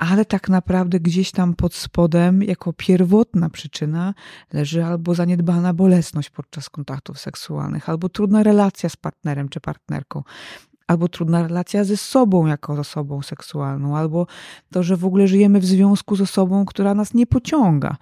ale 0.00 0.24
tak 0.24 0.48
naprawdę 0.48 1.00
gdzieś 1.00 1.30
tam 1.30 1.54
pod 1.54 1.74
spodem, 1.74 2.42
jako 2.42 2.72
pierwotna 2.72 3.50
przyczyna, 3.50 4.14
leży 4.52 4.84
albo 4.84 5.14
zaniedbana 5.14 5.74
bolesność 5.74 6.30
podczas 6.30 6.70
kontaktów 6.70 7.18
seksualnych, 7.18 7.88
albo 7.88 8.08
trudna 8.08 8.42
relacja 8.42 8.88
z 8.88 8.96
partnerem 8.96 9.48
czy 9.48 9.60
partnerką, 9.60 10.22
albo 10.86 11.08
trudna 11.08 11.42
relacja 11.42 11.84
ze 11.84 11.96
sobą 11.96 12.46
jako 12.46 12.72
osobą 12.72 13.22
seksualną, 13.22 13.96
albo 13.96 14.26
to, 14.72 14.82
że 14.82 14.96
w 14.96 15.04
ogóle 15.04 15.28
żyjemy 15.28 15.60
w 15.60 15.64
związku 15.64 16.16
z 16.16 16.20
osobą, 16.20 16.64
która 16.64 16.94
nas 16.94 17.14
nie 17.14 17.26
pociąga, 17.26 17.96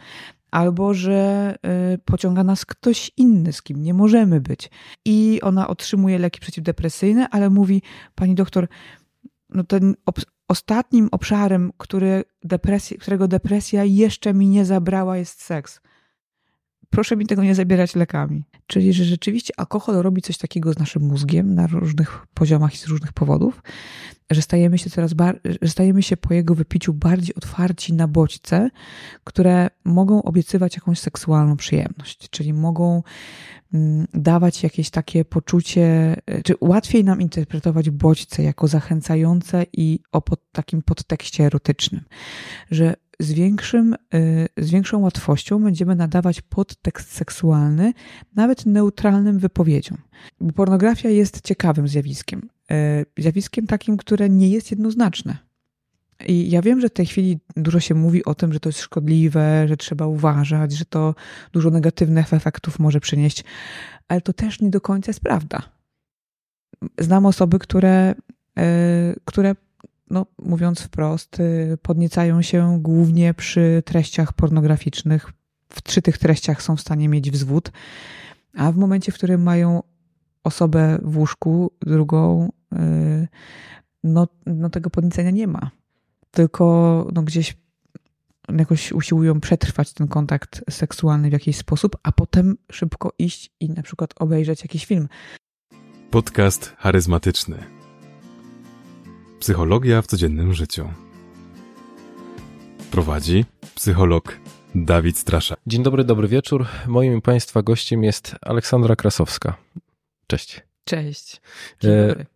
albo 0.51 0.95
że 0.95 1.55
y, 1.95 1.99
pociąga 1.99 2.45
nas 2.45 2.65
ktoś 2.65 3.11
inny, 3.17 3.53
z 3.53 3.63
kim 3.63 3.83
nie 3.83 3.95
możemy 3.95 4.41
być. 4.41 4.71
I 5.05 5.41
ona 5.43 5.69
otrzymuje 5.69 6.19
leki 6.19 6.41
przeciwdepresyjne, 6.41 7.29
ale 7.31 7.51
mówi, 7.51 7.83
pani 8.15 8.35
doktor, 8.35 8.69
no 9.51 9.65
ten 9.65 9.95
ostatnim 10.49 11.09
obszarem, 11.13 11.73
który 11.79 12.25
depresji, 12.45 12.99
którego 12.99 13.29
depresja 13.29 13.85
jeszcze 13.85 14.35
mi 14.35 14.49
nie 14.49 14.65
zabrała, 14.65 15.17
jest 15.17 15.43
seks 15.43 15.81
proszę 16.91 17.17
mi 17.17 17.27
tego 17.27 17.45
nie 17.45 17.55
zabierać 17.55 17.95
lekami. 17.95 18.45
Czyli, 18.67 18.93
że 18.93 19.05
rzeczywiście 19.05 19.55
alkohol 19.57 19.95
robi 19.95 20.23
coś 20.23 20.39
takiego 20.39 20.73
z 20.73 20.79
naszym 20.79 21.03
mózgiem 21.03 21.55
na 21.55 21.67
różnych 21.67 22.27
poziomach 22.35 22.75
i 22.75 22.77
z 22.77 22.87
różnych 22.87 23.13
powodów, 23.13 23.63
że 24.31 24.43
stajemy 24.43 24.79
się 24.79 24.91
coraz 24.91 25.15
że 25.63 25.69
stajemy 25.69 26.03
się 26.03 26.17
po 26.17 26.35
jego 26.35 26.55
wypiciu 26.55 26.95
bardziej 26.95 27.35
otwarci 27.35 27.93
na 27.93 28.09
bodźce, 28.09 28.71
które 29.25 29.71
mogą 29.85 30.23
obiecywać 30.23 30.75
jakąś 30.75 30.99
seksualną 30.99 31.57
przyjemność, 31.57 32.31
czyli 32.31 32.53
mogą 32.53 33.03
mm, 33.75 34.07
dawać 34.15 34.63
jakieś 34.63 34.91
takie 34.91 35.25
poczucie, 35.25 36.17
czy 36.45 36.55
łatwiej 36.61 37.05
nam 37.05 37.21
interpretować 37.21 37.91
bodźce 37.91 38.43
jako 38.43 38.69
zachęcające 38.69 39.67
i 39.73 40.01
o 40.13 40.23
pod 40.23 40.53
takim 40.53 40.83
podtekście 40.83 41.45
erotycznym, 41.45 42.05
że 42.71 42.95
z, 43.21 43.33
większym, 43.33 43.95
y, 44.15 44.49
z 44.57 44.71
większą 44.71 44.99
łatwością 44.99 45.63
będziemy 45.63 45.97
nadawać 45.97 46.41
podtekst 46.41 47.13
seksualny 47.13 47.93
nawet 48.37 48.67
neutralnym 48.67 49.39
wypowiedziom. 49.39 49.99
Bo 50.41 50.53
pornografia 50.53 51.09
jest 51.09 51.41
ciekawym 51.41 51.89
zjawiskiem. 51.89 52.49
Y, 52.71 53.23
zjawiskiem 53.23 53.67
takim, 53.67 53.97
które 53.97 54.29
nie 54.29 54.49
jest 54.49 54.71
jednoznaczne. 54.71 55.49
I 56.27 56.51
ja 56.51 56.63
wiem, 56.63 56.81
że 56.81 56.89
w 56.89 56.93
tej 56.93 57.07
chwili 57.07 57.39
dużo 57.57 57.81
się 57.81 57.95
mówi 57.95 58.25
o 58.25 58.35
tym, 58.35 58.53
że 58.53 58.61
to 58.61 58.69
jest 58.69 58.81
szkodliwe, 58.81 59.69
że 59.69 59.77
trzeba 59.77 60.07
uważać, 60.07 60.73
że 60.73 60.85
to 60.85 61.15
dużo 61.53 61.71
negatywnych 61.71 62.35
efektów 62.35 62.79
może 62.79 63.01
przynieść, 63.01 63.45
ale 64.09 64.21
to 64.21 64.33
też 64.33 64.61
nie 64.61 64.71
do 64.71 64.81
końca 64.81 65.11
jest 65.11 65.21
prawda. 65.21 65.63
Znam 66.99 67.27
osoby, 67.27 67.59
które, 67.59 68.15
y, 68.59 69.15
które 69.25 69.55
no, 70.11 70.27
mówiąc 70.39 70.81
wprost, 70.81 71.41
y, 71.41 71.79
podniecają 71.83 72.43
się 72.43 72.79
głównie 72.83 73.35
przy 73.35 73.83
treściach 73.87 74.33
pornograficznych. 74.33 75.33
W 75.69 75.83
trzy 75.83 76.03
tych 76.03 76.19
treściach 76.19 76.63
są 76.63 76.77
w 76.77 76.81
stanie 76.81 77.09
mieć 77.09 77.31
wzwód, 77.31 77.73
a 78.57 78.73
w 78.73 78.77
momencie, 78.77 79.13
w 79.13 79.15
którym 79.15 79.43
mają 79.43 79.83
osobę 80.45 80.99
w 81.03 81.19
łóżku, 81.19 81.73
drugą, 81.81 82.53
y, 82.73 83.29
no, 84.05 84.29
no 84.47 84.71
tego 84.71 84.91
podniecenia 84.91 85.31
nie 85.31 85.47
ma. 85.47 85.71
Tylko 86.31 87.07
no, 87.13 87.23
gdzieś 87.23 87.57
jakoś 88.59 88.93
usiłują 88.93 89.41
przetrwać 89.41 89.93
ten 89.93 90.09
kontakt 90.09 90.65
seksualny 90.71 91.29
w 91.31 91.33
jakiś 91.33 91.57
sposób, 91.57 91.97
a 92.03 92.13
potem 92.13 92.57
szybko 92.73 93.13
iść 93.19 93.51
i 93.61 93.71
na 93.71 93.83
przykład 93.83 94.15
obejrzeć 94.17 94.63
jakiś 94.63 94.87
film. 94.87 95.09
Podcast 96.11 96.75
charyzmatyczny. 96.79 97.78
Psychologia 99.41 100.03
w 100.03 100.07
codziennym 100.07 100.55
życiu. 100.55 100.89
Prowadzi 102.91 103.45
psycholog 103.75 104.39
Dawid 104.75 105.19
Strasza. 105.19 105.57
Dzień 105.67 105.83
dobry, 105.83 106.05
dobry 106.05 106.29
wieczór. 106.29 106.67
Moim 106.87 107.23
Państwa 107.23 107.63
gościem 107.63 108.05
jest 108.05 108.37
Aleksandra 108.43 108.97
Krasowska. 108.97 109.57
Cześć. 110.27 110.63
Cześć. 110.85 111.41
Dzień 111.81 111.93
e, 111.93 112.09
dobry. 112.09 112.27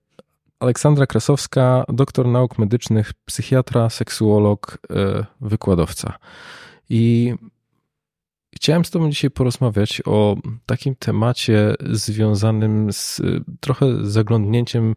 Aleksandra 0.60 1.06
Krasowska, 1.06 1.84
doktor 1.88 2.26
nauk 2.26 2.58
medycznych, 2.58 3.12
psychiatra, 3.24 3.90
seksuolog, 3.90 4.78
e, 4.90 5.24
wykładowca. 5.40 6.18
I 6.90 7.34
chciałem 8.54 8.84
z 8.84 8.90
Tobą 8.90 9.10
dzisiaj 9.10 9.30
porozmawiać 9.30 10.02
o 10.04 10.36
takim 10.66 10.94
temacie 10.94 11.74
związanym 11.90 12.92
z 12.92 13.20
trochę 13.60 13.86
zaglądnięciem 14.02 14.94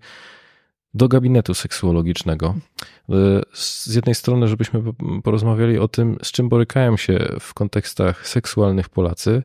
do 0.95 1.07
gabinetu 1.07 1.53
seksuologicznego. 1.53 2.56
E, 3.09 3.41
z 3.53 3.95
jednej 3.95 4.16
strony, 4.16 4.47
żebyśmy 4.47 4.81
porozmawiali 5.23 5.78
o 5.78 5.88
tym, 5.88 6.17
z 6.23 6.31
czym 6.31 6.50
borykają 6.50 6.97
się 6.97 7.28
w 7.39 7.53
kontekstach 7.53 8.28
seksualnych 8.28 8.89
Polacy 8.89 9.44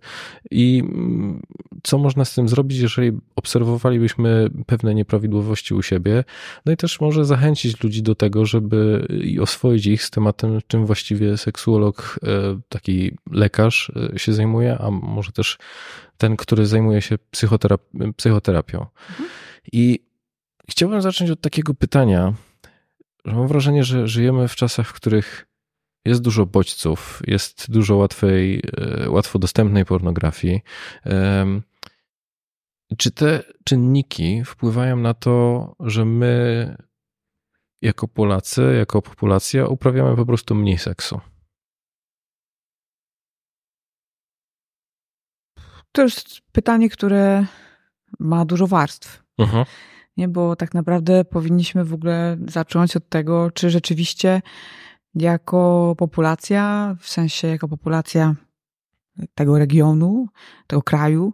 i 0.51 0.83
mm, 0.85 1.43
co 1.83 1.99
można 1.99 2.25
z 2.25 2.35
tym 2.35 2.49
zrobić, 2.49 2.79
jeżeli 2.79 3.13
obserwowalibyśmy 3.37 4.51
pewne 4.67 4.95
nieprawidłowości 4.95 5.75
u 5.75 5.83
siebie. 5.83 6.25
No 6.67 6.73
i 6.73 6.77
też 6.77 7.01
może 7.01 7.25
zachęcić 7.25 7.83
ludzi 7.83 8.03
do 8.03 8.15
tego, 8.15 8.47
żeby 8.47 9.07
i 9.25 9.41
oswoić 9.41 9.87
ich 9.87 10.03
z 10.03 10.11
tematem, 10.11 10.59
czym 10.67 10.87
właściwie 10.87 11.37
seksuolog, 11.37 12.21
e, 12.23 12.61
taki 12.69 13.13
lekarz 13.31 13.93
e, 14.15 14.19
się 14.19 14.33
zajmuje, 14.33 14.79
a 14.79 14.91
może 14.91 15.33
też 15.33 15.59
ten, 16.19 16.37
który 16.37 16.67
zajmuje 16.67 17.03
się 17.03 17.19
psychoterap- 17.33 18.13
psychoterapią. 18.17 18.87
Mhm. 19.11 19.29
I 19.73 20.10
Chciałbym 20.71 21.03
zacząć 21.03 21.31
od 21.31 21.41
takiego 21.41 21.75
pytania, 21.75 22.35
że 23.25 23.35
mam 23.35 23.49
wrażenie, 23.49 23.85
że 23.85 24.09
żyjemy 24.09 24.49
w 24.49 24.57
czasach, 24.57 24.89
w 24.89 24.93
których 24.93 25.47
jest 26.05 26.23
dużo 26.23 26.47
bodźców, 26.47 27.23
jest 27.27 27.71
dużo 27.71 27.97
łatwej, 27.97 28.63
e, 28.77 29.11
łatwo 29.11 29.39
dostępnej 29.39 29.85
pornografii. 29.85 30.61
Czy 32.99 33.11
te 33.11 33.43
czynniki 33.65 34.45
wpływają 34.45 34.97
na 34.97 35.15
to, 35.15 35.75
że 35.81 36.05
my 36.05 36.77
jako 37.83 38.09
Polacy, 38.09 38.75
jako 38.79 39.03
populacja 39.03 39.67
uprawiamy 39.67 40.17
po 40.17 40.27
prostu 40.27 40.55
mniej 40.55 40.79
seksu? 40.79 41.21
To 45.93 46.03
jest 46.03 46.41
pytanie, 46.53 46.91
które 46.91 47.47
ma 48.19 48.45
dużo 48.45 48.67
warstw. 48.67 49.23
Uh 49.39 49.45
mhm. 49.45 49.65
-huh 49.65 49.91
nie? 50.21 50.29
bo 50.29 50.57
tak 50.57 50.75
naprawdę 50.75 51.25
powinniśmy 51.25 51.85
w 51.85 51.95
ogóle 51.95 52.37
zacząć 52.49 52.97
od 52.97 53.09
tego, 53.09 53.51
czy 53.51 53.71
rzeczywiście 53.71 54.43
jako 55.15 55.95
populacja, 55.99 56.97
w 57.01 57.09
sensie 57.09 57.49
jako 57.49 57.69
populacja 57.69 58.35
tego 59.35 59.59
regionu, 59.59 60.27
tego 60.67 60.83
kraju, 60.83 61.33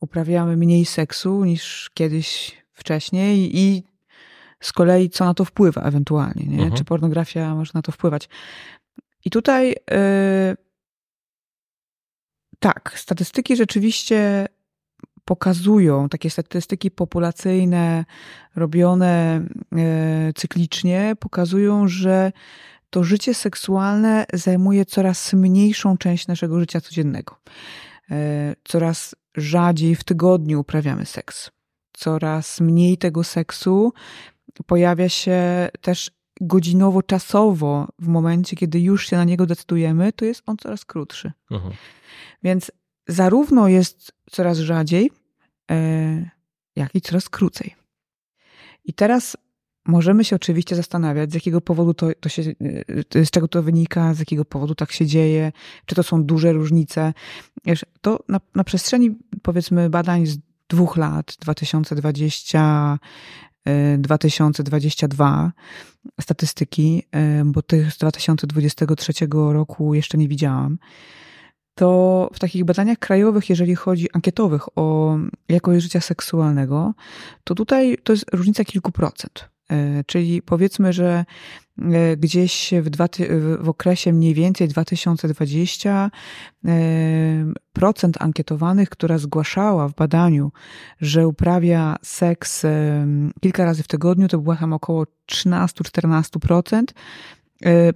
uprawiamy 0.00 0.56
mniej 0.56 0.84
seksu 0.84 1.44
niż 1.44 1.90
kiedyś 1.94 2.56
wcześniej 2.72 3.58
i 3.58 3.82
z 4.60 4.72
kolei 4.72 5.10
co 5.10 5.24
na 5.24 5.34
to 5.34 5.44
wpływa 5.44 5.82
ewentualnie, 5.82 6.46
nie? 6.46 6.54
Mhm. 6.54 6.72
czy 6.72 6.84
pornografia 6.84 7.54
może 7.54 7.70
na 7.74 7.82
to 7.82 7.92
wpływać. 7.92 8.28
I 9.24 9.30
tutaj 9.30 9.68
yy, 9.68 10.56
tak, 12.58 12.94
statystyki 12.96 13.56
rzeczywiście 13.56 14.48
pokazują, 15.24 16.08
takie 16.08 16.30
statystyki 16.30 16.90
populacyjne 16.90 18.04
robione 18.56 19.42
e, 19.76 20.32
cyklicznie, 20.34 21.12
pokazują, 21.20 21.88
że 21.88 22.32
to 22.90 23.04
życie 23.04 23.34
seksualne 23.34 24.26
zajmuje 24.32 24.84
coraz 24.84 25.32
mniejszą 25.32 25.96
część 25.96 26.26
naszego 26.26 26.60
życia 26.60 26.80
codziennego. 26.80 27.36
E, 28.10 28.54
coraz 28.64 29.14
rzadziej 29.36 29.96
w 29.96 30.04
tygodniu 30.04 30.60
uprawiamy 30.60 31.06
seks. 31.06 31.50
Coraz 31.92 32.60
mniej 32.60 32.98
tego 32.98 33.24
seksu 33.24 33.92
pojawia 34.66 35.08
się 35.08 35.68
też 35.80 36.10
godzinowo, 36.40 37.02
czasowo, 37.02 37.88
w 37.98 38.08
momencie, 38.08 38.56
kiedy 38.56 38.80
już 38.80 39.06
się 39.06 39.16
na 39.16 39.24
niego 39.24 39.46
decydujemy, 39.46 40.12
to 40.12 40.24
jest 40.24 40.42
on 40.46 40.56
coraz 40.56 40.84
krótszy. 40.84 41.32
Mhm. 41.50 41.72
Więc 42.42 42.72
zarówno 43.08 43.68
jest 43.68 44.12
coraz 44.30 44.58
rzadziej, 44.58 45.10
e, 45.70 46.30
jak 46.76 46.94
i 46.94 47.00
coraz 47.00 47.28
krócej. 47.28 47.74
I 48.84 48.92
teraz 48.92 49.36
możemy 49.86 50.24
się 50.24 50.36
oczywiście 50.36 50.76
zastanawiać, 50.76 51.30
z 51.30 51.34
jakiego 51.34 51.60
powodu 51.60 51.94
to, 51.94 52.06
to 52.20 52.28
się, 52.28 52.42
e, 53.14 53.24
z 53.24 53.30
czego 53.30 53.48
to 53.48 53.62
wynika, 53.62 54.14
z 54.14 54.18
jakiego 54.18 54.44
powodu 54.44 54.74
tak 54.74 54.92
się 54.92 55.06
dzieje, 55.06 55.52
czy 55.86 55.94
to 55.94 56.02
są 56.02 56.24
duże 56.24 56.52
różnice. 56.52 57.14
Wiesz, 57.64 57.84
to 58.00 58.18
na, 58.28 58.40
na 58.54 58.64
przestrzeni 58.64 59.18
powiedzmy 59.42 59.90
badań 59.90 60.26
z 60.26 60.38
dwóch 60.68 60.96
lat, 60.96 61.36
2020, 61.40 62.98
2022 63.98 65.52
e, 66.18 66.22
statystyki, 66.22 67.02
bo 67.44 67.62
tych 67.62 67.92
z 67.92 67.98
2023 67.98 69.12
roku 69.30 69.94
jeszcze 69.94 70.18
nie 70.18 70.28
widziałam 70.28 70.78
to 71.74 72.30
w 72.32 72.38
takich 72.38 72.64
badaniach 72.64 72.98
krajowych, 72.98 73.50
jeżeli 73.50 73.74
chodzi 73.74 74.08
ankietowych 74.12 74.78
o 74.78 75.16
jakość 75.48 75.82
życia 75.82 76.00
seksualnego, 76.00 76.94
to 77.44 77.54
tutaj 77.54 77.98
to 78.04 78.12
jest 78.12 78.24
różnica 78.32 78.64
kilku 78.64 78.92
procent. 78.92 79.52
E, 79.72 80.04
czyli 80.04 80.42
powiedzmy, 80.42 80.92
że 80.92 81.24
e, 81.78 82.16
gdzieś 82.16 82.74
w, 82.82 82.90
dwa, 82.90 83.08
w 83.60 83.68
okresie 83.68 84.12
mniej 84.12 84.34
więcej 84.34 84.68
2020 84.68 86.10
e, 86.64 86.70
procent 87.72 88.22
ankietowanych, 88.22 88.90
która 88.90 89.18
zgłaszała 89.18 89.88
w 89.88 89.94
badaniu, 89.94 90.52
że 91.00 91.28
uprawia 91.28 91.96
seks 92.02 92.66
kilka 93.40 93.64
razy 93.64 93.82
w 93.82 93.88
tygodniu, 93.88 94.28
to 94.28 94.38
była 94.38 94.56
tam 94.56 94.72
około 94.72 95.04
13-14%. 95.32 96.82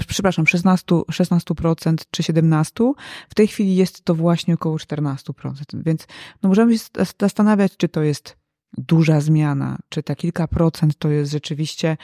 Przepraszam, 0.08 0.46
16, 0.46 0.86
16% 0.94 1.96
czy 2.10 2.22
17%. 2.22 2.92
W 3.28 3.34
tej 3.34 3.48
chwili 3.48 3.76
jest 3.76 4.04
to 4.04 4.14
właśnie 4.14 4.54
około 4.54 4.76
14%. 4.76 5.54
Więc 5.74 6.06
no 6.42 6.48
możemy 6.48 6.78
się 6.78 6.84
zastanawiać, 7.20 7.76
czy 7.76 7.88
to 7.88 8.02
jest 8.02 8.36
duża 8.78 9.20
zmiana, 9.20 9.78
czy 9.88 10.02
te 10.02 10.16
kilka 10.16 10.48
procent 10.48 10.98
to 10.98 11.08
jest 11.08 11.32
rzeczywiście 11.32 11.96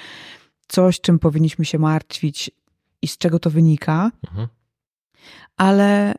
coś, 0.69 1.01
czym 1.01 1.19
powinniśmy 1.19 1.65
się 1.65 1.79
martwić 1.79 2.51
i 3.03 3.09
z 3.09 3.19
czego 3.19 3.39
to 3.39 3.51
wynika. 3.51 4.11
Mhm. 4.29 4.49
Ale 5.57 6.15
y, 6.15 6.19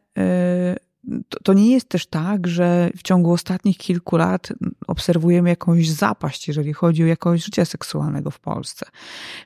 to, 1.29 1.39
to, 1.43 1.53
nie 1.53 1.71
jest 1.71 1.89
też 1.89 2.07
tak, 2.07 2.47
że 2.47 2.89
w 2.97 3.03
ciągu 3.03 3.31
ostatnich 3.31 3.77
kilku 3.77 4.17
lat 4.17 4.53
obserwujemy 4.87 5.49
jakąś 5.49 5.89
zapaść, 5.89 6.47
jeżeli 6.47 6.73
chodzi 6.73 7.03
o 7.03 7.07
jakość 7.07 7.45
życia 7.45 7.65
seksualnego 7.65 8.31
w 8.31 8.39
Polsce. 8.39 8.85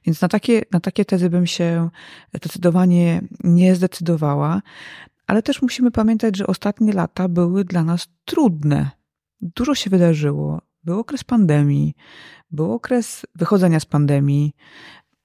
Więc 0.06 0.22
na 0.22 0.28
takie, 0.28 0.62
na 0.72 0.80
takie 0.80 1.06
tezy 1.06 1.30
bym 1.30 1.48
się 1.48 1.90
zdecydowanie 2.36 3.22
nie 3.44 3.76
zdecydowała. 3.76 4.62
Ale 5.28 5.44
też 5.44 5.62
musimy 5.62 5.92
pamiętać, 5.92 6.38
że 6.38 6.48
ostatnie 6.48 6.94
lata 6.94 7.28
były 7.28 7.66
dla 7.66 7.84
nas 7.84 8.08
trudne. 8.26 8.90
Dużo 9.42 9.76
się 9.76 9.90
wydarzyło. 9.90 10.62
Był 10.84 11.00
okres 11.00 11.24
pandemii, 11.24 11.96
był 12.52 12.74
okres 12.74 13.26
wychodzenia 13.36 13.80
z 13.80 13.86
pandemii, 13.86 14.56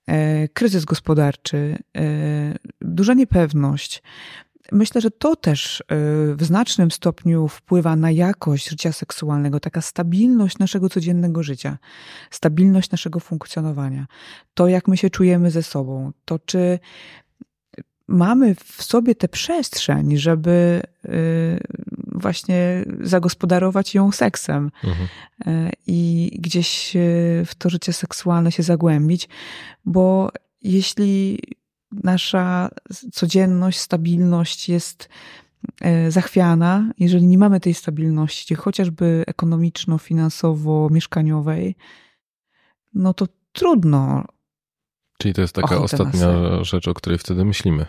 e, 0.07 0.49
kryzys 0.49 0.85
gospodarczy, 0.85 1.79
e, 1.97 2.03
duża 2.81 3.15
niepewność. 3.15 4.03
Myślę, 4.73 5.01
że 5.01 5.11
to 5.11 5.37
też 5.37 5.81
e, 5.81 5.85
w 6.35 6.43
znacznym 6.43 6.91
stopniu 6.91 7.49
wpływa 7.49 7.97
na 7.97 8.11
jakość 8.11 8.69
życia 8.69 8.93
seksualnego, 8.93 9.61
taka 9.61 9.81
stabilność 9.81 10.59
naszego 10.59 10.89
codziennego 10.89 11.43
życia, 11.43 11.79
stabilność 12.31 12.91
naszego 12.91 13.21
funkcjonowania, 13.21 14.07
to 14.55 14.69
jak 14.69 14.89
my 14.89 14.97
się 14.97 15.11
czujemy 15.11 15.51
ze 15.51 15.63
sobą, 15.63 16.13
to 16.25 16.39
czy 16.39 16.79
mamy 18.09 18.55
w 18.55 18.83
sobie 18.83 19.15
tę 19.15 19.29
przestrzeń, 19.29 20.17
żeby 20.17 20.83
y, 21.05 21.11
właśnie 22.07 22.85
zagospodarować 23.01 23.95
ją 23.95 24.13
seksem 24.13 24.71
mhm. 24.85 25.09
Y, 25.67 25.71
i 25.87 26.31
gdzieś 26.39 26.97
y, 26.97 27.43
w 27.47 27.55
to 27.55 27.71
życie 27.71 27.93
seksualne 27.93 28.53
się 28.53 28.63
zagłębić, 28.63 29.29
bo 29.85 30.31
jeśli 30.63 31.39
nasza 32.05 32.69
codzienność, 33.13 33.79
stabilność 33.79 34.69
jest 34.69 35.09
zachwiana, 36.09 36.93
jeżeli 36.99 37.27
nie 37.27 37.39
mamy 37.39 37.61
tej 37.61 37.75
stabilności, 37.75 38.55
chociażby 38.55 39.25
ekonomiczno-finansowo-mieszkaniowej, 39.27 41.75
no 42.95 43.15
to 43.15 43.27
trudno 43.53 44.25
Czyli 45.19 45.35
to 45.35 45.41
jest 45.41 45.55
taka 45.55 45.79
ostatnia 45.79 46.29
rzecz, 46.65 46.89
o 46.89 46.95
której 46.95 47.19
wtedy 47.19 47.45
myślimy. 47.45 47.87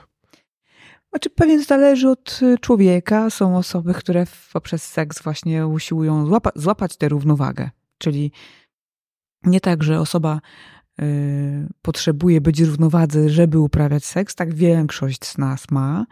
Znaczy, 1.09 1.29
pewnie 1.29 1.63
zależy 1.63 2.09
od 2.09 2.39
y, 2.41 2.57
człowieka. 2.57 3.29
Są 3.29 3.57
osoby, 3.57 3.93
które 3.93 4.25
poprzez 4.53 4.83
seks 4.83 5.21
właśnie 5.21 5.67
usiłują 5.67 6.25
złapa 6.25 6.49
złapać 6.55 6.97
tę 6.97 7.09
równowagę. 7.09 7.69
Czyli 7.97 8.31
nie 9.43 9.61
tak, 9.61 9.83
że 9.83 9.99
osoba 9.99 10.41
potrzebuje 11.81 12.41
być 12.41 12.63
w 12.63 12.67
równowadze, 12.67 13.29
żeby 13.29 13.59
uprawiać 13.59 14.05
seks. 14.05 14.35
Tak 14.35 14.53
większość 14.53 15.25
z 15.25 15.37
nas 15.37 15.71
ma. 15.71 16.05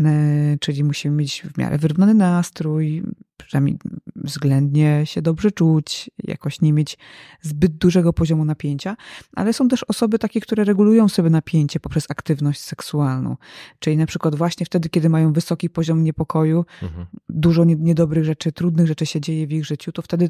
Y, 0.00 0.58
czyli 0.60 0.84
musimy 0.84 1.16
mieć 1.16 1.42
w 1.42 1.58
miarę 1.58 1.78
wyrównany 1.78 2.14
nastrój, 2.14 3.02
przynajmniej 3.36 3.78
względnie 4.16 5.02
się 5.04 5.22
dobrze 5.22 5.50
czuć, 5.50 6.10
jakoś 6.24 6.60
nie 6.60 6.72
mieć 6.72 6.98
zbyt 7.40 7.72
dużego 7.72 8.12
poziomu 8.12 8.44
napięcia, 8.44 8.96
ale 9.32 9.52
są 9.52 9.68
też 9.68 9.84
osoby 9.84 10.18
takie, 10.18 10.40
które 10.40 10.64
regulują 10.64 11.08
sobie 11.08 11.30
napięcie 11.30 11.80
poprzez 11.80 12.10
aktywność 12.10 12.60
seksualną. 12.60 13.36
Czyli 13.78 13.96
na 13.96 14.06
przykład 14.06 14.34
właśnie 14.34 14.66
wtedy, 14.66 14.88
kiedy 14.88 15.08
mają 15.08 15.32
wysoki 15.32 15.70
poziom 15.70 16.04
niepokoju, 16.04 16.64
mhm. 16.82 17.06
dużo 17.28 17.64
niedobrych 17.64 18.24
rzeczy, 18.24 18.52
trudnych 18.52 18.86
rzeczy 18.86 19.06
się 19.06 19.20
dzieje 19.20 19.46
w 19.46 19.52
ich 19.52 19.64
życiu, 19.64 19.92
to 19.92 20.02
wtedy 20.02 20.28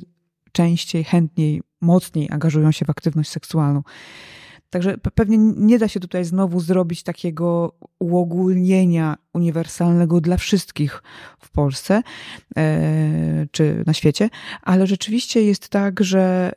częściej, 0.55 1.05
chętniej, 1.05 1.63
mocniej 1.81 2.29
angażują 2.31 2.73
się 2.73 2.85
w 2.87 2.91
aktywność 2.91 3.31
seksualną. 3.31 3.83
Także 4.71 4.99
pewnie 4.99 5.39
nie 5.39 5.79
da 5.79 5.89
się 5.89 6.01
tutaj 6.01 6.25
znowu 6.25 6.61
zrobić 6.61 7.03
takiego 7.03 7.79
uogólnienia 7.99 9.17
uniwersalnego 9.35 10.21
dla 10.21 10.37
wszystkich 10.37 11.03
w 11.39 11.51
Polsce 11.51 12.03
e, 12.57 13.47
czy 13.51 13.83
na 13.87 13.93
świecie, 13.95 14.31
ale 14.63 14.87
rzeczywiście 14.87 15.43
jest 15.43 15.69
tak, 15.69 16.01
że 16.01 16.53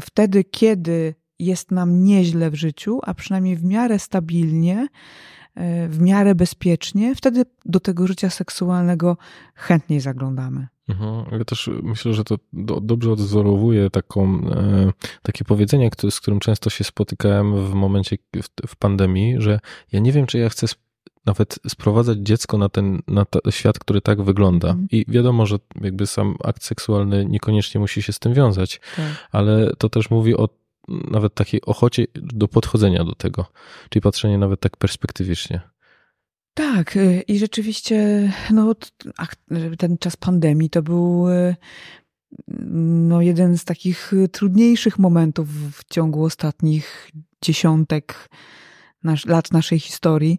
wtedy, 0.00 0.44
kiedy 0.44 1.14
jest 1.38 1.70
nam 1.70 2.04
nieźle 2.04 2.50
w 2.50 2.54
życiu, 2.54 3.00
a 3.02 3.14
przynajmniej 3.14 3.56
w 3.56 3.64
miarę 3.64 3.98
stabilnie, 3.98 4.88
e, 5.54 5.88
w 5.88 6.00
miarę 6.00 6.34
bezpiecznie, 6.34 7.14
wtedy 7.14 7.44
do 7.64 7.80
tego 7.80 8.06
życia 8.06 8.30
seksualnego 8.30 9.16
chętniej 9.54 10.00
zaglądamy. 10.00 10.68
Mhm. 10.88 11.38
Ja 11.38 11.44
też 11.44 11.70
myślę, 11.82 12.14
że 12.14 12.24
to 12.24 12.36
do, 12.52 12.80
dobrze 12.80 13.12
odwzorowuje 13.12 13.90
taką, 13.90 14.50
e, 14.50 14.92
takie 15.22 15.44
powiedzenie, 15.44 15.90
z 16.10 16.20
którym 16.20 16.40
często 16.40 16.70
się 16.70 16.84
spotykałem 16.84 17.66
w 17.66 17.74
momencie 17.74 18.16
w, 18.36 18.68
w 18.68 18.76
pandemii, 18.76 19.34
że 19.38 19.60
ja 19.92 20.00
nie 20.00 20.12
wiem, 20.12 20.26
czy 20.26 20.38
ja 20.38 20.48
chcę 20.48 20.66
nawet 21.26 21.58
sprowadzać 21.68 22.18
dziecko 22.18 22.58
na 22.58 22.68
ten 22.68 23.02
na 23.08 23.26
świat, 23.50 23.78
który 23.78 24.00
tak 24.00 24.22
wygląda. 24.22 24.68
Mhm. 24.68 24.88
I 24.92 25.04
wiadomo, 25.08 25.46
że 25.46 25.56
jakby 25.80 26.06
sam 26.06 26.36
akt 26.44 26.64
seksualny 26.64 27.26
niekoniecznie 27.26 27.80
musi 27.80 28.02
się 28.02 28.12
z 28.12 28.18
tym 28.18 28.34
wiązać, 28.34 28.80
tak. 28.96 29.28
ale 29.32 29.72
to 29.78 29.88
też 29.88 30.10
mówi 30.10 30.36
o 30.36 30.48
nawet 30.88 31.34
takiej 31.34 31.62
ochocie 31.62 32.06
do 32.14 32.48
podchodzenia 32.48 33.04
do 33.04 33.14
tego, 33.14 33.46
czyli 33.90 34.02
patrzenie 34.02 34.38
nawet 34.38 34.60
tak 34.60 34.76
perspektywicznie. 34.76 35.60
Tak, 36.58 36.96
y, 36.96 37.22
i 37.28 37.38
rzeczywiście 37.38 38.30
no, 38.50 38.74
ten 39.78 39.98
czas 39.98 40.16
pandemii 40.16 40.70
to 40.70 40.82
był 40.82 41.28
y, 41.28 41.56
no, 43.08 43.22
jeden 43.22 43.58
z 43.58 43.64
takich 43.64 44.12
trudniejszych 44.32 44.98
momentów 44.98 45.48
w 45.48 45.84
ciągu 45.84 46.24
ostatnich 46.24 47.10
dziesiątek 47.42 48.28
lat 49.26 49.52
naszej 49.52 49.78
historii 49.78 50.38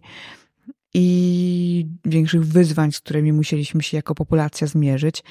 i 0.94 1.86
większych 2.04 2.46
wyzwań, 2.46 2.92
z 2.92 3.00
którymi 3.00 3.32
musieliśmy 3.32 3.82
się 3.82 3.96
jako 3.96 4.14
populacja 4.14 4.66
zmierzyć. 4.66 5.24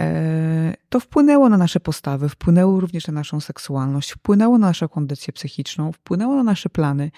E, 0.00 0.74
to 0.88 1.00
wpłynęło 1.00 1.48
na 1.48 1.56
nasze 1.56 1.80
postawy, 1.80 2.28
wpłynęło 2.28 2.80
również 2.80 3.06
na 3.06 3.12
naszą 3.12 3.40
seksualność, 3.40 4.12
wpłynęło 4.12 4.58
na 4.58 4.66
naszą 4.66 4.88
kondycję 4.88 5.32
psychiczną, 5.32 5.92
wpłynęło 5.92 6.36
na 6.36 6.42
nasze 6.42 6.68
plany. 6.68 7.10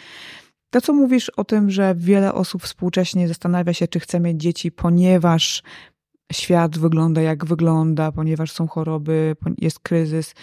To, 0.70 0.80
co 0.80 0.92
mówisz 0.92 1.30
o 1.30 1.44
tym, 1.44 1.70
że 1.70 1.94
wiele 1.96 2.34
osób 2.34 2.62
współcześnie 2.62 3.28
zastanawia 3.28 3.72
się, 3.72 3.88
czy 3.88 4.00
chce 4.00 4.20
mieć 4.20 4.40
dzieci, 4.40 4.72
ponieważ 4.72 5.62
świat 6.32 6.78
wygląda 6.78 7.22
jak 7.22 7.44
wygląda, 7.44 8.12
ponieważ 8.12 8.52
są 8.52 8.68
choroby, 8.68 9.36
jest 9.58 9.80
kryzys, 9.80 10.34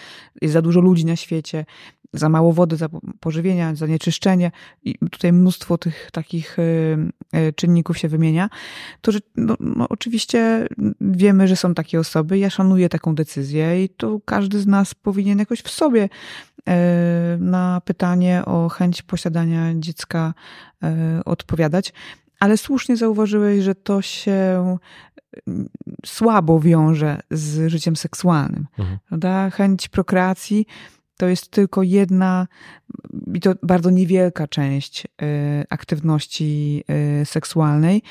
jest 0.42 0.52
za 0.52 0.62
dużo 0.62 0.80
ludzi 0.80 1.04
na 1.04 1.16
świecie, 1.16 1.64
za 2.12 2.28
mało 2.28 2.52
wody, 2.52 2.76
za 2.76 2.88
pożywienia, 3.20 3.74
zanieczyszczenie 3.74 4.50
i 4.82 4.94
tutaj 5.10 5.32
mnóstwo 5.32 5.78
tych 5.78 6.10
takich 6.12 6.58
y, 6.58 6.96
y, 7.36 7.52
czynników 7.52 7.98
się 7.98 8.08
wymienia, 8.08 8.48
to 9.00 9.12
że 9.12 9.18
no, 9.36 9.56
no, 9.60 9.86
oczywiście 9.88 10.66
wiemy, 11.00 11.48
że 11.48 11.56
są 11.56 11.74
takie 11.74 12.00
osoby. 12.00 12.38
Ja 12.38 12.50
szanuję 12.50 12.88
taką 12.88 13.14
decyzję 13.14 13.84
i 13.84 13.88
to 13.88 14.20
każdy 14.24 14.60
z 14.60 14.66
nas 14.66 14.94
powinien 14.94 15.38
jakoś 15.38 15.60
w 15.60 15.70
sobie 15.70 16.04
y, 16.04 16.72
na 17.38 17.80
pytanie 17.84 18.42
o 18.44 18.68
chęć 18.68 19.02
posiadania 19.02 19.74
dziecka 19.74 20.34
odpowiadać. 21.24 21.92
Ale 22.40 22.56
słusznie 22.56 22.96
zauważyłeś, 22.96 23.64
że 23.64 23.74
to 23.74 24.02
się 24.02 24.78
słabo 26.06 26.60
wiąże 26.60 27.20
z 27.30 27.70
życiem 27.70 27.96
seksualnym. 27.96 28.66
Mhm. 28.78 28.98
Prawda? 29.08 29.50
Chęć 29.50 29.88
prokreacji 29.88 30.66
to 31.18 31.26
jest 31.26 31.50
tylko 31.50 31.82
jedna 31.82 32.46
i 33.34 33.40
to 33.40 33.54
bardzo 33.62 33.90
niewielka 33.90 34.48
część 34.48 35.04
y, 35.04 35.08
aktywności 35.70 36.84
y, 37.20 37.24
seksualnej, 37.26 38.02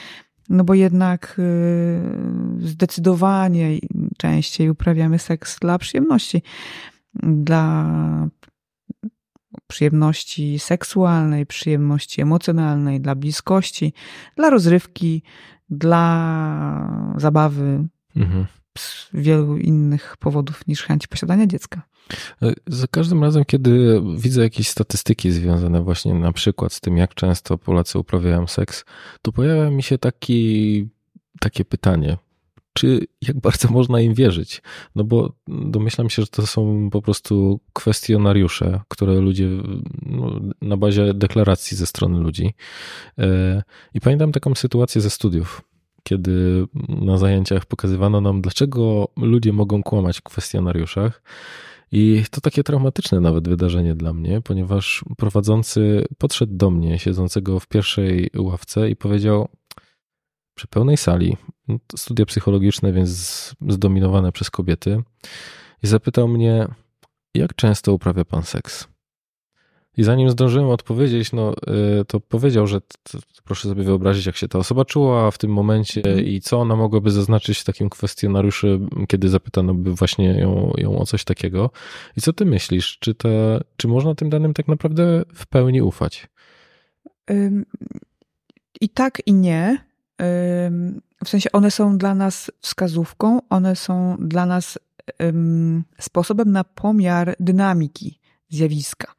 no 0.49 0.63
bo 0.63 0.73
jednak 0.73 1.35
y, 1.39 2.01
zdecydowanie 2.59 3.77
częściej 4.17 4.69
uprawiamy 4.69 5.19
seks 5.19 5.59
dla 5.59 5.77
przyjemności, 5.77 6.41
dla 7.23 7.85
przyjemności 9.67 10.59
seksualnej, 10.59 11.45
przyjemności 11.45 12.21
emocjonalnej, 12.21 13.01
dla 13.01 13.15
bliskości, 13.15 13.93
dla 14.35 14.49
rozrywki, 14.49 15.23
dla 15.69 17.13
zabawy, 17.17 17.87
mhm. 18.15 18.45
z 18.77 19.09
wielu 19.13 19.57
innych 19.57 20.17
powodów 20.19 20.67
niż 20.67 20.83
chęć 20.83 21.07
posiadania 21.07 21.47
dziecka. 21.47 21.81
Za 22.67 22.87
każdym 22.87 23.23
razem, 23.23 23.45
kiedy 23.45 24.01
widzę 24.17 24.41
jakieś 24.41 24.67
statystyki 24.67 25.31
związane 25.31 25.81
właśnie 25.81 26.13
na 26.13 26.33
przykład 26.33 26.73
z 26.73 26.79
tym, 26.79 26.97
jak 26.97 27.15
często 27.15 27.57
Polacy 27.57 27.99
uprawiają 27.99 28.47
seks, 28.47 28.85
to 29.21 29.31
pojawia 29.31 29.69
mi 29.69 29.83
się 29.83 29.97
taki, 29.97 30.87
takie 31.39 31.65
pytanie. 31.65 32.17
Czy 32.73 33.07
jak 33.21 33.39
bardzo 33.39 33.69
można 33.69 34.01
im 34.01 34.13
wierzyć? 34.13 34.61
No 34.95 35.03
bo 35.03 35.33
domyślam 35.47 36.09
się, 36.09 36.21
że 36.21 36.27
to 36.27 36.47
są 36.47 36.89
po 36.91 37.01
prostu 37.01 37.59
kwestionariusze, 37.73 38.81
które 38.87 39.13
ludzie 39.13 39.49
no, 40.01 40.39
na 40.61 40.77
bazie 40.77 41.13
deklaracji 41.13 41.77
ze 41.77 41.85
strony 41.85 42.19
ludzi. 42.19 42.53
E, 43.17 43.63
I 43.93 44.01
pamiętam 44.01 44.31
taką 44.31 44.55
sytuację 44.55 45.01
ze 45.01 45.09
studiów 45.09 45.61
kiedy 46.07 46.67
na 46.89 47.17
zajęciach 47.17 47.65
pokazywano 47.65 48.21
nam, 48.21 48.41
dlaczego 48.41 49.07
ludzie 49.17 49.53
mogą 49.53 49.83
kłamać 49.83 50.17
w 50.17 50.23
kwestionariuszach. 50.23 51.21
I 51.91 52.23
to 52.31 52.41
takie 52.41 52.63
traumatyczne 52.63 53.19
nawet 53.19 53.47
wydarzenie 53.47 53.95
dla 53.95 54.13
mnie, 54.13 54.41
ponieważ 54.41 55.05
prowadzący 55.17 56.05
podszedł 56.17 56.55
do 56.55 56.71
mnie, 56.71 56.99
siedzącego 56.99 57.59
w 57.59 57.67
pierwszej 57.67 58.29
ławce, 58.37 58.89
i 58.89 58.95
powiedział: 58.95 59.47
Przy 60.57 60.67
pełnej 60.67 60.97
sali, 60.97 61.37
studia 61.97 62.25
psychologiczne, 62.25 62.93
więc 62.93 63.55
zdominowane 63.67 64.31
przez 64.31 64.49
kobiety, 64.49 65.03
i 65.83 65.87
zapytał 65.87 66.27
mnie, 66.27 66.67
jak 67.33 67.55
często 67.55 67.93
uprawia 67.93 68.25
pan 68.25 68.43
seks? 68.43 68.87
I 69.97 70.03
zanim 70.03 70.29
zdążyłem 70.29 70.69
odpowiedzieć, 70.69 71.31
no, 71.33 71.53
y, 72.01 72.05
to 72.05 72.19
powiedział, 72.19 72.67
że 72.67 72.81
to, 72.81 73.19
proszę 73.43 73.69
sobie 73.69 73.83
wyobrazić, 73.83 74.25
jak 74.25 74.35
się 74.35 74.47
ta 74.47 74.59
osoba 74.59 74.85
czuła 74.85 75.31
w 75.31 75.37
tym 75.37 75.51
momencie 75.51 76.01
mm. 76.05 76.25
i 76.25 76.41
co 76.41 76.59
ona 76.59 76.75
mogłaby 76.75 77.11
zaznaczyć 77.11 77.59
w 77.59 77.63
takim 77.63 77.89
kwestionariuszu, 77.89 78.67
kiedy 79.07 79.29
zapytano 79.29 79.73
by 79.73 79.95
właśnie 79.95 80.25
ją, 80.25 80.73
ją 80.77 80.99
o 80.99 81.05
coś 81.05 81.23
takiego. 81.23 81.71
I 82.17 82.21
co 82.21 82.33
ty 82.33 82.45
myślisz? 82.45 82.97
Czy, 82.99 83.15
te, 83.15 83.61
czy 83.77 83.87
można 83.87 84.15
tym 84.15 84.29
danym 84.29 84.53
tak 84.53 84.67
naprawdę 84.67 85.23
w 85.33 85.47
pełni 85.47 85.81
ufać? 85.81 86.27
I 88.81 88.89
tak, 88.89 89.21
i 89.25 89.33
nie. 89.33 89.77
W 91.25 91.29
sensie 91.29 91.51
one 91.51 91.71
są 91.71 91.97
dla 91.97 92.15
nas 92.15 92.51
wskazówką, 92.61 93.39
one 93.49 93.75
są 93.75 94.17
dla 94.19 94.45
nas 94.45 94.79
sposobem 95.99 96.51
na 96.51 96.63
pomiar 96.63 97.35
dynamiki 97.39 98.19
zjawiska. 98.49 99.13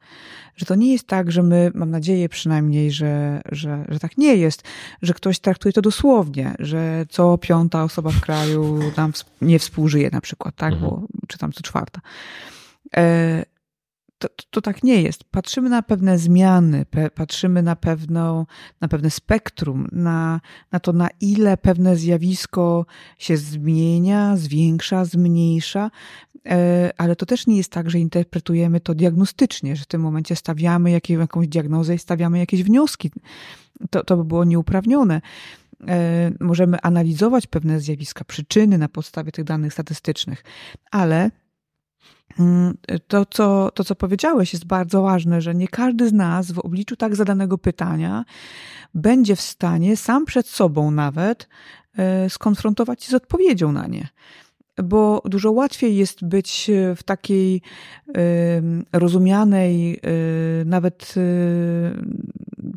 Że 0.55 0.65
to 0.65 0.75
nie 0.75 0.91
jest 0.91 1.07
tak, 1.07 1.31
że 1.31 1.43
my, 1.43 1.71
mam 1.75 1.91
nadzieję 1.91 2.29
przynajmniej, 2.29 2.91
że, 2.91 3.41
że, 3.51 3.85
że 3.89 3.99
tak 3.99 4.17
nie 4.17 4.35
jest, 4.35 4.63
że 5.01 5.13
ktoś 5.13 5.39
traktuje 5.39 5.73
to 5.73 5.81
dosłownie, 5.81 6.55
że 6.59 7.05
co 7.09 7.37
piąta 7.37 7.83
osoba 7.83 8.09
w 8.09 8.21
kraju 8.21 8.79
tam 8.95 9.13
nie 9.41 9.59
współżyje 9.59 10.09
na 10.11 10.21
przykład, 10.21 10.55
tak? 10.55 10.73
Mhm. 10.73 10.91
Bo, 10.91 11.07
czy 11.27 11.37
tam 11.37 11.51
co 11.51 11.61
czwarta. 11.61 12.01
E, 12.97 13.45
to, 14.19 14.29
to, 14.29 14.43
to, 14.49 14.61
tak 14.61 14.83
nie 14.83 15.01
jest. 15.01 15.23
Patrzymy 15.23 15.69
na 15.69 15.81
pewne 15.81 16.17
zmiany, 16.17 16.85
pe, 16.85 17.09
patrzymy 17.09 17.63
na, 17.63 17.75
pewną, 17.75 18.45
na 18.81 18.87
pewne 18.87 19.09
spektrum, 19.09 19.87
na, 19.91 20.41
na 20.71 20.79
to, 20.79 20.93
na 20.93 21.09
ile 21.21 21.57
pewne 21.57 21.95
zjawisko 21.95 22.85
się 23.17 23.37
zmienia, 23.37 24.37
zwiększa, 24.37 25.05
zmniejsza, 25.05 25.91
ale 26.97 27.15
to 27.15 27.25
też 27.25 27.47
nie 27.47 27.57
jest 27.57 27.71
tak, 27.71 27.89
że 27.89 27.99
interpretujemy 27.99 28.79
to 28.79 28.95
diagnostycznie, 28.95 29.75
że 29.75 29.83
w 29.83 29.87
tym 29.87 30.01
momencie 30.01 30.35
stawiamy 30.35 30.99
jakąś 31.09 31.47
diagnozę 31.47 31.95
i 31.95 31.99
stawiamy 31.99 32.39
jakieś 32.39 32.63
wnioski. 32.63 33.11
To, 33.89 34.03
to 34.03 34.17
by 34.17 34.23
było 34.25 34.43
nieuprawnione 34.43 35.21
e, 35.87 36.31
możemy 36.39 36.81
analizować 36.81 37.47
pewne 37.47 37.79
zjawiska, 37.79 38.23
przyczyny 38.23 38.77
na 38.77 38.89
podstawie 38.89 39.31
tych 39.31 39.45
danych 39.45 39.73
statystycznych, 39.73 40.43
ale 40.91 41.31
Mm, 42.39 42.77
to 43.07 43.25
co, 43.25 43.71
to, 43.73 43.83
co 43.83 43.95
powiedziałeś, 43.95 44.53
jest 44.53 44.65
bardzo 44.65 45.01
ważne, 45.01 45.41
że 45.41 45.55
nie 45.55 45.67
każdy 45.67 46.09
z 46.09 46.13
nas 46.13 46.51
w 46.51 46.59
obliczu 46.59 46.95
tak 46.95 47.15
zadanego 47.15 47.57
pytania 47.57 48.25
będzie 48.93 49.35
w 49.35 49.41
stanie 49.41 49.97
sam 49.97 50.25
przed 50.25 50.47
sobą 50.47 50.91
nawet 50.91 51.49
e, 51.97 52.29
skonfrontować 52.29 53.03
się 53.03 53.11
z 53.11 53.13
odpowiedzią 53.13 53.71
na 53.71 53.87
nie. 53.87 54.07
Bo 54.83 55.21
dużo 55.25 55.51
łatwiej 55.51 55.95
jest 55.95 56.25
być 56.25 56.71
w 56.95 57.03
takiej 57.03 57.61
rozumianej 58.93 59.93
e, 59.93 59.99
nawet 60.65 61.15
e, 61.17 61.21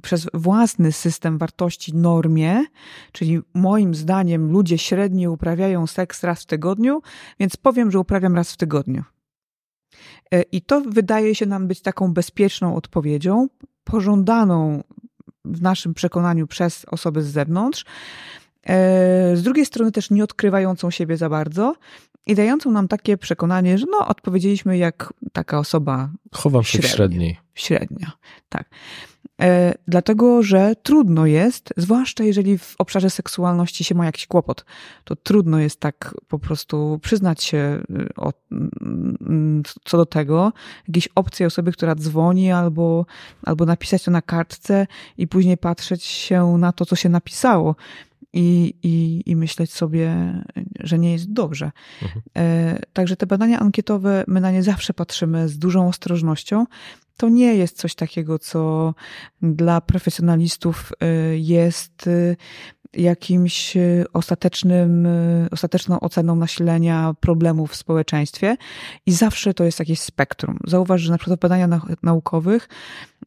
przez 0.03 0.29
własny 0.35 0.93
system 0.93 1.39
wartości 1.39 1.97
normie, 1.97 2.65
czyli 3.13 3.41
moim 3.55 3.95
zdaniem 3.95 4.53
ludzie 4.53 4.79
średnio 4.79 5.31
uprawiają 5.31 5.87
seks 5.87 6.25
raz 6.25 6.43
w 6.43 6.47
tygodniu, 6.47 7.03
więc 7.41 7.57
powiem, 7.57 7.91
że 7.91 7.99
uprawiam 7.99 8.37
raz 8.37 8.53
w 8.53 8.57
tygodniu. 8.57 9.05
E, 10.35 10.43
I 10.43 10.63
to 10.63 10.81
wydaje 10.81 11.35
się 11.35 11.47
nam 11.47 11.69
być 11.69 11.81
taką 11.83 12.13
bezpieczną 12.13 12.77
odpowiedzią, 12.77 13.49
pożądaną 13.85 14.83
w 15.45 15.63
naszym 15.63 15.95
przekonaniu 15.95 16.47
przez 16.47 16.85
osoby 16.85 17.23
z 17.23 17.27
zewnątrz. 17.27 17.85
E, 18.67 19.37
z 19.37 19.43
drugiej 19.43 19.67
strony 19.67 19.93
też 19.93 20.11
nie 20.11 20.25
odkrywającą 20.25 20.91
siebie 20.91 21.17
za 21.17 21.29
bardzo 21.29 21.75
i 22.27 22.35
dającą 22.35 22.71
nam 22.71 22.89
takie 22.89 23.19
przekonanie, 23.19 23.79
że 23.79 23.87
no, 23.91 24.09
odpowiedzieliśmy 24.09 24.79
jak 24.79 25.13
taka 25.33 25.59
osoba. 25.59 26.11
Chowam 26.33 26.65
się 26.65 26.83
w 26.83 26.87
średniej. 26.87 27.39
Średnia, 27.55 28.13
tak. 28.49 28.71
E, 29.41 29.75
dlatego, 29.89 30.43
że 30.43 30.75
trudno 30.83 31.27
jest, 31.27 31.75
zwłaszcza 31.77 32.25
jeżeli 32.25 32.59
w 32.59 32.75
obszarze 32.79 33.11
seksualności 33.11 33.85
się 33.85 33.95
ma 33.95 34.07
jakiś 34.07 34.27
kłopot, 34.27 34.65
to 35.05 35.17
trudno 35.17 35.59
jest 35.59 35.81
tak 35.81 36.15
po 36.29 36.39
prostu 36.39 36.99
przyznać 37.03 37.43
się 37.43 37.83
y, 37.91 38.09
o, 38.17 38.33
mm, 38.51 39.63
co 39.85 39.97
do 39.97 40.07
tego, 40.07 40.53
jakiejś 40.89 41.09
opcji 41.15 41.47
osoby, 41.47 41.73
która 41.73 41.95
dzwoni, 41.95 42.53
albo, 42.53 43.07
albo 43.43 43.65
napisać 43.67 44.03
to 44.03 44.11
na 44.11 44.23
kartce 44.23 44.87
i 45.19 45.27
później 45.27 45.57
patrzeć 45.57 46.05
się 46.05 46.57
na 46.59 46.73
to, 46.73 46.87
co 46.87 46.97
się 46.97 47.09
napisało 47.09 47.77
i, 48.33 48.75
i, 48.83 49.23
i 49.31 49.37
myśleć 49.37 49.73
sobie, 49.73 50.35
że 50.81 50.99
nie 50.99 51.13
jest 51.13 51.33
dobrze. 51.33 51.73
Mhm. 52.03 52.23
E, 52.37 52.79
także 52.93 53.17
te 53.17 53.27
badania 53.27 53.61
ankietowe, 53.61 54.25
my 54.29 54.41
na 54.41 54.51
nie 54.51 54.63
zawsze 54.63 54.95
patrzymy 54.95 55.49
z 55.49 55.59
dużą 55.59 55.89
ostrożnością. 55.89 56.67
To 57.17 57.29
nie 57.29 57.55
jest 57.55 57.77
coś 57.77 57.95
takiego, 57.95 58.39
co 58.39 58.95
dla 59.43 59.81
profesjonalistów 59.81 60.93
e, 61.01 61.07
jest 61.39 62.09
jakimś 62.95 63.77
ostatecznym, 64.13 65.09
ostateczną 65.51 66.01
oceną 66.01 66.37
nasilenia 66.37 67.15
problemów 67.21 67.71
w 67.71 67.77
społeczeństwie. 67.77 68.57
I 69.07 69.13
zawsze 69.13 69.55
to 69.55 69.65
jest 69.65 69.79
jakieś 69.79 70.01
spektrum. 70.01 70.59
Zauważ, 70.67 71.01
że 71.01 71.13
na 71.13 71.19
przykład 71.19 71.39
w 71.39 71.43
badaniach 71.43 72.03
naukowych 72.03 72.69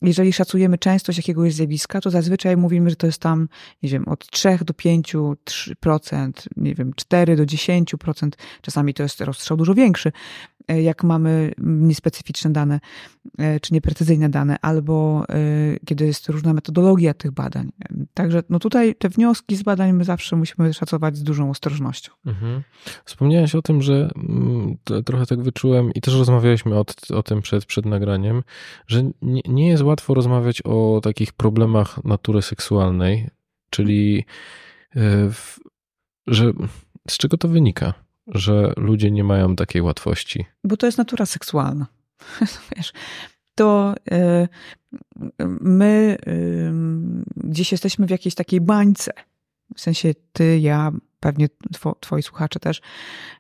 jeżeli 0.01 0.33
szacujemy 0.33 0.77
częstość 0.77 1.17
jakiegoś 1.17 1.53
zjawiska, 1.53 2.01
to 2.01 2.09
zazwyczaj 2.09 2.57
mówimy, 2.57 2.89
że 2.89 2.95
to 2.95 3.07
jest 3.07 3.21
tam, 3.21 3.47
nie 3.83 3.89
wiem, 3.89 4.07
od 4.07 4.27
3 4.27 4.57
do 4.65 4.73
5, 4.73 5.15
3%, 5.15 6.31
nie 6.57 6.75
wiem, 6.75 6.91
4 6.95 7.35
do 7.35 7.43
10%, 7.43 8.29
czasami 8.61 8.93
to 8.93 9.03
jest 9.03 9.21
rozstrzał 9.21 9.57
dużo 9.57 9.73
większy, 9.73 10.11
jak 10.67 11.03
mamy 11.03 11.51
niespecyficzne 11.57 12.53
dane, 12.53 12.79
e, 13.37 13.59
czy 13.59 13.73
nieprecyzyjne 13.73 14.29
dane, 14.29 14.57
albo 14.61 15.23
e, 15.29 15.35
kiedy 15.85 16.05
jest 16.05 16.29
różna 16.29 16.53
metodologia 16.53 17.13
tych 17.13 17.31
badań. 17.31 17.71
Także 18.13 18.43
no 18.49 18.59
tutaj 18.59 18.95
te 18.95 19.09
wnioski 19.09 19.55
z 19.55 19.63
badań 19.63 19.93
my 19.93 20.03
zawsze 20.03 20.35
musimy 20.35 20.73
szacować 20.73 21.17
z 21.17 21.23
dużą 21.23 21.49
ostrożnością. 21.49 22.11
Mhm. 22.25 22.63
Wspomniałeś 23.05 23.55
o 23.55 23.61
tym, 23.61 23.81
że 23.81 24.09
mm, 24.15 24.77
trochę 25.05 25.25
tak 25.25 25.41
wyczułem 25.41 25.91
i 25.93 26.01
też 26.01 26.15
rozmawialiśmy 26.15 26.75
o, 26.75 26.85
o 27.13 27.23
tym 27.23 27.41
przed, 27.41 27.65
przed 27.65 27.85
nagraniem, 27.85 28.43
że 28.87 29.03
nie, 29.21 29.41
nie 29.47 29.67
jest 29.67 29.83
łatwo 29.83 30.13
rozmawiać 30.13 30.61
o 30.61 30.99
takich 31.03 31.33
problemach 31.33 32.03
natury 32.03 32.41
seksualnej, 32.41 33.29
czyli 33.69 34.25
e, 34.95 35.29
że 36.27 36.53
z 37.09 37.17
czego 37.17 37.37
to 37.37 37.47
wynika, 37.47 37.93
że 38.27 38.73
ludzie 38.77 39.11
nie 39.11 39.23
mają 39.23 39.55
takiej 39.55 39.81
łatwości? 39.81 40.45
Bo 40.63 40.77
to 40.77 40.85
jest 40.85 40.97
natura 40.97 41.25
seksualna. 41.25 41.87
Wiesz, 42.75 42.93
to 43.55 43.95
e, 44.11 44.47
my 45.59 46.17
gdzieś 47.35 47.71
jesteśmy 47.71 48.05
w 48.05 48.09
jakiejś 48.09 48.35
takiej 48.35 48.61
bańce. 48.61 49.11
W 49.75 49.81
sensie 49.81 50.13
ty, 50.33 50.59
ja, 50.59 50.91
pewnie 51.19 51.47
twoi 51.99 52.23
słuchacze 52.23 52.59
też, 52.59 52.81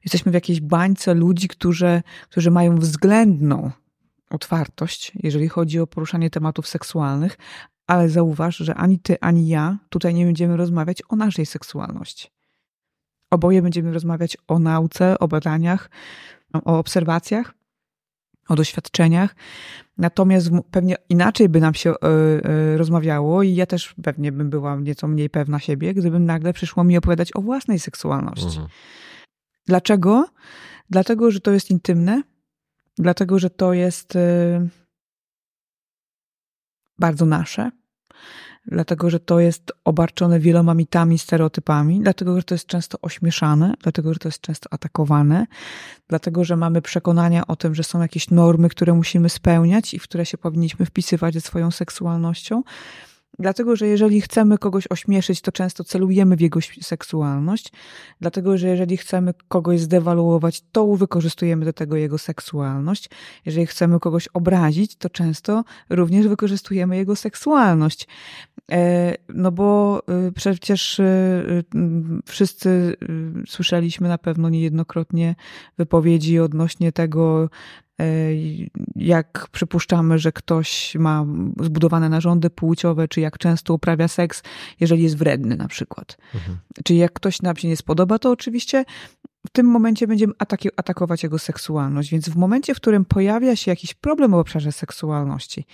jesteśmy 0.03 0.31
w 0.31 0.35
jakiejś 0.35 0.61
bańce 0.61 1.13
ludzi, 1.13 1.47
którzy, 1.47 2.01
którzy 2.29 2.51
mają 2.51 2.75
względną 2.75 3.71
otwartość, 4.29 5.11
jeżeli 5.23 5.47
chodzi 5.47 5.79
o 5.79 5.87
poruszanie 5.87 6.29
tematów 6.29 6.67
seksualnych, 6.67 7.37
ale 7.87 8.09
zauważ, 8.09 8.57
że 8.57 8.75
ani 8.75 8.99
ty, 8.99 9.19
ani 9.21 9.47
ja 9.47 9.77
tutaj 9.89 10.13
nie 10.13 10.25
będziemy 10.25 10.57
rozmawiać 10.57 11.01
o 11.09 11.15
naszej 11.15 11.45
seksualności. 11.45 12.34
Oboje 13.31 13.61
będziemy 13.61 13.93
rozmawiać 13.93 14.37
o 14.47 14.59
nauce, 14.59 15.19
o 15.19 15.27
badaniach, 15.27 15.89
o 16.53 16.79
obserwacjach, 16.79 17.53
o 18.49 18.55
doświadczeniach. 18.55 19.35
Natomiast 19.97 20.49
pewnie 20.71 20.95
inaczej 21.09 21.49
by 21.49 21.59
nam 21.59 21.73
się 21.73 21.91
y, 21.91 21.95
y, 22.73 22.77
rozmawiało 22.77 23.43
i 23.43 23.55
ja 23.55 23.65
też 23.65 23.95
pewnie 24.03 24.31
bym 24.31 24.49
była 24.49 24.75
nieco 24.75 25.07
mniej 25.07 25.29
pewna 25.29 25.59
siebie, 25.59 25.93
gdybym 25.93 26.25
nagle 26.25 26.53
przyszło 26.53 26.83
mi 26.83 26.97
opowiadać 26.97 27.35
o 27.35 27.41
własnej 27.41 27.79
seksualności. 27.79 28.45
Mhm. 28.45 28.67
Dlaczego? 29.67 30.25
Dlatego, 30.89 31.31
że 31.31 31.39
to 31.39 31.51
jest 31.51 31.71
intymne, 31.71 32.21
dlatego 32.97 33.39
że 33.39 33.49
to 33.49 33.73
jest 33.73 34.15
y, 34.15 34.69
bardzo 36.99 37.25
nasze, 37.25 37.71
dlatego 38.67 39.09
że 39.09 39.19
to 39.19 39.39
jest 39.39 39.71
obarczone 39.83 40.39
wieloma 40.39 40.73
mitami, 40.73 41.19
stereotypami, 41.19 41.99
dlatego 42.01 42.37
że 42.37 42.43
to 42.43 42.55
jest 42.55 42.67
często 42.67 42.97
ośmieszane, 43.01 43.73
dlatego 43.83 44.13
że 44.13 44.19
to 44.19 44.27
jest 44.27 44.41
często 44.41 44.73
atakowane, 44.73 45.47
dlatego 46.07 46.43
że 46.43 46.55
mamy 46.57 46.81
przekonania 46.81 47.47
o 47.47 47.55
tym, 47.55 47.75
że 47.75 47.83
są 47.83 48.01
jakieś 48.01 48.29
normy, 48.29 48.69
które 48.69 48.93
musimy 48.93 49.29
spełniać 49.29 49.93
i 49.93 49.99
w 49.99 50.03
które 50.03 50.25
się 50.25 50.37
powinniśmy 50.37 50.85
wpisywać 50.85 51.33
ze 51.33 51.41
swoją 51.41 51.71
seksualnością. 51.71 52.63
Dlatego, 53.39 53.75
że 53.75 53.87
jeżeli 53.87 54.21
chcemy 54.21 54.57
kogoś 54.57 54.87
ośmieszyć, 54.89 55.41
to 55.41 55.51
często 55.51 55.83
celujemy 55.83 56.35
w 56.35 56.41
jego 56.41 56.59
seksualność. 56.81 57.71
Dlatego, 58.21 58.57
że 58.57 58.67
jeżeli 58.67 58.97
chcemy 58.97 59.33
kogoś 59.47 59.79
zdewaluować, 59.79 60.63
to 60.71 60.95
wykorzystujemy 60.95 61.65
do 61.65 61.73
tego 61.73 61.95
jego 61.95 62.17
seksualność. 62.17 63.09
Jeżeli 63.45 63.65
chcemy 63.65 63.99
kogoś 63.99 64.27
obrazić, 64.27 64.95
to 64.95 65.09
często 65.09 65.63
również 65.89 66.27
wykorzystujemy 66.27 66.97
jego 66.97 67.15
seksualność. 67.15 68.07
E, 68.71 69.15
no 69.29 69.51
bo 69.51 70.01
y, 70.27 70.31
przecież 70.31 70.99
y, 70.99 71.03
y, 71.03 71.63
wszyscy 72.25 72.95
słyszeliśmy 73.47 74.07
na 74.07 74.17
pewno 74.17 74.49
niejednokrotnie 74.49 75.35
wypowiedzi 75.77 76.39
odnośnie 76.39 76.91
tego, 76.91 77.49
jak 78.95 79.47
przypuszczamy, 79.51 80.19
że 80.19 80.31
ktoś 80.31 80.95
ma 80.99 81.25
zbudowane 81.61 82.09
narządy 82.09 82.49
płciowe, 82.49 83.07
czy 83.07 83.21
jak 83.21 83.37
często 83.37 83.73
uprawia 83.73 84.07
seks, 84.07 84.43
jeżeli 84.79 85.03
jest 85.03 85.17
wredny 85.17 85.55
na 85.55 85.67
przykład. 85.67 86.17
Mhm. 86.35 86.57
Czy 86.83 86.93
jak 86.93 87.13
ktoś 87.13 87.41
nam 87.41 87.55
się 87.55 87.67
nie 87.67 87.77
spodoba, 87.77 88.19
to 88.19 88.31
oczywiście 88.31 88.85
w 89.47 89.49
tym 89.49 89.65
momencie 89.65 90.07
będziemy 90.07 90.33
ataki- 90.33 90.69
atakować 90.77 91.23
jego 91.23 91.39
seksualność. 91.39 92.11
Więc 92.11 92.29
w 92.29 92.35
momencie, 92.35 92.75
w 92.75 92.77
którym 92.77 93.05
pojawia 93.05 93.55
się 93.55 93.71
jakiś 93.71 93.93
problem 93.93 94.31
w 94.31 94.35
obszarze 94.35 94.71
seksualności, 94.71 95.65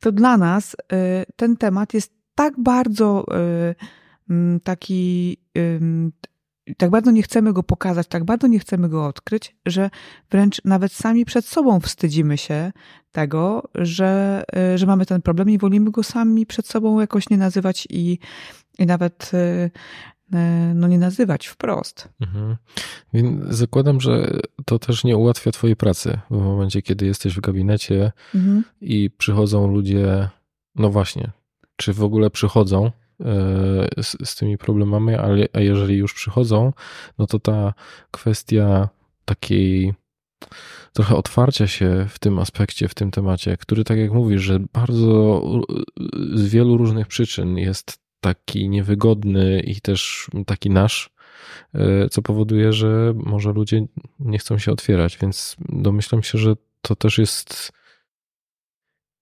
to 0.00 0.12
dla 0.12 0.36
nas 0.36 0.74
y, 0.74 0.76
ten 1.36 1.56
temat 1.56 1.94
jest 1.94 2.12
tak 2.34 2.60
bardzo 2.60 3.24
y, 4.30 4.60
taki 4.64 5.36
tak 6.76 6.90
bardzo 6.90 7.10
nie 7.10 7.22
chcemy 7.22 7.52
go 7.52 7.62
pokazać, 7.62 8.06
tak 8.06 8.24
bardzo 8.24 8.46
nie 8.46 8.58
chcemy 8.58 8.88
go 8.88 9.06
odkryć, 9.06 9.56
że 9.66 9.90
wręcz 10.30 10.64
nawet 10.64 10.92
sami 10.92 11.24
przed 11.24 11.46
sobą 11.46 11.80
wstydzimy 11.80 12.38
się 12.38 12.72
tego, 13.12 13.68
że, 13.74 14.42
e, 14.56 14.78
że 14.78 14.86
mamy 14.86 15.06
ten 15.06 15.22
problem 15.22 15.50
i 15.50 15.58
wolimy 15.58 15.90
go 15.90 16.02
sami 16.02 16.46
przed 16.46 16.66
sobą 16.66 17.00
jakoś 17.00 17.30
nie 17.30 17.36
nazywać 17.36 17.86
i, 17.90 18.18
i 18.78 18.86
nawet 18.86 19.30
e, 19.34 19.70
e, 20.32 20.72
no 20.74 20.88
nie 20.88 20.98
nazywać 20.98 21.46
wprost. 21.46 22.08
Mhm. 22.20 22.56
Zakładam, 23.48 24.00
że 24.00 24.40
to 24.64 24.78
też 24.78 25.04
nie 25.04 25.16
ułatwia 25.16 25.50
twojej 25.52 25.76
pracy 25.76 26.18
w 26.30 26.42
momencie, 26.42 26.82
kiedy 26.82 27.06
jesteś 27.06 27.34
w 27.34 27.40
gabinecie 27.40 28.12
mhm. 28.34 28.64
i 28.80 29.10
przychodzą 29.10 29.72
ludzie, 29.72 30.28
no 30.74 30.90
właśnie, 30.90 31.30
czy 31.76 31.92
w 31.92 32.02
ogóle 32.02 32.30
przychodzą 32.30 32.90
z, 34.02 34.28
z 34.28 34.36
tymi 34.36 34.58
problemami, 34.58 35.14
ale 35.14 35.48
a 35.52 35.60
jeżeli 35.60 35.96
już 35.96 36.14
przychodzą, 36.14 36.72
no 37.18 37.26
to 37.26 37.38
ta 37.38 37.74
kwestia 38.10 38.88
takiej 39.24 39.94
trochę 40.92 41.16
otwarcia 41.16 41.66
się 41.66 42.06
w 42.08 42.18
tym 42.18 42.38
aspekcie, 42.38 42.88
w 42.88 42.94
tym 42.94 43.10
temacie, 43.10 43.56
który, 43.56 43.84
tak 43.84 43.98
jak 43.98 44.12
mówisz, 44.12 44.42
że 44.42 44.60
bardzo 44.72 45.42
z 46.34 46.48
wielu 46.48 46.76
różnych 46.76 47.06
przyczyn 47.06 47.56
jest 47.56 47.98
taki 48.20 48.68
niewygodny 48.68 49.60
i 49.60 49.80
też 49.80 50.30
taki 50.46 50.70
nasz, 50.70 51.10
e, 51.74 52.08
co 52.08 52.22
powoduje, 52.22 52.72
że 52.72 53.12
może 53.16 53.52
ludzie 53.52 53.86
nie 54.20 54.38
chcą 54.38 54.58
się 54.58 54.72
otwierać, 54.72 55.18
więc 55.18 55.56
domyślam 55.68 56.22
się, 56.22 56.38
że 56.38 56.54
to 56.82 56.96
też 56.96 57.18
jest 57.18 57.72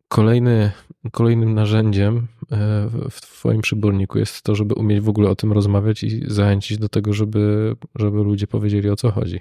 Kolejny, 0.08 0.72
kolejnym 1.12 1.54
narzędziem 1.54 2.16
e, 2.16 2.26
w 3.10 3.20
Twoim 3.20 3.60
przyborniku 3.60 4.18
jest 4.18 4.42
to, 4.42 4.54
żeby 4.54 4.74
umieć 4.74 5.00
w 5.00 5.08
ogóle 5.08 5.30
o 5.30 5.36
tym 5.36 5.52
rozmawiać 5.52 6.02
i 6.02 6.22
zachęcić 6.26 6.78
do 6.78 6.88
tego, 6.88 7.12
żeby, 7.12 7.76
żeby 7.94 8.16
ludzie 8.16 8.46
powiedzieli 8.46 8.90
o 8.90 8.96
co 8.96 9.10
chodzi. 9.10 9.40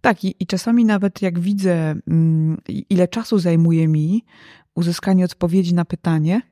Tak, 0.00 0.24
i, 0.24 0.34
i 0.40 0.46
czasami 0.46 0.84
nawet 0.84 1.22
jak 1.22 1.38
widzę, 1.38 1.94
mm, 2.08 2.58
ile 2.90 3.08
czasu 3.08 3.38
zajmuje 3.38 3.88
mi 3.88 4.24
uzyskanie 4.74 5.24
odpowiedzi 5.24 5.74
na 5.74 5.84
pytanie, 5.84 6.42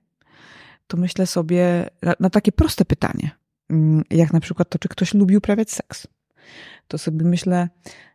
to 0.87 0.97
myślę 0.97 1.27
sobie 1.27 1.91
na, 2.03 2.15
na 2.21 2.31
takie 2.31 2.53
proste 2.53 2.85
pytanie, 2.85 3.31
mm, 3.71 4.03
jak 4.11 4.33
na 4.33 4.41
przykład 4.41 4.69
to, 4.69 4.79
czy 4.79 4.89
ktoś 4.89 5.15
lubi 5.15 5.37
uprawiać 5.37 5.71
seks. 5.71 6.07
To 6.89 6.99
sobie 6.99 7.25
myślę, 7.25 7.69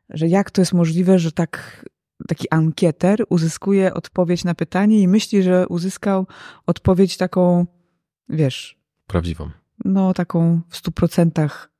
że 0.10 0.28
jak 0.28 0.52
to 0.52 0.62
jest 0.62 0.74
możliwe, 0.74 1.20
że 1.20 1.32
tak 1.32 1.86
taki 2.28 2.50
ankieter 2.50 3.26
uzyskuje 3.30 3.94
odpowiedź 3.94 4.44
na 4.44 4.56
pytanie 4.56 5.02
i 5.02 5.08
myśli, 5.08 5.44
że 5.44 5.68
uzyskał 5.68 6.28
odpowiedź 6.66 7.18
taką, 7.18 7.66
wiesz. 8.30 8.80
Prawdziwą. 9.08 9.50
No, 9.86 10.14
taką 10.14 10.62
w 10.70 10.78
stu 10.78 10.92
procentach 10.92 11.72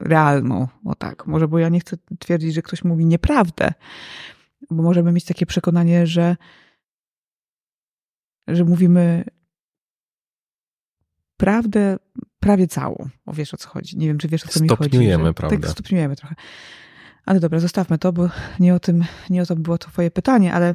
realną. 0.00 0.68
O 0.84 0.94
tak, 0.94 1.26
może, 1.26 1.48
bo 1.48 1.58
ja 1.58 1.68
nie 1.68 1.80
chcę 1.80 1.96
twierdzić, 2.18 2.54
że 2.54 2.62
ktoś 2.62 2.84
mówi 2.84 3.06
nieprawdę, 3.06 3.72
bo 4.70 4.82
możemy 4.82 5.12
mieć 5.12 5.24
takie 5.24 5.46
przekonanie, 5.46 6.06
że, 6.06 6.36
że 8.48 8.64
mówimy 8.64 9.24
prawdę 11.36 11.96
prawie 12.40 12.66
całą. 12.66 13.08
O, 13.26 13.32
wiesz 13.32 13.54
o 13.54 13.56
co 13.56 13.68
chodzi. 13.68 13.98
Nie 13.98 14.06
wiem, 14.06 14.18
czy 14.18 14.28
wiesz 14.28 14.44
o 14.44 14.48
co 14.48 14.60
mi 14.60 14.68
chodzi. 14.68 14.90
Stopniujemy 14.90 15.34
prawdę. 15.34 15.58
Tak, 15.58 15.70
stopniujemy 15.70 16.16
trochę. 16.16 16.34
Ale 17.26 17.40
dobra, 17.40 17.60
zostawmy 17.60 17.98
to, 17.98 18.12
bo 18.12 18.28
nie 18.60 18.74
o 18.74 18.80
tym, 18.80 19.04
nie 19.30 19.42
o 19.42 19.46
to 19.46 19.56
było 19.56 19.78
to 19.78 19.88
twoje 19.88 20.10
pytanie, 20.10 20.54
ale 20.54 20.74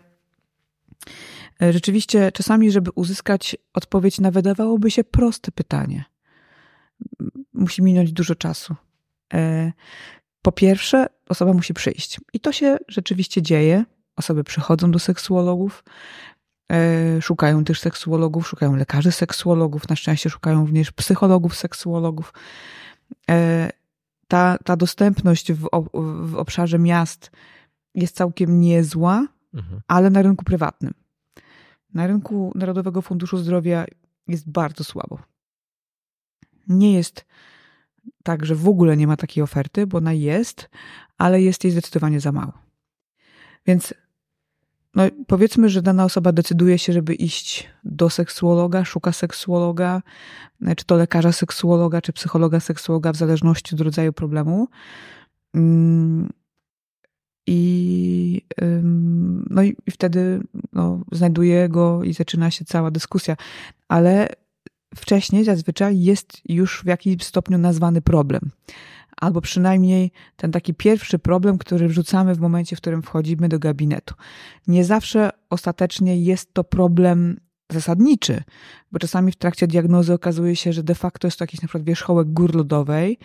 e, 1.61 1.73
rzeczywiście 1.73 2.31
czasami, 2.31 2.71
żeby 2.71 2.91
uzyskać 2.95 3.55
odpowiedź 3.73 4.19
na 4.19 4.31
wydawałoby 4.31 4.91
się 4.91 5.03
proste 5.03 5.51
pytanie, 5.51 6.03
musi 7.53 7.83
minąć 7.83 8.11
dużo 8.11 8.35
czasu. 8.35 8.75
E, 9.33 9.71
po 10.41 10.51
pierwsze, 10.51 11.07
osoba 11.29 11.53
musi 11.53 11.73
przyjść. 11.73 12.19
I 12.33 12.39
to 12.39 12.51
się 12.51 12.77
rzeczywiście 12.87 13.41
dzieje. 13.41 13.85
Osoby 14.15 14.43
przychodzą 14.43 14.91
do 14.91 14.99
seksuologów, 14.99 15.83
e, 16.71 17.21
szukają 17.21 17.63
też 17.63 17.79
seksuologów, 17.79 18.47
szukają 18.47 18.75
lekarzy 18.75 19.11
seksuologów, 19.11 19.89
na 19.89 19.95
szczęście 19.95 20.29
szukają 20.29 20.61
również 20.61 20.91
psychologów 20.91 21.55
seksuologów 21.55 22.33
ta, 24.31 24.57
ta 24.63 24.75
dostępność 24.75 25.53
w, 25.53 25.69
w 26.23 26.35
obszarze 26.35 26.79
miast 26.79 27.31
jest 27.95 28.15
całkiem 28.15 28.61
niezła, 28.61 29.27
mhm. 29.53 29.81
ale 29.87 30.09
na 30.09 30.21
rynku 30.21 30.45
prywatnym. 30.45 30.93
Na 31.93 32.07
rynku 32.07 32.51
Narodowego 32.55 33.01
Funduszu 33.01 33.37
Zdrowia 33.37 33.85
jest 34.27 34.49
bardzo 34.49 34.83
słabo. 34.83 35.19
Nie 36.67 36.93
jest 36.93 37.25
tak, 38.23 38.45
że 38.45 38.55
w 38.55 38.67
ogóle 38.67 38.97
nie 38.97 39.07
ma 39.07 39.17
takiej 39.17 39.43
oferty, 39.43 39.87
bo 39.87 39.97
ona 39.97 40.13
jest, 40.13 40.69
ale 41.17 41.41
jest 41.41 41.63
jej 41.63 41.71
zdecydowanie 41.71 42.19
za 42.19 42.31
mało. 42.31 42.53
Więc 43.65 43.93
no, 44.95 45.03
powiedzmy, 45.27 45.69
że 45.69 45.81
dana 45.81 46.05
osoba 46.05 46.31
decyduje 46.31 46.77
się, 46.77 46.93
żeby 46.93 47.13
iść 47.13 47.69
do 47.83 48.09
seksuologa, 48.09 48.85
szuka 48.85 49.11
seksuologa, 49.11 50.01
e, 50.61 50.75
czy 50.75 50.85
to 50.85 50.95
lekarza 50.95 51.31
seksuologa, 51.31 52.01
czy 52.01 52.13
psychologa 52.13 52.59
seksuologa, 52.59 53.13
w 53.13 53.15
zależności 53.15 53.75
od 53.75 53.81
rodzaju 53.81 54.13
problemu. 54.13 54.67
Mm, 55.55 56.29
I, 57.47 58.41
no 59.49 59.63
i 59.63 59.75
wtedy 59.91 60.41
no, 60.73 60.99
znajduje 61.11 61.69
go 61.69 62.03
i 62.03 62.13
zaczyna 62.13 62.51
się 62.51 62.65
cała 62.65 62.91
dyskusja. 62.91 63.35
Ale 63.87 64.29
wcześniej 64.95 65.43
zazwyczaj 65.43 66.01
jest 66.01 66.41
już 66.49 66.81
w 66.83 66.85
jakimś 66.85 67.23
stopniu 67.23 67.57
nazwany 67.57 68.01
problem 68.01 68.51
albo 69.21 69.41
przynajmniej 69.41 70.11
ten 70.35 70.51
taki 70.51 70.73
pierwszy 70.73 71.19
problem, 71.19 71.57
który 71.57 71.87
wrzucamy 71.87 72.35
w 72.35 72.39
momencie, 72.39 72.75
w 72.75 72.81
którym 72.81 73.01
wchodzimy 73.01 73.49
do 73.49 73.59
gabinetu. 73.59 74.15
Nie 74.67 74.85
zawsze 74.85 75.29
ostatecznie 75.49 76.23
jest 76.23 76.53
to 76.53 76.63
problem 76.63 77.37
zasadniczy, 77.71 78.43
bo 78.91 78.99
czasami 78.99 79.31
w 79.31 79.35
trakcie 79.35 79.67
diagnozy 79.67 80.13
okazuje 80.13 80.55
się, 80.55 80.73
że 80.73 80.83
de 80.83 80.95
facto 80.95 81.27
jest 81.27 81.37
to 81.39 81.43
jakiś 81.43 81.61
na 81.61 81.67
przykład 81.67 81.83
wierzchołek 81.83 82.33
gór 82.33 82.55
lodowej 82.55 83.17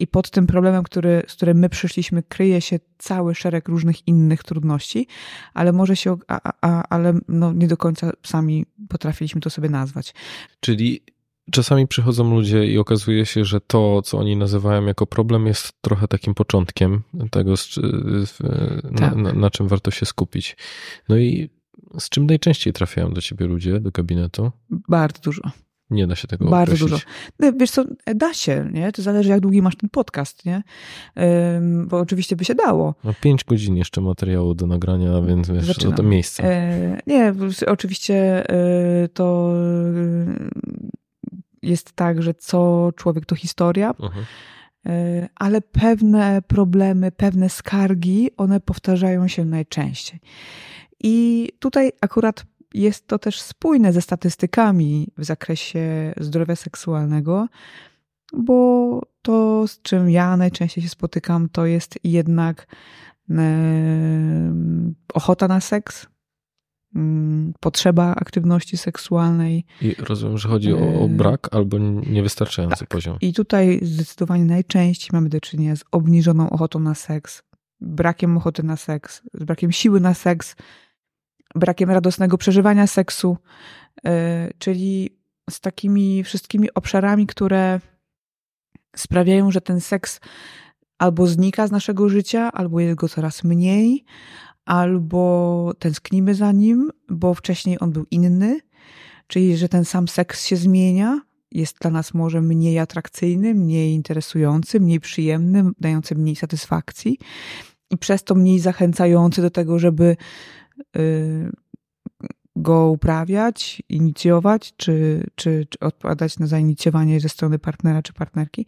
i 0.00 0.06
pod 0.06 0.30
tym 0.30 0.46
problemem, 0.46 0.82
który, 0.82 1.22
z 1.28 1.34
którym 1.34 1.58
my 1.58 1.68
przyszliśmy, 1.68 2.22
kryje 2.22 2.60
się 2.60 2.78
cały 2.98 3.34
szereg 3.34 3.68
różnych 3.68 4.08
innych 4.08 4.42
trudności, 4.42 5.06
ale 5.54 5.72
może 5.72 5.96
się, 5.96 6.16
a, 6.28 6.52
a, 6.60 6.82
ale 6.88 7.18
no 7.28 7.52
nie 7.52 7.68
do 7.68 7.76
końca 7.76 8.10
sami 8.22 8.66
potrafiliśmy 8.88 9.40
to 9.40 9.50
sobie 9.50 9.68
nazwać. 9.68 10.14
Czyli 10.60 11.02
Czasami 11.52 11.86
przychodzą 11.86 12.30
ludzie 12.30 12.66
i 12.66 12.78
okazuje 12.78 13.26
się, 13.26 13.44
że 13.44 13.60
to, 13.60 14.02
co 14.02 14.18
oni 14.18 14.36
nazywają 14.36 14.86
jako 14.86 15.06
problem, 15.06 15.46
jest 15.46 15.72
trochę 15.80 16.08
takim 16.08 16.34
początkiem 16.34 17.02
tego, 17.30 17.54
tak. 18.96 19.14
na, 19.16 19.32
na, 19.32 19.50
czym 19.50 19.68
warto 19.68 19.90
się 19.90 20.06
skupić. 20.06 20.56
No 21.08 21.16
i 21.16 21.50
z 21.98 22.08
czym 22.08 22.26
najczęściej 22.26 22.72
trafiają 22.72 23.12
do 23.12 23.20
ciebie 23.20 23.46
ludzie, 23.46 23.80
do 23.80 23.90
gabinetu? 23.90 24.50
Bardzo 24.70 25.20
dużo. 25.20 25.42
Nie 25.90 26.06
da 26.06 26.16
się 26.16 26.28
tego 26.28 26.44
Bardzo 26.44 26.74
określić. 26.74 26.90
dużo. 26.90 27.04
No, 27.40 27.52
wiesz 27.60 27.70
co, 27.70 27.84
da 28.14 28.34
się, 28.34 28.70
nie? 28.72 28.92
To 28.92 29.02
zależy, 29.02 29.30
jak 29.30 29.40
długi 29.40 29.62
masz 29.62 29.76
ten 29.76 29.90
podcast, 29.90 30.44
nie? 30.44 30.62
Ym, 31.56 31.88
bo 31.88 31.98
oczywiście 31.98 32.36
by 32.36 32.44
się 32.44 32.54
dało. 32.54 32.94
No 33.04 33.14
pięć 33.20 33.44
godzin 33.44 33.76
jeszcze 33.76 34.00
materiału 34.00 34.54
do 34.54 34.66
nagrania, 34.66 35.22
więc 35.22 35.50
wiesz, 35.50 35.64
Zaczynam. 35.64 35.96
to 35.96 36.02
miejsce. 36.02 36.44
E, 36.44 37.00
nie, 37.06 37.34
oczywiście 37.66 38.48
e, 38.50 39.08
to 39.08 39.52
e, 39.54 40.96
jest 41.62 41.92
tak, 41.92 42.22
że 42.22 42.34
co 42.34 42.90
człowiek 42.96 43.26
to 43.26 43.34
historia, 43.36 43.94
Mhm. 44.02 44.24
e, 44.86 45.28
ale 45.34 45.60
pewne 45.60 46.42
problemy, 46.42 47.12
pewne 47.12 47.48
skargi, 47.48 48.30
one 48.36 48.60
powtarzają 48.60 49.28
się 49.28 49.44
najczęściej. 49.44 50.20
I 51.04 51.48
tutaj 51.58 51.92
akurat 52.00 52.44
jest 52.74 53.06
to 53.06 53.18
też 53.18 53.40
spójne 53.40 53.92
ze 53.92 54.00
statystykami 54.00 55.08
w 55.18 55.24
zakresie 55.24 56.14
zdrowia 56.16 56.56
seksualnego, 56.56 57.48
bo 58.32 59.00
to, 59.22 59.68
z 59.68 59.82
czym 59.82 60.10
ja 60.10 60.36
najczęściej 60.36 60.84
się 60.84 60.90
spotykam, 60.90 61.48
to 61.48 61.66
jest 61.66 61.98
jednak 62.04 62.66
em, 63.30 64.94
ochota 65.14 65.48
na 65.48 65.60
seks, 65.60 66.06
potrzeba 67.60 68.14
aktywności 68.14 68.76
seksualnej. 68.76 69.64
I 69.82 69.94
rozumiem, 69.98 70.38
że 70.38 70.48
chodzi 70.48 70.72
o, 70.72 70.78
o 70.78 71.06
E, 71.06 71.08
brak 71.08 71.48
albo 71.54 71.78
niewystarczający 72.06 72.78
tak. 72.78 72.88
poziom. 72.88 73.18
I 73.20 73.32
tutaj 73.32 73.78
zdecydowanie 73.82 74.44
najczęściej 74.44 75.10
mamy 75.12 75.28
do 75.28 75.40
czynienia 75.40 75.76
z 75.76 75.84
obniżoną 75.92 76.50
ochotą 76.50 76.78
na 76.78 76.94
seks, 76.94 77.42
brakiem 77.80 78.36
ochoty 78.36 78.62
na 78.62 78.76
seks, 78.76 79.22
z 79.34 79.44
brakiem 79.44 79.72
siły 79.72 80.00
na 80.00 80.14
seks, 80.14 80.56
brakiem 81.54 81.90
radosnego 81.90 82.38
przeżywania 82.38 82.86
seksu, 82.86 83.36
e, 84.04 84.50
czyli 84.58 85.16
z 85.50 85.60
takimi 85.60 86.24
wszystkimi 86.24 86.74
obszarami, 86.74 87.26
które 87.26 87.80
sprawiają, 88.96 89.50
że 89.50 89.60
ten 89.60 89.80
seks 89.80 90.20
albo 90.98 91.26
znika 91.26 91.66
z 91.66 91.70
naszego 91.70 92.08
życia, 92.08 92.52
albo 92.52 92.80
jest 92.80 92.94
go 92.94 93.08
coraz 93.08 93.44
mniej, 93.44 94.04
albo 94.66 95.72
tęsknimy 95.78 96.34
za 96.34 96.52
nim, 96.52 96.90
bo 97.08 97.34
wcześniej 97.34 97.76
on 97.80 97.92
był 97.92 98.06
inny, 98.10 98.60
czyli 99.26 99.56
że 99.56 99.68
ten 99.68 99.84
sam 99.84 100.08
seks 100.08 100.46
się 100.46 100.56
zmienia, 100.56 101.20
jest 101.52 101.78
dla 101.80 101.90
nas 101.90 102.14
może 102.14 102.40
mniej 102.40 102.78
atrakcyjny, 102.78 103.54
mniej 103.54 103.92
interesujący, 103.92 104.80
mniej 104.80 105.00
przyjemny, 105.00 105.70
dający 105.80 106.14
mniej 106.14 106.36
satysfakcji 106.36 107.18
i 107.90 107.98
przez 107.98 108.24
to 108.24 108.34
mniej 108.34 108.58
zachęcający 108.58 109.42
do 109.42 109.50
tego, 109.50 109.78
żeby 109.78 110.16
y, 110.96 111.52
go 112.56 112.90
uprawiać, 112.90 113.82
inicjować, 113.88 114.74
czy, 114.76 115.26
czy, 115.34 115.66
czy 115.70 115.78
odpowiadać 115.78 116.38
na 116.38 116.46
zainicjowanie 116.46 117.20
ze 117.20 117.28
strony 117.28 117.58
partnera 117.58 118.02
czy 118.02 118.12
partnerki. 118.12 118.66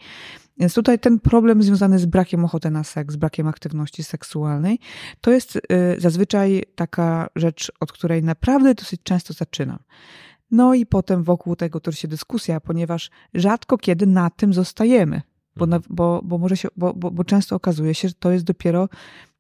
Więc 0.59 0.75
tutaj 0.75 0.99
ten 0.99 1.21
problem 1.21 1.63
związany 1.63 1.99
z 1.99 2.07
brakiem 2.07 2.45
ochoty 2.45 2.71
na 2.71 2.85
seks, 2.85 3.15
z 3.15 3.17
brakiem 3.17 3.47
aktywności 3.47 4.05
seksualnej, 4.05 4.79
to 5.21 5.31
jest 5.31 5.57
y, 5.57 5.61
zazwyczaj 5.99 6.65
taka 6.75 7.29
rzecz, 7.37 7.73
od 7.81 7.93
której 7.93 8.23
naprawdę 8.23 8.75
dosyć 8.75 9.03
często 9.03 9.33
zaczynam. 9.33 9.79
No 10.51 10.75
i 10.75 10.87
potem 10.87 11.25
wokół 11.25 11.57
tego 11.57 11.81
toczy 11.81 11.99
się 11.99 12.09
dyskusja, 12.09 12.61
ponieważ 12.61 13.11
rzadko 13.35 13.79
kiedy 13.79 14.07
na 14.07 14.31
tym 14.31 14.55
zostajemy, 14.55 15.23
bo, 15.57 15.67
na, 15.67 15.81
bo, 15.91 16.21
bo, 16.25 16.39
może 16.39 16.57
się, 16.57 16.69
bo, 16.77 16.95
bo, 16.95 17.11
bo 17.11 17.25
często 17.25 17.57
okazuje 17.57 17.95
się, 17.95 18.09
że 18.09 18.15
to 18.15 18.31
jest 18.31 18.45
dopiero 18.45 18.89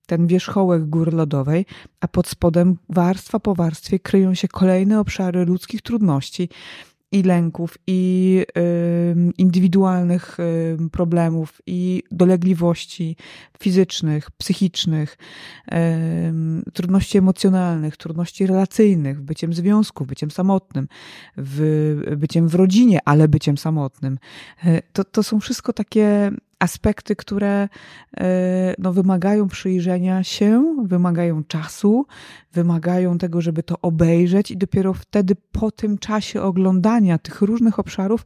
ten 0.08 0.26
wierzchołek 0.26 0.86
góry 0.86 1.12
lodowej, 1.12 1.66
a 2.00 2.08
pod 2.08 2.28
spodem 2.28 2.76
warstwa 2.88 3.40
po 3.40 3.54
warstwie 3.54 3.98
kryją 3.98 4.34
się 4.34 4.48
kolejne 4.48 5.00
obszary 5.00 5.44
ludzkich 5.44 5.82
trudności 5.82 6.48
i 7.12 7.22
lęków, 7.22 7.78
i 7.86 8.44
y, 8.58 9.32
indywidualnych 9.38 10.40
y, 10.40 10.76
problemów, 10.92 11.62
i 11.66 12.02
dolegliwości 12.10 13.16
fizycznych, 13.58 14.30
psychicznych, 14.30 15.18
y, 15.72 16.72
trudności 16.72 17.18
emocjonalnych, 17.18 17.96
trudności 17.96 18.46
relacyjnych, 18.46 19.20
byciem 19.20 19.54
związku, 19.54 20.06
byciem 20.06 20.30
samotnym, 20.30 20.88
w 21.36 22.14
byciem 22.16 22.48
w 22.48 22.54
rodzinie, 22.54 22.98
ale 23.04 23.28
byciem 23.28 23.58
samotnym. 23.58 24.18
Y, 24.64 24.82
to, 24.92 25.04
to 25.04 25.22
są 25.22 25.40
wszystko 25.40 25.72
takie 25.72 26.30
aspekty, 26.58 27.16
które 27.16 27.68
no, 28.78 28.92
wymagają 28.92 29.48
przyjrzenia 29.48 30.24
się, 30.24 30.76
wymagają 30.86 31.44
czasu, 31.44 32.06
wymagają 32.52 33.18
tego, 33.18 33.40
żeby 33.40 33.62
to 33.62 33.80
obejrzeć, 33.82 34.50
i 34.50 34.56
dopiero 34.56 34.94
wtedy 34.94 35.34
po 35.52 35.70
tym 35.70 35.98
czasie 35.98 36.42
oglądania 36.42 37.18
tych 37.18 37.40
różnych 37.42 37.78
obszarów 37.78 38.24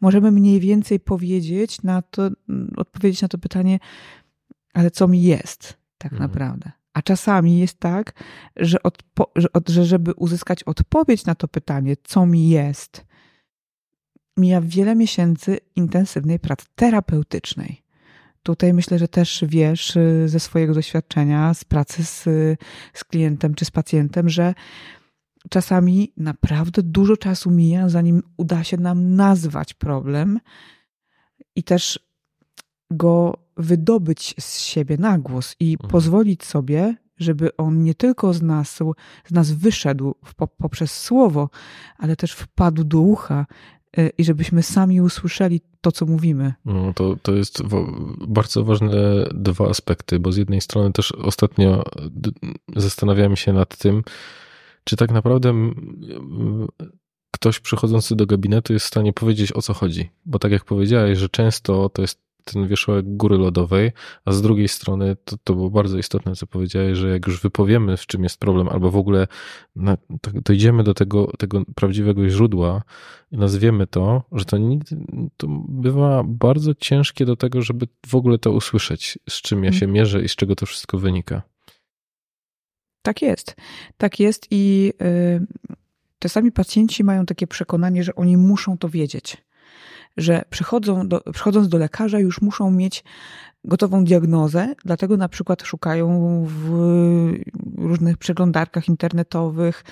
możemy 0.00 0.30
mniej 0.30 0.60
więcej 0.60 1.00
powiedzieć 1.00 1.82
na 1.82 2.02
to, 2.02 2.30
odpowiedzieć 2.76 3.22
na 3.22 3.28
to 3.28 3.38
pytanie, 3.38 3.78
ale 4.74 4.90
co 4.90 5.08
mi 5.08 5.22
jest 5.22 5.76
tak 5.98 6.12
Mhm. 6.12 6.30
naprawdę. 6.30 6.70
A 6.94 7.02
czasami 7.02 7.58
jest 7.58 7.78
tak, 7.78 8.12
że, 8.56 8.78
odpo- 8.78 9.30
że, 9.36 9.52
od- 9.52 9.68
że 9.68 9.84
żeby 9.84 10.12
uzyskać 10.14 10.62
odpowiedź 10.64 11.24
na 11.24 11.34
to 11.34 11.48
pytanie, 11.48 11.96
co 12.04 12.26
mi 12.26 12.48
jest, 12.48 13.04
mija 14.36 14.60
wiele 14.60 14.94
miesięcy 14.94 15.58
intensywnej 15.76 16.38
pracy 16.38 16.66
terapeutycznej. 16.74 17.82
Tutaj 18.42 18.72
myślę, 18.74 18.98
że 18.98 19.08
też 19.08 19.44
wiesz 19.48 19.96
y, 19.96 20.28
ze 20.28 20.40
swojego 20.40 20.74
doświadczenia, 20.74 21.54
z 21.54 21.64
pracy 21.64 22.04
z, 22.04 22.24
z 22.94 23.04
klientem 23.04 23.54
czy 23.54 23.64
z 23.64 23.70
pacjentem, 23.70 24.28
że 24.28 24.54
czasami 25.50 26.12
naprawdę 26.16 26.82
dużo 26.82 27.16
czasu 27.16 27.50
mija, 27.50 27.88
zanim 27.88 28.22
uda 28.36 28.64
się 28.64 28.76
nam 28.76 29.14
nazwać 29.16 29.74
problem 29.74 30.40
i 31.56 31.62
też 31.62 31.98
go 32.90 33.38
wydobyć 33.56 34.34
z 34.40 34.58
siebie 34.60 34.96
na 34.98 35.18
głos 35.18 35.56
i 35.60 35.72
Mhm. 35.72 35.90
pozwolić 35.90 36.44
sobie, 36.44 36.96
żeby 37.16 37.56
on 37.56 37.82
nie 37.82 37.94
tylko 37.94 38.34
z 38.34 38.42
nas, 38.42 38.78
z 39.26 39.30
nas 39.30 39.50
wyszedł 39.50 40.14
poprzez 40.58 40.92
słowo, 40.92 41.50
ale 41.98 42.16
też 42.16 42.32
wpadł 42.32 42.84
do 42.84 43.00
ucha 43.00 43.46
y, 43.50 43.81
i 44.18 44.24
żebyśmy 44.24 44.62
sami 44.62 45.00
usłyszeli 45.00 45.60
to, 45.80 45.92
co 45.92 46.06
mówimy. 46.06 46.54
No, 46.64 46.92
to, 46.94 47.16
to 47.22 47.32
jest 47.32 47.62
bardzo 48.28 48.64
ważne 48.64 49.26
dwa 49.34 49.68
aspekty, 49.68 50.18
bo 50.18 50.32
z 50.32 50.36
jednej 50.36 50.60
strony 50.60 50.92
też 50.92 51.12
ostatnio 51.12 51.84
zastanawiałem 52.76 53.36
się 53.36 53.52
nad 53.52 53.76
tym, 53.76 54.02
czy 54.84 54.96
tak 54.96 55.10
naprawdę 55.10 55.52
ktoś 57.30 57.60
przychodzący 57.60 58.16
do 58.16 58.26
gabinetu 58.26 58.72
jest 58.72 58.84
w 58.86 58.88
stanie 58.88 59.12
powiedzieć 59.12 59.52
o 59.52 59.62
co 59.62 59.74
chodzi. 59.74 60.10
Bo 60.24 60.38
tak 60.38 60.52
jak 60.52 60.64
powiedziałeś, 60.64 61.18
że 61.18 61.28
często 61.28 61.88
to 61.88 62.02
jest 62.02 62.20
ten 62.44 62.68
wierzchołek 62.68 63.16
góry 63.16 63.38
lodowej, 63.38 63.92
a 64.24 64.32
z 64.32 64.42
drugiej 64.42 64.68
strony 64.68 65.16
to, 65.24 65.36
to 65.44 65.54
było 65.54 65.70
bardzo 65.70 65.98
istotne, 65.98 66.36
co 66.36 66.46
powiedziałeś, 66.46 66.98
że 66.98 67.10
jak 67.10 67.26
już 67.26 67.40
wypowiemy, 67.40 67.96
w 67.96 68.06
czym 68.06 68.22
jest 68.22 68.40
problem, 68.40 68.68
albo 68.68 68.90
w 68.90 68.96
ogóle 68.96 69.26
na, 69.76 69.96
tak 70.20 70.40
dojdziemy 70.40 70.82
do 70.82 70.94
tego, 70.94 71.32
tego 71.38 71.62
prawdziwego 71.74 72.28
źródła 72.28 72.82
i 73.30 73.36
nazwiemy 73.36 73.86
to, 73.86 74.22
że 74.32 74.44
to, 74.44 74.58
nigdy, 74.58 74.96
to 75.36 75.46
bywa 75.68 76.22
bardzo 76.26 76.74
ciężkie 76.74 77.26
do 77.26 77.36
tego, 77.36 77.62
żeby 77.62 77.88
w 78.06 78.14
ogóle 78.14 78.38
to 78.38 78.52
usłyszeć, 78.52 79.18
z 79.30 79.42
czym 79.42 79.64
ja 79.64 79.72
się 79.72 79.86
mierzę 79.86 80.22
i 80.24 80.28
z 80.28 80.36
czego 80.36 80.56
to 80.56 80.66
wszystko 80.66 80.98
wynika. 80.98 81.42
Tak 83.02 83.22
jest. 83.22 83.56
Tak 83.96 84.20
jest 84.20 84.46
i 84.50 84.92
y, 85.02 85.46
czasami 86.18 86.52
pacjenci 86.52 87.04
mają 87.04 87.26
takie 87.26 87.46
przekonanie, 87.46 88.04
że 88.04 88.14
oni 88.14 88.36
muszą 88.36 88.78
to 88.78 88.88
wiedzieć. 88.88 89.36
Że 90.16 90.42
przychodzą 90.50 91.08
do, 91.08 91.20
przychodząc 91.32 91.68
do 91.68 91.78
lekarza 91.78 92.18
już 92.18 92.40
muszą 92.40 92.70
mieć 92.70 93.04
gotową 93.64 94.04
diagnozę, 94.04 94.74
dlatego 94.84 95.16
na 95.16 95.28
przykład 95.28 95.62
szukają 95.62 96.44
w 96.48 97.38
różnych 97.76 98.18
przeglądarkach 98.18 98.88
internetowych, 98.88 99.84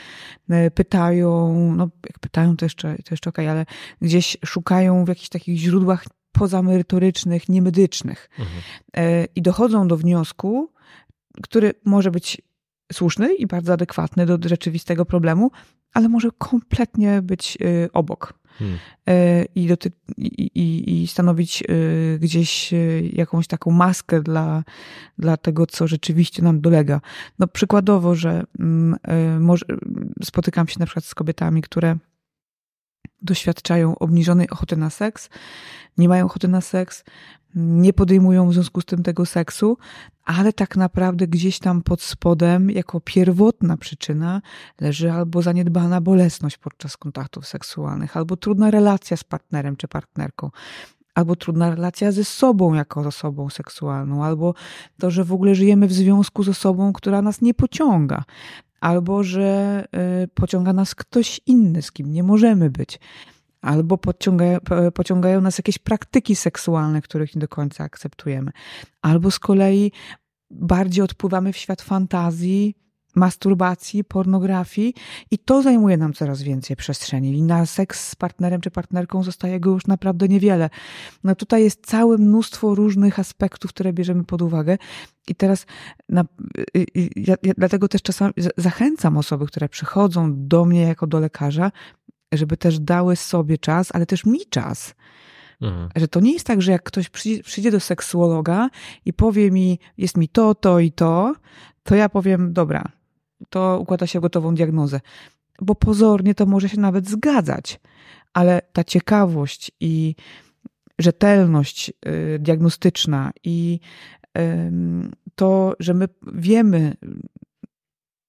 y, 0.50 0.70
pytają, 0.70 1.54
no 1.76 1.88
jak 2.06 2.18
pytają 2.18 2.56
to 2.56 2.64
jeszcze, 2.64 2.96
to 2.96 3.09
jeszcze 3.11 3.30
okej, 3.30 3.48
ale 3.48 3.66
gdzieś 4.02 4.37
szukają 4.44 5.04
w 5.04 5.09
jakichś 5.09 5.28
takich 5.28 5.59
źródłach 5.59 6.04
pozamerytorycznych, 6.33 7.48
niemedycznych 7.48 8.30
Mhm. 8.38 8.61
y, 8.98 9.28
i 9.35 9.42
dochodzą 9.42 9.88
do 9.88 9.96
wniosku, 9.96 10.72
który 11.42 11.74
może 11.85 12.11
być 12.11 12.42
słuszny 12.92 13.35
i 13.35 13.46
bardzo 13.46 13.72
adekwatny 13.72 14.26
do 14.26 14.48
rzeczywistego 14.48 15.05
problemu, 15.05 15.50
ale 15.92 16.09
może 16.09 16.29
kompletnie 16.38 17.22
być 17.22 17.59
y, 17.61 17.88
obok 17.92 18.40
Hmm. 18.59 18.79
y, 19.09 19.46
i, 19.55 19.66
doty- 19.68 19.92
i, 20.16 20.26
i, 20.55 21.03
i 21.03 21.07
stanowić 21.07 21.62
y, 21.70 22.18
gdzieś 22.20 22.74
jakąś 23.12 23.46
taką 23.46 23.70
maskę 23.70 24.22
dla, 24.22 24.64
dla 25.18 25.37
tego, 25.37 25.66
co 25.66 25.87
rzeczywiście 25.87 26.42
nam 26.42 26.61
dolega. 26.61 27.00
No 27.38 27.46
przykładowo, 27.46 28.14
że 28.14 28.44
mm, 28.59 28.96
może, 29.40 29.64
spotykam 30.22 30.68
się 30.68 30.76
na 30.81 30.87
przykład 30.87 31.05
z 31.05 31.14
kobietami, 31.14 31.62
które 31.62 31.96
doświadczają 33.23 33.99
obniżonej 33.99 34.51
ochoty 34.51 34.77
na 34.77 34.91
seks, 34.91 35.29
nie 35.99 36.09
mają 36.09 36.27
ochoty 36.27 36.49
na 36.49 36.61
seks, 36.61 37.05
nie 37.55 37.93
podejmują 37.93 38.49
w 38.49 38.55
związku 38.55 38.81
z 38.81 38.85
tym 38.85 39.03
tego 39.03 39.27
seksu, 39.27 39.79
ale 40.25 40.53
tak 40.53 40.77
naprawdę 40.77 41.27
gdzieś 41.27 41.59
tam 41.59 41.83
pod 41.83 42.03
spodem, 42.03 42.71
jako 42.71 43.01
pierwotna 43.01 43.77
przyczyna, 43.77 44.43
leży 44.81 45.13
albo 45.13 45.43
zaniedbana 45.43 46.01
bolesność 46.01 46.59
podczas 46.59 46.97
kontaktów 46.97 47.47
seksualnych, 47.47 48.17
albo 48.17 48.37
trudna 48.37 48.71
relacja 48.71 49.17
z 49.17 49.25
partnerem 49.25 49.77
czy 49.77 49.89
partnerką, 49.89 50.51
albo 51.15 51.37
trudna 51.37 51.71
relacja 51.71 52.13
ze 52.13 52.25
sobą 52.25 52.75
jako 52.75 53.01
osobą 53.01 53.51
seksualną, 53.51 54.25
albo 54.25 54.55
to, 54.99 55.11
że 55.11 55.25
w 55.25 55.33
ogóle 55.33 55.55
żyjemy 55.55 55.87
w 55.87 55.93
związku 55.93 56.43
z 56.43 56.49
osobą, 56.49 56.93
która 56.93 57.23
nas 57.23 57.41
nie 57.41 57.55
pociąga, 57.55 58.25
albo 58.81 59.23
że 59.23 59.85
y, 60.25 60.29
pociąga 60.29 60.73
nas 60.73 60.95
ktoś 60.95 61.40
inny, 61.47 61.83
z 61.83 61.93
kim 61.93 62.12
nie 62.12 62.23
możemy 62.23 62.71
być. 62.71 63.01
Albo 63.61 63.99
pociągają, 63.99 64.59
pociągają 64.95 65.40
nas 65.40 65.59
jakieś 65.59 65.79
praktyki 65.79 66.37
seksualne, 66.37 67.03
których 67.03 67.35
nie 67.35 67.40
do 67.40 67.49
końca 67.49 67.85
akceptujemy, 67.85 68.51
albo 69.03 69.31
z 69.31 69.38
kolei 69.38 69.93
bardziej 70.51 71.05
odpływamy 71.05 71.53
w 71.53 71.57
świat 71.57 71.83
fantazji, 71.83 72.75
masturbacji, 73.14 74.05
pornografii 74.05 74.94
i 75.31 75.38
to 75.38 75.62
zajmuje 75.62 75.96
nam 75.96 76.12
coraz 76.12 76.42
więcej 76.42 76.77
przestrzeni. 76.77 77.38
I 77.38 77.42
na 77.42 77.66
seks 77.66 78.09
z 78.09 78.14
partnerem 78.14 78.61
czy 78.61 78.70
partnerką 78.70 79.23
zostaje 79.23 79.61
go 79.61 79.70
już 79.70 79.87
naprawdę 79.87 80.29
niewiele. 80.29 80.70
No 81.25 81.35
tutaj 81.35 81.62
jest 81.62 81.87
całe 81.87 82.18
mnóstwo 82.18 82.75
różnych 82.75 83.18
aspektów, 83.18 83.73
które 83.73 83.92
bierzemy 83.92 84.25
pod 84.25 84.42
uwagę. 84.42 84.79
I 85.29 85.35
teraz 85.35 85.66
na, 86.09 86.25
ja, 87.16 87.35
ja 87.42 87.53
dlatego 87.59 87.88
też 87.88 88.03
czasami 88.03 88.33
zachęcam 88.57 89.16
osoby, 89.16 89.46
które 89.46 89.68
przychodzą 89.68 90.33
do 90.37 90.64
mnie 90.64 90.83
jako 90.83 91.07
do 91.07 91.20
lekarza, 91.20 91.73
żeby 92.33 92.57
też 92.57 92.79
dały 92.79 93.16
sobie 93.16 93.59
czas, 93.59 93.88
ale 93.94 94.07
też 94.07 94.25
mi 94.25 94.40
czas. 94.51 94.94
Mhm. 95.61 95.88
Że 95.96 96.09
to 96.09 96.20
nie 96.20 96.33
jest 96.33 96.46
tak, 96.46 96.62
że 96.62 96.73
jak 96.73 96.83
ktoś 96.83 97.09
przyjdzie, 97.09 97.42
przyjdzie 97.42 97.70
do 97.70 97.81
seksuologa 97.81 98.70
i 99.05 99.12
powie 99.12 99.51
mi, 99.51 99.79
jest 99.99 100.16
mi 100.16 100.29
to, 100.29 100.55
to 100.55 100.81
i 100.81 100.92
to, 100.92 101.35
to 101.83 101.94
ja 101.94 102.09
powiem, 102.09 102.53
dobra, 102.53 102.85
to 103.48 103.79
układa 103.81 104.07
się 104.07 104.20
gotową 104.20 104.55
diagnozę. 104.55 105.00
Bo 105.62 105.74
pozornie 105.74 106.35
to 106.35 106.46
może 106.46 106.68
się 106.68 106.81
nawet 106.81 107.09
zgadzać, 107.09 107.81
ale 108.33 108.62
ta 108.72 108.85
ciekawość 108.85 109.72
i 109.81 110.14
rzetelność 110.98 111.92
y, 112.07 112.38
diagnostyczna 112.38 113.31
i 113.44 113.81
to, 115.35 115.76
że 115.81 115.94
my 115.94 116.09
wiemy, 116.33 116.96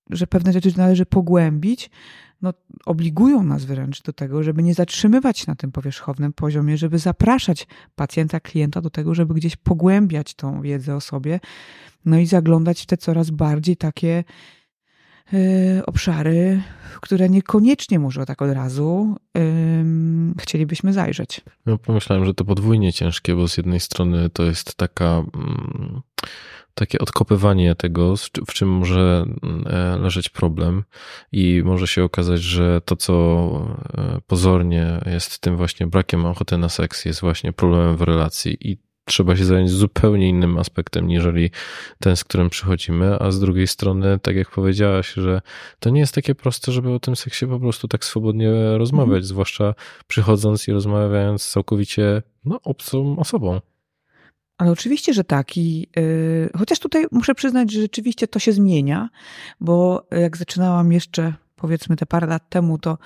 że 0.10 0.28
pewne 0.28 0.54
rzeczy 0.54 0.74
należy 0.78 1.06
pogłębić, 1.06 1.90
no, 2.42 2.54
obligują 2.86 3.44
nas 3.44 3.66
wręcz 3.66 4.02
do 4.02 4.14
tego, 4.14 4.44
żeby 4.44 4.64
nie 4.64 4.74
zatrzymywać 4.74 5.48
na 5.48 5.56
tym 5.56 5.72
powierzchownym 5.72 6.34
poziomie, 6.34 6.78
żeby 6.78 7.00
zapraszać 7.00 7.68
pacjenta, 7.96 8.40
klienta 8.40 8.82
do 8.82 8.90
tego, 8.90 9.16
żeby 9.16 9.34
gdzieś 9.34 9.56
pogłębiać 9.56 10.34
tą 10.34 10.62
wiedzę 10.62 10.96
o 10.96 11.02
sobie, 11.02 11.40
no 12.06 12.20
i 12.20 12.26
zaglądać 12.26 12.82
w 12.82 12.86
te 12.86 12.98
coraz 12.98 13.30
bardziej 13.30 13.78
takie 13.78 14.24
obszary, 15.86 16.62
w 16.92 17.00
które 17.00 17.30
niekoniecznie 17.30 18.00
może 18.00 18.26
tak 18.26 18.42
od 18.42 18.52
razu 18.52 19.16
y, 19.38 19.42
chcielibyśmy 20.40 20.94
zajrzeć. 20.94 21.42
No, 21.66 21.78
pomyślałem, 21.78 22.26
że 22.26 22.34
to 22.34 22.46
podwójnie 22.46 22.94
ciężkie, 22.94 23.36
bo 23.36 23.48
z 23.48 23.58
jednej 23.58 23.80
strony 23.80 24.30
to 24.30 24.44
jest 24.44 24.76
taka. 24.76 25.24
Mm, 25.36 26.02
takie 26.74 27.00
odkopywanie 27.00 27.76
tego, 27.76 28.16
w 28.48 28.54
czym 28.54 28.70
może 28.70 29.26
e, 29.66 29.98
leżeć 29.98 30.30
problem, 30.30 30.84
i 31.32 31.62
może 31.66 31.88
się 31.88 32.04
okazać, 32.04 32.42
że 32.42 32.82
to, 32.86 32.96
co 32.96 33.14
e, 33.98 34.22
pozornie 34.28 35.02
jest 35.06 35.40
tym 35.40 35.58
właśnie 35.58 35.88
brakiem 35.88 36.26
ochoty 36.26 36.58
na 36.58 36.70
seks, 36.70 37.06
jest 37.06 37.22
właśnie 37.22 37.54
problemem 37.54 37.98
w 37.98 38.02
relacji 38.02 38.72
i 38.72 38.78
trzeba 39.06 39.36
się 39.36 39.46
zająć 39.46 39.72
zupełnie 39.72 40.30
innym 40.30 40.58
aspektem, 40.58 41.08
niżeli 41.08 41.50
ten, 42.00 42.16
z 42.16 42.24
którym 42.24 42.50
przychodzimy, 42.50 43.20
a 43.20 43.32
z 43.32 43.40
drugiej 43.40 43.68
strony, 43.68 44.20
tak 44.20 44.36
jak 44.36 44.50
powiedziałaś, 44.50 45.14
że 45.14 45.42
to 45.80 45.90
nie 45.90 46.00
jest 46.00 46.16
takie 46.16 46.36
proste, 46.36 46.72
żeby 46.72 46.92
o 46.92 47.00
tym 47.00 47.16
seksie 47.16 47.48
po 47.48 47.60
prostu 47.60 47.88
tak 47.88 48.06
swobodnie 48.06 48.78
rozmawiać, 48.78 49.12
mm. 49.12 49.24
zwłaszcza 49.24 49.74
przychodząc 50.08 50.68
i 50.68 50.72
rozmawiając 50.72 51.44
z 51.44 51.52
całkowicie 51.52 52.22
no, 52.46 52.60
obcą 52.64 53.20
osobą. 53.20 53.60
Ale 54.58 54.72
oczywiście, 54.72 55.14
że 55.14 55.24
tak. 55.24 55.58
I, 55.58 55.88
yy, 55.96 56.50
chociaż 56.58 56.80
tutaj 56.80 57.06
muszę 57.12 57.36
przyznać, 57.36 57.72
że 57.72 57.82
rzeczywiście 57.82 58.28
to 58.28 58.40
się 58.40 58.52
zmienia, 58.52 59.10
bo 59.60 60.08
jak 60.12 60.38
zaczynałam 60.38 60.92
jeszcze, 60.92 61.34
powiedzmy, 61.56 61.96
te 61.96 62.06
parę 62.06 62.28
lat 62.28 62.50
temu, 62.50 62.78
to, 62.78 62.98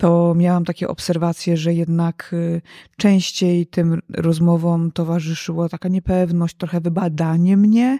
to 0.00 0.34
miałam 0.34 0.64
takie 0.64 0.88
obserwacje, 0.88 1.56
że 1.56 1.74
jednak 1.74 2.30
y, 2.32 2.62
częściej 2.96 3.66
tym 3.66 4.02
rozmowom 4.08 4.92
towarzyszyła 4.92 5.68
taka 5.68 5.88
niepewność, 5.88 6.56
trochę 6.56 6.80
wybadanie 6.80 7.56
mnie, 7.56 7.98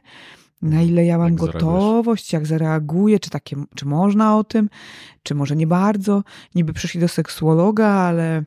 na 0.63 0.69
mhm. 0.69 0.89
ile 0.89 1.05
ja 1.05 1.19
mam 1.19 1.27
jak 1.29 1.37
gotowość, 1.37 2.33
jak 2.33 2.47
zareaguję, 2.47 3.19
czy, 3.19 3.31
takie, 3.31 3.57
czy 3.75 3.87
można 3.87 4.37
o 4.37 4.45
tym, 4.45 4.69
czy 5.23 5.35
może 5.35 5.57
nie 5.57 5.67
bardzo. 5.67 6.23
Niby 6.55 6.73
przyszli 6.73 7.01
do 7.01 7.09
seksuologa, 7.09 7.87
ale 7.87 8.45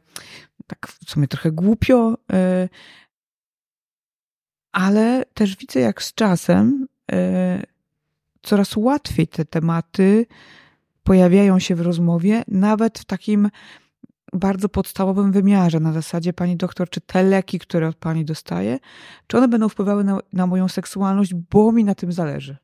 tak 0.67 0.87
w 1.05 1.11
sumie 1.11 1.27
trochę 1.27 1.51
głupio. 1.51 2.17
Yy, 2.31 2.69
ale 4.71 5.25
też 5.33 5.57
widzę, 5.57 5.79
jak 5.79 6.03
z 6.03 6.13
czasem 6.13 6.87
e, 7.11 7.63
coraz 8.41 8.77
łatwiej 8.77 9.27
te 9.27 9.45
tematy 9.45 10.25
pojawiają 11.03 11.59
się 11.59 11.75
w 11.75 11.81
rozmowie, 11.81 12.43
nawet 12.47 12.99
w 12.99 13.05
takim 13.05 13.49
bardzo 14.33 14.69
podstawowym 14.69 15.31
wymiarze, 15.31 15.79
na 15.79 15.93
zasadzie 15.93 16.33
pani 16.33 16.57
doktor, 16.57 16.89
czy 16.89 17.01
te 17.01 17.23
leki, 17.23 17.59
które 17.59 17.87
od 17.87 17.95
pani 17.95 18.25
dostaje, 18.25 18.79
czy 19.27 19.37
one 19.37 19.47
będą 19.47 19.69
wpływały 19.69 20.03
na, 20.03 20.19
na 20.33 20.47
moją 20.47 20.67
seksualność, 20.67 21.33
bo 21.33 21.71
mi 21.71 21.83
na 21.83 21.95
tym 21.95 22.11
zależy. 22.11 22.57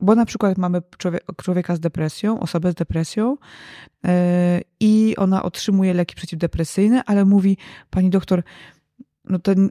Bo 0.00 0.14
na 0.14 0.26
przykład 0.26 0.58
mamy 0.58 0.82
człowieka 1.36 1.76
z 1.76 1.80
depresją, 1.80 2.40
osobę 2.40 2.72
z 2.72 2.74
depresją 2.74 3.36
yy, 4.04 4.10
i 4.80 5.14
ona 5.16 5.42
otrzymuje 5.42 5.94
leki 5.94 6.14
przeciwdepresyjne, 6.14 7.02
ale 7.06 7.24
mówi, 7.24 7.58
pani 7.90 8.10
doktor, 8.10 8.42
no 9.24 9.38
ten 9.38 9.70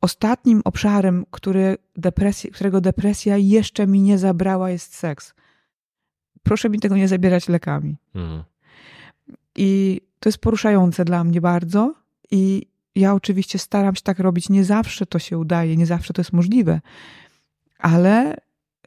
ostatnim 0.00 0.60
obszarem, 0.64 1.24
który 1.30 1.76
depresji, 1.96 2.50
którego 2.50 2.80
depresja 2.80 3.36
jeszcze 3.36 3.86
mi 3.86 4.00
nie 4.00 4.18
zabrała, 4.18 4.70
jest 4.70 4.94
seks. 4.94 5.34
Proszę 6.44 6.70
mi 6.70 6.80
tego 6.80 6.96
nie 6.96 7.08
zabierać 7.08 7.48
lekami. 7.48 7.96
Mhm. 8.14 8.42
I 9.56 10.00
to 10.20 10.28
jest 10.28 10.38
poruszające 10.38 11.04
dla 11.04 11.24
mnie 11.24 11.40
bardzo. 11.40 11.94
I 12.30 12.66
ja 12.94 13.14
oczywiście 13.14 13.58
staram 13.58 13.94
się 13.94 14.02
tak 14.02 14.18
robić. 14.18 14.48
Nie 14.48 14.64
zawsze 14.64 15.06
to 15.06 15.18
się 15.18 15.38
udaje, 15.38 15.76
nie 15.76 15.86
zawsze 15.86 16.12
to 16.12 16.20
jest 16.20 16.32
możliwe, 16.32 16.80
ale 17.78 18.36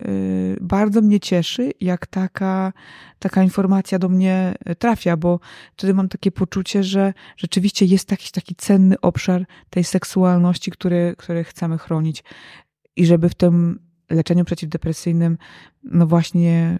Y, 0.05 0.57
bardzo 0.61 1.01
mnie 1.01 1.19
cieszy, 1.19 1.71
jak 1.81 2.07
taka, 2.07 2.73
taka 3.19 3.43
informacja 3.43 3.99
do 3.99 4.09
mnie 4.09 4.55
trafia, 4.79 5.17
bo 5.17 5.39
wtedy 5.77 5.93
mam 5.93 6.09
takie 6.09 6.31
poczucie, 6.31 6.83
że 6.83 7.13
rzeczywiście 7.37 7.85
jest 7.85 8.11
jakiś 8.11 8.31
taki 8.31 8.55
cenny 8.55 9.01
obszar 9.01 9.45
tej 9.69 9.83
seksualności, 9.83 10.71
który, 10.71 11.15
który 11.17 11.43
chcemy 11.43 11.77
chronić 11.77 12.23
i 12.95 13.05
żeby 13.05 13.29
w 13.29 13.35
tym 13.35 13.79
leczeniu 14.09 14.45
przeciwdepresyjnym, 14.45 15.37
no 15.83 16.07
właśnie 16.07 16.77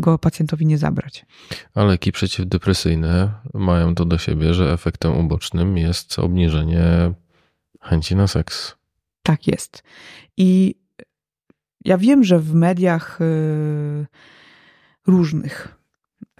go 0.00 0.18
pacjentowi 0.18 0.66
nie 0.66 0.78
zabrać. 0.78 1.26
A 1.74 1.84
leki 1.84 2.12
przeciwdepresyjne 2.12 3.32
mają 3.54 3.94
to 3.94 4.04
do 4.04 4.18
siebie, 4.18 4.54
że 4.54 4.72
efektem 4.72 5.16
ubocznym 5.16 5.78
jest 5.78 6.18
obniżenie 6.18 7.12
chęci 7.80 8.16
na 8.16 8.26
seks. 8.26 8.76
Tak 9.22 9.46
jest. 9.46 9.82
I 10.36 10.74
ja 11.84 11.98
wiem, 11.98 12.24
że 12.24 12.38
w 12.38 12.54
mediach 12.54 13.20
y, 13.20 14.06
różnych, 15.06 15.80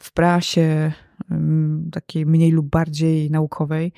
w 0.00 0.12
prasie, 0.12 0.92
takiej 1.92 2.26
mniej 2.26 2.50
lub 2.50 2.66
bardziej 2.66 3.30
naukowej, 3.30 3.92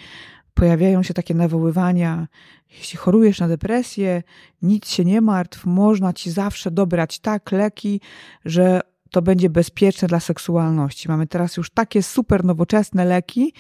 pojawiają 0.54 1.02
się 1.02 1.14
takie 1.14 1.34
nawoływania, 1.34 2.28
jeśli 2.70 2.96
chorujesz 2.96 3.40
na 3.40 3.48
depresję, 3.48 4.22
nic 4.62 4.88
się 4.88 5.04
nie 5.04 5.20
martw, 5.20 5.66
można 5.66 6.12
ci 6.12 6.30
zawsze 6.30 6.70
dobrać 6.70 7.18
tak 7.18 7.52
leki, 7.52 8.00
że 8.44 8.80
to 9.12 9.22
będzie 9.22 9.50
bezpieczne 9.50 10.08
dla 10.08 10.20
seksualności. 10.20 11.08
Mamy 11.08 11.26
teraz 11.26 11.56
już 11.56 11.70
takie 11.70 12.02
super 12.02 12.44
nowoczesne 12.44 13.04
leki, 13.04 13.52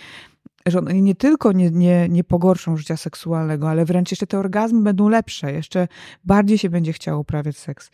że 0.66 0.78
one 0.78 0.94
nie 0.94 1.14
tylko 1.14 1.52
nie, 1.52 1.70
nie, 1.70 2.08
nie 2.08 2.24
pogorszą 2.24 2.76
życia 2.76 2.96
seksualnego, 2.96 3.70
ale 3.70 3.84
wręcz 3.84 4.10
jeszcze 4.10 4.26
te 4.26 4.38
orgazmy 4.38 4.82
będą 4.82 5.08
lepsze, 5.08 5.52
jeszcze 5.52 5.88
bardziej 6.24 6.58
się 6.58 6.70
będzie 6.70 6.92
chciało 6.92 7.20
uprawiać 7.20 7.58
seks. 7.58 7.90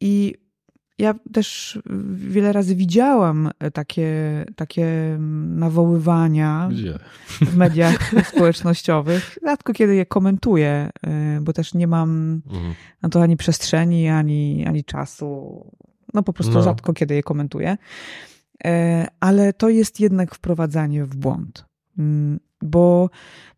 I 0.00 0.34
ja 0.98 1.14
też 1.32 1.78
wiele 2.14 2.52
razy 2.52 2.76
widziałam 2.76 3.50
takie, 3.72 4.44
takie 4.56 5.16
nawoływania 5.48 6.68
Gdzie? 6.72 6.98
w 7.26 7.56
mediach 7.56 8.10
społecznościowych. 8.34 9.38
Rzadko 9.46 9.72
kiedy 9.72 9.94
je 9.94 10.06
komentuję, 10.06 10.90
y, 11.06 11.40
bo 11.40 11.52
też 11.52 11.74
nie 11.74 11.86
mam 11.86 12.42
mhm. 12.46 12.74
na 13.02 13.08
to 13.08 13.22
ani 13.22 13.36
przestrzeni, 13.36 14.08
ani, 14.08 14.66
ani 14.66 14.84
czasu. 14.84 15.64
No 16.14 16.22
po 16.22 16.32
prostu 16.32 16.52
no. 16.52 16.62
rzadko 16.62 16.92
kiedy 16.92 17.14
je 17.14 17.22
komentuję. 17.22 17.76
E, 18.64 19.06
ale 19.20 19.52
to 19.52 19.68
jest 19.68 20.00
jednak 20.00 20.34
wprowadzanie 20.34 21.04
w 21.04 21.16
błąd, 21.16 21.64
mm, 21.98 22.40
bo 22.62 23.10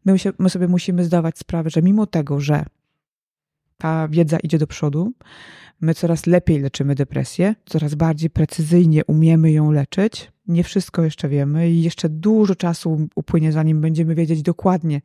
my, 0.05 0.19
się, 0.19 0.33
my 0.39 0.51
sobie 0.51 0.69
musimy 0.69 1.05
zdawać 1.05 1.39
sprawę, 1.39 1.71
że 1.71 1.83
mimo 1.83 2.07
tego, 2.07 2.41
że 2.41 2.65
ta 3.79 4.09
wiedza 4.09 4.39
idzie 4.39 4.59
do 4.59 4.67
przodu. 4.67 5.13
My 5.81 5.95
coraz 5.95 6.27
lepiej 6.27 6.61
leczymy 6.61 6.95
depresję, 6.95 7.55
coraz 7.67 7.95
bardziej 7.95 8.31
precyzyjnie 8.31 9.05
umiemy 9.05 9.53
ją 9.53 9.73
leczyć. 9.73 10.33
Nie 10.47 10.65
wszystko 10.65 11.03
jeszcze 11.03 11.29
wiemy 11.29 11.71
i 11.71 11.83
jeszcze 11.83 12.09
dużo 12.09 12.55
czasu 12.55 13.09
upłynie, 13.15 13.53
zanim 13.53 13.81
będziemy 13.81 14.15
wiedzieć 14.15 14.43
dokładnie, 14.43 15.01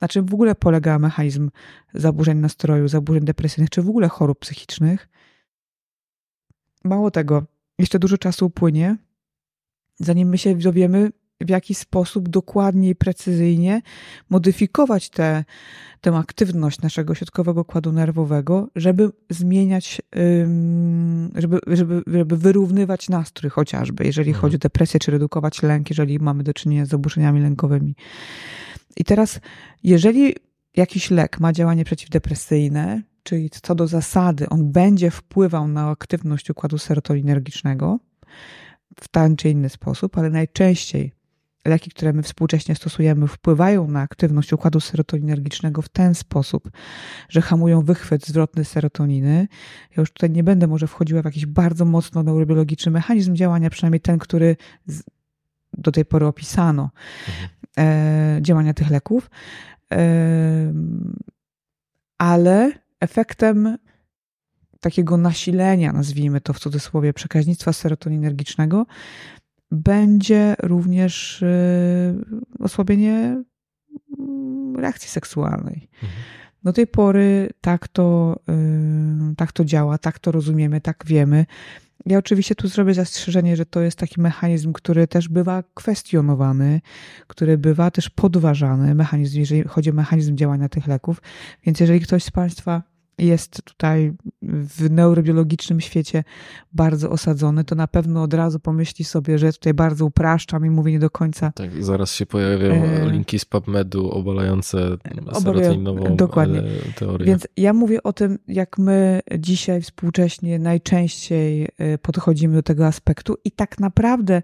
na 0.00 0.08
czym 0.08 0.26
w 0.26 0.34
ogóle 0.34 0.54
polega 0.54 0.98
mechanizm 0.98 1.50
zaburzeń 1.94 2.38
nastroju, 2.38 2.88
zaburzeń 2.88 3.24
depresyjnych, 3.24 3.70
czy 3.70 3.82
w 3.82 3.88
ogóle 3.88 4.08
chorób 4.08 4.38
psychicznych. 4.38 5.08
Mało 6.84 7.10
tego, 7.10 7.42
jeszcze 7.78 7.98
dużo 7.98 8.18
czasu 8.18 8.46
upłynie, 8.46 8.96
zanim 9.98 10.28
my 10.28 10.38
się 10.38 10.54
dowiemy, 10.54 11.10
w 11.40 11.50
jaki 11.50 11.74
sposób 11.74 12.28
dokładnie 12.28 12.88
i 12.90 12.94
precyzyjnie 12.94 13.82
modyfikować 14.30 15.10
tę, 15.10 15.44
tę 16.00 16.16
aktywność 16.16 16.80
naszego 16.80 17.14
środkowego 17.14 17.64
kładu 17.64 17.92
nerwowego, 17.92 18.68
żeby 18.76 19.10
zmieniać, 19.30 20.02
żeby, 21.34 21.58
żeby, 21.66 22.02
żeby 22.06 22.36
wyrównywać 22.36 23.08
nastrój 23.08 23.50
chociażby, 23.50 24.04
jeżeli 24.04 24.30
mhm. 24.30 24.40
chodzi 24.40 24.56
o 24.56 24.58
depresję, 24.58 25.00
czy 25.00 25.10
redukować 25.10 25.62
lęk, 25.62 25.90
jeżeli 25.90 26.18
mamy 26.18 26.42
do 26.42 26.54
czynienia 26.54 26.86
z 26.86 26.88
zaburzeniami 26.88 27.40
lękowymi. 27.40 27.94
I 28.96 29.04
teraz, 29.04 29.40
jeżeli 29.82 30.34
jakiś 30.76 31.10
lek 31.10 31.40
ma 31.40 31.52
działanie 31.52 31.84
przeciwdepresyjne, 31.84 33.02
czyli 33.26 33.50
co 33.50 33.74
do 33.74 33.86
zasady 33.86 34.48
on 34.48 34.72
będzie 34.72 35.10
wpływał 35.10 35.68
na 35.68 35.90
aktywność 35.90 36.50
układu 36.50 36.78
serotoninergicznego 36.78 37.98
w 39.00 39.08
ten 39.08 39.36
czy 39.36 39.50
inny 39.50 39.68
sposób, 39.68 40.18
ale 40.18 40.30
najczęściej 40.30 41.12
leki, 41.64 41.90
które 41.90 42.12
my 42.12 42.22
współcześnie 42.22 42.74
stosujemy, 42.74 43.28
wpływają 43.28 43.88
na 43.88 44.00
aktywność 44.00 44.52
układu 44.52 44.80
serotoninergicznego 44.80 45.82
w 45.82 45.88
ten 45.88 46.14
sposób, 46.14 46.70
że 47.28 47.40
hamują 47.40 47.82
wychwyt 47.82 48.26
zwrotny 48.26 48.64
serotoniny. 48.64 49.48
Ja 49.90 50.00
już 50.00 50.12
tutaj 50.12 50.30
nie 50.30 50.44
będę 50.44 50.66
może 50.66 50.86
wchodziła 50.86 51.22
w 51.22 51.24
jakiś 51.24 51.46
bardzo 51.46 51.84
mocno 51.84 52.22
neurobiologiczny 52.22 52.92
mechanizm 52.92 53.34
działania, 53.34 53.70
przynajmniej 53.70 54.00
ten, 54.00 54.18
który 54.18 54.56
do 55.72 55.92
tej 55.92 56.04
pory 56.04 56.26
opisano, 56.26 56.90
mhm. 57.28 57.48
e, 57.78 58.42
działania 58.42 58.74
tych 58.74 58.90
leków. 58.90 59.30
E, 59.92 60.72
ale 62.18 62.85
efektem 63.00 63.78
takiego 64.80 65.16
nasilenia, 65.16 65.92
nazwijmy 65.92 66.40
to 66.40 66.52
w 66.52 66.58
cudzysłowie, 66.58 67.12
przekaźnictwa 67.12 67.72
serotoninergicznego, 67.72 68.86
będzie 69.70 70.56
również 70.62 71.42
y, 71.42 72.14
osłabienie 72.58 73.42
mm, 74.18 74.76
reakcji 74.76 75.08
seksualnej. 75.08 75.88
Mhm. 76.02 76.22
Do 76.64 76.72
tej 76.72 76.86
pory 76.86 77.50
tak 77.60 77.88
to, 77.88 78.36
y, 79.30 79.34
tak 79.36 79.52
to 79.52 79.64
działa, 79.64 79.98
tak 79.98 80.18
to 80.18 80.32
rozumiemy, 80.32 80.80
tak 80.80 81.04
wiemy. 81.06 81.46
Ja 82.06 82.18
oczywiście 82.18 82.54
tu 82.54 82.68
zrobię 82.68 82.94
zastrzeżenie, 82.94 83.56
że 83.56 83.66
to 83.66 83.80
jest 83.80 83.98
taki 83.98 84.20
mechanizm, 84.20 84.72
który 84.72 85.06
też 85.06 85.28
bywa 85.28 85.62
kwestionowany, 85.74 86.80
który 87.26 87.58
bywa 87.58 87.90
też 87.90 88.10
podważany, 88.10 88.94
mechanizm, 88.94 89.38
jeżeli 89.38 89.62
chodzi 89.62 89.90
o 89.90 89.94
mechanizm 89.94 90.36
działania 90.36 90.68
tych 90.68 90.86
leków. 90.86 91.22
Więc 91.64 91.80
jeżeli 91.80 92.00
ktoś 92.00 92.24
z 92.24 92.30
Państwa 92.30 92.82
jest 93.18 93.64
tutaj 93.64 94.12
w 94.42 94.90
neurobiologicznym 94.90 95.80
świecie 95.80 96.24
bardzo 96.72 97.10
osadzony, 97.10 97.64
to 97.64 97.74
na 97.74 97.86
pewno 97.86 98.22
od 98.22 98.34
razu 98.34 98.60
pomyśli 98.60 99.04
sobie, 99.04 99.38
że 99.38 99.52
tutaj 99.52 99.74
bardzo 99.74 100.06
upraszczam 100.06 100.66
i 100.66 100.70
mówię 100.70 100.92
nie 100.92 100.98
do 100.98 101.10
końca. 101.10 101.52
Tak, 101.54 101.84
zaraz 101.84 102.14
się 102.14 102.26
pojawią 102.26 102.84
e... 102.84 103.10
linki 103.10 103.38
z 103.38 103.44
PubMedu 103.44 104.10
obalające 104.10 104.96
serotoninową 105.32 106.16
Dokładnie. 106.16 106.58
E, 106.58 106.92
teorię. 106.98 107.26
Więc 107.26 107.48
ja 107.56 107.72
mówię 107.72 108.02
o 108.02 108.12
tym, 108.12 108.38
jak 108.48 108.78
my 108.78 109.20
dzisiaj 109.38 109.82
współcześnie 109.82 110.58
najczęściej 110.58 111.68
e, 111.78 111.98
podchodzimy 111.98 112.54
do 112.54 112.62
tego 112.62 112.86
aspektu 112.86 113.36
i 113.44 113.50
tak 113.50 113.80
naprawdę 113.80 114.42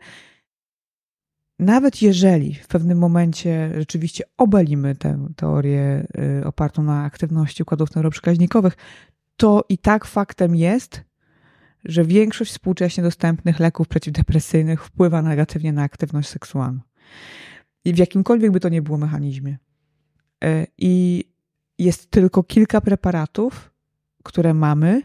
nawet 1.63 2.03
jeżeli 2.03 2.55
w 2.55 2.69
pewnym 2.69 2.99
momencie 2.99 3.73
rzeczywiście 3.79 4.25
obalimy 4.39 4.95
tę 4.95 5.29
teorię 5.37 6.07
y, 6.41 6.47
opartą 6.47 6.83
na 6.83 7.05
aktywności 7.05 7.63
układów 7.63 7.95
neuroprzekaźnikowych, 7.95 8.77
to 9.37 9.65
i 9.69 9.79
tak 9.79 10.05
faktem 10.05 10.57
jest, 10.57 11.03
że 11.85 12.05
większość 12.05 12.51
współcześnie 12.51 13.03
dostępnych 13.03 13.61
leków 13.61 13.89
przeciwdepresyjnych 13.89 14.85
wpływa 14.85 15.23
negatywnie 15.23 15.73
na 15.73 15.83
aktywność 15.83 16.29
seksualną. 16.29 16.81
I 17.85 17.93
w 17.93 17.99
jakimkolwiek 17.99 18.53
by 18.53 18.61
to 18.61 18.69
nie 18.69 18.83
było 18.83 18.99
mechanizmie. 18.99 19.59
Y, 20.45 20.67
I 20.79 21.25
jest 21.79 22.11
tylko 22.11 22.43
kilka 22.43 22.81
preparatów, 22.81 23.73
które 24.23 24.55
mamy 24.55 25.03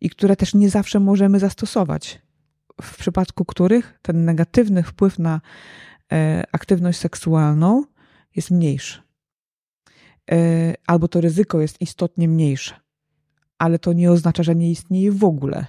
i 0.00 0.10
które 0.10 0.36
też 0.36 0.54
nie 0.54 0.70
zawsze 0.70 1.00
możemy 1.00 1.38
zastosować 1.38 2.25
w 2.82 2.96
przypadku 2.98 3.44
których 3.44 3.98
ten 4.02 4.24
negatywny 4.24 4.82
wpływ 4.82 5.18
na 5.18 5.40
e, 6.12 6.44
aktywność 6.52 6.98
seksualną 6.98 7.84
jest 8.36 8.50
mniejszy. 8.50 9.02
E, 10.30 10.74
albo 10.86 11.08
to 11.08 11.20
ryzyko 11.20 11.60
jest 11.60 11.80
istotnie 11.80 12.28
mniejsze. 12.28 12.74
Ale 13.58 13.78
to 13.78 13.92
nie 13.92 14.10
oznacza, 14.10 14.42
że 14.42 14.54
nie 14.54 14.70
istnieje 14.70 15.12
w 15.12 15.24
ogóle. 15.24 15.66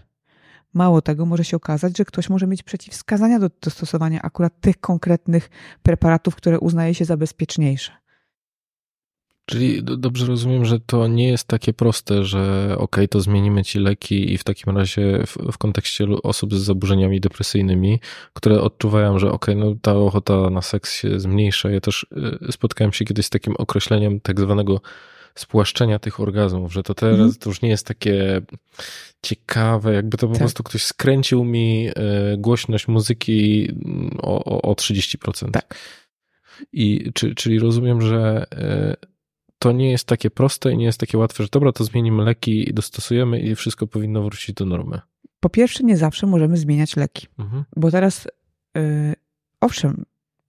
Mało 0.73 1.01
tego, 1.01 1.25
może 1.25 1.43
się 1.43 1.57
okazać, 1.57 1.97
że 1.97 2.05
ktoś 2.05 2.29
może 2.29 2.47
mieć 2.47 2.63
przeciwwskazania 2.63 3.39
do, 3.39 3.49
stosowania 3.69 4.21
akurat 4.21 4.59
tych 4.59 4.79
konkretnych 4.79 5.49
preparatów, 5.83 6.35
które 6.35 6.59
uznaje 6.59 6.93
się 6.93 7.05
za 7.05 7.17
bezpieczniejsze. 7.17 7.91
Czyli 9.49 9.83
dobrze 9.83 10.25
rozumiem, 10.25 10.65
że 10.65 10.79
to 10.79 11.07
nie 11.07 11.27
jest 11.27 11.47
takie 11.47 11.73
proste, 11.73 12.23
że 12.23 12.75
ok, 12.77 12.97
to 13.09 13.21
zmienimy 13.21 13.63
ci 13.63 13.79
leki 13.79 14.33
i 14.33 14.37
w 14.37 14.43
takim 14.43 14.77
razie 14.77 15.23
w, 15.27 15.37
w 15.51 15.57
kontekście 15.57 16.07
osób 16.23 16.55
z 16.55 16.57
zaburzeniami 16.57 17.19
depresyjnymi, 17.19 17.99
które 18.33 18.61
odczuwają, 18.61 19.19
że 19.19 19.31
ok, 19.31 19.45
no 19.55 19.75
ta 19.81 19.95
ochota 19.95 20.49
na 20.49 20.61
seks 20.61 20.93
się 20.93 21.19
zmniejsza. 21.19 21.69
Ja 21.69 21.81
też 21.81 22.05
y, 22.47 22.51
spotkałem 22.51 22.93
się 22.93 23.05
kiedyś 23.05 23.25
z 23.25 23.29
takim 23.29 23.55
określeniem 23.57 24.19
tak 24.19 24.39
zwanego 24.39 24.81
spłaszczenia 25.35 25.99
tych 25.99 26.19
orgazmów, 26.19 26.73
że 26.73 26.83
to 26.83 26.93
teraz 26.93 27.19
mm. 27.19 27.33
to 27.33 27.49
już 27.49 27.61
nie 27.61 27.69
jest 27.69 27.87
takie 27.87 28.41
ciekawe, 29.21 29.93
jakby 29.93 30.17
to 30.17 30.27
po 30.27 30.33
tak. 30.33 30.39
prostu 30.39 30.63
ktoś 30.63 30.83
skręcił 30.83 31.43
mi 31.43 31.89
y, 31.89 31.93
głośność 32.37 32.87
muzyki 32.87 33.69
mm, 33.85 34.17
o, 34.21 34.43
o, 34.43 34.61
o 34.61 34.73
30%. 34.73 35.51
Tak. 35.51 35.75
I 36.73 37.11
czy, 37.13 37.35
czyli 37.35 37.59
rozumiem, 37.59 38.01
że 38.01 38.45
y, 38.53 39.16
to 39.59 39.71
nie 39.71 39.91
jest 39.91 40.05
takie 40.05 40.29
proste 40.29 40.71
i 40.71 40.77
nie 40.77 40.85
jest 40.85 40.99
takie 40.99 41.17
łatwe, 41.17 41.43
że 41.43 41.49
dobra, 41.51 41.71
to 41.71 41.83
zmienimy 41.83 42.23
leki 42.23 42.69
i 42.69 42.73
dostosujemy 42.73 43.39
i 43.39 43.55
wszystko 43.55 43.87
powinno 43.87 44.21
wrócić 44.21 44.55
do 44.55 44.65
normy. 44.65 44.99
Po 45.39 45.49
pierwsze, 45.49 45.83
nie 45.83 45.97
zawsze 45.97 46.27
możemy 46.27 46.57
zmieniać 46.57 46.95
leki, 46.95 47.27
mhm. 47.39 47.63
bo 47.75 47.91
teraz, 47.91 48.27
yy, 48.75 49.13
owszem, 49.61 50.05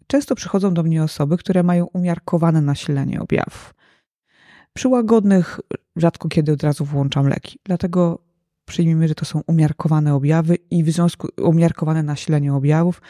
często 0.06 0.34
przychodzą 0.34 0.74
do 0.74 0.82
mnie 0.82 1.02
osoby, 1.02 1.36
które 1.36 1.62
mają 1.62 1.86
umiarkowane 1.86 2.60
nasilenie 2.60 3.20
objawów. 3.20 3.74
Przy 4.72 4.88
łagodnych 4.88 5.60
rzadko 5.96 6.28
kiedy 6.28 6.52
od 6.52 6.62
razu 6.62 6.84
włączam 6.84 7.28
leki, 7.28 7.58
dlatego 7.64 8.18
przyjmijmy, 8.64 9.08
że 9.08 9.14
to 9.14 9.24
są 9.24 9.42
umiarkowane 9.46 10.14
objawy 10.14 10.56
i 10.70 10.84
w 10.84 10.90
związku 10.90 11.28
umiarkowane 11.42 12.02
nasilenie 12.02 12.54
objawów. 12.54 13.02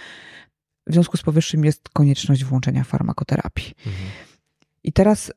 W 0.86 0.92
związku 0.92 1.16
z 1.16 1.22
powyższym 1.22 1.64
jest 1.64 1.88
konieczność 1.88 2.44
włączenia 2.44 2.84
farmakoterapii. 2.84 3.74
Mhm. 3.86 4.10
I 4.84 4.92
teraz 4.92 5.32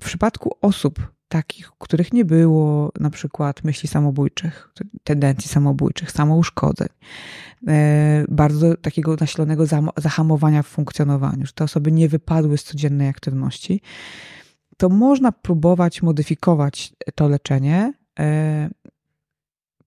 w 0.00 0.04
przypadku 0.04 0.56
osób 0.60 1.12
takich, 1.28 1.70
których 1.78 2.12
nie 2.12 2.24
było 2.24 2.92
na 3.00 3.10
przykład 3.10 3.64
myśli 3.64 3.88
samobójczych, 3.88 4.70
tendencji 5.04 5.48
samobójczych, 5.48 6.10
samouszkodzeń, 6.12 6.88
e, 7.68 8.24
bardzo 8.28 8.76
takiego 8.76 9.16
nasilonego 9.20 9.64
zahamowania 9.96 10.62
w 10.62 10.66
funkcjonowaniu, 10.66 11.46
że 11.46 11.52
te 11.52 11.64
osoby 11.64 11.92
nie 11.92 12.08
wypadły 12.08 12.58
z 12.58 12.64
codziennej 12.64 13.08
aktywności, 13.08 13.80
to 14.76 14.88
można 14.88 15.32
próbować 15.32 16.02
modyfikować 16.02 16.92
to 17.14 17.28
leczenie 17.28 17.92
e, 18.18 18.70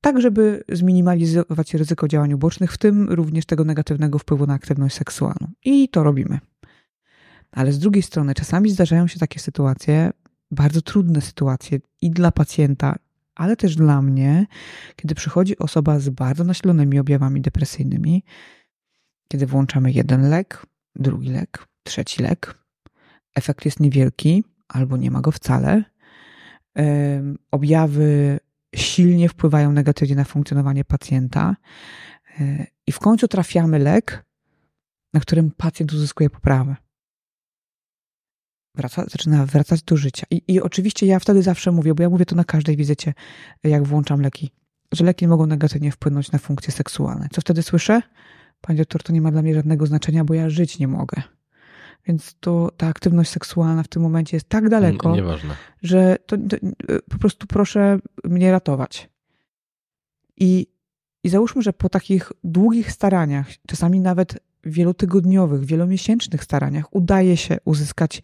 tak, 0.01 0.21
żeby 0.21 0.63
zminimalizować 0.69 1.73
ryzyko 1.73 2.07
działań 2.07 2.33
ubocznych, 2.33 2.73
w 2.73 2.77
tym 2.77 3.09
również 3.09 3.45
tego 3.45 3.63
negatywnego 3.63 4.19
wpływu 4.19 4.47
na 4.47 4.53
aktywność 4.53 4.95
seksualną. 4.95 5.47
I 5.65 5.89
to 5.89 6.03
robimy. 6.03 6.39
Ale 7.53 7.71
z 7.71 7.79
drugiej 7.79 8.03
strony, 8.03 8.33
czasami 8.33 8.69
zdarzają 8.69 9.07
się 9.07 9.19
takie 9.19 9.39
sytuacje, 9.39 10.11
bardzo 10.51 10.81
trudne 10.81 11.21
sytuacje 11.21 11.79
i 12.01 12.11
dla 12.11 12.31
pacjenta, 12.31 12.95
ale 13.35 13.55
też 13.55 13.75
dla 13.75 14.01
mnie, 14.01 14.45
kiedy 14.95 15.15
przychodzi 15.15 15.57
osoba 15.57 15.99
z 15.99 16.09
bardzo 16.09 16.43
nasilonymi 16.43 16.99
objawami 16.99 17.41
depresyjnymi, 17.41 18.23
kiedy 19.27 19.45
włączamy 19.45 19.91
jeden 19.91 20.29
lek, 20.29 20.65
drugi 20.95 21.29
lek, 21.29 21.67
trzeci 21.83 22.23
lek, 22.23 22.55
efekt 23.35 23.65
jest 23.65 23.79
niewielki 23.79 24.43
albo 24.67 24.97
nie 24.97 25.11
ma 25.11 25.21
go 25.21 25.31
wcale. 25.31 25.83
Objawy 27.51 28.39
silnie 28.75 29.29
wpływają 29.29 29.71
negatywnie 29.71 30.15
na 30.15 30.23
funkcjonowanie 30.23 30.85
pacjenta 30.85 31.55
e, 32.39 32.65
i 32.87 32.91
w 32.91 32.99
końcu 32.99 33.27
trafiamy 33.27 33.79
lek, 33.79 34.25
na 35.13 35.19
którym 35.19 35.51
pacjent 35.51 35.93
uzyskuje 35.93 36.29
poprawę. 36.29 36.75
Wraca, 38.75 39.05
zaczyna 39.07 39.45
wracać 39.45 39.83
do 39.83 39.97
życia. 39.97 40.25
I, 40.31 40.41
I 40.47 40.61
oczywiście 40.61 41.05
ja 41.05 41.19
wtedy 41.19 41.43
zawsze 41.43 41.71
mówię, 41.71 41.93
bo 41.93 42.03
ja 42.03 42.09
mówię 42.09 42.25
to 42.25 42.35
na 42.35 42.43
każdej 42.43 42.77
wizycie, 42.77 43.13
jak 43.63 43.83
włączam 43.83 44.21
leki, 44.21 44.51
że 44.91 45.05
leki 45.05 45.27
mogą 45.27 45.45
negatywnie 45.45 45.91
wpłynąć 45.91 46.31
na 46.31 46.39
funkcje 46.39 46.73
seksualne. 46.73 47.27
Co 47.31 47.41
wtedy 47.41 47.63
słyszę? 47.63 48.01
Pani 48.61 48.77
doktor, 48.77 49.03
to 49.03 49.13
nie 49.13 49.21
ma 49.21 49.31
dla 49.31 49.41
mnie 49.41 49.53
żadnego 49.53 49.85
znaczenia, 49.85 50.23
bo 50.23 50.33
ja 50.33 50.49
żyć 50.49 50.79
nie 50.79 50.87
mogę. 50.87 51.21
Więc 52.07 52.35
to 52.39 52.71
ta 52.77 52.87
aktywność 52.87 53.29
seksualna 53.29 53.83
w 53.83 53.87
tym 53.87 54.01
momencie 54.01 54.37
jest 54.37 54.49
tak 54.49 54.69
daleko, 54.69 55.15
Nieważne. 55.15 55.55
że 55.81 56.17
to, 56.25 56.37
to, 56.37 56.57
po 57.09 57.17
prostu 57.17 57.47
proszę 57.47 57.99
mnie 58.23 58.51
ratować. 58.51 59.09
I, 60.37 60.67
I 61.23 61.29
załóżmy, 61.29 61.61
że 61.61 61.73
po 61.73 61.89
takich 61.89 62.31
długich 62.43 62.91
staraniach, 62.91 63.47
czasami 63.67 63.99
nawet 63.99 64.39
wielotygodniowych, 64.63 65.65
wielomiesięcznych 65.65 66.43
staraniach, 66.43 66.95
udaje 66.95 67.37
się 67.37 67.57
uzyskać 67.65 68.21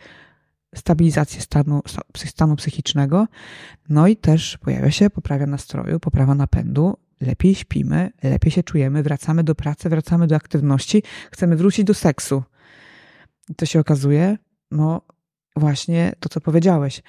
stabilizację 0.75 1.41
stanu, 1.41 1.81
stanu 2.15 2.55
psychicznego, 2.55 3.27
no 3.89 4.07
i 4.07 4.15
też 4.15 4.57
pojawia 4.57 4.91
się 4.91 5.09
poprawia 5.09 5.45
nastroju, 5.45 5.99
poprawa 5.99 6.35
napędu, 6.35 6.97
lepiej 7.21 7.55
śpimy, 7.55 8.11
lepiej 8.23 8.51
się 8.51 8.63
czujemy, 8.63 9.03
wracamy 9.03 9.43
do 9.43 9.55
pracy, 9.55 9.89
wracamy 9.89 10.27
do 10.27 10.35
aktywności, 10.35 11.03
chcemy 11.31 11.55
wrócić 11.55 11.85
do 11.85 11.93
seksu. 11.93 12.43
I 13.49 13.55
to 13.55 13.65
się 13.65 13.79
okazuje, 13.79 14.37
no 14.71 15.01
właśnie 15.55 16.13
to, 16.19 16.29
co 16.29 16.41
powiedziałeś. 16.41 17.03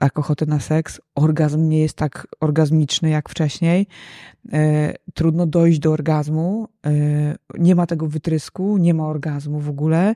Jak 0.00 0.18
ochotę 0.18 0.46
na 0.46 0.60
seks, 0.60 1.00
orgazm 1.14 1.68
nie 1.68 1.80
jest 1.80 1.96
tak 1.96 2.26
orgazmiczny 2.40 3.10
jak 3.10 3.28
wcześniej. 3.28 3.86
E, 4.52 4.94
trudno 5.14 5.46
dojść 5.46 5.78
do 5.78 5.92
orgazmu, 5.92 6.68
e, 6.86 7.36
nie 7.58 7.74
ma 7.74 7.86
tego 7.86 8.06
wytrysku, 8.06 8.78
nie 8.78 8.94
ma 8.94 9.06
orgazmu 9.06 9.60
w 9.60 9.68
ogóle. 9.68 10.14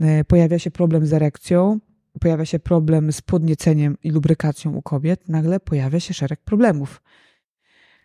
E, 0.00 0.24
pojawia 0.24 0.58
się 0.58 0.70
problem 0.70 1.06
z 1.06 1.12
erekcją, 1.12 1.78
pojawia 2.20 2.44
się 2.44 2.58
problem 2.58 3.12
z 3.12 3.20
podnieceniem 3.20 3.96
i 4.02 4.10
lubrykacją 4.10 4.72
u 4.72 4.82
kobiet. 4.82 5.28
Nagle 5.28 5.60
pojawia 5.60 6.00
się 6.00 6.14
szereg 6.14 6.40
problemów. 6.40 7.02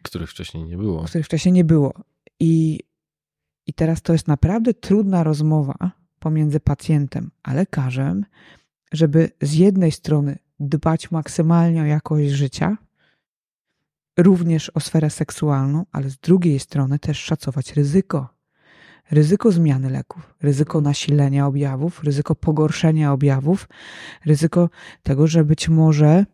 Których 0.03 0.29
wcześniej 0.29 0.63
nie 0.63 0.77
było. 0.77 1.03
Których 1.03 1.25
wcześniej 1.25 1.53
nie 1.53 1.63
było. 1.63 1.93
I, 2.39 2.79
i 3.67 3.73
teraz 3.73 4.01
to 4.01 4.13
jest 4.13 4.27
naprawdę 4.27 4.73
trudna 4.73 5.23
rozmowa 5.23 5.91
pomiędzy 6.19 6.59
pacjentem 6.59 7.31
a 7.43 7.53
lekarzem, 7.53 8.25
żeby 8.91 9.29
z 9.41 9.53
jednej 9.53 9.91
strony 9.91 10.37
dbać 10.59 11.11
maksymalnie 11.11 11.81
o 11.81 11.85
jakość 11.85 12.29
życia, 12.29 12.77
również 14.17 14.69
o 14.69 14.79
sferę 14.79 15.09
seksualną, 15.09 15.85
ale 15.91 16.09
z 16.09 16.17
drugiej 16.17 16.59
strony 16.59 16.99
też 16.99 17.19
szacować 17.19 17.73
ryzyko. 17.73 18.40
Ryzyko 19.11 19.51
zmiany 19.51 19.89
leków, 19.89 20.35
ryzyko 20.41 20.81
nasilenia 20.81 21.47
objawów, 21.47 22.03
ryzyko 22.03 22.35
pogorszenia 22.35 23.11
objawów, 23.13 23.67
ryzyko 24.25 24.69
tego, 25.03 25.27
że 25.27 25.43
być 25.43 25.69
może 25.69 26.25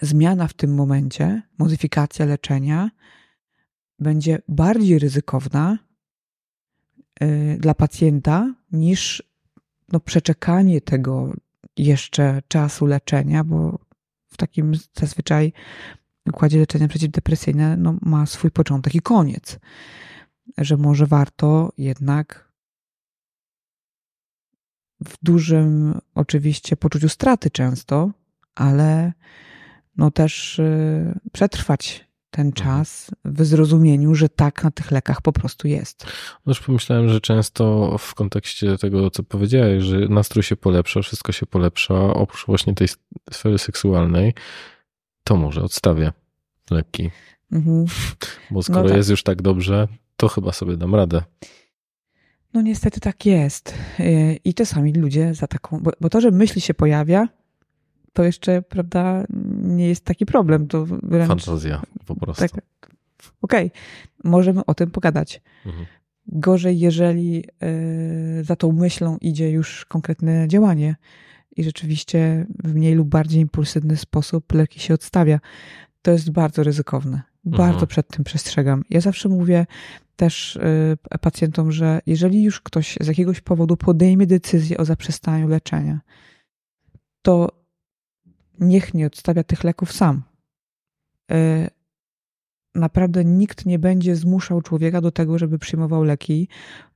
zmiana 0.00 0.48
w 0.48 0.54
tym 0.54 0.74
momencie, 0.74 1.42
modyfikacja 1.58 2.26
leczenia 2.26 2.90
będzie 3.98 4.38
bardziej 4.48 4.98
ryzykowna 4.98 5.78
y, 7.22 7.56
dla 7.60 7.74
pacjenta 7.74 8.54
niż 8.72 9.22
no, 9.92 10.00
przeczekanie 10.00 10.80
tego 10.80 11.32
jeszcze 11.76 12.42
czasu 12.48 12.86
leczenia, 12.86 13.44
bo 13.44 13.78
w 14.26 14.36
takim 14.36 14.72
zazwyczaj 14.94 15.52
układzie 16.28 16.58
leczenia 16.58 16.88
przeciwdepresyjne 16.88 17.76
no, 17.76 17.94
ma 18.02 18.26
swój 18.26 18.50
początek 18.50 18.94
i 18.94 19.00
koniec. 19.00 19.58
Że 20.58 20.76
może 20.76 21.06
warto 21.06 21.72
jednak 21.78 22.52
w 25.04 25.16
dużym 25.22 26.00
oczywiście 26.14 26.76
poczuciu 26.76 27.08
straty 27.08 27.50
często, 27.50 28.10
ale 28.54 29.12
no 29.96 30.10
też 30.10 30.58
y, 30.58 31.20
przetrwać 31.32 32.08
ten 32.30 32.46
mhm. 32.46 32.66
czas 32.66 33.10
w 33.24 33.44
zrozumieniu, 33.44 34.14
że 34.14 34.28
tak 34.28 34.64
na 34.64 34.70
tych 34.70 34.90
lekach 34.90 35.22
po 35.22 35.32
prostu 35.32 35.68
jest. 35.68 36.06
No 36.46 36.50
już 36.50 36.60
pomyślałem, 36.60 37.08
że 37.08 37.20
często 37.20 37.96
w 37.98 38.14
kontekście 38.14 38.78
tego, 38.78 39.10
co 39.10 39.22
powiedziałeś, 39.22 39.84
że 39.84 39.98
nastrój 39.98 40.42
się 40.42 40.56
polepsza, 40.56 41.02
wszystko 41.02 41.32
się 41.32 41.46
polepsza, 41.46 41.94
oprócz 41.94 42.46
właśnie 42.46 42.74
tej 42.74 42.88
sfery 43.32 43.58
seksualnej, 43.58 44.34
to 45.24 45.36
może 45.36 45.62
odstawię 45.62 46.12
leki. 46.70 47.10
Mhm. 47.52 47.86
Bo 48.50 48.62
skoro 48.62 48.82
no 48.82 48.88
tak. 48.88 48.96
jest 48.96 49.10
już 49.10 49.22
tak 49.22 49.42
dobrze, 49.42 49.88
to 50.18 50.28
chyba 50.28 50.52
sobie 50.52 50.76
dam 50.76 50.94
radę. 50.94 51.22
No 52.54 52.62
niestety 52.62 53.00
tak 53.00 53.26
jest. 53.26 53.74
Y, 54.00 54.38
I 54.44 54.54
czasami 54.54 54.92
ludzie 54.92 55.34
za 55.34 55.46
taką, 55.46 55.80
bo, 55.80 55.90
bo 56.00 56.08
to, 56.08 56.20
że 56.20 56.30
myśli 56.30 56.60
się 56.60 56.74
pojawia, 56.74 57.28
to 58.12 58.24
jeszcze, 58.24 58.62
prawda, 58.62 59.24
nie 59.62 59.88
jest 59.88 60.04
taki 60.04 60.26
problem. 60.26 60.68
To 60.68 60.86
wręcz, 60.86 61.28
Fantazja 61.28 61.82
po 62.06 62.16
prostu. 62.16 62.42
Tak, 62.42 62.52
Okej, 63.42 63.66
okay. 63.66 63.70
możemy 64.24 64.64
o 64.66 64.74
tym 64.74 64.90
pogadać. 64.90 65.42
Mhm. 65.66 65.86
Gorzej, 66.26 66.78
jeżeli 66.78 67.44
y, 68.40 68.44
za 68.44 68.56
tą 68.56 68.72
myślą 68.72 69.18
idzie 69.20 69.50
już 69.50 69.84
konkretne 69.84 70.48
działanie 70.48 70.96
i 71.56 71.64
rzeczywiście 71.64 72.46
w 72.64 72.74
mniej 72.74 72.94
lub 72.94 73.08
bardziej 73.08 73.40
impulsywny 73.40 73.96
sposób 73.96 74.52
leki 74.52 74.80
się 74.80 74.94
odstawia. 74.94 75.40
To 76.02 76.10
jest 76.10 76.30
bardzo 76.30 76.62
ryzykowne. 76.62 77.22
Bardzo 77.44 77.72
mhm. 77.72 77.86
przed 77.86 78.08
tym 78.08 78.24
przestrzegam. 78.24 78.84
Ja 78.90 79.00
zawsze 79.00 79.28
mówię 79.28 79.66
też 80.18 80.56
y, 80.56 81.18
pacjentom, 81.20 81.72
że 81.72 82.00
jeżeli 82.06 82.42
już 82.42 82.60
ktoś 82.60 82.98
z 83.00 83.06
jakiegoś 83.06 83.40
powodu 83.40 83.76
podejmie 83.76 84.26
decyzję 84.26 84.78
o 84.78 84.84
zaprzestaniu 84.84 85.48
leczenia, 85.48 86.00
to 87.22 87.52
niech 88.60 88.94
nie 88.94 89.06
odstawia 89.06 89.44
tych 89.44 89.64
leków 89.64 89.92
sam. 89.92 90.22
E, 91.30 91.70
naprawdę 92.74 93.24
nikt 93.24 93.66
nie 93.66 93.78
będzie 93.78 94.16
zmuszał 94.16 94.62
człowieka 94.62 95.00
do 95.00 95.10
tego, 95.10 95.38
żeby 95.38 95.58
przyjmował 95.58 96.04
leki. 96.04 96.48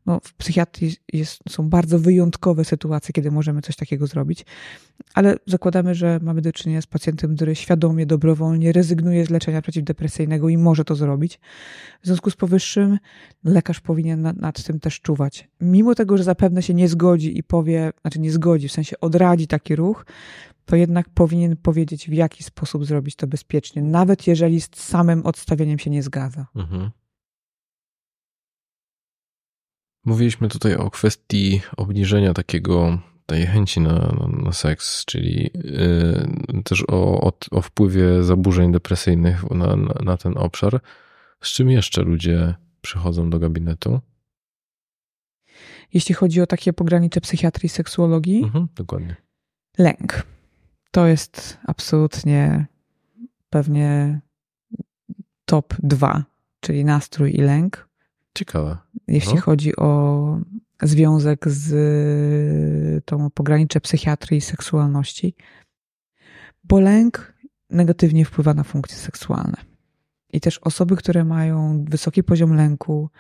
No, 0.06 0.20
w 0.24 0.34
psychiatrii 0.34 0.96
jest, 1.12 1.40
są 1.48 1.68
bardzo 1.68 1.98
wyjątkowe 1.98 2.64
sytuacje, 2.64 3.12
kiedy 3.12 3.30
możemy 3.30 3.62
coś 3.62 3.76
takiego 3.76 4.06
zrobić, 4.06 4.46
ale 5.14 5.36
zakładamy, 5.46 5.94
że 5.94 6.18
mamy 6.22 6.40
do 6.40 6.52
czynienia 6.52 6.82
z 6.82 6.86
pacjentem, 6.86 7.36
który 7.36 7.54
świadomie, 7.54 8.06
dobrowolnie 8.06 8.72
rezygnuje 8.72 9.26
z 9.26 9.30
leczenia 9.30 9.62
przeciwdepresyjnego 9.62 10.48
i 10.48 10.58
może 10.58 10.84
to 10.84 10.94
zrobić. 10.94 11.40
W 12.02 12.06
związku 12.06 12.30
z 12.30 12.36
powyższym 12.36 12.98
lekarz 13.44 13.80
powinien 13.80 14.22
nad, 14.22 14.36
nad 14.36 14.62
tym 14.62 14.80
też 14.80 15.00
czuwać. 15.00 15.48
Mimo 15.60 15.94
tego, 15.94 16.18
że 16.18 16.24
zapewne 16.24 16.62
się 16.62 16.74
nie 16.74 16.88
zgodzi 16.88 17.38
i 17.38 17.42
powie, 17.42 17.92
znaczy 18.00 18.20
nie 18.20 18.32
zgodzi, 18.32 18.68
w 18.68 18.72
sensie 18.72 19.00
odradzi 19.00 19.46
taki 19.46 19.76
ruch, 19.76 20.06
to 20.64 20.76
jednak 20.76 21.08
powinien 21.08 21.56
powiedzieć, 21.56 22.08
w 22.08 22.12
jaki 22.12 22.44
sposób 22.44 22.86
zrobić 22.86 23.16
to 23.16 23.26
bezpiecznie, 23.26 23.82
nawet 23.82 24.26
jeżeli 24.26 24.60
z 24.60 24.70
samym 24.74 25.26
odstawieniem 25.26 25.78
się 25.78 25.90
nie 25.90 26.02
zgadza. 26.02 26.46
Mhm. 26.54 26.90
Mówiliśmy 30.04 30.48
tutaj 30.48 30.74
o 30.74 30.90
kwestii 30.90 31.60
obniżenia 31.76 32.34
takiego 32.34 32.98
tej 33.26 33.46
chęci 33.46 33.80
na, 33.80 33.92
na, 33.92 34.28
na 34.44 34.52
seks, 34.52 35.04
czyli 35.04 35.50
yy, 35.54 36.62
też 36.62 36.84
o, 36.88 37.20
o, 37.20 37.32
o, 37.50 37.62
wpływie 37.62 38.22
zaburzeń 38.22 38.72
depresyjnych 38.72 39.50
na, 39.50 39.76
na, 39.76 39.94
na, 40.04 40.16
ten 40.16 40.38
obszar. 40.38 40.80
Z 41.40 41.48
czym 41.48 41.70
jeszcze 41.70 42.02
ludzie 42.02 42.54
przychodzą 42.80 43.30
do 43.30 43.38
gabinetu? 43.38 44.00
Jeśli 45.94 46.14
chodzi 46.14 46.40
o 46.40 46.46
takie 46.46 46.72
pogranicze 46.72 47.20
psychiatrii 47.20 47.66
i 47.66 47.70
seksuologii? 47.70 48.42
Mhm, 48.42 48.68
dokładnie. 48.76 49.16
Lęk 49.78 50.26
to 50.92 51.06
jest 51.06 51.58
absolutnie 51.66 52.66
pewnie 53.50 54.20
top 55.44 55.74
dwa, 55.82 56.24
czyli 56.60 56.84
nastrój 56.84 57.34
i 57.34 57.38
lęk. 57.38 57.88
Ciekawe. 58.34 58.78
Jeśli 59.08 59.34
no. 59.34 59.40
chodzi 59.40 59.76
o 59.76 60.38
związek 60.82 61.48
z 61.48 63.04
tą 63.04 63.30
pogranicze 63.30 63.80
psychiatrii 63.80 64.38
i 64.38 64.40
seksualności, 64.40 65.34
bo 66.64 66.80
lęk 66.80 67.34
negatywnie 67.70 68.24
wpływa 68.24 68.54
na 68.54 68.64
funkcje 68.64 68.98
seksualne. 68.98 69.56
I 70.32 70.40
też 70.40 70.58
osoby, 70.58 70.96
które 70.96 71.24
mają 71.24 71.84
wysoki 71.88 72.22
poziom 72.22 72.54
lęku, 72.54 73.10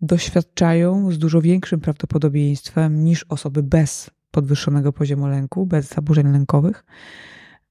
doświadczają 0.00 1.12
z 1.12 1.18
dużo 1.18 1.40
większym 1.40 1.80
prawdopodobieństwem 1.80 3.04
niż 3.04 3.24
osoby 3.28 3.62
bez 3.62 4.10
podwyższonego 4.30 4.92
poziomu 4.92 5.26
lęku, 5.26 5.66
bez 5.66 5.88
zaburzeń 5.88 6.32
lękowych, 6.32 6.84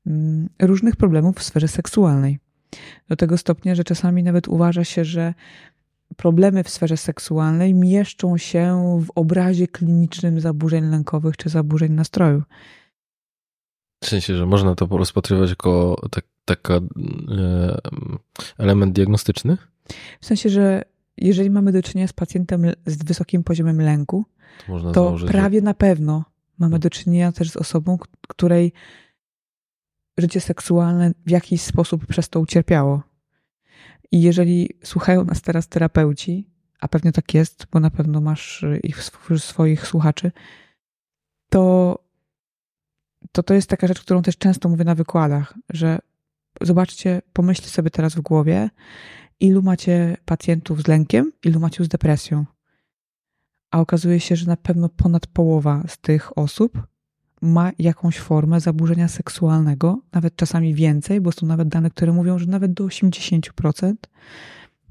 mm, 0.08 0.50
różnych 0.62 0.96
problemów 0.96 1.38
w 1.38 1.44
sferze 1.44 1.68
seksualnej. 1.68 2.40
Do 3.10 3.16
tego 3.16 3.38
stopnia, 3.38 3.76
że 3.76 3.84
czasami 3.84 4.24
nawet 4.24 4.48
uważa 4.48 4.84
się, 4.84 5.06
że 5.06 5.34
problemy 6.20 6.64
w 6.64 6.70
sferze 6.70 6.98
seksualnej 6.98 7.74
mieszczą 7.74 8.38
się 8.38 8.98
w 9.06 9.12
obrazie 9.16 9.68
klinicznym 9.68 10.40
zaburzeń 10.40 10.90
lękowych 10.90 11.38
czy 11.38 11.50
zaburzeń 11.50 11.92
nastroju. 11.92 12.44
W 14.04 14.08
sensie, 14.08 14.36
że 14.36 14.46
można 14.46 14.76
to 14.76 14.88
rozpatrywać 14.98 15.50
jako 15.50 16.02
tak, 16.12 16.26
taka 16.46 16.74
e, 16.74 16.80
element 18.58 18.94
diagnostyczny? 18.94 19.58
W 20.22 20.26
sensie, 20.26 20.50
że 20.50 20.82
jeżeli 21.18 21.50
mamy 21.50 21.72
do 21.72 21.84
czynienia 21.84 22.08
z 22.08 22.14
pacjentem 22.14 22.72
z 22.86 23.04
wysokim 23.04 23.44
poziomem 23.44 23.82
lęku, 23.82 24.26
to, 24.68 24.92
to 24.94 25.16
prawie 25.28 25.60
że... 25.60 25.66
na 25.66 25.74
pewno 25.74 26.24
Mamy 26.60 26.80
do 26.80 26.90
czynienia 26.90 27.32
też 27.32 27.52
z 27.52 27.58
osobą, 27.58 27.98
której 28.28 28.74
życie 30.18 30.42
seksualne 30.42 31.12
w 31.26 31.30
jakiś 31.30 31.62
sposób 31.62 32.06
przez 32.06 32.30
to 32.30 32.40
ucierpiało. 32.40 33.02
I 34.12 34.22
jeżeli 34.22 34.70
słuchają 34.84 35.26
nas 35.26 35.42
teraz 35.42 35.68
terapeuci, 35.68 36.50
a 36.80 36.88
pewnie 36.88 37.12
tak 37.12 37.34
jest, 37.34 37.68
bo 37.72 37.80
na 37.80 37.90
pewno 37.90 38.22
masz 38.22 38.66
ich 38.84 39.04
swoich 39.38 39.88
słuchaczy, 39.88 40.32
to, 41.50 41.96
to 43.32 43.44
to 43.44 43.54
jest 43.54 43.70
taka 43.70 43.88
rzecz, 43.88 44.02
którą 44.02 44.22
też 44.22 44.38
często 44.38 44.70
mówię 44.70 44.84
na 44.84 44.96
wykładach, 44.96 45.54
że 45.70 46.00
zobaczcie, 46.62 47.22
pomyślcie 47.34 47.70
sobie 47.70 47.90
teraz 47.90 48.16
w 48.16 48.22
głowie, 48.22 48.70
ilu 49.40 49.62
macie 49.62 50.18
pacjentów 50.26 50.82
z 50.82 50.88
lękiem, 50.88 51.32
ilu 51.46 51.60
macie 51.60 51.84
z 51.84 51.88
depresją. 51.88 52.46
A 53.72 53.80
okazuje 53.80 54.20
się, 54.20 54.36
że 54.36 54.46
na 54.46 54.58
pewno 54.58 54.90
ponad 54.90 55.28
połowa 55.28 55.84
z 55.88 55.98
tych 55.98 56.38
osób 56.38 56.88
ma 57.42 57.72
jakąś 57.80 58.20
formę 58.20 58.60
zaburzenia 58.60 59.08
seksualnego, 59.08 60.02
nawet 60.14 60.36
czasami 60.36 60.74
więcej, 60.74 61.22
bo 61.22 61.32
są 61.32 61.46
nawet 61.46 61.68
dane, 61.68 61.90
które 61.90 62.14
mówią, 62.14 62.40
że 62.40 62.46
nawet 62.46 62.74
do 62.74 62.86
80% 62.86 63.94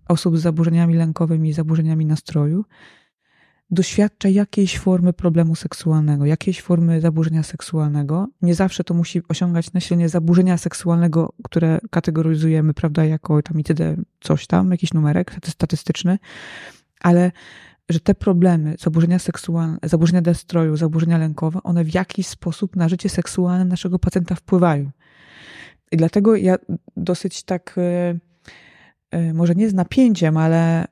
osób 0.09 0.39
z 0.39 0.41
zaburzeniami 0.41 0.95
lękowymi 0.95 1.49
i 1.49 1.53
zaburzeniami 1.53 2.07
nastroju 2.07 2.65
doświadcza 3.71 4.29
jakiejś 4.29 4.79
formy 4.79 5.13
problemu 5.13 5.55
seksualnego, 5.55 6.27
jakiejś 6.27 6.63
formy 6.63 7.01
zaburzenia 7.01 7.43
seksualnego. 7.43 8.29
Nie 8.43 8.55
zawsze 8.55 8.85
to 8.85 8.95
musi 8.95 9.23
osiągać 9.29 9.73
nasilenie 9.73 10.09
zaburzenia 10.09 10.59
seksualnego, 10.59 11.33
które 11.45 11.79
kategoryzujemy, 11.91 12.75
prawda, 12.75 13.05
jako 13.05 13.43
tam 13.43 13.59
itd. 13.59 13.97
coś 14.21 14.47
tam, 14.47 14.71
jakiś 14.71 14.95
numerek 14.95 15.37
statystyczny, 15.45 16.19
ale 17.01 17.33
że 17.89 18.01
te 18.01 18.15
problemy, 18.15 18.75
zaburzenia 18.79 19.19
seksualne, 19.19 19.79
zaburzenia 19.83 20.23
destroju, 20.23 20.77
zaburzenia 20.77 21.19
lękowe, 21.19 21.63
one 21.63 21.85
w 21.85 21.95
jakiś 21.95 22.27
sposób 22.27 22.77
na 22.77 22.89
życie 22.89 23.09
seksualne 23.09 23.65
naszego 23.65 23.99
pacjenta 23.99 24.35
wpływają. 24.35 24.91
I 25.93 25.97
dlatego 25.97 26.37
ja 26.37 26.57
dosyć 26.97 27.43
tak, 27.43 27.75
e, 27.79 28.19
e, 29.11 29.35
może 29.35 29.55
nie 29.55 29.71
z 29.71 29.75
napięciem, 29.75 30.37
ale 30.37 30.85
e, 30.85 30.87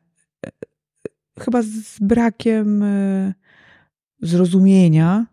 chyba 1.41 1.63
z 1.63 1.99
brakiem 2.01 2.85
zrozumienia 4.23 5.27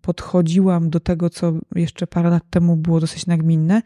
podchodziłam 0.00 0.90
do 0.90 1.00
tego, 1.00 1.30
co 1.30 1.52
jeszcze 1.74 2.06
parę 2.06 2.30
lat 2.30 2.50
temu 2.50 2.76
było 2.76 3.00
dosyć 3.00 3.26
nagminne, 3.26 3.82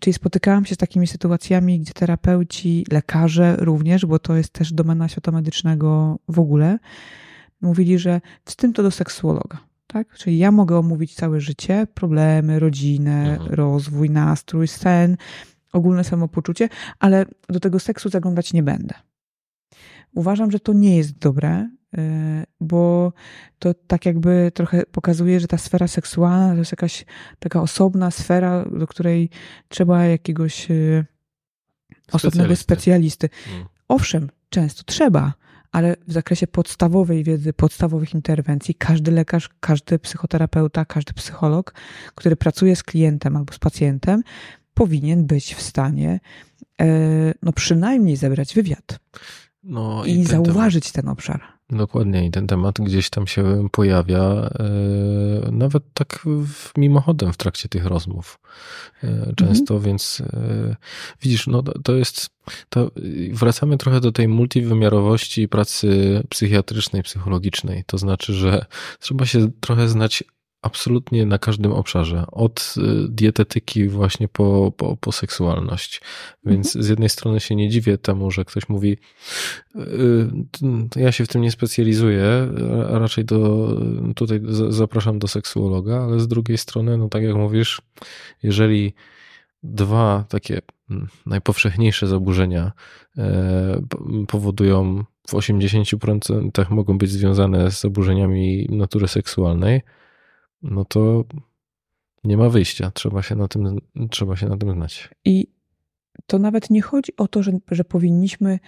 Czyli 0.00 0.14
spotykałam 0.14 0.64
się 0.64 0.74
z 0.74 0.78
takimi 0.78 1.06
sytuacjami, 1.06 1.80
gdzie 1.80 1.92
terapeuci, 1.92 2.86
lekarze 2.90 3.56
również, 3.58 4.06
bo 4.06 4.18
to 4.18 4.36
jest 4.36 4.50
też 4.52 4.72
domena 4.72 5.08
świata 5.08 5.32
medycznego 5.32 6.18
w 6.28 6.38
ogóle, 6.38 6.78
mówili, 7.60 7.98
że 7.98 8.20
tym 8.56 8.72
to 8.72 8.82
do 8.82 8.90
seksuologa. 8.90 9.58
Tak? 9.86 10.14
Czyli 10.14 10.38
ja 10.38 10.50
mogę 10.50 10.78
omówić 10.78 11.14
całe 11.14 11.40
życie, 11.40 11.86
problemy, 11.94 12.58
rodzinę, 12.58 13.32
mhm. 13.32 13.54
rozwój, 13.54 14.10
nastrój, 14.10 14.68
sen, 14.68 15.16
ogólne 15.72 16.04
samopoczucie, 16.04 16.68
ale 16.98 17.26
do 17.48 17.60
tego 17.60 17.80
seksu 17.80 18.08
zaglądać 18.08 18.52
nie 18.52 18.62
będę. 18.62 18.94
Uważam, 20.14 20.50
że 20.50 20.60
to 20.60 20.72
nie 20.72 20.96
jest 20.96 21.18
dobre, 21.18 21.70
bo 22.60 23.12
to 23.58 23.74
tak 23.86 24.06
jakby 24.06 24.52
trochę 24.54 24.82
pokazuje, 24.92 25.40
że 25.40 25.46
ta 25.46 25.58
sfera 25.58 25.88
seksualna 25.88 26.52
to 26.52 26.58
jest 26.58 26.72
jakaś 26.72 27.04
taka 27.38 27.62
osobna 27.62 28.10
sfera, 28.10 28.64
do 28.64 28.86
której 28.86 29.30
trzeba 29.68 30.04
jakiegoś 30.04 30.70
y, 30.70 31.04
osobnego 32.12 32.56
specjalisty. 32.56 33.28
Hmm. 33.44 33.66
Owszem, 33.88 34.30
często 34.48 34.82
trzeba, 34.86 35.34
ale 35.72 35.96
w 36.08 36.12
zakresie 36.12 36.46
podstawowej 36.46 37.24
wiedzy, 37.24 37.52
podstawowych 37.52 38.14
interwencji, 38.14 38.74
każdy 38.74 39.10
lekarz, 39.10 39.50
każdy 39.60 39.98
psychoterapeuta, 39.98 40.84
każdy 40.84 41.12
psycholog, 41.12 41.74
który 42.14 42.36
pracuje 42.36 42.76
z 42.76 42.82
klientem 42.82 43.36
albo 43.36 43.52
z 43.52 43.58
pacjentem, 43.58 44.22
powinien 44.74 45.26
być 45.26 45.54
w 45.54 45.62
stanie 45.62 46.20
e, 46.80 46.86
no 47.42 47.52
przynajmniej 47.52 48.16
zebrać 48.16 48.54
wywiad 48.54 48.98
no 49.64 50.04
i, 50.04 50.10
i 50.10 50.24
zauważyć 50.24 50.92
ten 50.92 51.08
obszar. 51.08 51.53
Dokładnie 51.70 52.26
i 52.26 52.30
ten 52.30 52.46
temat 52.46 52.80
gdzieś 52.80 53.10
tam 53.10 53.26
się 53.26 53.68
pojawia, 53.72 54.20
e, 54.20 54.50
nawet 55.52 55.82
tak 55.94 56.26
mimochodem 56.76 57.32
w 57.32 57.36
trakcie 57.36 57.68
tych 57.68 57.86
rozmów 57.86 58.38
e, 59.04 59.32
często, 59.36 59.74
mhm. 59.74 59.82
więc 59.82 60.22
e, 60.32 60.76
widzisz, 61.22 61.46
no 61.46 61.62
to 61.62 61.94
jest, 61.94 62.30
to 62.68 62.90
wracamy 63.32 63.78
trochę 63.78 64.00
do 64.00 64.12
tej 64.12 64.28
multiwymiarowości 64.28 65.48
pracy 65.48 66.22
psychiatrycznej, 66.28 67.02
psychologicznej. 67.02 67.84
To 67.86 67.98
znaczy, 67.98 68.32
że 68.32 68.66
trzeba 69.00 69.26
się 69.26 69.50
trochę 69.60 69.88
znać 69.88 70.24
absolutnie 70.64 71.26
na 71.26 71.38
każdym 71.38 71.72
obszarze, 71.72 72.24
od 72.32 72.74
y, 72.76 73.08
dietetyki 73.08 73.88
właśnie 73.88 74.28
po, 74.28 74.72
po, 74.76 74.96
po 74.96 75.12
seksualność. 75.12 76.00
Więc 76.44 76.66
mhm. 76.66 76.84
z 76.84 76.88
jednej 76.88 77.08
strony 77.08 77.40
się 77.40 77.56
nie 77.56 77.68
dziwię 77.68 77.98
temu, 77.98 78.30
że 78.30 78.44
ktoś 78.44 78.68
mówi, 78.68 78.96
y, 79.76 79.80
ja 80.96 81.12
się 81.12 81.24
w 81.24 81.28
tym 81.28 81.42
nie 81.42 81.50
specjalizuję, 81.50 82.48
a 82.94 82.98
raczej 82.98 83.24
do, 83.24 83.68
tutaj 84.16 84.40
zapraszam 84.68 85.18
do 85.18 85.28
seksuologa, 85.28 86.02
ale 86.02 86.20
z 86.20 86.28
drugiej 86.28 86.58
strony, 86.58 86.98
no 86.98 87.08
tak 87.08 87.22
jak 87.22 87.34
mówisz, 87.34 87.82
jeżeli 88.42 88.94
dwa 89.62 90.24
takie 90.28 90.60
mm, 90.90 91.08
najpowszechniejsze 91.26 92.06
zaburzenia 92.06 92.72
e, 93.18 93.82
powodują 94.28 95.04
w 95.28 95.32
80% 95.32 96.70
mogą 96.70 96.98
być 96.98 97.10
związane 97.10 97.70
z 97.70 97.80
zaburzeniami 97.80 98.66
natury 98.70 99.08
seksualnej, 99.08 99.82
no 100.64 100.84
to 100.84 101.24
nie 102.24 102.36
ma 102.36 102.48
wyjścia. 102.48 102.90
Trzeba 102.90 103.22
się 103.22 103.34
na 103.34 103.48
tym, 103.48 103.78
trzeba 104.10 104.36
się 104.36 104.48
na 104.48 104.56
tym 104.56 104.72
znać. 104.72 105.10
I 105.24 105.46
to 106.26 106.38
nawet 106.38 106.70
nie 106.70 106.82
chodzi 106.82 107.16
o 107.16 107.28
to, 107.28 107.42
że, 107.42 107.52
że 107.70 107.84
powinniśmy, 107.84 108.58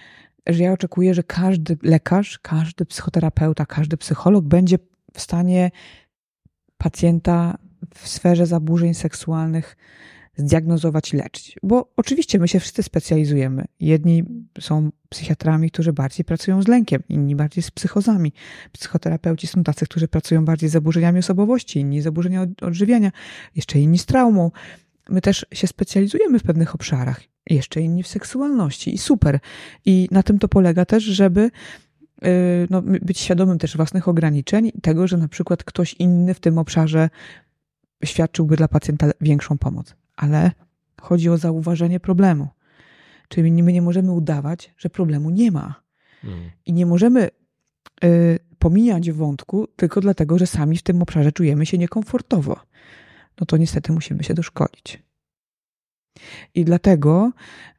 że 0.47 0.63
ja 0.63 0.73
oczekuję, 0.73 1.13
że 1.13 1.23
każdy 1.23 1.77
lekarz, 1.83 2.39
każdy 2.39 2.85
psychoterapeuta, 2.85 3.65
każdy 3.65 3.97
psycholog 3.97 4.45
będzie 4.45 4.77
w 5.13 5.21
stanie 5.21 5.71
pacjenta 6.77 7.57
w 7.95 8.07
sferze 8.07 8.45
zaburzeń 8.45 8.93
seksualnych 8.93 9.77
zdiagnozować 10.37 11.13
i 11.13 11.17
leczyć. 11.17 11.55
Bo 11.63 11.93
oczywiście 11.97 12.39
my 12.39 12.47
się 12.47 12.59
wszyscy 12.59 12.83
specjalizujemy. 12.83 13.65
Jedni 13.79 14.23
są 14.59 14.89
psychiatrami, 15.09 15.71
którzy 15.71 15.93
bardziej 15.93 16.25
pracują 16.25 16.61
z 16.61 16.67
lękiem, 16.67 17.03
inni 17.09 17.35
bardziej 17.35 17.63
z 17.63 17.71
psychozami. 17.71 18.33
Psychoterapeuci 18.71 19.47
są 19.47 19.63
tacy, 19.63 19.85
którzy 19.85 20.07
pracują 20.07 20.45
bardziej 20.45 20.69
z 20.69 20.71
zaburzeniami 20.71 21.19
osobowości, 21.19 21.79
inni 21.79 22.01
zaburzenia 22.01 22.47
odżywiania, 22.61 23.11
jeszcze 23.55 23.79
inni 23.79 23.97
z 23.97 24.05
traumą. 24.05 24.51
My 25.09 25.21
też 25.21 25.45
się 25.51 25.67
specjalizujemy 25.67 26.39
w 26.39 26.43
pewnych 26.43 26.75
obszarach, 26.75 27.21
jeszcze 27.49 27.81
inni 27.81 28.03
w 28.03 28.07
seksualności 28.07 28.93
i 28.93 28.97
super. 28.97 29.39
I 29.85 30.07
na 30.11 30.23
tym 30.23 30.39
to 30.39 30.47
polega 30.47 30.85
też, 30.85 31.03
żeby 31.03 31.51
y, 32.25 32.67
no, 32.69 32.81
być 32.81 33.19
świadomym 33.19 33.57
też 33.57 33.77
własnych 33.77 34.07
ograniczeń, 34.07 34.71
tego, 34.81 35.07
że 35.07 35.17
na 35.17 35.27
przykład 35.27 35.63
ktoś 35.63 35.93
inny 35.93 36.33
w 36.33 36.39
tym 36.39 36.57
obszarze 36.57 37.09
świadczyłby 38.05 38.55
dla 38.55 38.67
pacjenta 38.67 39.11
większą 39.21 39.57
pomoc 39.57 39.95
ale 40.17 40.51
chodzi 41.01 41.29
o 41.29 41.37
zauważenie 41.37 41.99
problemu. 41.99 42.47
Czyli 43.27 43.63
my 43.63 43.73
nie 43.73 43.81
możemy 43.81 44.11
udawać, 44.11 44.73
że 44.77 44.89
problemu 44.89 45.29
nie 45.29 45.51
ma. 45.51 45.81
Hmm. 46.21 46.51
I 46.65 46.73
nie 46.73 46.85
możemy 46.85 47.29
y, 48.03 48.39
pomijać 48.59 49.11
wątku 49.11 49.67
tylko 49.75 50.01
dlatego, 50.01 50.37
że 50.37 50.47
sami 50.47 50.77
w 50.77 50.83
tym 50.83 51.01
obszarze 51.01 51.31
czujemy 51.31 51.65
się 51.65 51.77
niekomfortowo. 51.77 52.59
No 53.39 53.45
to 53.45 53.57
niestety 53.57 53.91
musimy 53.91 54.23
się 54.23 54.33
doszkolić. 54.33 55.03
I 56.55 56.65
dlatego 56.65 57.31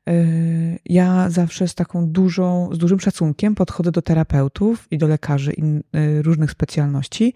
y, 0.09 0.79
ja 0.85 1.31
zawsze 1.31 1.69
z 1.69 1.75
taką 1.75 2.07
dużą, 2.07 2.69
z 2.73 2.79
dużym 2.79 3.01
szacunkiem 3.01 3.55
podchodzę 3.55 3.91
do 3.93 4.03
terapeutów 4.03 4.87
i 4.91 4.99
do 4.99 5.07
lekarzy 5.07 5.53
in, 5.53 5.83
y, 5.97 6.23
różnych 6.23 6.51
specjalności, 6.51 7.35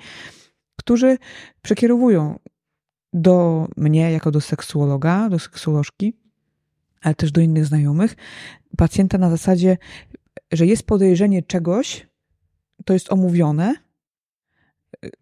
którzy 0.76 1.18
przekierowują 1.62 2.38
do 3.12 3.68
mnie, 3.76 4.12
jako 4.12 4.30
do 4.30 4.40
seksuologa, 4.40 5.28
do 5.28 5.38
seksuolożki, 5.38 6.16
ale 7.02 7.14
też 7.14 7.32
do 7.32 7.40
innych 7.40 7.66
znajomych, 7.66 8.16
pacjenta 8.76 9.18
na 9.18 9.30
zasadzie, 9.30 9.78
że 10.52 10.66
jest 10.66 10.86
podejrzenie 10.86 11.42
czegoś, 11.42 12.08
to 12.84 12.92
jest 12.92 13.12
omówione, 13.12 13.74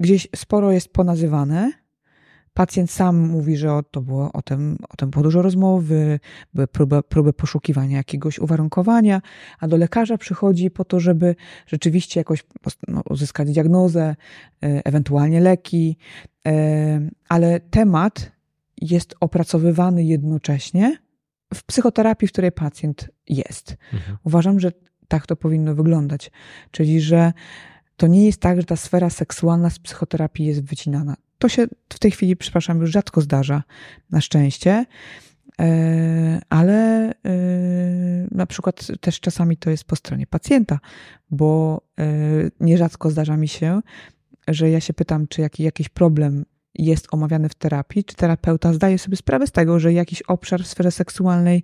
gdzieś 0.00 0.28
sporo 0.36 0.72
jest 0.72 0.88
ponazywane, 0.92 1.72
Pacjent 2.60 2.90
sam 2.90 3.18
mówi, 3.18 3.56
że 3.56 3.72
o, 3.72 3.82
to 3.82 4.00
było 4.00 4.32
o 4.32 4.42
tym, 4.42 4.76
o 4.88 4.96
tym 4.96 5.10
było 5.10 5.22
dużo 5.22 5.42
rozmowy, 5.42 6.20
były 6.54 6.66
próby, 6.66 7.02
próby 7.02 7.32
poszukiwania 7.32 7.96
jakiegoś 7.96 8.38
uwarunkowania, 8.38 9.22
a 9.60 9.68
do 9.68 9.76
lekarza 9.76 10.18
przychodzi 10.18 10.70
po 10.70 10.84
to, 10.84 11.00
żeby 11.00 11.36
rzeczywiście 11.66 12.20
jakoś 12.20 12.44
no, 12.88 13.02
uzyskać 13.10 13.52
diagnozę, 13.52 14.16
e, 14.62 14.86
ewentualnie 14.86 15.40
leki, 15.40 15.96
e, 16.46 17.00
ale 17.28 17.60
temat 17.60 18.32
jest 18.80 19.14
opracowywany 19.20 20.04
jednocześnie 20.04 20.98
w 21.54 21.64
psychoterapii, 21.64 22.28
w 22.28 22.32
której 22.32 22.52
pacjent 22.52 23.08
jest. 23.28 23.76
Mhm. 23.92 24.18
Uważam, 24.24 24.60
że 24.60 24.72
tak 25.08 25.26
to 25.26 25.36
powinno 25.36 25.74
wyglądać. 25.74 26.30
Czyli, 26.70 27.00
że 27.00 27.32
to 27.96 28.06
nie 28.06 28.26
jest 28.26 28.40
tak, 28.40 28.60
że 28.60 28.66
ta 28.66 28.76
sfera 28.76 29.10
seksualna 29.10 29.70
z 29.70 29.78
psychoterapii 29.78 30.46
jest 30.46 30.64
wycinana. 30.64 31.16
To 31.40 31.48
się 31.48 31.66
w 31.88 31.98
tej 31.98 32.10
chwili, 32.10 32.36
przepraszam, 32.36 32.80
już 32.80 32.90
rzadko 32.90 33.20
zdarza, 33.20 33.62
na 34.10 34.20
szczęście. 34.20 34.86
E, 35.60 36.40
ale 36.48 37.10
e, 37.10 37.14
na 38.30 38.46
przykład 38.46 38.86
też 39.00 39.20
czasami 39.20 39.56
to 39.56 39.70
jest 39.70 39.84
po 39.84 39.96
stronie 39.96 40.26
pacjenta, 40.26 40.78
bo 41.30 41.80
e, 41.98 42.04
nierzadko 42.60 43.10
zdarza 43.10 43.36
mi 43.36 43.48
się, 43.48 43.80
że 44.48 44.70
ja 44.70 44.80
się 44.80 44.92
pytam, 44.92 45.26
czy 45.28 45.40
jaki, 45.40 45.62
jakiś 45.62 45.88
problem 45.88 46.44
jest 46.74 47.08
omawiany 47.10 47.48
w 47.48 47.54
terapii, 47.54 48.04
czy 48.04 48.14
terapeuta 48.14 48.72
zdaje 48.72 48.98
sobie 48.98 49.16
sprawę 49.16 49.46
z 49.46 49.52
tego, 49.52 49.80
że 49.80 49.92
jakiś 49.92 50.22
obszar 50.22 50.62
w 50.62 50.66
sferze 50.66 50.90
seksualnej 50.90 51.62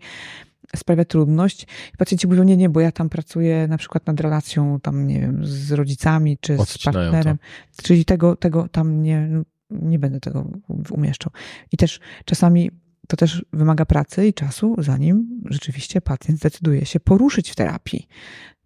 sprawia 0.76 1.04
trudność. 1.04 1.62
I 1.94 1.96
pacjenci 1.96 2.26
mówią, 2.26 2.44
nie, 2.44 2.56
nie, 2.56 2.68
bo 2.68 2.80
ja 2.80 2.92
tam 2.92 3.08
pracuję 3.08 3.68
na 3.68 3.78
przykład 3.78 4.06
nad 4.06 4.20
relacją 4.20 4.80
tam, 4.80 5.06
nie 5.06 5.20
wiem, 5.20 5.46
z 5.46 5.72
rodzicami, 5.72 6.38
czy 6.40 6.58
Odcinają 6.58 6.66
z 6.66 7.10
partnerem. 7.10 7.38
To. 7.76 7.82
Czyli 7.82 8.04
tego, 8.04 8.36
tego 8.36 8.68
tam 8.68 9.02
nie, 9.02 9.42
nie 9.70 9.98
będę 9.98 10.20
tego 10.20 10.50
umieszczał. 10.90 11.32
I 11.72 11.76
też 11.76 12.00
czasami 12.24 12.70
to 13.08 13.16
też 13.16 13.44
wymaga 13.52 13.84
pracy 13.84 14.26
i 14.26 14.34
czasu, 14.34 14.76
zanim 14.78 15.42
rzeczywiście 15.50 16.00
pacjent 16.00 16.38
zdecyduje 16.40 16.86
się 16.86 17.00
poruszyć 17.00 17.50
w 17.50 17.56
terapii 17.56 18.08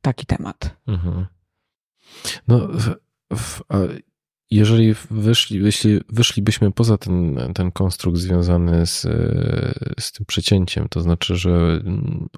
taki 0.00 0.26
temat. 0.26 0.76
Mhm. 0.86 1.26
No, 2.48 2.68
w, 2.68 2.94
w, 3.36 3.62
jeżeli 4.50 4.94
wyszli, 5.10 5.64
jeśli 5.64 6.00
wyszlibyśmy 6.08 6.72
poza 6.72 6.98
ten, 6.98 7.38
ten 7.54 7.72
konstrukt 7.72 8.18
związany 8.18 8.86
z, 8.86 9.00
z 10.00 10.12
tym 10.12 10.26
przecięciem, 10.26 10.86
to 10.88 11.00
znaczy, 11.00 11.36
że 11.36 11.82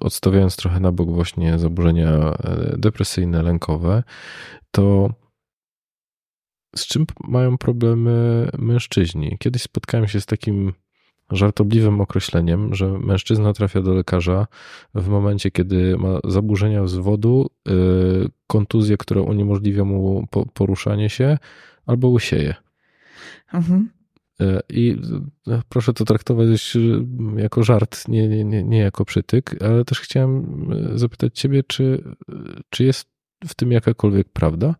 odstawiając 0.01 0.55
trochę 0.55 0.79
na 0.79 0.91
bok 0.91 1.11
właśnie 1.11 1.59
zaburzenia 1.59 2.09
e, 2.09 2.75
depresyjne, 2.77 3.43
lękowe, 3.43 4.03
to 4.71 5.09
z 6.75 6.87
czym 6.87 7.05
mają 7.27 7.57
problemy 7.57 8.47
mężczyźni? 8.57 9.37
Kiedyś 9.39 9.61
spotkałem 9.61 10.07
się 10.07 10.21
z 10.21 10.25
takim 10.25 10.73
żartobliwym 11.31 12.01
określeniem, 12.01 12.75
że 12.75 12.87
mężczyzna 12.87 13.53
trafia 13.53 13.81
do 13.81 13.93
lekarza 13.93 14.47
w 14.95 15.07
momencie, 15.07 15.51
kiedy 15.51 15.97
ma 15.97 16.19
zaburzenia 16.23 16.87
zwodu, 16.87 17.49
y, 17.67 17.71
kontuzję, 18.47 18.97
która 18.97 19.21
uniemożliwia 19.21 19.83
mu 19.83 20.27
poruszanie 20.53 21.09
się, 21.09 21.37
albo 21.85 22.07
łysieje. 22.07 22.55
Mhm. 23.53 23.89
Y, 24.41 24.59
I 24.69 24.91
y, 25.47 25.61
proszę 25.69 25.93
to 25.93 26.05
traktować 26.05 26.77
jako 27.37 27.63
żart, 27.63 28.07
nie, 28.07 28.43
nie, 28.43 28.63
nie 28.63 28.79
jako 28.79 29.05
przytyk, 29.05 29.63
ale 29.63 29.85
też 29.85 29.99
chciałem 29.99 30.67
zapytać 30.95 31.39
Ciebie, 31.39 31.63
czy, 31.63 32.03
czy 32.69 32.83
jest 32.83 33.09
w 33.47 33.55
tym 33.55 33.71
jakakolwiek 33.71 34.27
prawda? 34.33 34.75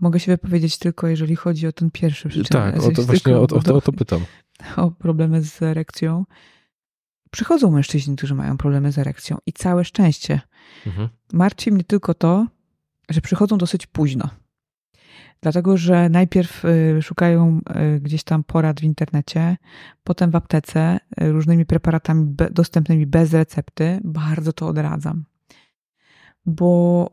Mogę 0.00 0.20
się 0.20 0.32
wypowiedzieć 0.32 0.78
tylko, 0.78 1.06
jeżeli 1.08 1.36
chodzi 1.36 1.66
o 1.66 1.72
ten 1.72 1.90
pierwszy 1.90 2.28
przyczyn. 2.28 2.60
Tak, 2.60 2.82
o 2.82 2.90
to 2.90 3.02
właśnie 3.02 3.36
o, 3.36 3.42
o, 3.42 3.46
to, 3.46 3.74
o 3.74 3.80
to 3.80 3.92
pytam. 3.92 4.24
O 4.76 4.90
problemy 4.90 5.42
z 5.42 5.62
erekcją. 5.62 6.24
Przychodzą 7.30 7.70
mężczyźni, 7.70 8.16
którzy 8.16 8.34
mają 8.34 8.56
problemy 8.56 8.92
z 8.92 8.98
erekcją 8.98 9.38
i 9.46 9.52
całe 9.52 9.84
szczęście. 9.84 10.40
Mhm. 10.86 11.08
Martwi 11.32 11.72
mnie 11.72 11.84
tylko 11.84 12.14
to, 12.14 12.46
że 13.08 13.20
przychodzą 13.20 13.58
dosyć 13.58 13.86
późno. 13.86 14.28
Dlatego, 15.40 15.76
że 15.76 16.08
najpierw 16.08 16.64
y, 16.64 17.02
szukają 17.02 17.60
y, 17.96 18.00
gdzieś 18.00 18.24
tam 18.24 18.44
porad 18.44 18.80
w 18.80 18.82
internecie, 18.82 19.56
potem 20.04 20.30
w 20.30 20.36
aptece 20.36 21.00
y, 21.22 21.32
różnymi 21.32 21.66
preparatami 21.66 22.34
dostępnymi 22.50 23.06
bez 23.06 23.32
recepty. 23.32 24.00
Bardzo 24.04 24.52
to 24.52 24.66
odradzam. 24.66 25.24
Bo 26.46 27.10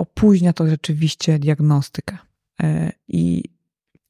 opóźnia 0.00 0.52
to 0.52 0.66
rzeczywiście 0.66 1.38
diagnostykę. 1.38 2.18
E, 2.62 2.92
I, 3.08 3.44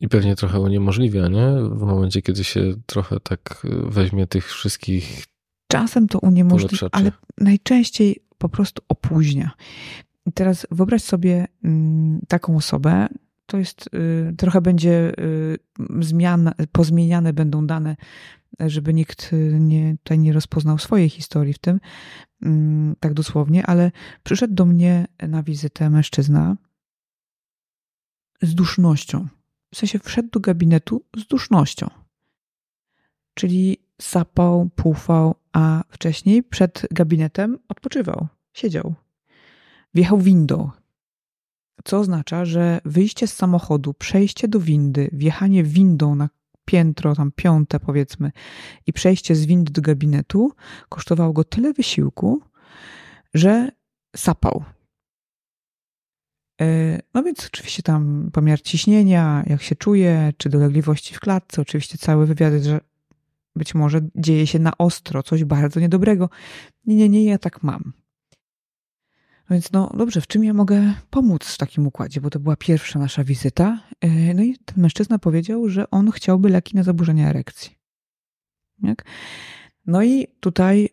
I 0.01 0.09
pewnie 0.09 0.37
trochę 0.37 0.61
uniemożliwia, 0.61 1.29
nie? 1.29 1.47
W 1.63 1.83
momencie, 1.83 2.23
kiedy 2.23 2.45
się 2.45 2.75
trochę 2.87 3.21
tak 3.21 3.67
weźmie 3.87 4.27
tych 4.27 4.53
wszystkich. 4.53 5.25
Czasem 5.69 6.09
to 6.09 6.19
uniemożliwia, 6.19 6.89
ale 6.93 7.13
najczęściej 7.39 8.23
po 8.39 8.49
prostu 8.49 8.83
opóźnia. 8.89 9.51
I 10.27 10.33
teraz 10.33 10.67
wyobraź 10.71 11.03
sobie 11.03 11.47
mm, 11.65 12.21
taką 12.29 12.57
osobę, 12.57 13.09
to 13.47 13.59
jest 13.59 13.91
y, 13.95 14.35
trochę 14.37 14.61
będzie 14.61 15.13
y, 15.19 15.59
zmian, 16.01 16.51
pozmieniane 16.73 17.33
będą 17.33 17.67
dane, 17.67 17.97
żeby 18.67 18.95
nikt 18.95 19.33
y, 19.33 19.59
nie, 19.61 19.97
tutaj 20.03 20.19
nie 20.19 20.33
rozpoznał 20.33 20.79
swojej 20.79 21.09
historii 21.09 21.53
w 21.53 21.59
tym, 21.59 21.81
mm, 22.43 22.97
tak 23.01 23.15
dosłownie, 23.15 23.67
ale 23.67 23.93
przyszedł 24.23 24.55
do 24.55 24.67
mnie 24.67 25.07
na 25.29 25.43
wizytę 25.43 25.91
mężczyzna 25.91 26.57
z 28.43 28.55
dusznością. 28.55 29.29
W 29.75 29.77
sensie 29.77 29.99
wszedł 29.99 30.29
do 30.29 30.41
gabinetu 30.41 31.05
z 31.17 31.27
dusznością. 31.27 31.91
Czyli 33.35 33.79
sapał, 34.01 34.71
pufał, 34.77 35.35
a 35.53 35.85
wcześniej 35.89 36.43
przed 36.43 36.87
gabinetem 36.91 37.59
odpoczywał, 37.69 38.29
siedział. 38.53 38.95
Wjechał 39.95 40.19
windą, 40.19 40.71
co 41.85 41.99
oznacza, 41.99 42.45
że 42.45 42.81
wyjście 42.85 43.27
z 43.27 43.33
samochodu, 43.33 43.95
przejście 43.95 44.49
do 44.49 44.61
windy, 44.61 45.09
wjechanie 45.13 45.65
windą 45.65 46.15
na 46.15 46.29
piętro, 46.65 47.15
tam 47.15 47.33
piąte 47.37 47.81
powiedzmy, 47.81 48.33
i 48.87 48.93
przejście 48.93 49.37
z 49.37 49.47
windy 49.47 49.73
do 49.73 49.83
gabinetu 49.83 50.53
kosztowało 50.89 51.33
go 51.33 51.45
tyle 51.45 51.73
wysiłku, 51.73 52.43
że 53.35 53.69
sapał. 54.17 54.65
E, 56.61 56.99
no 57.15 57.23
więc 57.23 57.47
oczywiście 57.47 57.83
tam 57.83 58.31
pomiar 58.33 58.63
ciśnienia, 58.63 59.45
jak 59.47 59.63
się 59.63 59.77
czuje, 59.77 60.33
czy 60.37 60.49
dolegliwości 60.49 61.15
w 61.15 61.21
klatce, 61.21 61.63
oczywiście 61.63 61.99
cały 61.99 62.27
wywiad, 62.27 62.53
że 62.63 62.81
być 63.57 63.75
może 63.75 64.01
dzieje 64.15 64.47
się 64.47 64.59
na 64.59 64.79
ostro, 64.79 65.23
coś 65.23 65.45
bardzo 65.45 65.81
niedobrego. 65.81 66.31
Nie, 66.87 66.97
nie, 66.97 67.09
nie, 67.09 67.25
ja 67.25 67.39
tak 67.39 67.63
mam. 67.63 67.93
Więc 69.51 69.73
no 69.73 69.93
dobrze, 69.97 70.21
w 70.21 70.27
czym 70.27 70.45
ja 70.45 70.55
mogę 70.55 70.95
pomóc 71.11 71.45
w 71.45 71.59
takim 71.59 71.87
układzie? 71.87 72.21
Bo 72.21 72.31
to 72.31 72.41
była 72.41 72.57
pierwsza 72.57 72.99
nasza 72.99 73.25
wizyta. 73.25 73.81
E, 74.01 74.35
no 74.35 74.43
i 74.43 74.57
ten 74.65 74.83
mężczyzna 74.83 75.19
powiedział, 75.19 75.69
że 75.69 75.91
on 75.91 76.11
chciałby 76.11 76.49
leki 76.49 76.77
na 76.77 76.83
zaburzenia 76.83 77.29
erekcji. 77.29 77.79
Jak? 78.83 79.05
No 79.87 80.03
i 80.03 80.27
tutaj 80.41 80.89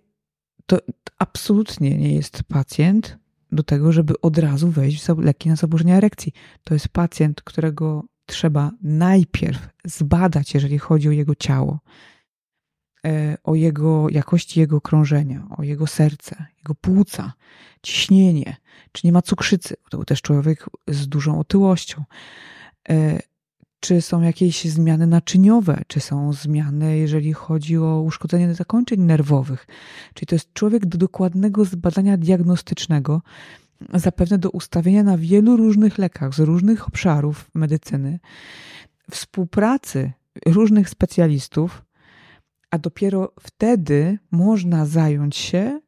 to 0.66 0.78
absolutnie 1.18 1.98
nie 1.98 2.16
jest 2.16 2.44
pacjent 2.44 3.18
do 3.52 3.64
tego, 3.64 3.92
żeby 3.92 4.22
od 4.22 4.38
razu 4.38 4.72
wejść 4.72 5.06
w 5.06 5.20
leki 5.20 5.50
na 5.50 5.56
zaburzenia 5.56 5.96
erekcji. 5.96 6.34
To 6.64 6.74
jest 6.74 6.88
pacjent, 6.88 7.42
którego 7.42 8.04
trzeba 8.26 8.72
najpierw 8.82 9.70
zbadać, 9.86 10.54
jeżeli 10.54 10.78
chodzi 10.78 11.10
o 11.10 11.12
jego 11.12 11.36
ciało, 11.36 11.80
o 13.44 13.56
jego 13.56 14.10
jakości 14.10 14.60
jego 14.60 14.82
krążenia, 14.82 15.48
o 15.58 15.64
jego 15.64 15.88
serce, 15.88 16.46
jego 16.58 16.76
płuca, 16.76 17.34
ciśnienie, 17.82 18.56
czy 18.92 19.08
nie 19.08 19.14
ma 19.14 19.22
cukrzycy, 19.22 19.76
to 19.90 19.98
był 19.98 20.06
też 20.06 20.22
człowiek 20.22 20.66
z 20.88 21.08
dużą 21.08 21.40
otyłością, 21.40 22.04
e, 22.90 23.20
czy 23.80 24.02
są 24.02 24.22
jakieś 24.22 24.66
zmiany 24.66 25.08
naczyniowe, 25.08 25.82
czy 25.88 26.00
są 26.00 26.34
zmiany, 26.34 26.98
jeżeli 26.98 27.34
chodzi 27.34 27.78
o 27.78 28.02
uszkodzenie 28.02 28.54
zakończeń 28.54 29.02
nerwowych. 29.02 29.68
Czyli 30.14 30.28
to 30.28 30.36
jest 30.36 30.54
człowiek 30.54 30.86
do 30.86 30.98
dokładnego 30.98 31.66
zbadania 31.66 32.18
diagnostycznego, 32.18 33.22
zapewne 33.94 34.38
do 34.38 34.50
ustawienia 34.50 35.04
na 35.04 35.18
wielu 35.18 35.58
różnych 35.58 35.98
lekach 35.98 36.34
z 36.34 36.40
różnych 36.40 36.88
obszarów 36.88 37.50
medycyny, 37.54 38.20
współpracy 39.12 40.12
różnych 40.46 40.90
specjalistów, 40.90 41.82
a 42.72 42.78
dopiero 42.78 43.34
wtedy 43.40 44.20
można 44.32 44.86
zająć 44.86 45.36
się 45.36 45.82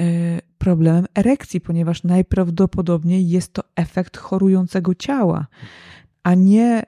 e, 0.00 0.40
problemem 0.58 1.06
erekcji, 1.14 1.60
ponieważ 1.60 2.02
najprawdopodobniej 2.02 3.28
jest 3.28 3.52
to 3.52 3.62
efekt 3.76 4.16
chorującego 4.16 4.94
ciała, 4.94 5.46
a 6.22 6.34
nie 6.34 6.82
e, 6.82 6.86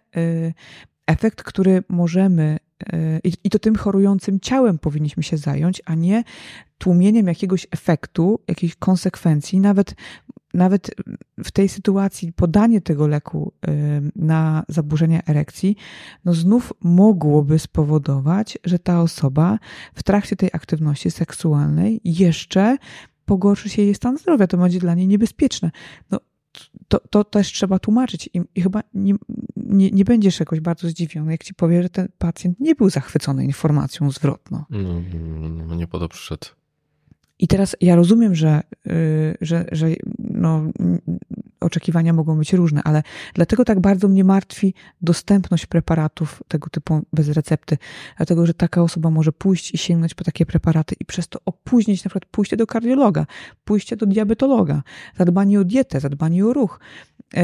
efekt, 1.07 1.43
który 1.43 1.83
możemy 1.89 2.59
e, 2.93 3.21
i 3.45 3.51
to 3.51 3.59
tym 3.59 3.75
chorującym 3.77 4.41
ciałem 4.41 4.79
powinniśmy 4.79 5.23
się 5.23 5.37
zająć, 5.37 5.83
a 5.85 5.95
nie 5.95 6.25
tłumieniem 6.79 7.27
jakiegoś 7.27 7.67
efektu, 7.71 8.41
jakiejś 8.49 8.77
konsekwencji, 8.77 9.61
nawet 9.61 9.95
nawet 10.55 10.91
w 11.45 11.51
tej 11.51 11.69
sytuacji 11.69 12.33
podanie 12.33 12.81
tego 12.81 13.07
leku 13.07 13.53
na 14.17 14.65
zaburzenia 14.69 15.23
erekcji, 15.27 15.77
no 16.25 16.35
znów 16.35 16.73
mogłoby 16.81 17.59
spowodować, 17.59 18.59
że 18.65 18.79
ta 18.79 19.01
osoba 19.01 19.59
w 19.95 20.03
trakcie 20.03 20.37
tej 20.37 20.51
aktywności 20.53 21.11
seksualnej 21.11 22.01
jeszcze 22.05 22.77
pogorszy 23.25 23.69
się 23.69 23.83
jej 23.83 23.95
stan 23.95 24.19
zdrowia. 24.19 24.47
To 24.47 24.57
będzie 24.57 24.79
dla 24.79 24.95
niej 24.95 25.09
niebezpieczne. 25.09 25.71
No, 26.11 26.21
to, 26.89 27.01
to 27.11 27.25
też 27.25 27.53
trzeba 27.53 27.79
tłumaczyć 27.79 28.31
I, 28.35 28.41
i, 28.55 28.63
chyba 28.63 28.81
nie, 28.95 29.15
nie, 29.57 29.91
nie 29.91 30.05
będziesz 30.05 30.41
jakoś 30.41 30.61
bardzo 30.61 30.89
zdziwiony, 30.89 31.33
jak 31.33 31.45
ci 31.45 31.55
powie, 31.55 31.83
że 31.83 31.91
ten 31.91 32.09
pacjent 32.19 32.61
nie 32.61 32.75
był 32.75 32.91
zachwycony 32.91 33.45
informacją 33.45 34.11
zwrotną. 34.11 34.65
No, 34.71 34.79
no, 35.41 35.49
no 35.67 35.75
nie 35.75 35.87
podo 35.87 36.09
przyszedł. 36.09 36.47
I 37.43 37.49
teraz 37.49 37.77
ja 37.81 37.97
rozumiem, 37.97 38.35
że, 38.35 38.63
y, 38.87 39.37
że, 39.41 39.65
że 39.73 39.87
no, 40.19 40.63
oczekiwania 41.61 42.13
mogą 42.13 42.39
być 42.39 42.53
różne, 42.53 42.83
ale 42.83 43.03
dlatego 43.35 43.65
tak 43.65 43.81
bardzo 43.81 44.09
mnie 44.09 44.25
martwi 44.25 44.75
dostępność 45.01 45.67
preparatów 45.67 46.43
tego 46.49 46.71
typu 46.71 47.03
bez 47.13 47.29
recepty, 47.29 47.79
dlatego 48.17 48.47
że 48.47 48.55
taka 48.55 48.83
osoba 48.83 49.11
może 49.11 49.33
pójść 49.33 49.75
i 49.75 49.79
sięgnąć 49.79 50.15
po 50.15 50.25
takie 50.25 50.47
preparaty 50.47 50.95
i 51.01 51.05
przez 51.05 51.29
to 51.29 51.41
opóźnić 51.47 52.05
na 52.05 52.09
przykład 52.09 52.25
pójście 52.31 52.57
do 52.57 52.67
kardiologa, 52.67 53.27
pójście 53.65 53.97
do 53.97 54.07
diabetologa, 54.07 54.83
zadbanie 55.19 55.61
o 55.61 55.65
dietę, 55.65 56.01
zadbanie 56.01 56.47
o 56.47 56.53
ruch, 56.53 56.81
yy, 57.35 57.43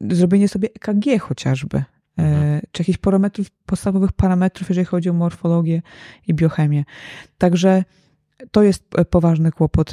yy, 0.00 0.16
zrobienie 0.16 0.48
sobie 0.48 0.68
EKG 0.74 1.20
chociażby, 1.20 1.84
mhm. 2.16 2.60
czy 2.72 2.82
jakichś 2.82 2.98
parametrów, 2.98 3.50
podstawowych 3.66 4.12
parametrów, 4.12 4.68
jeżeli 4.68 4.84
chodzi 4.84 5.10
o 5.10 5.12
morfologię 5.12 5.82
i 6.26 6.34
biochemię. 6.34 6.84
Także 7.38 7.84
to 8.50 8.62
jest 8.62 8.88
poważny 9.10 9.52
kłopot, 9.52 9.92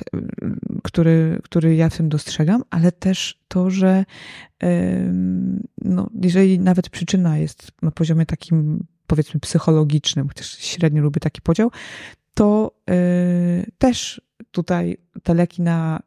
który, 0.83 1.39
który 1.43 1.75
ja 1.75 1.89
w 1.89 1.97
tym 1.97 2.09
dostrzegam, 2.09 2.63
ale 2.69 2.91
też 2.91 3.41
to, 3.47 3.69
że 3.69 4.05
no, 5.81 6.09
jeżeli 6.21 6.59
nawet 6.59 6.89
przyczyna 6.89 7.37
jest 7.37 7.71
na 7.81 7.91
poziomie 7.91 8.25
takim, 8.25 8.85
powiedzmy, 9.07 9.39
psychologicznym, 9.39 10.27
chociaż 10.27 10.47
średnio 10.57 11.01
lubię 11.01 11.19
taki 11.19 11.41
podział, 11.41 11.71
to 12.33 12.71
y, 12.89 13.71
też 13.77 14.21
tutaj 14.51 14.97
te 15.23 15.33
leki 15.33 15.61
na 15.61 15.99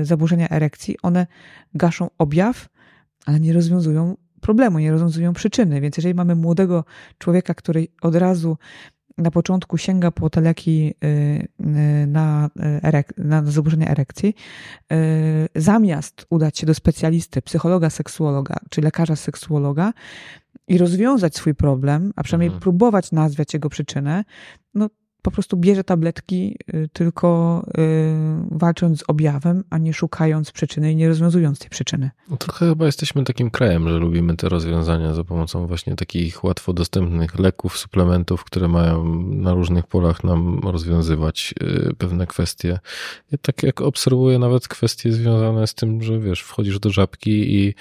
y, 0.00 0.04
zaburzenia 0.04 0.48
erekcji, 0.48 0.96
one 1.02 1.26
gaszą 1.74 2.10
objaw, 2.18 2.68
ale 3.26 3.40
nie 3.40 3.52
rozwiązują 3.52 4.16
problemu, 4.40 4.78
nie 4.78 4.90
rozwiązują 4.90 5.32
przyczyny. 5.32 5.80
Więc 5.80 5.96
jeżeli 5.96 6.14
mamy 6.14 6.34
młodego 6.34 6.84
człowieka, 7.18 7.54
który 7.54 7.86
od 8.02 8.14
razu 8.14 8.56
na 9.18 9.30
początku 9.30 9.78
sięga 9.78 10.10
po 10.10 10.30
te 10.30 10.40
leki 10.40 10.94
y, 11.04 11.06
y, 11.60 12.06
na, 12.06 12.50
erek, 12.82 13.12
na 13.18 13.44
zaburzenia 13.44 13.88
erekcji, 13.88 14.34
y, 14.92 15.48
zamiast 15.54 16.26
udać 16.30 16.58
się 16.58 16.66
do 16.66 16.74
specjalisty, 16.74 17.42
psychologa, 17.42 17.90
seksuologa 17.90 18.56
czy 18.70 18.80
lekarza 18.80 19.16
seksuologa 19.16 19.92
i 20.68 20.78
rozwiązać 20.78 21.36
swój 21.36 21.54
problem, 21.54 22.12
a 22.16 22.22
przynajmniej 22.22 22.48
mhm. 22.48 22.60
próbować 22.62 23.12
nazwać 23.12 23.54
jego 23.54 23.68
przyczynę, 23.68 24.24
no 24.74 24.88
po 25.22 25.30
prostu 25.30 25.56
bierze 25.56 25.84
tabletki 25.84 26.56
y, 26.74 26.88
tylko 26.92 27.62
y, 27.78 28.58
walcząc 28.58 29.00
z 29.00 29.04
objawem, 29.08 29.64
a 29.70 29.78
nie 29.78 29.94
szukając 29.94 30.52
przyczyny 30.52 30.92
i 30.92 30.96
nie 30.96 31.08
rozwiązując 31.08 31.58
tej 31.58 31.70
przyczyny. 31.70 32.10
No 32.30 32.36
trochę 32.36 32.68
chyba 32.68 32.86
jesteśmy 32.86 33.24
takim 33.24 33.50
krajem, 33.50 33.88
że 33.88 33.98
lubimy 33.98 34.36
te 34.36 34.48
rozwiązania 34.48 35.14
za 35.14 35.24
pomocą 35.24 35.66
właśnie 35.66 35.96
takich 35.96 36.44
łatwo 36.44 36.72
dostępnych 36.72 37.38
leków, 37.38 37.78
suplementów, 37.78 38.44
które 38.44 38.68
mają 38.68 39.22
na 39.22 39.54
różnych 39.54 39.86
polach 39.86 40.24
nam 40.24 40.60
rozwiązywać 40.64 41.54
y, 41.62 41.94
pewne 41.98 42.26
kwestie. 42.26 42.78
Ja 43.32 43.38
tak 43.42 43.62
jak 43.62 43.80
obserwuję 43.80 44.38
nawet 44.38 44.68
kwestie 44.68 45.12
związane 45.12 45.66
z 45.66 45.74
tym, 45.74 46.02
że 46.02 46.18
wiesz, 46.18 46.40
wchodzisz 46.40 46.78
do 46.78 46.90
żabki 46.90 47.54
i 47.54 47.74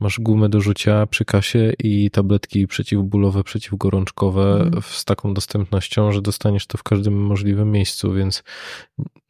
masz 0.00 0.20
gumę 0.20 0.48
do 0.48 0.60
rzucia 0.60 1.06
przy 1.06 1.24
kasie 1.24 1.72
i 1.78 2.10
tabletki 2.10 2.66
przeciwbólowe, 2.66 3.44
przeciwgorączkowe 3.44 4.60
mm. 4.60 4.82
z 4.90 5.04
taką 5.04 5.34
dostępnością, 5.34 6.12
że 6.12 6.22
dostaniesz 6.22 6.66
to 6.66 6.75
w 6.76 6.82
każdym 6.82 7.22
możliwym 7.22 7.72
miejscu, 7.72 8.12
więc 8.12 8.42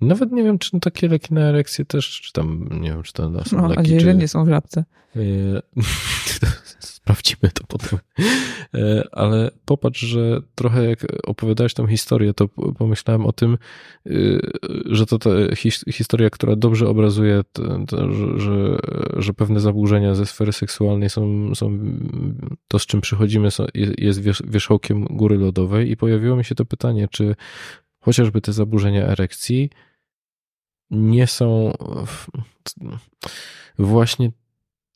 nawet 0.01 0.32
nie 0.32 0.42
wiem, 0.42 0.59
czy 0.59 0.80
takie 0.80 1.09
leki 1.09 1.34
na 1.34 1.40
erekcję 1.40 1.84
też, 1.84 2.20
czy 2.20 2.32
tam, 2.32 2.68
nie 2.80 2.90
wiem, 2.90 3.03
czy 3.03 3.12
to 3.12 3.44
są 3.44 3.57
Mam 3.57 3.68
leki, 3.70 3.76
nadzieję, 3.76 4.01
czy... 4.01 4.14
nie 4.14 4.28
są 4.28 4.44
w 4.44 4.49
żabce. 4.49 4.84
Sprawdzimy 7.07 7.53
to 7.55 7.65
potem. 7.69 7.99
E, 8.75 9.09
ale 9.13 9.51
popatrz, 9.65 10.01
że 10.01 10.41
trochę 10.55 10.85
jak 10.85 11.07
opowiadałeś 11.27 11.75
tą 11.75 11.87
historię, 11.87 12.35
to 12.35 12.49
pomyślałem 12.79 13.27
o 13.27 13.33
tym, 13.33 13.59
e, 14.07 14.11
że 14.87 15.07
to 15.07 15.19
ta 15.19 15.31
historia, 15.93 16.31
która 16.31 16.57
dobrze 16.57 16.89
obrazuje 16.89 17.43
że, 18.37 18.79
że 19.17 19.35
pewne 19.35 19.61
zaburzenia 19.61 20.15
ze 20.15 20.27
sfery 20.27 20.53
seksualnej 20.53 21.11
są, 21.11 21.55
są 21.55 21.79
to, 22.69 22.79
z 22.79 22.87
czym 22.87 23.01
przychodzimy, 23.01 23.49
jest 23.99 24.21
wierzchołkiem 24.45 25.05
góry 25.05 25.39
lodowej 25.39 25.91
i 25.91 25.97
pojawiło 25.97 26.37
mi 26.37 26.45
się 26.45 26.55
to 26.55 26.65
pytanie, 26.65 27.09
czy 27.11 27.37
chociażby 28.01 28.41
te 28.41 28.53
zaburzenia 28.53 29.07
erekcji 29.07 29.71
nie 30.91 31.27
są 31.27 31.73
właśnie 33.79 34.31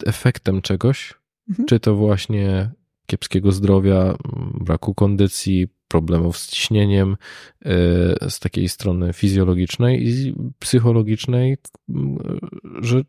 efektem 0.06 0.62
czegoś, 0.62 1.19
mhm. 1.50 1.66
czy 1.68 1.80
to 1.80 1.96
właśnie 1.96 2.70
kiepskiego 3.06 3.52
zdrowia, 3.52 4.16
braku 4.60 4.94
kondycji, 4.94 5.68
problemów 5.88 6.38
z 6.38 6.50
ciśnieniem 6.50 7.16
e, 7.64 8.30
z 8.30 8.40
takiej 8.40 8.68
strony 8.68 9.12
fizjologicznej 9.12 10.08
i 10.08 10.34
psychologicznej, 10.58 11.56
że 12.80 13.02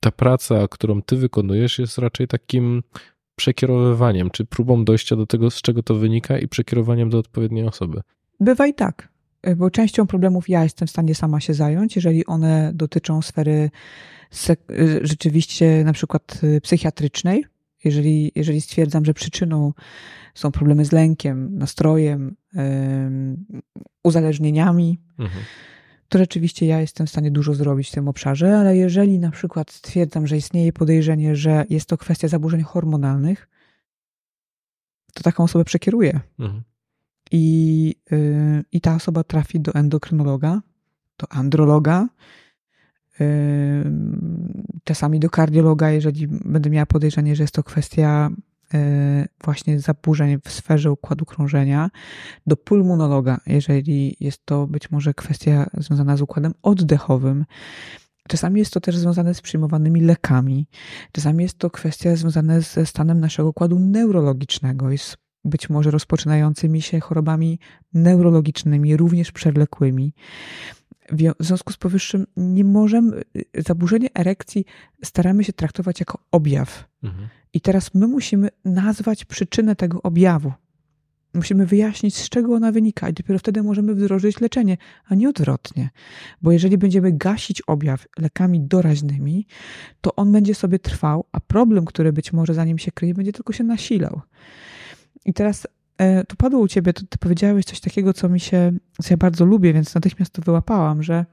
ta 0.00 0.10
praca, 0.10 0.68
którą 0.68 1.02
ty 1.02 1.16
wykonujesz, 1.16 1.78
jest 1.78 1.98
raczej 1.98 2.28
takim 2.28 2.82
przekierowywaniem, 3.36 4.30
czy 4.30 4.44
próbą 4.44 4.84
dojścia 4.84 5.16
do 5.16 5.26
tego, 5.26 5.50
z 5.50 5.62
czego 5.62 5.82
to 5.82 5.94
wynika 5.94 6.38
i 6.38 6.48
przekierowaniem 6.48 7.10
do 7.10 7.18
odpowiedniej 7.18 7.64
osoby. 7.64 8.00
Bywa 8.40 8.66
i 8.66 8.74
tak, 8.74 9.08
bo 9.56 9.70
częścią 9.70 10.06
problemów 10.06 10.48
ja 10.48 10.62
jestem 10.62 10.88
w 10.88 10.90
stanie 10.90 11.14
sama 11.14 11.40
się 11.40 11.54
zająć, 11.54 11.96
jeżeli 11.96 12.26
one 12.26 12.72
dotyczą 12.74 13.22
sfery 13.22 13.70
rzeczywiście 15.02 15.84
na 15.84 15.92
przykład 15.92 16.40
psychiatrycznej, 16.62 17.44
jeżeli, 17.84 18.32
jeżeli 18.34 18.60
stwierdzam, 18.60 19.04
że 19.04 19.14
przyczyną 19.14 19.72
są 20.34 20.52
problemy 20.52 20.84
z 20.84 20.92
lękiem, 20.92 21.58
nastrojem, 21.58 22.36
uzależnieniami, 24.04 25.00
mhm. 25.18 25.44
to 26.08 26.18
rzeczywiście 26.18 26.66
ja 26.66 26.80
jestem 26.80 27.06
w 27.06 27.10
stanie 27.10 27.30
dużo 27.30 27.54
zrobić 27.54 27.88
w 27.88 27.92
tym 27.92 28.08
obszarze, 28.08 28.58
ale 28.58 28.76
jeżeli 28.76 29.18
na 29.18 29.30
przykład 29.30 29.70
stwierdzam, 29.70 30.26
że 30.26 30.36
istnieje 30.36 30.72
podejrzenie, 30.72 31.36
że 31.36 31.64
jest 31.70 31.88
to 31.88 31.98
kwestia 31.98 32.28
zaburzeń 32.28 32.62
hormonalnych, 32.62 33.48
to 35.14 35.22
taką 35.22 35.44
osobę 35.44 35.64
przekieruję. 35.64 36.20
Mhm. 36.38 36.62
I, 37.32 37.94
yy, 38.10 38.64
I 38.72 38.80
ta 38.80 38.94
osoba 38.94 39.24
trafi 39.24 39.60
do 39.60 39.74
endokrynologa, 39.74 40.60
do 41.18 41.32
androloga, 41.32 42.08
czasami 44.84 45.20
do 45.20 45.30
kardiologa, 45.30 45.90
jeżeli 45.90 46.28
będę 46.28 46.70
miała 46.70 46.86
podejrzenie, 46.86 47.36
że 47.36 47.42
jest 47.42 47.54
to 47.54 47.62
kwestia 47.62 48.30
e, 48.74 49.28
właśnie 49.44 49.80
zaburzeń 49.80 50.38
w 50.44 50.50
sferze 50.50 50.92
układu 50.92 51.24
krążenia, 51.24 51.90
do 52.46 52.56
pulmonologa, 52.56 53.40
jeżeli 53.46 54.16
jest 54.20 54.46
to 54.46 54.66
być 54.66 54.90
może 54.90 55.14
kwestia 55.14 55.70
związana 55.78 56.16
z 56.16 56.22
układem 56.22 56.54
oddechowym. 56.62 57.44
Czasami 58.28 58.60
jest 58.60 58.72
to 58.72 58.80
też 58.80 58.96
związane 58.96 59.34
z 59.34 59.40
przyjmowanymi 59.40 60.00
lekami, 60.00 60.66
czasami 61.12 61.42
jest 61.42 61.58
to 61.58 61.70
kwestia 61.70 62.16
związana 62.16 62.60
ze 62.60 62.86
stanem 62.86 63.20
naszego 63.20 63.48
układu 63.48 63.78
neurologicznego 63.78 64.90
i 64.90 64.98
z 64.98 65.16
być 65.44 65.70
może 65.70 65.90
rozpoczynającymi 65.90 66.82
się 66.82 67.00
chorobami 67.00 67.58
neurologicznymi, 67.94 68.96
również 68.96 69.32
przewlekłymi. 69.32 70.14
W 71.12 71.44
związku 71.44 71.72
z 71.72 71.76
powyższym 71.76 72.26
nie 72.36 72.64
możemy, 72.64 73.22
zaburzenie 73.58 74.08
erekcji 74.14 74.64
staramy 75.04 75.44
się 75.44 75.52
traktować 75.52 76.00
jako 76.00 76.18
objaw. 76.30 76.88
Mhm. 77.02 77.28
I 77.52 77.60
teraz 77.60 77.94
my 77.94 78.06
musimy 78.06 78.48
nazwać 78.64 79.24
przyczynę 79.24 79.76
tego 79.76 80.02
objawu. 80.02 80.52
Musimy 81.34 81.66
wyjaśnić, 81.66 82.16
z 82.16 82.28
czego 82.28 82.54
ona 82.54 82.72
wynika, 82.72 83.08
i 83.08 83.12
dopiero 83.12 83.38
wtedy 83.38 83.62
możemy 83.62 83.94
wdrożyć 83.94 84.40
leczenie, 84.40 84.76
a 85.04 85.14
nie 85.14 85.28
odwrotnie. 85.28 85.90
Bo 86.42 86.52
jeżeli 86.52 86.78
będziemy 86.78 87.12
gasić 87.12 87.62
objaw 87.62 88.06
lekami 88.18 88.60
doraźnymi, 88.60 89.46
to 90.00 90.16
on 90.16 90.32
będzie 90.32 90.54
sobie 90.54 90.78
trwał, 90.78 91.24
a 91.32 91.40
problem, 91.40 91.84
który 91.84 92.12
być 92.12 92.32
może 92.32 92.54
za 92.54 92.64
nim 92.64 92.78
się 92.78 92.92
kryje, 92.92 93.14
będzie 93.14 93.32
tylko 93.32 93.52
się 93.52 93.64
nasilał. 93.64 94.20
I 95.24 95.32
teraz 95.32 95.66
tu 96.28 96.36
padło 96.36 96.60
u 96.60 96.68
ciebie, 96.68 96.92
to 96.92 97.02
ty 97.08 97.18
powiedziałeś 97.18 97.64
coś 97.64 97.80
takiego, 97.80 98.12
co 98.12 98.28
mi 98.28 98.40
się, 98.40 98.72
co 99.02 99.08
ja 99.10 99.16
bardzo 99.16 99.44
lubię, 99.44 99.72
więc 99.72 99.94
natychmiast 99.94 100.32
to 100.32 100.42
wyłapałam, 100.42 101.02
że 101.02 101.26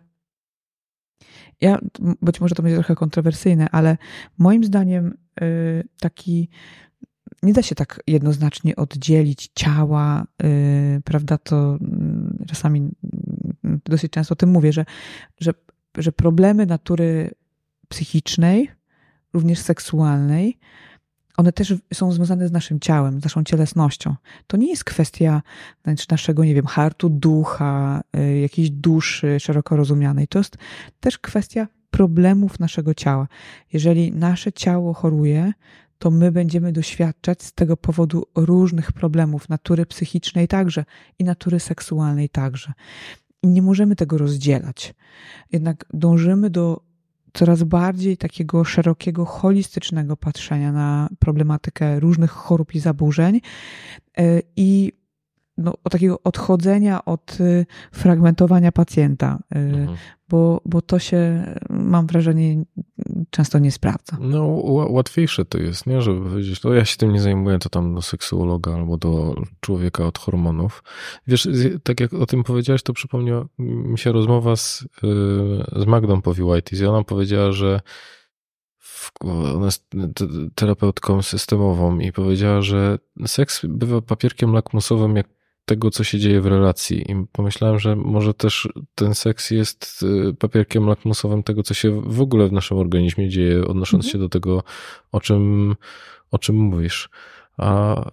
ja, 1.62 1.80
być 2.22 2.41
może 2.41 2.55
to 2.55 2.64
będzie 2.64 2.78
trochę 2.78 2.95
kontrowersyjne, 2.95 3.70
ale 3.70 3.97
moim 4.38 4.64
zdaniem 4.64 5.18
e, 5.41 5.45
taki 5.99 6.49
nie 7.43 7.53
da 7.53 7.62
się 7.62 7.76
tak 7.76 8.01
jednoznacznie 8.07 8.76
oddzielić 8.76 9.49
ciała, 9.55 10.26
e, 10.43 11.01
prawda? 11.05 11.38
To 11.38 11.78
mm, 11.82 12.45
czasami 12.47 12.80
mm, 12.80 13.82
dosyć 13.86 14.12
często 14.12 14.34
o 14.34 14.36
tym 14.36 14.49
mówię, 14.49 14.74
że, 14.74 14.86
że, 15.39 15.51
że 15.97 16.12
problemy 16.12 16.66
natury 16.66 17.32
psychicznej, 17.89 18.72
również 19.34 19.60
seksualnej, 19.60 20.57
one 21.40 21.52
też 21.54 21.74
są 21.94 22.12
związane 22.12 22.48
z 22.48 22.52
naszym 22.52 22.80
ciałem, 22.80 23.22
z 23.22 23.24
naszą 23.24 23.44
cielesnością. 23.44 24.16
To 24.48 24.58
nie 24.58 24.70
jest 24.70 24.84
kwestia 24.84 25.42
znaczy 25.84 26.06
naszego, 26.12 26.44
nie 26.44 26.56
wiem, 26.56 26.66
hartu 26.66 27.10
ducha, 27.10 28.02
y, 28.18 28.40
jakiejś 28.40 28.70
duszy 28.70 29.40
szeroko 29.40 29.76
rozumianej. 29.76 30.28
To 30.28 30.40
jest 30.40 30.58
też 31.00 31.18
kwestia 31.18 31.68
problemów 31.92 32.60
naszego 32.60 32.94
ciała. 32.94 33.28
Jeżeli 33.74 34.12
nasze 34.12 34.54
ciało 34.54 34.94
choruje, 34.94 35.54
to 36.00 36.12
my 36.12 36.32
będziemy 36.32 36.72
doświadczać 36.72 37.44
z 37.44 37.54
tego 37.54 37.78
powodu 37.78 38.26
różnych 38.36 38.92
problemów 38.92 39.50
natury 39.50 39.86
psychicznej 39.86 40.48
także 40.48 40.86
i 41.20 41.24
natury 41.24 41.60
seksualnej 41.60 42.30
także. 42.30 42.74
I 43.44 43.48
nie 43.48 43.62
możemy 43.62 43.96
tego 43.96 44.18
rozdzielać. 44.18 44.94
Jednak 45.52 45.86
dążymy 45.94 46.50
do 46.50 46.89
coraz 47.34 47.64
bardziej 47.64 48.18
takiego 48.18 48.64
szerokiego, 48.64 49.26
holistycznego 49.26 50.18
patrzenia 50.18 50.72
na 50.72 51.10
problematykę 51.20 52.00
różnych 52.00 52.32
chorób 52.32 52.76
i 52.76 52.80
zaburzeń 52.80 53.42
e, 54.18 54.42
i 54.56 54.94
no, 55.58 55.74
takiego 55.90 56.24
odchodzenia 56.24 57.06
od 57.06 57.38
y, 57.40 57.66
fragmentowania 57.92 58.72
pacjenta, 58.72 59.40
y, 59.56 59.60
mhm. 59.60 59.98
Bo, 60.30 60.62
bo 60.66 60.82
to 60.82 61.00
się, 61.00 61.44
mam 61.70 62.08
wrażenie, 62.08 62.64
często 63.30 63.60
nie 63.60 63.72
sprawdza. 63.72 64.18
No, 64.20 64.46
łatwiejsze 64.90 65.46
to 65.46 65.58
jest, 65.58 65.88
nie? 65.88 66.02
Żeby 66.02 66.30
powiedzieć, 66.30 66.60
to 66.60 66.74
ja 66.74 66.86
się 66.86 66.98
tym 66.98 67.14
nie 67.14 67.22
zajmuję, 67.22 67.60
to 67.60 67.70
tam 67.70 67.96
do 67.96 68.02
seksuologa 68.02 68.74
albo 68.74 68.98
do 68.98 69.36
człowieka 69.60 70.06
od 70.06 70.18
hormonów. 70.18 70.84
Wiesz, 71.28 71.48
tak 71.84 72.00
jak 72.00 72.14
o 72.14 72.26
tym 72.26 72.44
powiedziałeś, 72.44 72.84
to 72.84 72.94
przypomniała 72.94 73.46
mi 73.60 73.98
się 73.98 74.12
rozmowa 74.12 74.56
z, 74.56 74.82
y, 74.82 74.88
z 75.82 75.86
Magdą 75.86 76.22
Powiłajtis 76.22 76.82
i 76.82 76.86
ona 76.86 77.04
powiedziała, 77.04 77.52
że 77.52 77.82
ona 79.24 79.66
jest 79.66 79.90
terapeutką 80.56 81.22
systemową 81.22 82.00
i 82.00 82.12
powiedziała, 82.12 82.62
że 82.62 83.00
seks 83.26 83.66
bywa 83.66 84.02
papierkiem 84.02 84.54
lakmusowym, 84.54 85.16
jak 85.16 85.39
tego, 85.66 85.91
co 85.91 86.03
się 86.03 86.20
dzieje 86.20 86.41
w 86.41 86.45
relacji. 86.45 87.12
I 87.12 87.26
pomyślałem, 87.32 87.80
że 87.80 87.95
może 87.95 88.34
też 88.34 88.70
ten 88.95 89.16
seks 89.16 89.51
jest 89.51 90.05
y, 90.30 90.34
papierkiem 90.34 90.86
lakmusowym 90.86 91.43
tego, 91.43 91.64
co 91.64 91.74
się 91.74 92.01
w 92.01 92.22
ogóle 92.22 92.47
w 92.47 92.51
naszym 92.51 92.78
organizmie 92.78 93.30
dzieje, 93.30 93.68
odnosząc 93.68 94.05
mhm. 94.05 94.12
się 94.12 94.18
do 94.20 94.30
tego, 94.30 94.64
o 95.12 95.20
czym, 95.20 95.76
o 96.32 96.38
czym 96.39 96.55
mówisz. 96.55 97.10
A 97.57 98.01
y, 98.01 98.05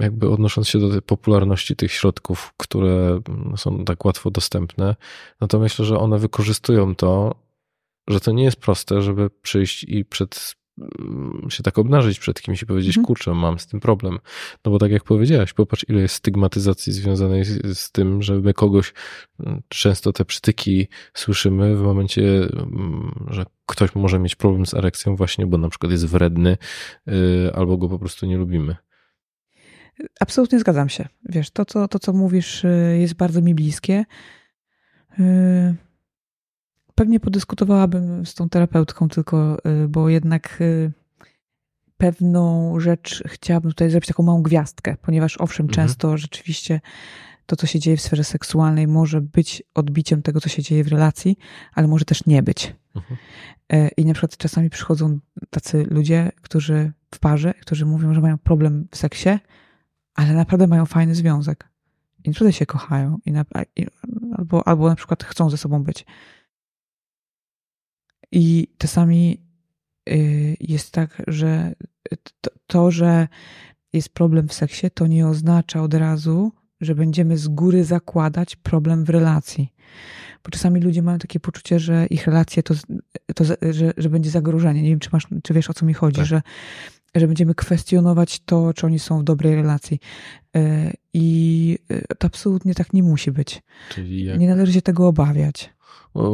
jakby 0.00 0.30
odnosząc 0.30 0.68
się 0.68 0.78
do 0.78 0.90
tej 0.90 1.02
popularności 1.02 1.76
tych 1.76 1.92
środków, 1.92 2.52
które 2.56 3.20
są 3.56 3.84
tak 3.84 4.04
łatwo 4.04 4.30
dostępne, 4.30 4.96
no 5.40 5.46
to 5.46 5.58
myślę, 5.58 5.84
że 5.84 5.98
one 5.98 6.18
wykorzystują 6.18 6.94
to, 6.94 7.34
że 8.08 8.20
to 8.20 8.32
nie 8.32 8.44
jest 8.44 8.56
proste, 8.56 9.02
żeby 9.02 9.30
przyjść 9.42 9.84
i 9.84 10.04
przed 10.04 10.59
Mm, 10.59 10.59
się 11.48 11.62
tak 11.62 11.78
obnażyć 11.78 12.18
przed 12.18 12.40
kimś 12.40 12.62
i 12.62 12.66
powiedzieć, 12.66 12.96
mhm. 12.96 13.06
kurczę, 13.06 13.34
mam 13.34 13.58
z 13.58 13.66
tym 13.66 13.80
problem. 13.80 14.18
No 14.64 14.72
bo 14.72 14.78
tak 14.78 14.90
jak 14.90 15.04
powiedziałaś, 15.04 15.52
popatrz, 15.52 15.84
ile 15.88 16.00
jest 16.00 16.14
stygmatyzacji 16.14 16.92
związanej 16.92 17.44
z, 17.44 17.78
z, 17.78 17.92
tym, 17.92 18.22
że 18.22 18.40
my 18.40 18.54
kogoś, 18.54 18.92
mm, 19.40 19.62
często 19.68 20.12
te 20.12 20.24
przytyki 20.24 20.88
słyszymy 21.14 21.76
w 21.76 21.80
momencie, 21.80 22.22
mm, 22.22 23.26
że 23.30 23.44
ktoś 23.66 23.94
może 23.94 24.18
mieć 24.18 24.36
problem 24.36 24.66
z 24.66 24.74
erekcją 24.74 25.16
właśnie, 25.16 25.46
bo 25.46 25.58
na 25.58 25.68
przykład 25.68 25.92
jest 25.92 26.06
wredny 26.06 26.56
yy, 27.06 27.14
albo 27.54 27.76
go 27.76 27.88
po 27.88 27.98
prostu 27.98 28.26
nie 28.26 28.36
lubimy. 28.36 28.76
Absolutnie 30.20 30.58
zgadzam 30.58 30.88
się. 30.88 31.08
Wiesz, 31.28 31.50
to 31.50 31.64
co, 31.64 31.88
to, 31.88 31.98
co 31.98 32.12
mówisz 32.12 32.64
y, 32.64 32.98
jest 33.00 33.14
bardzo 33.14 33.42
mi 33.42 33.54
bliskie. 33.54 34.04
Yy 35.18 35.89
pewnie 37.00 37.20
podyskutowałabym 37.20 38.26
z 38.26 38.34
tą 38.34 38.48
terapeutką, 38.48 39.08
tylko, 39.08 39.58
y, 39.84 39.88
bo 39.88 40.08
jednak 40.08 40.58
y, 40.60 40.92
pewną 41.96 42.74
rzecz 42.80 43.22
chciałabym 43.26 43.70
tutaj 43.70 43.90
zrobić 43.90 44.08
taką 44.08 44.22
małą 44.22 44.42
gwiazdkę, 44.42 44.96
ponieważ 45.02 45.36
owszem, 45.36 45.66
mhm. 45.66 45.74
często 45.74 46.16
rzeczywiście 46.18 46.80
to, 47.46 47.56
co 47.56 47.66
się 47.66 47.78
dzieje 47.78 47.96
w 47.96 48.00
sferze 48.00 48.24
seksualnej, 48.24 48.86
może 48.86 49.20
być 49.20 49.62
odbiciem 49.74 50.22
tego, 50.22 50.40
co 50.40 50.48
się 50.48 50.62
dzieje 50.62 50.84
w 50.84 50.88
relacji, 50.88 51.38
ale 51.74 51.88
może 51.88 52.04
też 52.04 52.26
nie 52.26 52.42
być. 52.42 52.74
Mhm. 52.96 53.16
E, 53.72 53.88
I 53.88 54.04
na 54.04 54.12
przykład 54.12 54.36
czasami 54.36 54.70
przychodzą 54.70 55.18
tacy 55.50 55.86
ludzie, 55.90 56.32
którzy 56.42 56.92
w 57.14 57.18
parze, 57.18 57.54
którzy 57.54 57.86
mówią, 57.86 58.14
że 58.14 58.20
mają 58.20 58.38
problem 58.38 58.88
w 58.90 58.96
seksie, 58.96 59.38
ale 60.14 60.32
naprawdę 60.32 60.66
mają 60.66 60.86
fajny 60.86 61.14
związek. 61.14 61.68
I 62.24 62.28
naprawdę 62.28 62.52
się 62.52 62.66
kochają, 62.66 63.18
i 63.26 63.32
na, 63.32 63.44
i, 63.76 63.86
albo, 64.38 64.68
albo 64.68 64.88
na 64.88 64.96
przykład 64.96 65.24
chcą 65.24 65.50
ze 65.50 65.56
sobą 65.56 65.82
być. 65.82 66.06
I 68.32 68.68
czasami 68.78 69.40
y, 70.08 70.56
jest 70.60 70.92
tak, 70.92 71.22
że 71.26 71.74
to, 72.40 72.50
to, 72.66 72.90
że 72.90 73.28
jest 73.92 74.08
problem 74.08 74.48
w 74.48 74.54
seksie, 74.54 74.90
to 74.94 75.06
nie 75.06 75.26
oznacza 75.26 75.82
od 75.82 75.94
razu, 75.94 76.52
że 76.80 76.94
będziemy 76.94 77.36
z 77.36 77.48
góry 77.48 77.84
zakładać 77.84 78.56
problem 78.56 79.04
w 79.04 79.10
relacji. 79.10 79.72
Bo 80.44 80.50
czasami 80.50 80.80
ludzie 80.80 81.02
mają 81.02 81.18
takie 81.18 81.40
poczucie, 81.40 81.78
że 81.78 82.06
ich 82.06 82.26
relacje 82.26 82.62
to, 82.62 82.74
to 83.34 83.44
że, 83.44 83.92
że 83.96 84.08
będzie 84.08 84.30
zagrożenie. 84.30 84.82
Nie 84.82 84.90
wiem, 84.90 84.98
czy, 84.98 85.10
masz, 85.12 85.26
czy 85.42 85.54
wiesz 85.54 85.70
o 85.70 85.74
co 85.74 85.86
mi 85.86 85.94
chodzi, 85.94 86.16
tak. 86.16 86.26
że, 86.26 86.42
że 87.14 87.26
będziemy 87.26 87.54
kwestionować 87.54 88.40
to, 88.40 88.74
czy 88.74 88.86
oni 88.86 88.98
są 88.98 89.20
w 89.20 89.24
dobrej 89.24 89.54
relacji. 89.54 90.00
Y, 90.56 90.92
I 91.14 91.78
y, 91.90 92.16
to 92.18 92.26
absolutnie 92.26 92.74
tak 92.74 92.92
nie 92.92 93.02
musi 93.02 93.32
być. 93.32 93.62
Nie 94.38 94.48
należy 94.48 94.72
się 94.72 94.82
tego 94.82 95.08
obawiać 95.08 95.70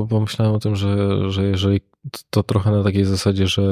pomyślałem 0.09 0.55
o 0.55 0.59
tym, 0.59 0.77
że, 0.77 1.21
że 1.31 1.45
jeżeli 1.45 1.81
to 2.31 2.43
trochę 2.43 2.71
na 2.71 2.83
takiej 2.83 3.05
zasadzie, 3.05 3.47
że 3.47 3.63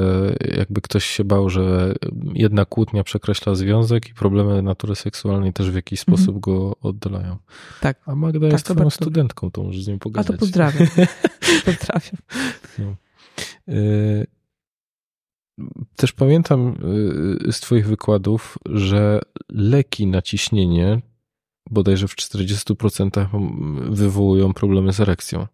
jakby 0.56 0.80
ktoś 0.80 1.04
się 1.04 1.24
bał, 1.24 1.50
że 1.50 1.94
jedna 2.34 2.64
kłótnia 2.64 3.04
przekreśla 3.04 3.54
związek 3.54 4.08
i 4.08 4.14
problemy 4.14 4.62
natury 4.62 4.94
seksualnej 4.94 5.52
też 5.52 5.70
w 5.70 5.74
jakiś 5.74 6.00
mhm. 6.00 6.18
sposób 6.18 6.40
go 6.40 6.76
oddalają. 6.82 7.36
Tak. 7.80 8.00
A 8.06 8.14
Magda 8.14 8.40
tak, 8.40 8.52
jest 8.52 8.66
twoją 8.66 8.90
studentką, 8.90 9.50
to 9.50 9.62
możesz 9.62 9.84
z 9.84 9.88
nią 9.88 9.98
pogadać. 9.98 10.30
A 10.30 10.32
to 10.32 10.38
pozdrawiam. 10.38 10.88
pozdrawiam. 11.66 12.16
No. 12.78 12.94
Y, 13.74 14.26
też 15.96 16.12
pamiętam 16.12 16.74
y, 17.48 17.52
z 17.52 17.60
Twoich 17.60 17.86
wykładów, 17.86 18.58
że 18.66 19.20
leki 19.48 20.06
na 20.06 20.22
ciśnienie 20.22 21.00
bodajże 21.70 22.08
w 22.08 22.16
40% 22.16 23.26
wywołują 23.90 24.54
problemy 24.54 24.92
z 24.92 25.00
erekcją. 25.00 25.46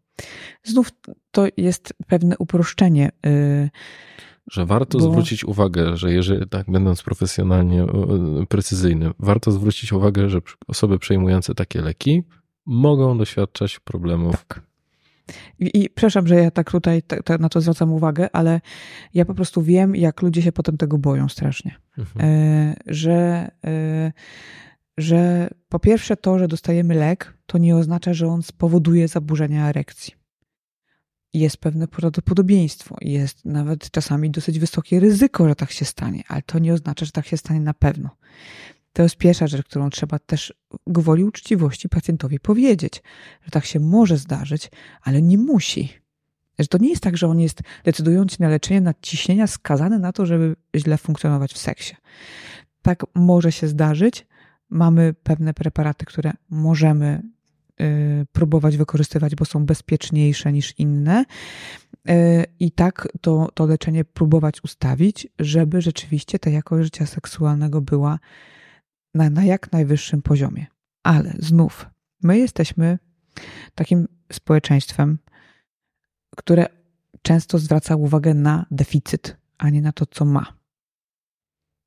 Znów 0.62 0.90
to 1.30 1.46
jest 1.56 1.94
pewne 2.06 2.38
uproszczenie. 2.38 3.10
Y, 3.26 3.70
że 4.50 4.66
warto 4.66 4.98
bo... 4.98 5.04
zwrócić 5.04 5.44
uwagę, 5.44 5.96
że 5.96 6.12
jeżeli, 6.12 6.48
tak 6.48 6.70
będąc 6.70 7.02
profesjonalnie 7.02 7.86
precyzyjnym, 8.48 9.14
warto 9.18 9.52
zwrócić 9.52 9.92
uwagę, 9.92 10.28
że 10.28 10.38
osoby 10.66 10.98
przejmujące 10.98 11.54
takie 11.54 11.80
leki 11.80 12.22
mogą 12.66 13.18
doświadczać 13.18 13.78
problemów. 13.78 14.44
Tak. 14.48 14.70
I, 15.58 15.82
I 15.82 15.90
przepraszam, 15.90 16.26
że 16.26 16.34
ja 16.34 16.50
tak 16.50 16.70
tutaj 16.70 17.02
na 17.38 17.48
to 17.48 17.60
zwracam 17.60 17.92
uwagę, 17.92 18.28
ale 18.32 18.60
ja 19.14 19.24
po 19.24 19.34
prostu 19.34 19.62
wiem, 19.62 19.96
jak 19.96 20.22
ludzie 20.22 20.42
się 20.42 20.52
potem 20.52 20.76
tego 20.76 20.98
boją 20.98 21.28
strasznie. 21.28 21.74
Mhm. 21.98 22.30
E, 22.30 22.74
że, 22.86 23.50
e, 23.64 24.12
że 25.00 25.48
po 25.68 25.78
pierwsze 25.78 26.16
to, 26.16 26.38
że 26.38 26.48
dostajemy 26.48 26.94
lek, 26.94 27.34
to 27.46 27.58
nie 27.58 27.76
oznacza, 27.76 28.14
że 28.14 28.26
on 28.26 28.42
spowoduje 28.42 29.08
zaburzenia 29.08 29.68
erekcji. 29.68 30.14
Jest 31.34 31.56
pewne 31.56 31.88
prawdopodobieństwo, 31.88 32.96
jest 33.00 33.44
nawet 33.44 33.90
czasami 33.90 34.30
dosyć 34.30 34.58
wysokie 34.58 35.00
ryzyko, 35.00 35.48
że 35.48 35.54
tak 35.54 35.70
się 35.70 35.84
stanie, 35.84 36.22
ale 36.28 36.42
to 36.42 36.58
nie 36.58 36.74
oznacza, 36.74 37.06
że 37.06 37.12
tak 37.12 37.26
się 37.26 37.36
stanie 37.36 37.60
na 37.60 37.74
pewno. 37.74 38.10
To 38.92 39.02
jest 39.02 39.16
pierwsza 39.16 39.46
rzecz, 39.46 39.66
którą 39.66 39.90
trzeba 39.90 40.18
też 40.18 40.54
gwoli 40.86 41.24
uczciwości 41.24 41.88
pacjentowi 41.88 42.40
powiedzieć, 42.40 43.02
że 43.42 43.50
tak 43.50 43.64
się 43.64 43.80
może 43.80 44.16
zdarzyć, 44.16 44.70
ale 45.02 45.22
nie 45.22 45.38
musi. 45.38 45.92
Że 46.58 46.66
to 46.66 46.78
nie 46.78 46.90
jest 46.90 47.02
tak, 47.02 47.16
że 47.16 47.28
on 47.28 47.40
jest, 47.40 47.60
decydując 47.84 48.38
na 48.38 48.48
leczenie 48.48 48.80
nadciśnienia, 48.80 49.46
skazany 49.46 49.98
na 49.98 50.12
to, 50.12 50.26
żeby 50.26 50.56
źle 50.76 50.98
funkcjonować 50.98 51.52
w 51.52 51.58
seksie. 51.58 51.96
Tak 52.82 53.06
może 53.14 53.52
się 53.52 53.68
zdarzyć. 53.68 54.26
Mamy 54.70 55.14
pewne 55.14 55.54
preparaty, 55.54 56.04
które 56.04 56.32
możemy 56.50 57.22
Y, 57.80 58.26
próbować 58.32 58.76
wykorzystywać, 58.76 59.34
bo 59.34 59.44
są 59.44 59.66
bezpieczniejsze 59.66 60.52
niż 60.52 60.78
inne. 60.78 61.24
Y, 62.10 62.44
I 62.60 62.72
tak 62.72 63.08
to, 63.20 63.48
to 63.54 63.66
leczenie 63.66 64.04
próbować 64.04 64.64
ustawić, 64.64 65.28
żeby 65.38 65.82
rzeczywiście 65.82 66.38
ta 66.38 66.50
jakość 66.50 66.84
życia 66.84 67.06
seksualnego 67.06 67.80
była 67.80 68.18
na, 69.14 69.30
na 69.30 69.44
jak 69.44 69.72
najwyższym 69.72 70.22
poziomie. 70.22 70.66
Ale 71.02 71.34
znów, 71.38 71.86
my 72.22 72.38
jesteśmy 72.38 72.98
takim 73.74 74.08
społeczeństwem, 74.32 75.18
które 76.36 76.66
często 77.22 77.58
zwraca 77.58 77.96
uwagę 77.96 78.34
na 78.34 78.66
deficyt, 78.70 79.36
a 79.58 79.70
nie 79.70 79.82
na 79.82 79.92
to, 79.92 80.06
co 80.06 80.24
ma. 80.24 80.46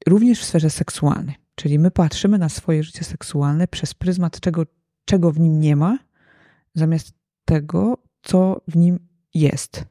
Również 0.07 0.41
w 0.41 0.45
sferze 0.45 0.69
seksualnej. 0.69 1.42
Czyli 1.55 1.79
my 1.79 1.91
patrzymy 1.91 2.37
na 2.37 2.49
swoje 2.49 2.83
życie 2.83 3.03
seksualne 3.03 3.67
przez 3.67 3.93
pryzmat 3.93 4.39
czego, 4.39 4.63
czego 5.05 5.31
w 5.31 5.39
nim 5.39 5.59
nie 5.59 5.75
ma, 5.75 5.97
zamiast 6.75 7.13
tego, 7.45 7.97
co 8.21 8.61
w 8.67 8.75
nim 8.75 8.99
jest. 9.33 9.85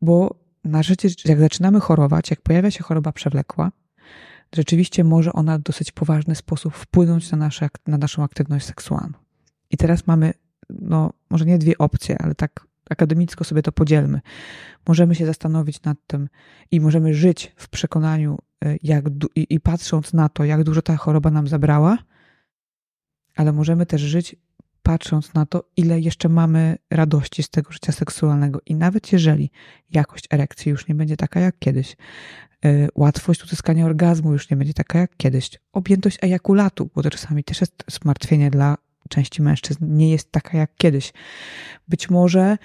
Bo 0.00 0.42
na 0.64 0.82
życie, 0.82 1.08
jak 1.24 1.40
zaczynamy 1.40 1.80
chorować, 1.80 2.30
jak 2.30 2.40
pojawia 2.40 2.70
się 2.70 2.84
choroba 2.84 3.12
przewlekła, 3.12 3.72
rzeczywiście 4.54 5.04
może 5.04 5.32
ona 5.32 5.58
w 5.58 5.62
dosyć 5.62 5.92
poważny 5.92 6.34
sposób 6.34 6.74
wpłynąć 6.74 7.30
na, 7.30 7.38
nasze, 7.38 7.68
na 7.86 7.98
naszą 7.98 8.22
aktywność 8.22 8.66
seksualną. 8.66 9.18
I 9.70 9.76
teraz 9.76 10.06
mamy, 10.06 10.34
no, 10.70 11.12
może 11.30 11.44
nie 11.44 11.58
dwie 11.58 11.78
opcje, 11.78 12.22
ale 12.22 12.34
tak 12.34 12.66
akademicko 12.90 13.44
sobie 13.44 13.62
to 13.62 13.72
podzielmy. 13.72 14.20
Możemy 14.88 15.14
się 15.14 15.26
zastanowić 15.26 15.82
nad 15.82 15.98
tym 16.06 16.28
i 16.70 16.80
możemy 16.80 17.14
żyć 17.14 17.52
w 17.56 17.68
przekonaniu, 17.68 18.38
jak, 18.82 19.04
i, 19.36 19.46
i 19.50 19.60
patrząc 19.60 20.12
na 20.12 20.28
to, 20.28 20.44
jak 20.44 20.64
dużo 20.64 20.82
ta 20.82 20.96
choroba 20.96 21.30
nam 21.30 21.48
zabrała, 21.48 21.98
ale 23.36 23.52
możemy 23.52 23.86
też 23.86 24.00
żyć 24.00 24.36
patrząc 24.82 25.34
na 25.34 25.46
to, 25.46 25.64
ile 25.76 26.00
jeszcze 26.00 26.28
mamy 26.28 26.78
radości 26.90 27.42
z 27.42 27.50
tego 27.50 27.72
życia 27.72 27.92
seksualnego. 27.92 28.60
I 28.66 28.74
nawet 28.74 29.12
jeżeli 29.12 29.50
jakość 29.90 30.28
erekcji 30.30 30.70
już 30.70 30.88
nie 30.88 30.94
będzie 30.94 31.16
taka 31.16 31.40
jak 31.40 31.58
kiedyś, 31.58 31.96
yy, 32.64 32.88
łatwość 32.94 33.44
uzyskania 33.44 33.86
orgazmu 33.86 34.32
już 34.32 34.50
nie 34.50 34.56
będzie 34.56 34.74
taka 34.74 34.98
jak 34.98 35.16
kiedyś, 35.16 35.50
objętość 35.72 36.18
ejakulatu, 36.22 36.90
bo 36.94 37.02
to 37.02 37.10
czasami 37.10 37.44
też 37.44 37.60
jest 37.60 37.84
zmartwienie 37.90 38.50
dla 38.50 38.76
części 39.08 39.42
mężczyzn, 39.42 39.96
nie 39.96 40.10
jest 40.10 40.32
taka 40.32 40.58
jak 40.58 40.76
kiedyś. 40.76 41.12
Być 41.88 42.10
może 42.10 42.58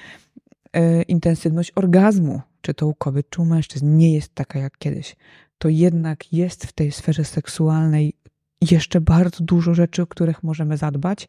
yy, 0.74 1.04
intensywność 1.04 1.72
orgazmu, 1.76 2.41
czy 2.62 2.74
to 2.74 2.88
u 2.88 2.95
kobiet, 2.95 3.30
czy 3.30 3.41
u 3.41 3.45
mężczyzn, 3.45 3.98
nie 3.98 4.14
jest 4.14 4.36
taka 4.36 4.60
jak 4.60 4.78
kiedyś. 4.78 5.16
To 5.58 5.70
jednak 5.70 6.34
jest 6.34 6.66
w 6.66 6.72
tej 6.72 6.91
sferze 6.91 7.26
seksualnej 7.26 8.14
jeszcze 8.62 9.01
bardzo 9.01 9.43
dużo 9.43 9.74
rzeczy, 9.74 10.01
o 10.01 10.08
których 10.08 10.43
możemy 10.43 10.78
zadbać, 10.78 11.28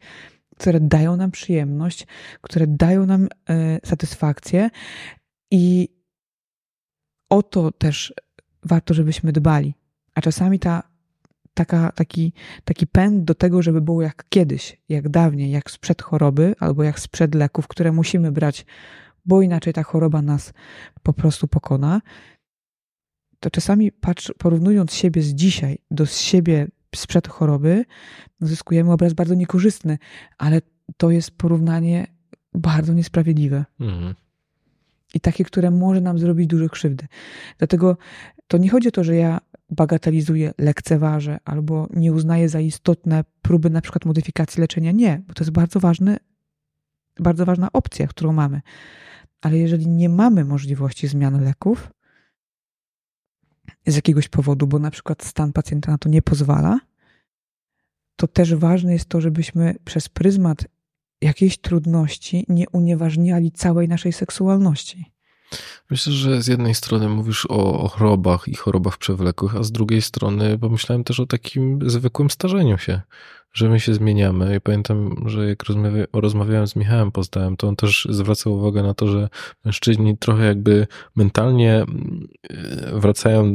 które 0.58 0.80
dają 0.80 1.16
nam 1.16 1.30
przyjemność, 1.30 2.06
które 2.40 2.66
dają 2.66 3.06
nam 3.06 3.28
e, 3.48 3.78
satysfakcję 3.84 4.70
i 5.50 5.88
o 7.30 7.42
to 7.42 7.72
też 7.72 8.14
warto, 8.64 8.94
żebyśmy 8.94 9.32
dbali. 9.32 9.74
A 10.14 10.20
czasami 10.20 10.58
ta, 10.58 10.82
taka, 11.54 11.92
taki, 11.92 12.32
taki 12.64 12.86
pęd 12.86 13.24
do 13.24 13.34
tego, 13.34 13.62
żeby 13.62 13.80
było 13.80 14.02
jak 14.02 14.24
kiedyś, 14.28 14.80
jak 14.88 15.08
dawniej, 15.08 15.50
jak 15.50 15.70
sprzed 15.70 16.02
choroby 16.02 16.54
albo 16.60 16.82
jak 16.82 17.00
sprzed 17.00 17.34
leków, 17.34 17.68
które 17.68 17.92
musimy 17.92 18.32
brać, 18.32 18.66
bo 19.24 19.42
inaczej 19.42 19.72
ta 19.72 19.82
choroba 19.82 20.22
nas 20.22 20.52
po 21.02 21.12
prostu 21.12 21.48
pokona, 21.48 22.00
to 23.40 23.50
czasami 23.50 23.92
patrz, 23.92 24.32
porównując 24.38 24.94
siebie 24.94 25.22
z 25.22 25.34
dzisiaj 25.34 25.78
do 25.90 26.06
siebie 26.06 26.66
sprzed 26.96 27.28
choroby, 27.28 27.84
zyskujemy 28.40 28.92
obraz 28.92 29.12
bardzo 29.12 29.34
niekorzystny, 29.34 29.98
ale 30.38 30.60
to 30.96 31.10
jest 31.10 31.30
porównanie 31.30 32.06
bardzo 32.54 32.92
niesprawiedliwe. 32.92 33.64
Mhm. 33.80 34.14
I 35.14 35.20
takie, 35.20 35.44
które 35.44 35.70
może 35.70 36.00
nam 36.00 36.18
zrobić 36.18 36.46
duże 36.46 36.68
krzywdy. 36.68 37.06
Dlatego 37.58 37.96
to 38.48 38.58
nie 38.58 38.70
chodzi 38.70 38.88
o 38.88 38.90
to, 38.90 39.04
że 39.04 39.16
ja 39.16 39.40
bagatelizuję, 39.70 40.52
lekceważę 40.58 41.38
albo 41.44 41.88
nie 41.94 42.12
uznaję 42.12 42.48
za 42.48 42.60
istotne 42.60 43.24
próby 43.42 43.70
na 43.70 43.80
przykład 43.80 44.04
modyfikacji 44.04 44.60
leczenia. 44.60 44.92
Nie, 44.92 45.22
bo 45.28 45.34
to 45.34 45.44
jest 45.44 45.50
bardzo 45.50 45.80
ważny, 45.80 46.16
bardzo 47.20 47.44
ważna 47.46 47.68
opcja, 47.72 48.06
którą 48.06 48.32
mamy. 48.32 48.60
Ale 49.40 49.58
jeżeli 49.58 49.88
nie 49.88 50.08
mamy 50.08 50.44
możliwości 50.44 51.08
zmiany 51.08 51.40
leków, 51.40 51.90
z 53.92 53.96
jakiegoś 53.96 54.28
powodu, 54.28 54.66
bo 54.66 54.78
na 54.78 54.90
przykład 54.90 55.24
stan 55.24 55.52
pacjenta 55.52 55.92
na 55.92 55.98
to 55.98 56.08
nie 56.08 56.22
pozwala, 56.22 56.80
to 58.16 58.26
też 58.26 58.54
ważne 58.54 58.92
jest 58.92 59.08
to, 59.08 59.20
żebyśmy 59.20 59.74
przez 59.84 60.08
pryzmat 60.08 60.64
jakiejś 61.20 61.58
trudności 61.58 62.44
nie 62.48 62.68
unieważniali 62.68 63.52
całej 63.52 63.88
naszej 63.88 64.12
seksualności. 64.12 65.17
Myślę, 65.90 66.12
że 66.12 66.42
z 66.42 66.46
jednej 66.46 66.74
strony 66.74 67.08
mówisz 67.08 67.46
o, 67.48 67.88
chorobach 67.88 68.48
i 68.48 68.54
chorobach 68.54 68.98
przewlekłych, 68.98 69.56
a 69.56 69.62
z 69.62 69.72
drugiej 69.72 70.02
strony 70.02 70.58
pomyślałem 70.58 71.04
też 71.04 71.20
o 71.20 71.26
takim 71.26 71.90
zwykłym 71.90 72.30
starzeniu 72.30 72.78
się 72.78 73.00
że 73.52 73.68
my 73.68 73.80
się 73.80 73.94
zmieniamy. 73.94 74.56
I 74.56 74.60
pamiętam, 74.60 75.24
że 75.26 75.48
jak 75.48 75.58
rozmawiałem 76.12 76.66
z 76.66 76.76
Michałem 76.76 77.12
Pozdałem, 77.12 77.56
to 77.56 77.68
on 77.68 77.76
też 77.76 78.08
zwracał 78.10 78.54
uwagę 78.54 78.82
na 78.82 78.94
to, 78.94 79.06
że 79.06 79.28
mężczyźni 79.64 80.18
trochę 80.18 80.44
jakby 80.44 80.86
mentalnie 81.16 81.74
mm, 81.74 82.28
wracają 82.92 83.54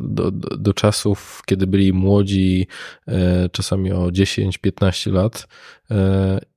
do, 0.00 0.30
do, 0.30 0.74
czasów, 0.74 1.42
kiedy 1.46 1.66
byli 1.66 1.92
młodzi, 1.92 2.66
e, 3.08 3.48
czasami 3.48 3.92
o 3.92 4.06
10-15 4.06 5.12
lat. 5.12 5.48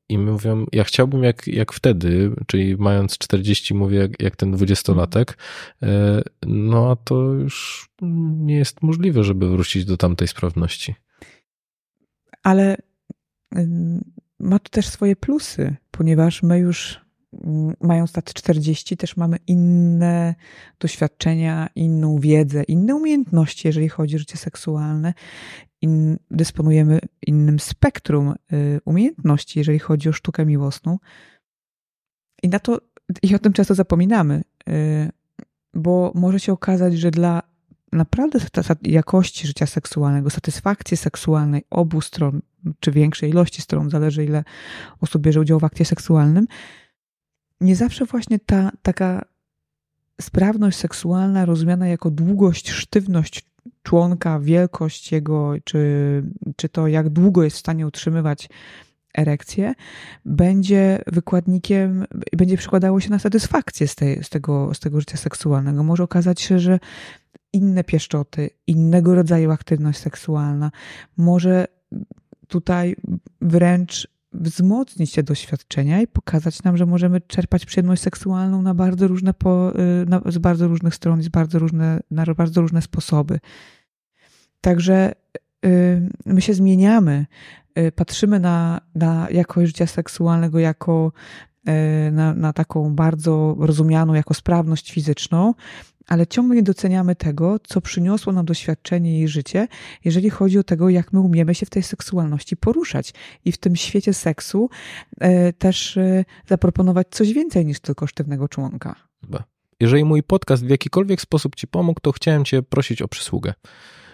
I 0.09 0.17
mówią, 0.17 0.65
ja 0.71 0.83
chciałbym 0.83 1.23
jak, 1.23 1.47
jak 1.47 1.73
wtedy, 1.73 2.31
czyli 2.47 2.77
mając 2.77 3.17
40, 3.17 3.73
mówię 3.73 3.97
jak, 3.97 4.21
jak 4.21 4.35
ten 4.35 4.51
dwudziestolatek, 4.51 5.37
e, 5.83 6.21
no 6.45 6.91
a 6.91 6.95
to 6.95 7.15
już 7.15 7.87
nie 8.37 8.55
jest 8.55 8.81
możliwe, 8.81 9.23
żeby 9.23 9.49
wrócić 9.49 9.85
do 9.85 9.97
tamtej 9.97 10.27
sprawności. 10.27 10.95
Ale 12.43 12.77
ma 14.39 14.59
to 14.59 14.69
też 14.69 14.87
swoje 14.87 15.15
plusy, 15.15 15.75
ponieważ 15.91 16.43
my 16.43 16.59
już 16.59 17.04
mając 17.81 18.15
lat 18.15 18.33
40 18.33 18.97
też 18.97 19.17
mamy 19.17 19.37
inne 19.47 20.35
doświadczenia, 20.79 21.69
inną 21.75 22.19
wiedzę, 22.19 22.63
inne 22.63 22.95
umiejętności, 22.95 23.67
jeżeli 23.67 23.89
chodzi 23.89 24.15
o 24.15 24.19
życie 24.19 24.37
seksualne. 24.37 25.13
In, 25.81 26.17
dysponujemy 26.31 26.99
innym 27.27 27.59
spektrum 27.59 28.33
y, 28.53 28.79
umiejętności, 28.85 29.59
jeżeli 29.59 29.79
chodzi 29.79 30.09
o 30.09 30.13
sztukę 30.13 30.45
miłosną. 30.45 30.97
I 32.43 32.49
na 32.49 32.59
to 32.59 32.81
i 33.23 33.35
o 33.35 33.39
tym 33.39 33.53
często 33.53 33.75
zapominamy, 33.75 34.41
y, 34.69 35.11
bo 35.73 36.11
może 36.15 36.39
się 36.39 36.53
okazać, 36.53 36.97
że 36.97 37.11
dla 37.11 37.41
naprawdę 37.91 38.39
jakości 38.81 39.47
życia 39.47 39.65
seksualnego, 39.65 40.29
satysfakcji 40.29 40.97
seksualnej 40.97 41.63
obu 41.69 42.01
stron, 42.01 42.41
czy 42.79 42.91
większej 42.91 43.29
ilości 43.29 43.61
stron, 43.61 43.89
zależy 43.89 44.25
ile 44.25 44.43
osób 45.01 45.21
bierze 45.21 45.39
udział 45.39 45.59
w 45.59 45.63
akcie 45.63 45.85
seksualnym, 45.85 46.45
nie 47.61 47.75
zawsze 47.75 48.05
właśnie 48.05 48.39
ta 48.39 48.71
taka 48.81 49.25
sprawność 50.21 50.77
seksualna 50.77 51.45
rozumiana 51.45 51.87
jako 51.87 52.11
długość, 52.11 52.71
sztywność 52.71 53.45
członka, 53.83 54.39
wielkość 54.39 55.11
jego, 55.11 55.53
czy, 55.63 56.23
czy 56.55 56.69
to 56.69 56.87
jak 56.87 57.09
długo 57.09 57.43
jest 57.43 57.55
w 57.55 57.59
stanie 57.59 57.87
utrzymywać 57.87 58.49
erekcję, 59.17 59.73
będzie 60.25 61.01
wykładnikiem, 61.07 62.05
będzie 62.37 62.57
przykładało 62.57 62.99
się 62.99 63.09
na 63.09 63.19
satysfakcję 63.19 63.87
z, 63.87 63.95
tej, 63.95 64.23
z, 64.23 64.29
tego, 64.29 64.73
z 64.73 64.79
tego 64.79 64.99
życia 64.99 65.17
seksualnego. 65.17 65.83
Może 65.83 66.03
okazać 66.03 66.41
się, 66.41 66.59
że 66.59 66.79
inne 67.53 67.83
pieszczoty, 67.83 68.49
innego 68.67 69.15
rodzaju 69.15 69.51
aktywność 69.51 69.99
seksualna 69.99 70.71
może 71.17 71.67
tutaj 72.47 72.95
wręcz 73.41 74.14
wzmocnić 74.39 75.11
te 75.11 75.23
doświadczenia 75.23 76.01
i 76.01 76.07
pokazać 76.07 76.63
nam, 76.63 76.77
że 76.77 76.85
możemy 76.85 77.21
czerpać 77.21 77.65
przyjemność 77.65 78.01
seksualną 78.01 78.61
na 78.61 78.73
bardzo 78.73 79.07
różne, 79.07 79.33
po, 79.33 79.73
y, 79.79 80.05
na, 80.05 80.21
z 80.25 80.37
bardzo 80.37 80.67
różnych 80.67 80.95
stron, 80.95 81.21
z 81.21 81.27
bardzo 81.27 81.59
różne, 81.59 81.99
na 82.11 82.25
bardzo 82.25 82.61
różne 82.61 82.81
sposoby. 82.81 83.39
Także 84.61 85.13
y, 85.65 86.09
my 86.25 86.41
się 86.41 86.53
zmieniamy, 86.53 87.25
y, 87.79 87.91
patrzymy 87.91 88.39
na, 88.39 88.81
na 88.95 89.27
jakość 89.31 89.67
życia 89.67 89.87
seksualnego 89.87 90.59
jako 90.59 91.11
na, 92.11 92.33
na 92.33 92.53
taką 92.53 92.95
bardzo 92.95 93.55
rozumianą 93.59 94.13
jako 94.13 94.33
sprawność 94.33 94.91
fizyczną, 94.91 95.53
ale 96.07 96.27
ciągle 96.27 96.55
nie 96.55 96.63
doceniamy 96.63 97.15
tego, 97.15 97.59
co 97.63 97.81
przyniosło 97.81 98.33
nam 98.33 98.45
doświadczenie 98.45 99.21
i 99.21 99.27
życie, 99.27 99.67
jeżeli 100.05 100.29
chodzi 100.29 100.59
o 100.59 100.63
tego, 100.63 100.89
jak 100.89 101.13
my 101.13 101.19
umiemy 101.19 101.55
się 101.55 101.65
w 101.65 101.69
tej 101.69 101.83
seksualności 101.83 102.57
poruszać 102.57 103.13
i 103.45 103.51
w 103.51 103.57
tym 103.57 103.75
świecie 103.75 104.13
seksu 104.13 104.69
e, 105.19 105.53
też 105.53 105.97
e, 105.97 106.25
zaproponować 106.47 107.07
coś 107.09 107.33
więcej 107.33 107.65
niż 107.65 107.79
tylko 107.79 108.07
sztywnego 108.07 108.47
członka. 108.47 108.95
Jeżeli 109.79 110.05
mój 110.05 110.23
podcast 110.23 110.65
w 110.65 110.69
jakikolwiek 110.69 111.21
sposób 111.21 111.55
Ci 111.55 111.67
pomógł, 111.67 111.99
to 111.99 112.11
chciałem 112.11 112.45
Cię 112.45 112.63
prosić 112.63 113.01
o 113.01 113.07
przysługę. 113.07 113.53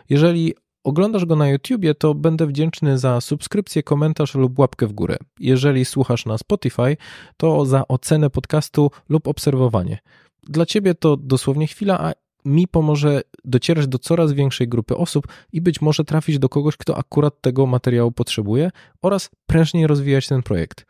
Jeżeli 0.10 0.54
oglądasz 0.84 1.26
go 1.26 1.36
na 1.36 1.50
YouTubie, 1.50 1.96
to 1.96 2.14
będę 2.14 2.48
wdzięczny 2.48 2.98
za 2.98 3.22
subskrypcję, 3.22 3.84
komentarz 3.84 4.36
lub 4.36 4.60
łapkę 4.60 4.88
w 4.88 4.94
górę. 4.94 5.18
Jeżeli 5.40 5.86
słuchasz 5.86 6.26
na 6.26 6.38
Spotify, 6.38 6.98
to 7.38 7.66
za 7.66 7.88
ocenę 7.88 8.30
podcastu 8.30 8.92
lub 9.10 9.28
obserwowanie. 9.28 10.00
Dla 10.44 10.66
ciebie 10.66 10.96
to 10.96 11.18
dosłownie 11.18 11.68
chwila, 11.68 12.00
a 12.00 12.14
mi 12.46 12.68
pomoże 12.68 13.22
docierać 13.46 13.88
do 13.88 14.00
coraz 14.00 14.34
większej 14.34 14.68
grupy 14.68 14.98
osób 14.98 15.28
i 15.54 15.62
być 15.62 15.82
może 15.82 16.04
trafić 16.04 16.40
do 16.40 16.50
kogoś, 16.50 16.78
kto 16.78 16.98
akurat 16.98 17.42
tego 17.42 17.66
materiału 17.66 18.12
potrzebuje 18.12 18.72
oraz 19.02 19.30
prężniej 19.46 19.88
rozwijać 19.88 20.28
ten 20.28 20.44
projekt. 20.44 20.86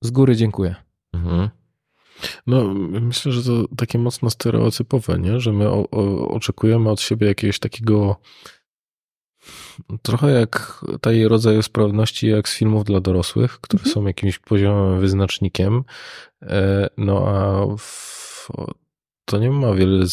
Z 0.00 0.10
góry 0.10 0.36
dziękuję. 0.36 0.74
Mhm. 1.12 1.48
No, 2.46 2.74
myślę, 3.00 3.32
że 3.32 3.42
to 3.42 3.68
takie 3.76 3.98
mocno 3.98 4.30
stereotypowe, 4.30 5.18
nie? 5.18 5.40
że 5.40 5.52
my 5.52 5.68
o, 5.68 5.90
o, 5.90 6.28
oczekujemy 6.28 6.90
od 6.90 7.00
siebie 7.00 7.26
jakiegoś 7.26 7.58
takiego 7.58 8.16
trochę 10.02 10.30
jak 10.30 10.84
tej 11.00 11.28
rodzaju 11.28 11.62
sprawności 11.62 12.28
jak 12.28 12.48
z 12.48 12.56
filmów 12.56 12.84
dla 12.84 13.00
dorosłych, 13.00 13.60
które 13.60 13.80
mhm. 13.80 13.94
są 13.94 14.06
jakimś 14.06 14.38
poziomem 14.38 15.00
wyznacznikiem. 15.00 15.84
E, 16.42 16.88
no 16.96 17.28
a 17.28 17.66
w 17.78 18.48
to 19.24 19.38
nie 19.38 19.50
ma 19.50 19.74
wiele 19.74 20.06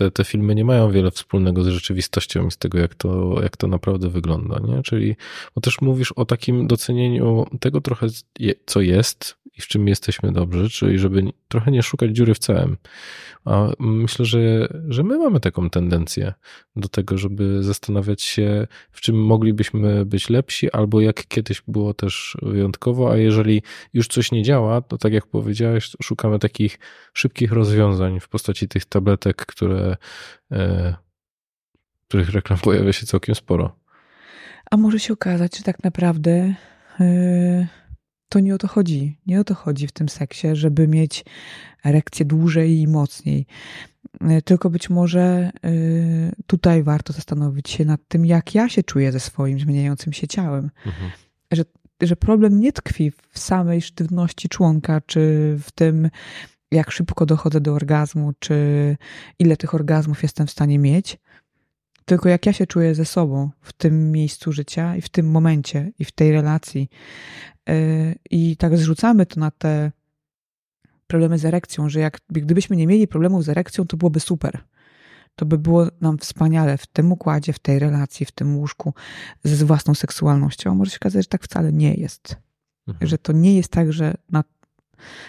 te, 0.00 0.10
te 0.10 0.24
filmy 0.24 0.54
nie 0.54 0.64
mają 0.64 0.90
wiele 0.90 1.10
wspólnego 1.10 1.62
z 1.62 1.66
rzeczywistością 1.66 2.46
i 2.46 2.50
z 2.50 2.58
tego, 2.58 2.78
jak 2.78 2.94
to, 2.94 3.42
jak 3.42 3.56
to 3.56 3.66
naprawdę 3.66 4.08
wygląda, 4.08 4.58
nie? 4.58 4.82
Czyli, 4.82 5.16
bo 5.54 5.60
też 5.60 5.80
mówisz 5.80 6.12
o 6.12 6.24
takim 6.24 6.66
docenieniu 6.66 7.46
tego 7.60 7.80
trochę, 7.80 8.06
co 8.66 8.80
jest 8.80 9.40
i 9.58 9.60
w 9.60 9.66
czym 9.66 9.88
jesteśmy 9.88 10.32
dobrzy, 10.32 10.70
czyli 10.70 10.98
żeby 10.98 11.22
trochę 11.48 11.70
nie 11.70 11.82
szukać 11.82 12.10
dziury 12.10 12.34
w 12.34 12.38
całym. 12.38 12.76
A 13.44 13.68
myślę, 13.78 14.24
że, 14.24 14.68
że 14.88 15.02
my 15.02 15.18
mamy 15.18 15.40
taką 15.40 15.70
tendencję 15.70 16.32
do 16.76 16.88
tego, 16.88 17.18
żeby 17.18 17.62
zastanawiać 17.62 18.22
się, 18.22 18.66
w 18.90 19.00
czym 19.00 19.24
moglibyśmy 19.24 20.06
być 20.06 20.30
lepsi, 20.30 20.70
albo 20.72 21.00
jak 21.00 21.26
kiedyś 21.26 21.62
było 21.68 21.94
też 21.94 22.36
wyjątkowo, 22.42 23.12
a 23.12 23.16
jeżeli 23.16 23.62
już 23.92 24.08
coś 24.08 24.32
nie 24.32 24.42
działa, 24.42 24.80
to 24.80 24.98
tak 24.98 25.12
jak 25.12 25.26
powiedziałeś, 25.26 25.90
szukamy 26.02 26.38
takich 26.38 26.78
szybkich 27.14 27.52
rozwiązań 27.52 28.20
w 28.20 28.28
postaci 28.28 28.68
tych 28.68 28.84
tabletek, 28.84 29.46
które, 29.46 29.89
których 32.08 32.30
reklam 32.30 32.58
pojawia 32.58 32.92
się 32.92 33.06
całkiem 33.06 33.34
sporo. 33.34 33.76
A 34.70 34.76
może 34.76 34.98
się 34.98 35.12
okazać, 35.12 35.56
że 35.56 35.62
tak 35.64 35.84
naprawdę. 35.84 36.54
Yy 37.00 37.66
to 38.30 38.40
nie 38.40 38.54
o 38.54 38.58
to 38.58 38.68
chodzi. 38.68 39.18
Nie 39.26 39.40
o 39.40 39.44
to 39.44 39.54
chodzi 39.54 39.86
w 39.86 39.92
tym 39.92 40.08
seksie, 40.08 40.48
żeby 40.52 40.88
mieć 40.88 41.24
erekcję 41.84 42.26
dłużej 42.26 42.78
i 42.78 42.88
mocniej. 42.88 43.46
E, 44.20 44.42
tylko 44.42 44.70
być 44.70 44.90
może 44.90 45.20
e, 45.20 45.50
tutaj 46.46 46.82
warto 46.82 47.12
zastanowić 47.12 47.70
się 47.70 47.84
nad 47.84 48.00
tym, 48.08 48.26
jak 48.26 48.54
ja 48.54 48.68
się 48.68 48.82
czuję 48.82 49.12
ze 49.12 49.20
swoim 49.20 49.60
zmieniającym 49.60 50.12
się 50.12 50.28
ciałem. 50.28 50.70
Mhm. 50.86 51.10
Że, 51.52 51.62
że 52.02 52.16
problem 52.16 52.60
nie 52.60 52.72
tkwi 52.72 53.10
w 53.10 53.38
samej 53.38 53.82
sztywności 53.82 54.48
członka, 54.48 55.00
czy 55.00 55.20
w 55.62 55.70
tym, 55.70 56.10
jak 56.70 56.90
szybko 56.90 57.26
dochodzę 57.26 57.60
do 57.60 57.74
orgazmu, 57.74 58.32
czy 58.38 58.96
ile 59.38 59.56
tych 59.56 59.74
orgazmów 59.74 60.22
jestem 60.22 60.46
w 60.46 60.50
stanie 60.50 60.78
mieć, 60.78 61.18
tylko 62.04 62.28
jak 62.28 62.46
ja 62.46 62.52
się 62.52 62.66
czuję 62.66 62.94
ze 62.94 63.04
sobą 63.04 63.50
w 63.60 63.72
tym 63.72 64.12
miejscu 64.12 64.52
życia 64.52 64.96
i 64.96 65.00
w 65.00 65.08
tym 65.08 65.30
momencie 65.30 65.92
i 65.98 66.04
w 66.04 66.12
tej 66.12 66.32
relacji. 66.32 66.88
E, 67.68 67.74
I 68.30 68.56
tak 68.56 68.76
zrzucamy 68.76 69.26
to 69.26 69.40
na 69.40 69.50
te 69.50 69.92
problemy 71.06 71.38
z 71.38 71.44
erekcją, 71.44 71.88
że 71.88 72.00
jak 72.00 72.18
gdybyśmy 72.30 72.76
nie 72.76 72.86
mieli 72.86 73.08
problemów 73.08 73.44
z 73.44 73.48
erekcją, 73.48 73.86
to 73.86 73.96
byłoby 73.96 74.20
super. 74.20 74.64
To 75.36 75.46
by 75.46 75.58
było 75.58 75.86
nam 76.00 76.18
wspaniale 76.18 76.78
w 76.78 76.86
tym 76.86 77.12
układzie, 77.12 77.52
w 77.52 77.58
tej 77.58 77.78
relacji, 77.78 78.26
w 78.26 78.32
tym 78.32 78.56
łóżku 78.56 78.94
z 79.44 79.62
własną 79.62 79.94
seksualnością. 79.94 80.74
Może 80.74 80.90
się 80.90 80.96
okazać, 80.96 81.24
że 81.24 81.28
tak 81.28 81.44
wcale 81.44 81.72
nie 81.72 81.94
jest. 81.94 82.36
Mhm. 82.88 83.08
Że 83.08 83.18
to 83.18 83.32
nie 83.32 83.56
jest 83.56 83.72
tak, 83.72 83.92
że 83.92 84.14
na, 84.30 84.44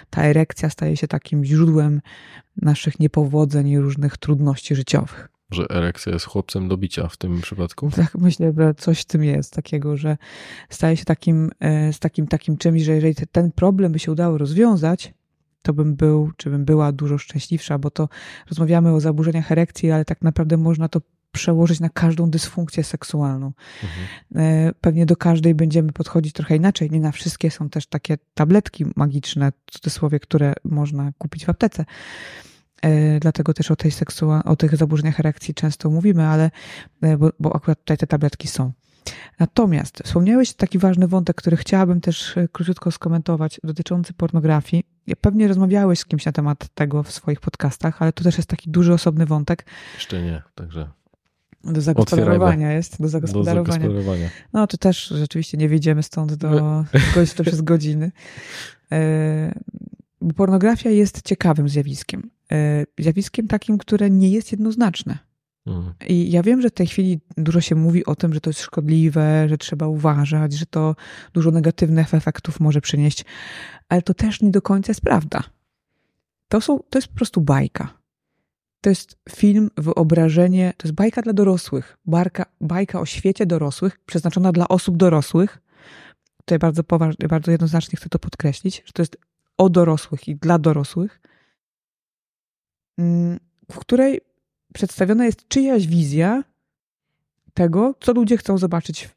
ta 0.09 0.24
erekcja 0.24 0.69
staje 0.69 0.97
się 0.97 1.07
takim 1.07 1.45
źródłem 1.45 2.01
naszych 2.61 2.99
niepowodzeń 2.99 3.67
i 3.67 3.80
różnych 3.80 4.17
trudności 4.17 4.76
życiowych. 4.76 5.30
Że 5.51 5.65
erekcja 5.69 6.13
jest 6.13 6.26
chłopcem 6.26 6.67
do 6.67 6.78
bicia 6.78 7.07
w 7.07 7.17
tym 7.17 7.41
przypadku? 7.41 7.89
Tak, 7.95 8.15
myślę, 8.15 8.53
że 8.57 8.74
coś 8.74 9.01
w 9.01 9.05
tym 9.05 9.24
jest 9.24 9.53
takiego, 9.53 9.97
że 9.97 10.17
staje 10.69 10.97
się 10.97 11.05
takim, 11.05 11.51
e, 11.59 11.93
z 11.93 11.99
takim, 11.99 12.28
takim 12.28 12.57
czymś, 12.57 12.82
że 12.82 12.95
jeżeli 12.95 13.15
ten 13.32 13.51
problem 13.51 13.91
by 13.91 13.99
się 13.99 14.11
udało 14.11 14.38
rozwiązać, 14.38 15.13
to 15.61 15.74
bym 15.74 15.95
był, 15.95 16.32
czy 16.38 16.49
bym 16.49 16.65
była 16.65 16.91
dużo 16.91 17.17
szczęśliwsza, 17.17 17.78
bo 17.78 17.91
to 17.91 18.09
rozmawiamy 18.49 18.93
o 18.93 18.99
zaburzeniach 18.99 19.51
erekcji, 19.51 19.91
ale 19.91 20.05
tak 20.05 20.22
naprawdę 20.22 20.57
można 20.57 20.89
to 20.89 21.01
przełożyć 21.32 21.79
na 21.79 21.89
każdą 21.89 22.29
dysfunkcję 22.29 22.84
seksualną. 22.84 23.51
Mhm. 23.84 24.07
E, 24.36 24.71
pewnie 24.82 25.05
do 25.05 25.15
każdej 25.15 25.55
będziemy 25.55 25.91
podchodzić 25.91 26.34
trochę 26.34 26.55
inaczej. 26.55 26.91
Nie 26.91 26.99
na 26.99 27.11
wszystkie 27.11 27.51
są 27.51 27.69
też 27.69 27.88
takie 27.88 28.17
tabletki 28.34 28.86
magiczne, 28.95 29.51
w 29.65 29.71
cudzysłowie, 29.71 30.19
które 30.19 30.53
można 30.63 31.11
kupić 31.17 31.45
w 31.45 31.49
aptece. 31.49 31.86
E, 32.82 33.19
dlatego 33.19 33.53
też 33.53 33.71
o, 33.71 33.75
tej 33.75 33.91
seksua- 33.91 34.43
o 34.45 34.55
tych 34.55 34.77
zaburzeniach 34.77 35.19
erekcji 35.19 35.53
często 35.53 35.89
mówimy, 35.89 36.27
ale 36.27 36.51
e, 37.01 37.17
bo, 37.17 37.29
bo 37.39 37.55
akurat 37.55 37.79
tutaj 37.79 37.97
te 37.97 38.07
tabletki 38.07 38.47
są. 38.47 38.71
Natomiast 39.39 40.01
wspomniałeś 40.05 40.53
taki 40.53 40.79
ważny 40.79 41.07
wątek, 41.07 41.36
który 41.36 41.57
chciałabym 41.57 42.01
też 42.01 42.36
króciutko 42.51 42.91
skomentować, 42.91 43.59
dotyczący 43.63 44.13
pornografii. 44.13 44.84
Pewnie 45.21 45.47
rozmawiałeś 45.47 45.99
z 45.99 46.05
kimś 46.05 46.25
na 46.25 46.32
temat 46.32 46.69
tego 46.73 47.03
w 47.03 47.11
swoich 47.11 47.39
podcastach, 47.39 48.01
ale 48.01 48.13
to 48.13 48.23
też 48.23 48.38
jest 48.38 48.49
taki 48.49 48.71
duży, 48.71 48.93
osobny 48.93 49.25
wątek. 49.25 49.65
Jeszcze 49.93 50.21
nie, 50.21 50.41
także. 50.55 50.89
Do 51.64 51.82
zagospodarowania 51.82 52.74
jest, 52.74 53.01
do 53.01 53.07
zagospodarowania. 53.07 53.64
do 53.64 53.72
zagospodarowania. 53.72 54.30
No 54.53 54.68
to 54.68 54.78
też 54.78 55.07
rzeczywiście 55.07 55.57
nie 55.57 55.70
wyjdziemy 55.70 56.03
stąd 56.03 56.34
do, 56.34 56.86
to 57.36 57.43
przez 57.43 57.62
godziny. 57.62 58.12
Bo 60.22 60.34
pornografia 60.34 60.89
jest 60.89 61.22
ciekawym 61.22 61.70
zjawiskiem. 61.70 62.30
E, 62.51 62.86
zjawiskiem 62.99 63.47
takim, 63.47 63.78
które 63.78 64.09
nie 64.09 64.30
jest 64.30 64.51
jednoznaczne. 64.51 65.18
Mhm. 65.66 65.93
I 66.07 66.32
ja 66.32 66.43
wiem, 66.43 66.62
że 66.62 66.70
w 66.70 66.74
tej 66.74 66.88
chwili 66.88 67.20
dużo 67.38 67.62
się 67.62 67.76
mówi 67.76 68.05
o 68.05 68.16
tym, 68.16 68.34
że 68.34 68.41
to 68.41 68.49
jest 68.49 68.62
szkodliwe, 68.62 69.49
że 69.49 69.57
trzeba 69.57 69.88
uważać, 69.88 70.53
że 70.53 70.66
to 70.66 70.95
dużo 71.34 71.51
negatywnych 71.51 72.14
efektów 72.14 72.59
może 72.59 72.82
przynieść, 72.82 73.26
ale 73.89 74.01
to 74.01 74.14
też 74.14 74.41
nie 74.41 74.51
do 74.51 74.62
końca 74.62 74.91
jest 74.91 75.01
prawda. 75.01 75.43
To, 76.47 76.62
są, 76.62 76.80
to 76.89 76.97
jest 76.97 77.07
po 77.07 77.16
prostu 77.16 77.41
bajka. 77.41 78.01
To 78.82 78.89
jest 78.89 79.17
film, 79.29 79.69
wyobrażenie, 79.77 80.73
to 80.77 80.88
jest 80.88 80.95
bajka 80.95 81.21
dla 81.21 81.34
dorosłych. 81.34 81.97
Barka, 82.05 82.45
bajka 82.61 82.99
o 82.99 83.05
świecie 83.05 83.45
dorosłych, 83.45 83.99
przeznaczona 84.05 84.51
dla 84.51 84.67
osób 84.67 84.97
dorosłych. 84.97 85.61
Tutaj 86.38 86.59
bardzo, 86.59 86.84
poważnie, 86.84 87.27
bardzo 87.27 87.51
jednoznacznie 87.51 87.97
chcę 87.97 88.09
to 88.09 88.19
podkreślić, 88.19 88.84
że 88.86 88.93
to 88.93 89.01
jest 89.01 89.17
o 89.57 89.69
dorosłych 89.69 90.27
i 90.27 90.36
dla 90.36 90.59
dorosłych. 90.59 91.21
Mm, 92.97 93.39
w 93.71 93.79
której 93.79 94.21
przedstawiona 94.73 95.25
jest 95.25 95.47
czyjaś 95.47 95.88
wizja 95.88 96.43
tego, 97.53 97.95
co 97.99 98.13
ludzie 98.13 98.38
chcą 98.38 98.57
zobaczyć 98.57 99.09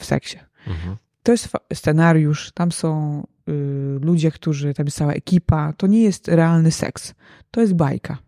w, 0.00 0.04
seksie. 0.04 0.38
Mhm. 0.66 0.96
To 1.22 1.32
jest 1.32 1.48
scenariusz, 1.74 2.52
tam 2.52 2.72
są 2.72 3.22
y, 3.48 3.52
ludzie, 4.00 4.30
którzy, 4.30 4.74
tam 4.74 4.86
jest 4.86 4.96
cała 4.96 5.12
ekipa, 5.12 5.72
to 5.72 5.86
nie 5.86 6.02
jest 6.02 6.28
realny 6.28 6.70
seks, 6.70 7.14
to 7.50 7.60
jest 7.60 7.74
bajka. 7.74 8.25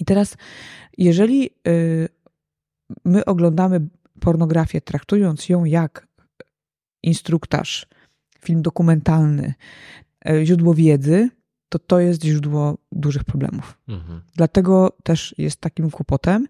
I 0.00 0.04
teraz, 0.04 0.36
jeżeli 0.98 1.50
y, 1.68 2.08
my 3.04 3.24
oglądamy 3.24 3.88
pornografię, 4.20 4.80
traktując 4.80 5.48
ją 5.48 5.64
jak 5.64 6.06
instruktaż, 7.02 7.86
film 8.40 8.62
dokumentalny, 8.62 9.54
y, 10.28 10.46
źródło 10.46 10.74
wiedzy, 10.74 11.30
to 11.72 11.78
to 11.78 12.00
jest 12.00 12.24
źródło 12.24 12.78
dużych 12.92 13.24
problemów. 13.24 13.78
Mhm. 13.88 14.20
Dlatego 14.34 14.96
też 15.02 15.34
jest 15.38 15.60
takim 15.60 15.90
kłopotem, 15.90 16.48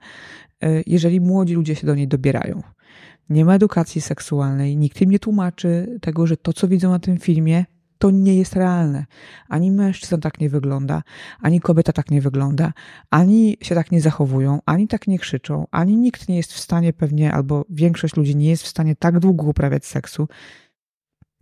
e, 0.61 0.83
jeżeli 0.87 1.21
młodzi 1.21 1.55
ludzie 1.55 1.75
się 1.75 1.87
do 1.87 1.95
niej 1.95 2.09
dobierają. 2.09 2.63
Nie 3.31 3.45
ma 3.45 3.55
edukacji 3.55 4.01
seksualnej, 4.01 4.77
nikt 4.77 5.03
im 5.03 5.11
nie 5.11 5.19
tłumaczy 5.19 5.99
tego, 6.01 6.27
że 6.27 6.37
to, 6.37 6.53
co 6.53 6.69
widzą 6.69 6.91
na 6.91 6.99
tym 6.99 7.19
filmie, 7.19 7.65
to 8.03 8.11
nie 8.11 8.35
jest 8.37 8.57
realne. 8.57 9.07
Ani 9.49 9.71
mężczyzna 9.71 10.19
tak 10.19 10.41
nie 10.41 10.49
wygląda, 10.49 11.03
ani 11.41 11.61
kobieta 11.61 11.93
tak 11.93 12.11
nie 12.11 12.21
wygląda, 12.21 12.73
ani 13.11 13.57
się 13.63 13.75
tak 13.75 13.93
nie 13.93 14.01
zachowują, 14.01 14.61
ani 14.67 14.89
tak 14.89 15.07
nie 15.07 15.19
krzyczą, 15.19 15.67
ani 15.71 15.97
nikt 15.97 16.29
nie 16.29 16.37
jest 16.37 16.53
w 16.53 16.59
stanie 16.59 16.93
pewnie, 16.93 17.33
albo 17.33 17.65
większość 17.71 18.17
ludzi 18.17 18.37
nie 18.37 18.51
jest 18.51 18.63
w 18.63 18.67
stanie 18.67 18.97
tak 18.97 19.19
długo 19.19 19.47
uprawiać 19.47 19.87
seksu, 19.87 20.29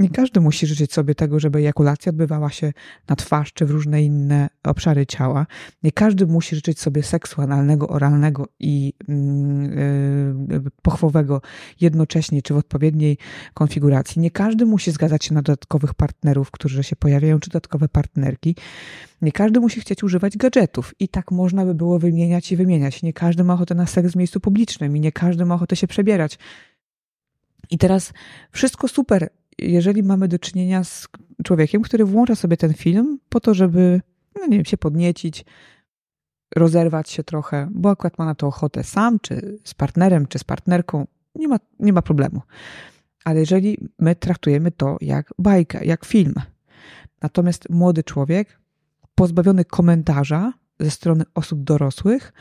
nie 0.01 0.09
każdy 0.09 0.41
musi 0.41 0.67
życzyć 0.67 0.93
sobie 0.93 1.15
tego, 1.15 1.41
żeby 1.41 1.59
ejakulacja 1.59 2.11
odbywała 2.11 2.51
się 2.51 2.73
na 3.09 3.17
twarz 3.17 3.53
czy 3.53 3.67
w 3.67 3.71
różne 3.71 4.03
inne 4.03 4.49
obszary 4.65 5.07
ciała. 5.07 5.47
Nie 5.83 5.93
każdy 5.93 6.27
musi 6.27 6.57
życzyć 6.57 6.81
sobie 6.81 7.03
seksu 7.03 7.43
analnego, 7.43 7.89
oralnego 7.89 8.49
i 8.61 8.93
yy, 9.09 10.71
pochwowego 10.83 11.43
jednocześnie 11.81 12.43
czy 12.43 12.55
w 12.55 12.57
odpowiedniej 12.57 13.19
konfiguracji. 13.55 14.23
Nie 14.23 14.31
każdy 14.31 14.67
musi 14.67 14.91
zgadzać 14.91 15.25
się 15.25 15.35
na 15.35 15.43
dodatkowych 15.43 15.95
partnerów, 15.95 16.51
którzy 16.51 16.85
się 16.85 16.97
pojawiają, 16.97 17.41
czy 17.41 17.51
dodatkowe 17.51 17.89
partnerki. 17.89 18.57
Nie 19.23 19.33
każdy 19.33 19.61
musi 19.61 19.81
chcieć 19.81 20.03
używać 20.03 20.37
gadżetów 20.37 20.95
i 21.01 21.09
tak 21.09 21.31
można 21.31 21.65
by 21.65 21.75
było 21.75 21.99
wymieniać 21.99 22.53
i 22.53 22.57
wymieniać. 22.57 23.03
Nie 23.03 23.13
każdy 23.13 23.45
ma 23.45 23.55
ochotę 23.55 23.75
na 23.75 23.87
seks 23.87 24.13
w 24.13 24.17
miejscu 24.17 24.41
publicznym 24.41 24.97
i 24.97 25.01
nie 25.01 25.13
każdy 25.13 25.45
ma 25.45 25.55
ochotę 25.55 25.77
się 25.77 25.87
przebierać. 25.87 26.39
I 27.71 27.79
teraz 27.79 28.13
wszystko 28.51 28.89
super, 28.89 29.31
jeżeli 29.63 30.03
mamy 30.03 30.29
do 30.29 30.39
czynienia 30.39 30.85
z 30.85 31.09
człowiekiem, 31.45 31.83
który 31.83 32.05
włącza 32.05 32.35
sobie 32.35 32.57
ten 32.57 32.75
film 32.75 33.19
po 33.29 33.41
to, 33.41 33.55
żeby, 33.55 34.01
no 34.41 34.47
nie 34.47 34.57
wiem, 34.57 34.65
się 34.65 34.77
podniecić, 34.77 35.45
rozerwać 36.57 37.11
się 37.11 37.25
trochę, 37.25 37.69
bo 37.71 37.91
akurat 37.91 38.19
ma 38.19 38.25
na 38.25 38.35
to 38.35 38.47
ochotę 38.47 38.85
sam, 38.85 39.21
czy 39.21 39.59
z 39.65 39.75
partnerem, 39.75 40.27
czy 40.27 40.39
z 40.39 40.45
partnerką, 40.45 41.07
nie 41.35 41.49
ma, 41.49 41.57
nie 41.79 41.93
ma 41.93 42.03
problemu. 42.03 42.41
Ale 43.25 43.41
jeżeli 43.41 43.79
my 43.99 44.17
traktujemy 44.17 44.71
to 44.71 44.97
jak 45.01 45.35
bajkę, 45.39 45.85
jak 45.85 46.05
film, 46.05 46.35
natomiast 47.23 47.71
młody 47.71 48.03
człowiek, 48.03 48.61
pozbawiony 49.15 49.65
komentarza 49.65 50.53
ze 50.81 50.91
strony 50.91 51.25
osób 51.35 51.65
dorosłych, 51.65 52.33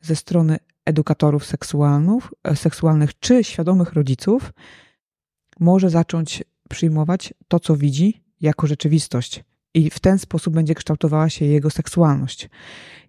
ze 0.00 0.16
strony 0.16 0.58
edukatorów 0.84 1.46
seksualnych, 1.46 2.24
seksualnych 2.54 3.18
czy 3.18 3.44
świadomych 3.44 3.92
rodziców, 3.92 4.52
może 5.60 5.90
zacząć 5.90 6.44
przyjmować 6.68 7.34
to, 7.48 7.60
co 7.60 7.76
widzi, 7.76 8.22
jako 8.40 8.66
rzeczywistość. 8.66 9.44
I 9.74 9.90
w 9.90 10.00
ten 10.00 10.18
sposób 10.18 10.54
będzie 10.54 10.74
kształtowała 10.74 11.28
się 11.30 11.44
jego 11.44 11.70
seksualność. 11.70 12.48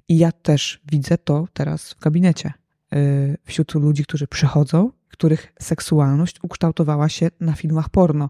I 0.08 0.18
ja 0.18 0.32
też 0.32 0.82
widzę 0.92 1.18
to 1.18 1.48
teraz 1.54 1.94
w 1.94 2.00
gabinecie. 2.00 2.54
Y, 2.96 3.38
wśród 3.46 3.74
ludzi, 3.74 4.04
którzy 4.04 4.28
przychodzą, 4.28 4.92
których 5.08 5.54
seksualność 5.60 6.36
ukształtowała 6.44 7.10
się 7.10 7.30
na 7.40 7.54
filmach 7.54 7.90
porno. 7.90 8.30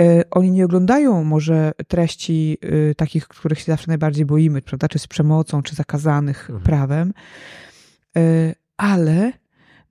Y, 0.00 0.22
oni 0.30 0.50
nie 0.50 0.64
oglądają 0.64 1.24
może 1.24 1.72
treści 1.88 2.58
y, 2.64 2.94
takich, 2.94 3.28
których 3.28 3.58
się 3.58 3.64
zawsze 3.64 3.88
najbardziej 3.88 4.24
boimy, 4.24 4.62
prawda? 4.62 4.88
Czy 4.88 4.98
z 4.98 5.06
przemocą, 5.06 5.62
czy 5.62 5.74
zakazanych 5.74 6.50
mhm. 6.50 6.60
prawem, 6.60 7.12
ale 8.76 9.32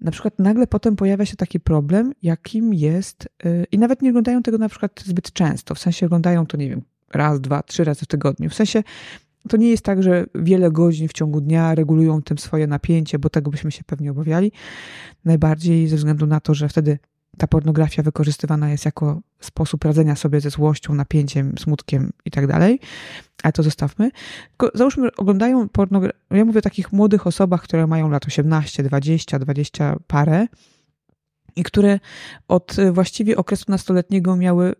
na 0.01 0.11
przykład 0.11 0.39
nagle 0.39 0.67
potem 0.67 0.95
pojawia 0.95 1.25
się 1.25 1.35
taki 1.35 1.59
problem, 1.59 2.13
jakim 2.23 2.73
jest, 2.73 3.29
i 3.71 3.77
nawet 3.77 4.01
nie 4.01 4.09
oglądają 4.09 4.43
tego 4.43 4.57
na 4.57 4.69
przykład 4.69 5.03
zbyt 5.05 5.33
często, 5.33 5.75
w 5.75 5.79
sensie 5.79 6.05
oglądają 6.05 6.45
to, 6.45 6.57
nie 6.57 6.69
wiem, 6.69 6.81
raz, 7.13 7.41
dwa, 7.41 7.63
trzy 7.63 7.83
razy 7.83 8.05
w 8.05 8.07
tygodniu. 8.07 8.49
W 8.49 8.53
sensie 8.53 8.83
to 9.49 9.57
nie 9.57 9.69
jest 9.69 9.83
tak, 9.83 10.03
że 10.03 10.25
wiele 10.35 10.71
godzin 10.71 11.07
w 11.07 11.13
ciągu 11.13 11.41
dnia 11.41 11.75
regulują 11.75 12.21
tym 12.21 12.37
swoje 12.37 12.67
napięcie, 12.67 13.19
bo 13.19 13.29
tego 13.29 13.51
byśmy 13.51 13.71
się 13.71 13.83
pewnie 13.83 14.11
obawiali. 14.11 14.51
Najbardziej 15.25 15.87
ze 15.87 15.95
względu 15.95 16.27
na 16.27 16.39
to, 16.39 16.53
że 16.53 16.69
wtedy 16.69 16.99
ta 17.37 17.47
pornografia 17.47 18.03
wykorzystywana 18.03 18.69
jest 18.69 18.85
jako 18.85 19.21
sposób 19.39 19.83
radzenia 19.83 20.15
sobie 20.15 20.41
ze 20.41 20.49
złością, 20.49 20.93
napięciem, 20.93 21.57
smutkiem 21.57 22.11
i 22.25 22.31
tak 22.31 22.47
dalej. 22.47 22.79
Ale 23.43 23.53
to 23.53 23.63
zostawmy. 23.63 24.11
Tylko 24.49 24.77
załóżmy, 24.77 25.15
oglądają 25.15 25.69
pornografię. 25.69 26.17
Ja 26.31 26.45
mówię 26.45 26.59
o 26.59 26.61
takich 26.61 26.91
młodych 26.91 27.27
osobach, 27.27 27.61
które 27.61 27.87
mają 27.87 28.09
lat 28.09 28.25
18, 28.25 28.83
20, 28.83 29.39
20 29.39 29.95
parę 30.07 30.47
i 31.55 31.63
które 31.63 31.99
od 32.47 32.75
właściwie 32.91 33.37
okresu 33.37 33.65
nastoletniego 33.67 34.35
miały 34.35 34.75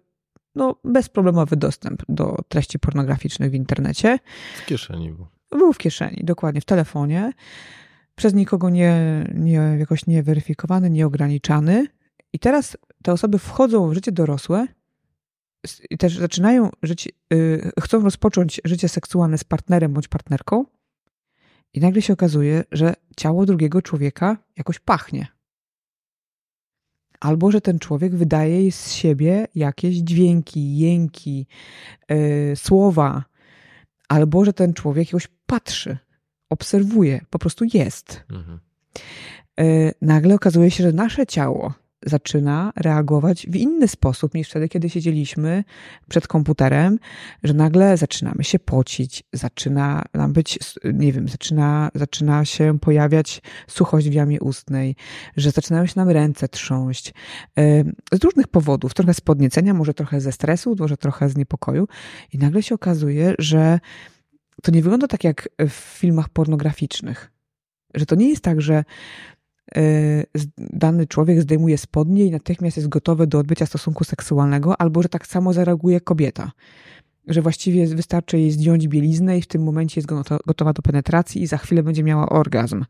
no, 0.56 0.76
bezproblemowy 0.84 1.56
dostęp 1.56 2.04
do 2.10 2.38
treści 2.48 2.80
pornograficznych 2.80 3.52
w 3.52 3.54
internecie. 3.54 4.20
W 4.64 4.66
kieszeni 4.66 5.12
był. 5.12 5.28
Był 5.52 5.74
w 5.74 5.78
kieszeni, 5.78 6.22
dokładnie, 6.24 6.62
w 6.62 6.66
telefonie. 6.66 7.34
Przez 8.16 8.34
nikogo 8.34 8.70
nie, 8.70 9.26
nie, 9.34 9.76
jakoś 9.80 10.08
nieweryfikowany, 10.08 10.90
nieograniczany. 10.90 11.88
I 12.34 12.40
teraz 12.40 12.78
te 13.04 13.12
osoby 13.12 13.40
wchodzą 13.40 13.90
w 13.90 13.94
życie 13.94 14.12
dorosłe 14.12 14.68
i 15.90 15.98
też 15.98 16.18
zaczynają 16.18 16.70
żyć, 16.84 17.10
yy, 17.30 17.72
chcą 17.82 18.04
rozpocząć 18.04 18.62
życie 18.66 18.90
seksualne 18.90 19.38
z 19.38 19.44
partnerem 19.44 19.94
bądź 19.94 20.08
partnerką. 20.08 20.66
I 21.74 21.80
nagle 21.80 22.02
się 22.02 22.14
okazuje, 22.14 22.64
że 22.72 22.94
ciało 23.18 23.46
drugiego 23.46 23.82
człowieka 23.82 24.38
jakoś 24.58 24.80
pachnie 24.80 25.28
albo 27.22 27.52
że 27.52 27.62
ten 27.62 27.80
człowiek 27.80 28.16
wydaje 28.16 28.72
z 28.72 28.94
siebie 28.94 29.48
jakieś 29.56 29.96
dźwięki, 29.96 30.78
jęki, 30.78 31.48
yy, 32.10 32.56
słowa, 32.56 33.24
albo 34.10 34.46
że 34.46 34.54
ten 34.54 34.74
człowiek 34.74 35.08
jakoś 35.08 35.28
patrzy, 35.46 35.98
obserwuje, 36.50 37.22
po 37.30 37.40
prostu 37.40 37.66
jest. 37.74 38.24
Mhm. 38.32 38.60
Yy, 39.58 39.92
nagle 40.02 40.36
okazuje 40.36 40.72
się, 40.72 40.84
że 40.84 40.92
nasze 40.92 41.28
ciało 41.28 41.74
zaczyna 42.06 42.74
reagować 42.76 43.48
w 43.50 43.56
inny 43.56 43.88
sposób 43.88 44.34
niż 44.34 44.50
wtedy, 44.50 44.70
kiedy 44.70 44.90
siedzieliśmy 44.90 45.64
przed 46.10 46.28
komputerem, 46.28 47.00
że 47.44 47.54
nagle 47.54 47.98
zaczynamy 47.98 48.44
się 48.44 48.60
pocić, 48.60 49.24
zaczyna 49.34 50.04
nam 50.14 50.34
być, 50.34 50.60
nie 50.94 51.14
wiem, 51.14 51.28
zaczyna, 51.28 51.92
zaczyna 51.96 52.46
się 52.46 52.80
pojawiać 52.80 53.42
suchość 53.68 54.10
w 54.10 54.14
jamie 54.14 54.40
ustnej, 54.40 54.96
że 55.38 55.52
zaczynają 55.52 55.86
się 55.86 55.94
nam 55.96 56.10
ręce 56.10 56.48
trząść. 56.48 57.14
Z 58.14 58.24
różnych 58.24 58.48
powodów, 58.48 58.94
trochę 58.94 59.14
z 59.14 59.22
podniecenia, 59.22 59.74
może 59.74 59.94
trochę 59.94 60.22
ze 60.22 60.32
stresu, 60.32 60.76
może 60.80 60.98
trochę 60.98 61.30
z 61.30 61.38
niepokoju 61.38 61.88
i 62.34 62.38
nagle 62.38 62.64
się 62.64 62.76
okazuje, 62.76 63.34
że 63.40 63.80
to 64.62 64.72
nie 64.72 64.82
wygląda 64.82 65.08
tak 65.08 65.24
jak 65.24 65.50
w 65.60 65.72
filmach 65.72 66.30
pornograficznych. 66.30 67.32
Że 67.94 68.06
to 68.06 68.16
nie 68.16 68.30
jest 68.30 68.44
tak, 68.44 68.62
że 68.62 68.84
dany 70.58 71.08
człowiek 71.08 71.42
zdejmuje 71.42 71.78
spodnie 71.78 72.26
i 72.26 72.32
natychmiast 72.32 72.78
jest 72.78 72.90
gotowy 72.90 73.28
do 73.28 73.40
odbycia 73.40 73.66
stosunku 73.66 74.04
seksualnego, 74.04 74.82
albo 74.82 75.04
że 75.04 75.10
tak 75.10 75.28
samo 75.28 75.54
zareaguje 75.54 76.02
kobieta. 76.02 76.52
Że 77.28 77.42
właściwie 77.42 77.88
wystarczy 77.88 78.40
jej 78.40 78.52
zdjąć 78.52 78.88
bieliznę 78.88 79.38
i 79.38 79.42
w 79.42 79.48
tym 79.48 79.64
momencie 79.64 80.02
jest 80.02 80.10
gotowa 80.46 80.74
do 80.74 80.82
penetracji 80.82 81.42
i 81.42 81.48
za 81.48 81.58
chwilę 81.58 81.84
będzie 81.84 82.04
miała 82.04 82.30
orgazm. 82.30 82.86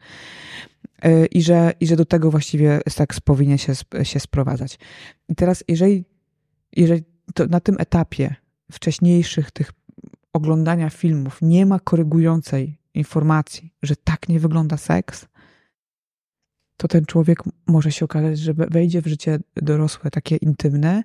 Y, 1.06 1.26
I 1.26 1.42
że, 1.42 1.74
i 1.80 1.88
że 1.88 1.96
do 1.96 2.06
tego 2.06 2.32
właściwie 2.32 2.80
seks 2.90 3.20
powinien 3.20 3.58
się, 3.58 3.74
się 4.04 4.20
sprowadzać. 4.20 4.80
I 5.30 5.36
teraz, 5.36 5.64
jeżeli, 5.68 6.06
jeżeli 6.76 7.04
na 7.50 7.60
tym 7.60 7.76
etapie 7.80 8.36
wcześniejszych 8.72 9.52
tych 9.52 9.72
oglądania 10.34 10.90
filmów 10.90 11.38
nie 11.42 11.66
ma 11.66 11.80
korygującej 11.80 12.78
informacji, 12.94 13.74
że 13.84 13.96
tak 13.96 14.30
nie 14.30 14.40
wygląda 14.40 14.78
seks, 14.78 15.26
to 16.82 16.88
ten 16.88 17.06
człowiek 17.06 17.40
może 17.68 17.92
się 17.92 18.06
okazać, 18.06 18.40
że 18.40 18.54
wejdzie 18.54 19.02
w 19.02 19.08
życie 19.08 19.40
dorosłe, 19.56 20.12
takie 20.12 20.36
intymne, 20.36 21.04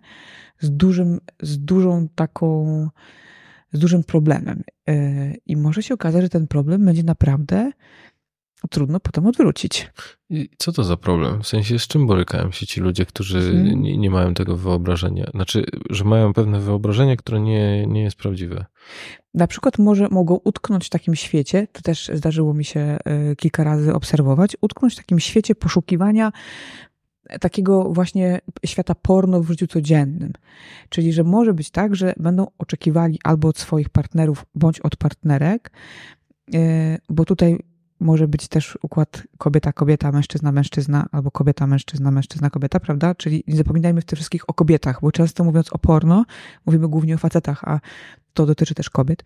z 0.61 0.71
dużym, 0.71 1.21
z 1.43 1.59
dużą 1.65 2.09
taką, 2.15 2.89
z 3.73 3.79
dużym 3.79 4.05
problemem. 4.05 4.63
E, 4.89 5.35
I 5.47 5.57
może 5.57 5.83
się 5.83 5.95
okazać, 5.95 6.23
że 6.23 6.29
ten 6.29 6.47
problem 6.47 6.85
będzie 6.85 7.03
naprawdę 7.03 7.73
trudno 8.71 9.01
potem 9.01 9.27
odwrócić. 9.27 9.91
I 10.31 10.49
co 10.59 10.73
to 10.73 10.85
za 10.85 10.97
problem? 10.97 11.43
W 11.43 11.47
sensie 11.47 11.79
z 11.79 11.87
czym 11.87 12.07
borykają 12.07 12.51
się 12.51 12.67
ci 12.67 12.81
ludzie, 12.81 13.07
którzy 13.07 13.41
hmm. 13.41 13.83
nie, 13.83 13.99
nie, 13.99 14.11
mają 14.11 14.35
tego 14.35 14.57
wyobrażenia? 14.57 15.31
Znaczy, 15.35 15.65
że 15.91 16.05
mają 16.05 16.33
pewne 16.33 16.61
wyobrażenie, 16.61 17.17
które 17.17 17.41
nie, 17.41 17.87
nie 17.87 18.03
jest 18.03 18.17
prawdziwe. 18.17 18.65
Na 19.35 19.47
przykład 19.47 19.79
może 19.79 20.09
mogą 20.11 20.41
utknąć 20.45 20.87
w 20.87 20.91
takim 20.91 21.15
świecie, 21.15 21.67
to 21.73 21.83
też 21.83 22.11
zdarzyło 22.15 22.55
mi 22.55 22.65
się 22.65 22.81
e, 22.81 23.37
kilka 23.37 23.65
razy 23.65 23.95
obserwować, 23.95 24.57
utknąć 24.61 24.95
w 24.95 24.97
takim 24.97 25.21
świecie 25.21 25.55
poszukiwania 25.55 26.33
takiego 27.41 27.93
właśnie 27.93 28.41
świata 28.67 28.95
porno 28.95 29.41
w 29.41 29.49
życiu 29.49 29.67
codziennym. 29.67 30.33
Czyli, 30.89 31.13
że 31.13 31.25
może 31.25 31.55
być 31.55 31.71
tak, 31.71 31.97
że 31.97 32.15
będą 32.17 32.47
oczekiwali 32.59 33.19
albo 33.25 33.49
od 33.49 33.59
swoich 33.59 33.89
partnerów, 33.89 34.47
bądź 34.55 34.81
od 34.81 34.97
partnerek, 34.97 35.73
e, 36.55 36.99
bo 37.09 37.25
tutaj 37.25 37.59
może 38.01 38.29
być 38.29 38.49
też 38.49 38.79
układ 38.83 39.23
kobieta, 39.39 39.73
kobieta, 39.73 40.13
mężczyzna, 40.13 40.53
mężczyzna, 40.53 41.07
albo 41.13 41.31
kobieta, 41.31 41.67
mężczyzna, 41.67 42.11
mężczyzna, 42.11 42.51
kobieta, 42.51 42.81
prawda? 42.81 43.15
Czyli 43.15 43.45
nie 43.47 43.57
zapominajmy 43.57 44.01
w 44.01 44.05
tych 44.05 44.17
wszystkich 44.17 44.51
o 44.51 44.55
kobietach, 44.55 45.01
bo 45.01 45.13
często 45.13 45.45
mówiąc 45.45 45.73
o 45.73 45.79
porno, 45.79 46.25
mówimy 46.67 46.89
głównie 46.89 47.15
o 47.15 47.19
facetach, 47.19 47.65
a 47.65 47.81
to 48.35 48.47
dotyczy 48.47 48.75
też 48.75 48.91
kobiet. 48.91 49.25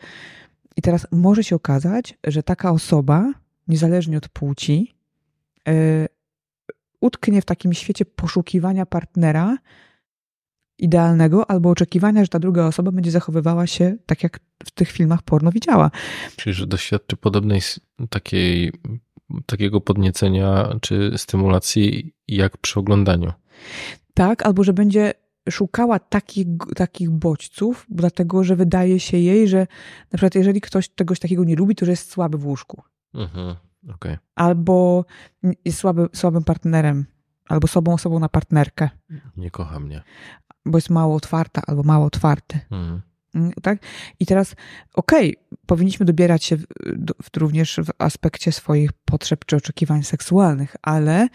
I 0.76 0.82
teraz 0.82 1.06
może 1.12 1.44
się 1.44 1.56
okazać, 1.56 2.18
że 2.26 2.42
taka 2.42 2.70
osoba, 2.70 3.32
niezależnie 3.68 4.18
od 4.18 4.28
płci, 4.28 4.94
yy, 5.66 5.72
utknie 7.00 7.42
w 7.42 7.44
takim 7.44 7.72
świecie 7.72 8.04
poszukiwania 8.04 8.86
partnera, 8.86 9.56
idealnego 10.82 11.50
albo 11.50 11.70
oczekiwania, 11.70 12.24
że 12.24 12.28
ta 12.28 12.38
druga 12.38 12.66
osoba 12.66 12.92
będzie 12.92 13.10
zachowywała 13.10 13.66
się 13.66 13.96
tak, 14.06 14.22
jak 14.22 14.40
w 14.64 14.70
tych 14.70 14.90
filmach 14.90 15.22
porno 15.22 15.52
widziała. 15.52 15.90
Czyli, 16.36 16.54
że 16.54 16.66
doświadczy 16.66 17.16
podobnej 17.16 17.60
takiej, 18.10 18.72
takiego 19.46 19.80
podniecenia 19.80 20.68
czy 20.80 21.12
stymulacji 21.16 22.14
jak 22.28 22.58
przy 22.58 22.80
oglądaniu. 22.80 23.32
Tak, 24.14 24.46
albo 24.46 24.64
że 24.64 24.72
będzie 24.72 25.12
szukała 25.50 25.98
takich, 25.98 26.46
takich 26.76 27.10
bodźców, 27.10 27.86
dlatego 27.88 28.44
że 28.44 28.56
wydaje 28.56 29.00
się 29.00 29.18
jej, 29.18 29.48
że 29.48 29.58
na 30.12 30.16
przykład 30.16 30.34
jeżeli 30.34 30.60
ktoś 30.60 30.94
czegoś 30.94 31.18
takiego 31.18 31.44
nie 31.44 31.56
lubi, 31.56 31.74
to 31.74 31.86
że 31.86 31.92
jest 31.92 32.10
słaby 32.10 32.38
w 32.38 32.46
łóżku. 32.46 32.82
Mhm, 33.14 33.56
okay. 33.94 34.18
Albo 34.34 35.04
jest 35.64 35.78
słaby, 35.78 36.08
słabym 36.12 36.44
partnerem, 36.44 37.06
albo 37.48 37.68
sobą 37.68 37.92
osobą 37.94 38.18
na 38.18 38.28
partnerkę. 38.28 38.88
Nie 39.36 39.50
kocha 39.50 39.80
mnie 39.80 40.02
bo 40.66 40.78
jest 40.78 40.90
mało 40.90 41.16
otwarta 41.16 41.62
albo 41.66 41.82
mało 41.82 42.06
otwarty. 42.06 42.60
Mhm. 42.70 43.00
Tak? 43.62 43.78
I 44.20 44.26
teraz, 44.26 44.54
okej, 44.94 45.36
okay, 45.36 45.58
powinniśmy 45.66 46.06
dobierać 46.06 46.44
się 46.44 46.56
w, 46.56 46.64
w, 47.22 47.36
również 47.36 47.80
w 47.84 47.90
aspekcie 47.98 48.52
swoich 48.52 48.92
potrzeb 48.92 49.44
czy 49.44 49.56
oczekiwań 49.56 50.02
seksualnych, 50.02 50.76
ale 50.82 51.28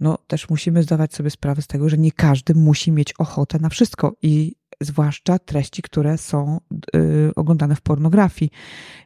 no, 0.00 0.18
też 0.26 0.50
musimy 0.50 0.82
zdawać 0.82 1.14
sobie 1.14 1.30
sprawę 1.30 1.62
z 1.62 1.66
tego, 1.66 1.88
że 1.88 1.98
nie 1.98 2.12
każdy 2.12 2.54
musi 2.54 2.92
mieć 2.92 3.12
ochotę 3.12 3.58
na 3.58 3.68
wszystko 3.68 4.16
i 4.22 4.54
zwłaszcza 4.80 5.38
treści, 5.38 5.82
które 5.82 6.18
są 6.18 6.60
y, 6.96 7.30
oglądane 7.36 7.76
w 7.76 7.80
pornografii. 7.80 8.50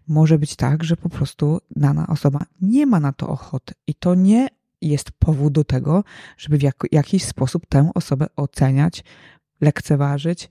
Może 0.09 0.39
być 0.39 0.57
tak, 0.57 0.85
że 0.85 0.97
po 0.97 1.09
prostu 1.09 1.61
dana 1.71 2.07
osoba 2.07 2.45
nie 2.61 2.87
ma 2.87 3.01
na 3.01 3.13
to 3.13 3.29
ochoty 3.29 3.75
i 3.87 3.95
to 3.95 4.15
nie 4.15 4.49
jest 4.83 5.11
powód 5.11 5.53
do 5.53 5.65
tego, 5.65 6.05
żeby 6.39 6.59
w 6.59 6.63
jak, 6.63 6.77
jakiś 6.93 7.25
sposób 7.25 7.67
tę 7.67 7.91
osobę 7.95 8.27
oceniać, 8.37 9.05
lekceważyć, 9.61 10.49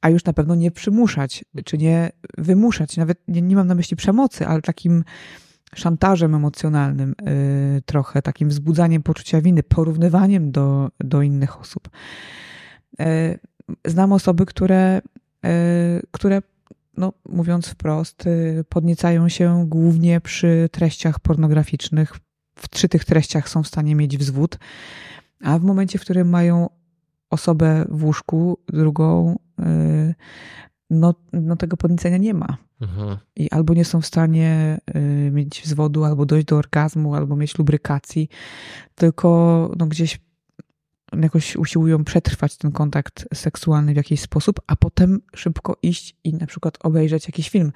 a 0.00 0.10
już 0.10 0.24
na 0.24 0.32
pewno 0.32 0.54
nie 0.54 0.70
przymuszać, 0.70 1.44
czy 1.64 1.78
nie 1.78 2.10
wymuszać. 2.38 2.96
Nawet 2.96 3.18
nie, 3.28 3.42
nie 3.42 3.56
mam 3.56 3.66
na 3.66 3.74
myśli 3.74 3.96
przemocy, 3.96 4.46
ale 4.46 4.62
takim 4.62 5.04
szantażem 5.74 6.34
emocjonalnym, 6.34 7.14
yy, 7.74 7.82
trochę 7.82 8.22
takim 8.22 8.48
wzbudzaniem 8.48 9.02
poczucia 9.02 9.40
winy, 9.40 9.62
porównywaniem 9.62 10.50
do, 10.50 10.90
do 11.00 11.22
innych 11.22 11.60
osób. 11.60 11.88
Yy, 12.98 13.06
znam 13.84 14.12
osoby, 14.12 14.46
które, 14.46 15.02
yy, 15.42 15.50
które 16.10 16.42
no, 16.96 17.12
mówiąc 17.28 17.68
wprost, 17.68 18.26
y, 18.26 18.64
podniecają 18.68 19.28
się 19.28 19.64
głównie 19.68 20.20
przy 20.20 20.68
treściach 20.72 21.20
pornograficznych. 21.20 22.14
W, 22.56 22.68
przy 22.68 22.88
tych 22.88 23.04
treściach 23.04 23.48
są 23.48 23.62
w 23.62 23.68
stanie 23.68 23.94
mieć 23.94 24.18
wzwód, 24.18 24.58
a 25.40 25.58
w 25.58 25.62
momencie, 25.62 25.98
w 25.98 26.02
którym 26.02 26.28
mają 26.28 26.68
osobę 27.34 27.84
w 27.88 28.04
łóżku, 28.04 28.58
drugą, 28.68 29.38
y, 29.60 30.14
no, 30.90 31.14
no 31.32 31.56
tego 31.56 31.76
podniecenia 31.76 32.16
nie 32.16 32.34
ma. 32.34 32.56
Mhm. 32.80 33.18
I 33.36 33.50
albo 33.50 33.74
nie 33.74 33.84
są 33.84 34.00
w 34.00 34.06
stanie 34.06 34.78
y, 34.96 35.30
mieć 35.30 35.62
wzwodu, 35.62 36.04
albo 36.04 36.26
dojść 36.26 36.46
do 36.46 36.56
orgazmu, 36.56 37.14
albo 37.14 37.36
mieć 37.36 37.58
lubrykacji, 37.58 38.28
tylko 38.94 39.70
no, 39.78 39.86
gdzieś 39.86 40.20
jakoś 41.22 41.56
usiłują 41.56 42.04
przetrwać 42.04 42.56
ten 42.56 42.72
kontakt 42.72 43.26
seksualny 43.34 43.92
w 43.92 43.96
jakiś 43.96 44.20
sposób, 44.20 44.60
a 44.66 44.76
potem 44.76 45.20
szybko 45.34 45.76
iść 45.82 46.16
i 46.24 46.34
na 46.34 46.46
przykład 46.46 46.78
obejrzeć 46.80 47.26
jakiś 47.26 47.48
film 47.48 47.72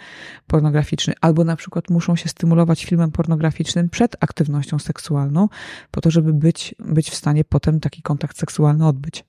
pornograficzny, 0.47 1.15
albo 1.21 1.45
na 1.45 1.57
przykład 1.57 1.91
muszą 1.91 2.17
się 2.17 2.29
stymulować 2.29 2.85
filmem 2.85 3.11
pornograficznym 3.11 3.89
przed 3.89 4.17
aktywnością 4.21 4.79
seksualną, 4.79 5.49
po 5.91 6.01
to, 6.01 6.11
żeby 6.11 6.33
być, 6.33 6.75
być 6.79 7.11
w 7.11 7.15
stanie 7.15 7.45
potem 7.45 7.81
taki 7.81 8.03
kontakt 8.03 8.39
seksualny 8.39 8.87
odbyć. 8.87 9.25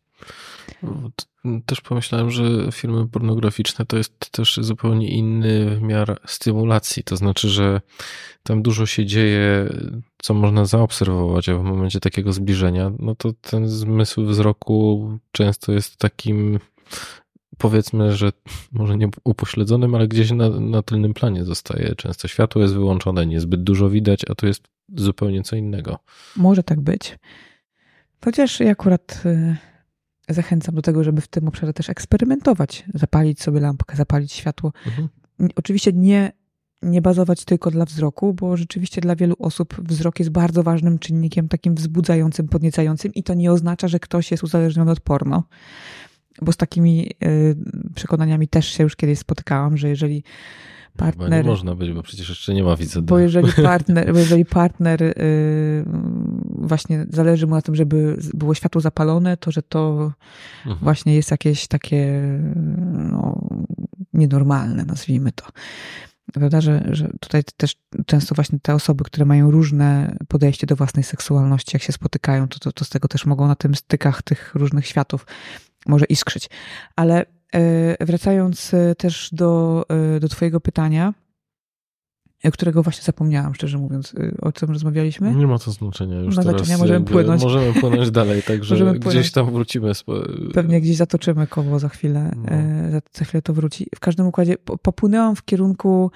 Też 1.66 1.82
pomyślałem, 1.82 2.32
że 2.32 2.44
filmy 2.72 3.08
pornograficzne 3.08 3.86
to 3.86 3.98
jest 3.98 4.32
też 4.32 4.60
zupełnie 4.62 5.10
inny 5.10 5.66
wymiar 5.70 6.20
stymulacji. 6.26 7.04
To 7.04 7.18
znaczy, 7.18 7.50
że 7.50 7.82
tam 8.44 8.62
dużo 8.62 8.86
się 8.86 9.06
dzieje, 9.06 9.70
co 10.18 10.34
można 10.34 10.66
zaobserwować, 10.66 11.50
a 11.50 11.56
w 11.56 11.64
momencie 11.64 12.00
takiego 12.00 12.34
zbliżenia, 12.34 12.92
no 13.00 13.16
to 13.16 13.34
ten 13.34 13.68
zmysł 13.68 14.26
wzroku 14.26 15.10
często 15.32 15.72
jest 15.72 15.98
takim, 15.98 16.60
powiedzmy, 17.58 18.16
że 18.16 18.32
może 18.72 18.98
nie 18.98 19.10
upośledzonym, 19.24 19.96
ale 19.96 20.08
gdzieś 20.08 20.32
na, 20.32 20.50
na 20.50 20.82
tylnym 20.82 21.14
planie 21.14 21.46
zostaje. 21.46 21.96
Często 21.96 22.28
światło 22.28 22.62
jest 22.62 22.74
wyłączone, 22.74 23.26
niezbyt 23.26 23.64
dużo 23.64 23.90
widać, 23.90 24.22
a 24.30 24.36
tu 24.36 24.48
jest 24.48 24.64
zupełnie 24.96 25.44
co 25.44 25.56
innego. 25.56 26.00
Może 26.36 26.64
tak 26.64 26.82
być. 26.82 27.18
Chociaż 28.26 28.60
ja 28.60 28.72
akurat 28.72 29.24
y, 29.26 29.58
zachęcam 30.30 30.76
do 30.76 30.82
tego, 30.82 31.04
żeby 31.04 31.22
w 31.22 31.28
tym 31.28 31.48
obszarze 31.48 31.74
też 31.74 31.90
eksperymentować, 31.90 32.86
zapalić 32.94 33.42
sobie 33.42 33.60
lampkę, 33.60 33.96
zapalić 33.96 34.32
światło. 34.32 34.74
Mhm. 34.86 35.10
Oczywiście 35.56 35.94
nie, 35.94 36.32
nie 36.82 37.02
bazować 37.02 37.46
tylko 37.46 37.72
dla 37.72 37.86
wzroku, 37.86 38.34
bo 38.34 38.58
rzeczywiście 38.58 39.02
dla 39.02 39.16
wielu 39.16 39.36
osób 39.40 39.76
wzrok 39.88 40.20
jest 40.20 40.32
bardzo 40.32 40.64
ważnym 40.64 41.00
czynnikiem, 41.00 41.48
takim 41.48 41.76
wzbudzającym, 41.76 42.48
podniecającym 42.48 43.14
i 43.14 43.24
to 43.24 43.34
nie 43.34 43.52
oznacza, 43.52 43.88
że 43.88 44.00
ktoś 44.00 44.32
jest 44.32 44.44
uzależniony 44.44 44.92
od 44.92 45.00
porno. 45.00 45.44
Bo 46.42 46.52
z 46.52 46.58
takimi 46.58 47.12
y, 47.24 47.56
przekonaniami 47.96 48.48
też 48.48 48.68
się 48.68 48.84
już 48.84 48.96
kiedyś 48.96 49.20
spotykałam, 49.20 49.78
że 49.78 49.90
jeżeli 49.90 50.24
partner. 51.00 51.44
nie 51.44 51.50
można 51.50 51.76
być, 51.76 51.92
bo 51.92 52.04
przecież 52.04 52.30
jeszcze 52.30 52.54
nie 52.54 52.64
ma 52.64 52.76
widzenia. 52.76 53.06
Bo 53.06 53.20
jeżeli 53.20 53.54
partner, 53.64 54.14
bo 54.14 54.20
jeżeli 54.20 54.46
partner 54.46 55.02
yy, 55.02 55.14
właśnie 56.46 57.06
zależy 57.10 57.48
mu 57.48 57.56
na 57.56 57.62
tym, 57.62 57.76
żeby 57.76 58.18
było 58.34 58.54
światło 58.54 58.82
zapalone, 58.82 59.38
to 59.38 59.52
że 59.52 59.62
to 59.62 60.12
mhm. 60.66 60.78
właśnie 60.82 61.16
jest 61.16 61.32
jakieś 61.32 61.68
takie 61.68 62.22
no, 63.12 63.50
nienormalne, 64.14 64.86
nazwijmy 64.86 65.32
to. 65.32 65.46
Prawda, 66.34 66.62
że, 66.62 66.88
że 66.92 67.10
tutaj 67.20 67.44
też 67.58 67.76
często 68.06 68.36
właśnie 68.36 68.60
te 68.60 68.76
osoby, 68.76 69.04
które 69.04 69.26
mają 69.26 69.52
różne 69.52 70.18
podejście 70.28 70.68
do 70.68 70.76
własnej 70.76 71.04
seksualności, 71.04 71.72
jak 71.74 71.84
się 71.84 71.94
spotykają, 71.94 72.48
to, 72.48 72.60
to, 72.60 72.72
to 72.72 72.86
z 72.86 72.90
tego 72.90 73.08
też 73.08 73.26
mogą 73.26 73.48
na 73.48 73.56
tym 73.56 73.76
stykach 73.76 74.22
tych 74.22 74.56
różnych 74.56 74.88
światów 74.88 75.26
może 75.90 76.06
iskrzyć. 76.06 76.50
Ale 76.96 77.26
E, 77.56 78.06
wracając 78.06 78.74
e, 78.74 78.96
też 78.96 79.30
do, 79.32 79.86
e, 80.16 80.20
do 80.20 80.30
Twojego 80.30 80.60
pytania, 80.60 81.14
którego 82.52 82.84
właśnie 82.84 83.04
zapomniałam, 83.04 83.56
szczerze 83.56 83.78
mówiąc, 83.78 84.16
o 84.42 84.52
czym 84.52 84.70
rozmawialiśmy. 84.70 85.36
Nie 85.36 85.48
ma 85.48 85.60
to 85.60 85.72
znaczenia 85.72 86.20
już 86.20 86.36
ma 86.36 86.44
teraz. 86.44 86.58
Znaczenia, 86.58 86.78
możemy 86.78 87.06
płynąć. 87.06 87.44
Możemy 87.44 87.74
płynąć 87.74 88.12
dalej, 88.12 88.44
także 88.48 88.76
płynąć. 88.76 89.06
gdzieś 89.06 89.32
tam 89.32 89.52
wrócimy. 89.52 89.92
Pewnie 90.54 90.82
gdzieś 90.82 90.96
zatoczymy 90.96 91.48
koło 91.48 91.80
za 91.80 91.90
chwilę, 91.90 92.32
no. 92.36 92.44
za, 92.92 93.02
za, 93.14 93.26
chwilę 93.26 93.42
to 93.42 93.54
wróci. 93.54 93.88
W 93.96 94.00
każdym 94.00 94.28
układzie 94.28 94.56
popłynęłam 94.82 95.36
w 95.36 95.46
kierunku 95.46 96.12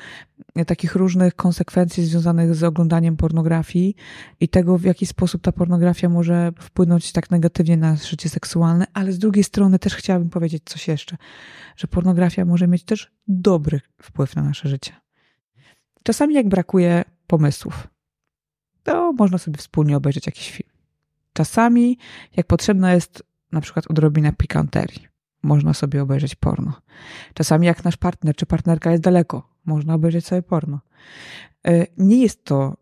takich 0.67 0.95
różnych 0.95 1.35
konsekwencji 1.35 2.05
związanych 2.05 2.55
z 2.55 2.63
oglądaniem 2.63 3.17
pornografii 3.17 3.95
i 4.39 4.49
tego, 4.49 4.77
w 4.77 4.83
jaki 4.83 5.05
sposób 5.05 5.41
ta 5.41 5.51
pornografia 5.51 6.09
może 6.09 6.51
wpłynąć 6.59 7.11
tak 7.11 7.31
negatywnie 7.31 7.77
na 7.77 7.95
życie 7.95 8.29
seksualne, 8.29 8.85
ale 8.93 9.11
z 9.11 9.19
drugiej 9.19 9.43
strony 9.43 9.79
też 9.79 9.95
chciałabym 9.95 10.29
powiedzieć 10.29 10.63
coś 10.65 10.87
jeszcze, 10.87 11.17
że 11.75 11.87
pornografia 11.87 12.45
może 12.45 12.67
mieć 12.67 12.83
też 12.83 13.11
dobry 13.27 13.81
wpływ 14.01 14.35
na 14.35 14.43
nasze 14.43 14.69
życie. 14.69 15.02
Czasami 16.03 16.35
jak 16.35 16.47
brakuje 16.47 17.03
pomysłów, 17.27 17.87
to 18.83 19.13
można 19.13 19.37
sobie 19.37 19.57
wspólnie 19.57 19.97
obejrzeć 19.97 20.25
jakiś 20.25 20.51
film. 20.51 20.69
Czasami 21.33 21.97
jak 22.37 22.47
potrzebna 22.47 22.93
jest 22.93 23.23
na 23.51 23.61
przykład 23.61 23.91
odrobina 23.91 24.31
pikanterii, 24.31 25.07
można 25.43 25.73
sobie 25.73 26.01
obejrzeć 26.01 26.35
porno. 26.35 26.73
Czasami 27.33 27.67
jak 27.67 27.83
nasz 27.83 27.97
partner 27.97 28.35
czy 28.35 28.45
partnerka 28.45 28.91
jest 28.91 29.03
daleko, 29.03 29.49
można 29.65 29.93
obejrzeć 29.93 30.25
sobie 30.25 30.41
porno. 30.41 30.79
E, 31.67 31.87
nie 31.97 32.21
jest 32.21 32.45
to 32.45 32.77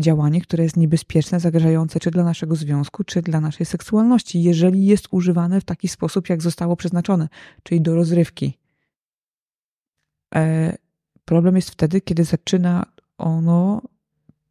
działanie, 0.00 0.40
które 0.40 0.64
jest 0.64 0.76
niebezpieczne, 0.76 1.40
zagrażające 1.40 2.00
czy 2.00 2.10
dla 2.10 2.24
naszego 2.24 2.56
związku, 2.56 3.04
czy 3.04 3.22
dla 3.22 3.40
naszej 3.40 3.66
seksualności, 3.66 4.42
jeżeli 4.42 4.86
jest 4.86 5.08
używane 5.10 5.60
w 5.60 5.64
taki 5.64 5.88
sposób, 5.88 6.28
jak 6.28 6.42
zostało 6.42 6.76
przeznaczone, 6.76 7.28
czyli 7.62 7.80
do 7.80 7.94
rozrywki. 7.94 8.58
Problem 11.28 11.56
jest 11.56 11.70
wtedy, 11.70 12.00
kiedy 12.00 12.24
zaczyna 12.24 12.86
ono 13.18 13.82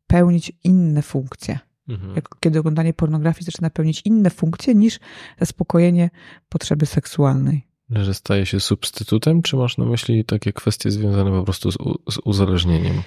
pełnić 0.08 0.52
inne 0.64 1.02
funkcje. 1.02 1.60
Mhm. 1.90 2.16
Jak, 2.16 2.30
kiedy 2.40 2.60
oglądanie 2.60 2.94
pornografii 2.94 3.46
zaczyna 3.46 3.70
pełnić 3.70 4.02
inne 4.06 4.30
funkcje 4.30 4.76
niż 4.76 5.00
zaspokojenie 5.40 6.10
potrzeby 6.50 6.86
seksualnej. 6.86 7.68
Że 7.90 8.14
staje 8.14 8.46
się 8.46 8.60
substytutem, 8.60 9.42
czy 9.42 9.56
masz 9.56 9.78
na 9.78 9.86
myśli 9.86 10.26
takie 10.26 10.54
kwestie 10.54 10.92
związane 10.92 11.32
po 11.32 11.44
prostu 11.44 11.72
z, 11.72 11.78
z 12.10 12.18
uzależnieniem? 12.26 13.02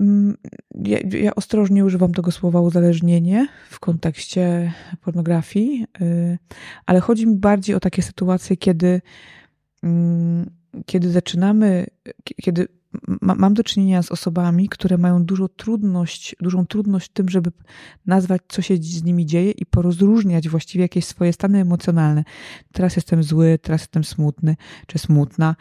Mm, 0.00 0.36
ja, 0.84 0.98
ja, 1.22 1.34
ostrożnie 1.34 1.84
używam 1.84 2.14
tego 2.14 2.30
słowa 2.30 2.60
uzależnienie 2.60 3.48
w 3.70 3.80
kontekście 3.80 4.72
pornografii, 5.00 5.86
y, 6.00 6.38
ale 6.86 7.00
chodzi 7.00 7.26
mi 7.26 7.36
bardziej 7.36 7.76
o 7.76 7.80
takie 7.80 8.02
sytuacje, 8.02 8.56
kiedy, 8.56 9.00
mm, 9.82 10.61
kiedy 10.86 11.10
zaczynamy, 11.10 11.86
kiedy 12.42 12.68
mam 13.20 13.54
do 13.54 13.64
czynienia 13.64 14.02
z 14.02 14.12
osobami, 14.12 14.68
które 14.68 14.98
mają 14.98 15.24
dużo 15.24 15.48
trudność, 15.48 16.36
dużą 16.40 16.66
trudność 16.66 17.06
w 17.06 17.12
tym, 17.12 17.28
żeby 17.28 17.50
nazwać, 18.06 18.42
co 18.48 18.62
się 18.62 18.76
z 18.76 19.02
nimi 19.02 19.26
dzieje 19.26 19.50
i 19.50 19.66
porozróżniać 19.66 20.48
właściwie 20.48 20.84
jakieś 20.84 21.04
swoje 21.04 21.32
stany 21.32 21.60
emocjonalne. 21.60 22.24
Teraz 22.72 22.96
jestem 22.96 23.22
zły, 23.22 23.58
teraz 23.62 23.80
jestem 23.80 24.04
smutny, 24.04 24.56
czy 24.86 24.98
smutna, 24.98 25.56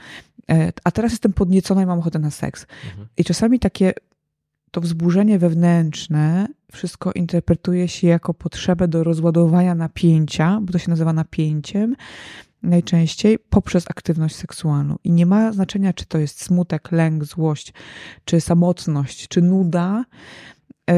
e, 0.51 0.71
a 0.83 0.91
teraz 0.91 1.11
jestem 1.11 1.33
podniecona 1.33 1.83
i 1.83 1.85
mam 1.85 1.99
ochotę 1.99 2.19
na 2.19 2.31
seks. 2.31 2.65
Mhm. 2.85 3.07
I 3.17 3.23
czasami 3.23 3.59
takie 3.59 3.93
to 4.71 4.81
wzburzenie 4.81 5.39
wewnętrzne 5.39 6.47
wszystko 6.71 7.11
interpretuje 7.11 7.87
się 7.87 8.07
jako 8.07 8.33
potrzebę 8.33 8.87
do 8.87 9.03
rozładowania 9.03 9.75
napięcia, 9.75 10.59
bo 10.61 10.73
to 10.73 10.79
się 10.79 10.89
nazywa 10.89 11.13
napięciem, 11.13 11.95
najczęściej 12.63 13.39
poprzez 13.39 13.85
aktywność 13.91 14.35
seksualną. 14.35 14.95
I 15.03 15.11
nie 15.11 15.25
ma 15.25 15.51
znaczenia, 15.51 15.93
czy 15.93 16.05
to 16.05 16.17
jest 16.17 16.43
smutek, 16.43 16.91
lęk, 16.91 17.25
złość, 17.25 17.73
czy 18.25 18.41
samotność, 18.41 19.27
czy 19.27 19.41
nuda, 19.41 20.05
yy, 20.87 20.95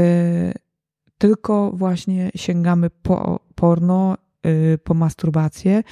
tylko 1.17 1.71
właśnie 1.71 2.31
sięgamy 2.35 2.89
po 2.89 3.39
porno, 3.55 4.17
yy, 4.43 4.77
po 4.77 4.93
masturbację 4.93 5.83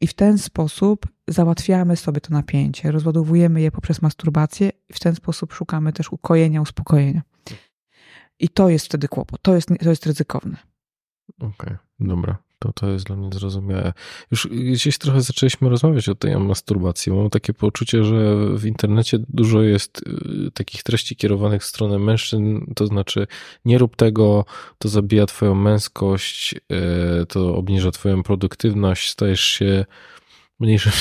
i 0.00 0.06
w 0.06 0.14
ten 0.14 0.38
sposób 0.38 1.06
załatwiamy 1.28 1.96
sobie 1.96 2.20
to 2.20 2.32
napięcie, 2.32 2.90
rozładowujemy 2.90 3.60
je 3.60 3.70
poprzez 3.70 4.02
masturbację 4.02 4.70
i 4.88 4.92
w 4.92 5.00
ten 5.00 5.14
sposób 5.14 5.52
szukamy 5.52 5.92
też 5.92 6.12
ukojenia, 6.12 6.60
uspokojenia. 6.60 7.22
I 8.38 8.48
to 8.48 8.68
jest 8.68 8.86
wtedy 8.86 9.08
kłopot, 9.08 9.42
to 9.42 9.54
jest, 9.54 9.68
to 9.82 9.90
jest 9.90 10.06
ryzykowne. 10.06 10.56
Okej, 11.38 11.50
okay, 11.50 11.78
dobra. 12.00 12.43
To, 12.64 12.72
to 12.72 12.90
jest 12.90 13.06
dla 13.06 13.16
mnie 13.16 13.30
zrozumiałe. 13.32 13.92
Już 14.30 14.48
gdzieś 14.48 14.98
trochę 14.98 15.20
zaczęliśmy 15.20 15.68
rozmawiać 15.68 16.08
o 16.08 16.14
tej 16.14 16.36
masturbacji. 16.36 17.12
Mam 17.12 17.30
takie 17.30 17.54
poczucie, 17.54 18.04
że 18.04 18.36
w 18.56 18.66
internecie 18.66 19.18
dużo 19.28 19.62
jest 19.62 20.02
y, 20.46 20.50
takich 20.54 20.82
treści 20.82 21.16
kierowanych 21.16 21.62
w 21.62 21.64
stronę 21.64 21.98
mężczyzn, 21.98 22.60
to 22.74 22.86
znaczy 22.86 23.26
nie 23.64 23.78
rób 23.78 23.96
tego, 23.96 24.44
to 24.78 24.88
zabija 24.88 25.26
twoją 25.26 25.54
męskość, 25.54 26.54
y, 26.54 27.26
to 27.26 27.56
obniża 27.56 27.90
twoją 27.90 28.22
produktywność, 28.22 29.10
stajesz 29.10 29.44
się 29.44 29.84
mniejszym, 30.60 30.92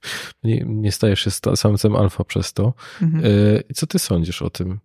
nie, 0.44 0.64
nie 0.66 0.92
stajesz 0.92 1.20
się 1.20 1.30
samcem 1.56 1.96
alfa 1.96 2.24
przez 2.24 2.52
to. 2.52 2.74
Mhm. 3.02 3.24
Y, 3.24 3.62
co 3.74 3.86
ty 3.86 3.98
sądzisz 3.98 4.42
o 4.42 4.50
tym? 4.50 4.80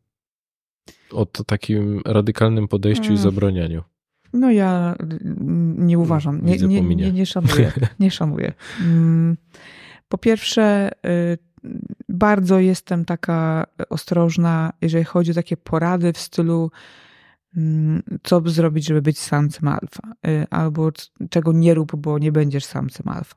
O 1.12 1.26
takim 1.26 2.02
radykalnym 2.06 2.68
podejściu 2.68 3.06
i 3.06 3.08
mm. 3.08 3.18
zabranianiu? 3.18 3.84
No 4.34 4.52
ja 4.52 4.96
nie 5.78 6.00
uważam, 6.00 6.46
nie, 6.46 6.58
nie, 6.58 6.82
nie, 6.82 7.12
nie 7.12 7.26
szanuję. 7.26 7.72
Nie 8.00 8.12
szanuję. 8.12 8.54
Mm, 8.82 9.38
po 10.10 10.18
pierwsze, 10.18 10.92
y, 11.06 11.38
bardzo 12.10 12.60
jestem 12.60 13.06
taka 13.06 13.66
ostrożna, 13.90 14.74
jeżeli 14.82 15.04
chodzi 15.06 15.32
o 15.32 15.34
takie 15.34 15.58
porady 15.58 16.14
w 16.14 16.18
stylu 16.18 16.72
co 18.24 18.42
zrobić, 18.46 18.86
żeby 18.86 19.02
być 19.02 19.20
samcem 19.20 19.68
alfa, 19.68 20.14
y, 20.28 20.46
albo 20.50 20.92
czego 21.30 21.54
nie 21.54 21.74
rób, 21.74 21.96
bo 21.96 22.20
nie 22.20 22.32
będziesz 22.32 22.66
samcem 22.66 23.08
alfa. 23.08 23.36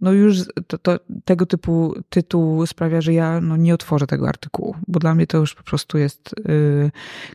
No 0.00 0.12
już 0.12 0.38
to, 0.66 0.78
to, 0.78 1.00
tego 1.24 1.46
typu 1.46 1.94
tytuł 2.08 2.66
sprawia, 2.66 3.00
że 3.00 3.12
ja 3.12 3.40
no, 3.40 3.56
nie 3.56 3.74
otworzę 3.74 4.06
tego 4.06 4.28
artykułu, 4.28 4.76
bo 4.88 5.00
dla 5.00 5.14
mnie 5.14 5.26
to 5.26 5.38
już 5.38 5.54
po 5.54 5.62
prostu 5.62 5.98
jest 5.98 6.34
y, 6.38 6.90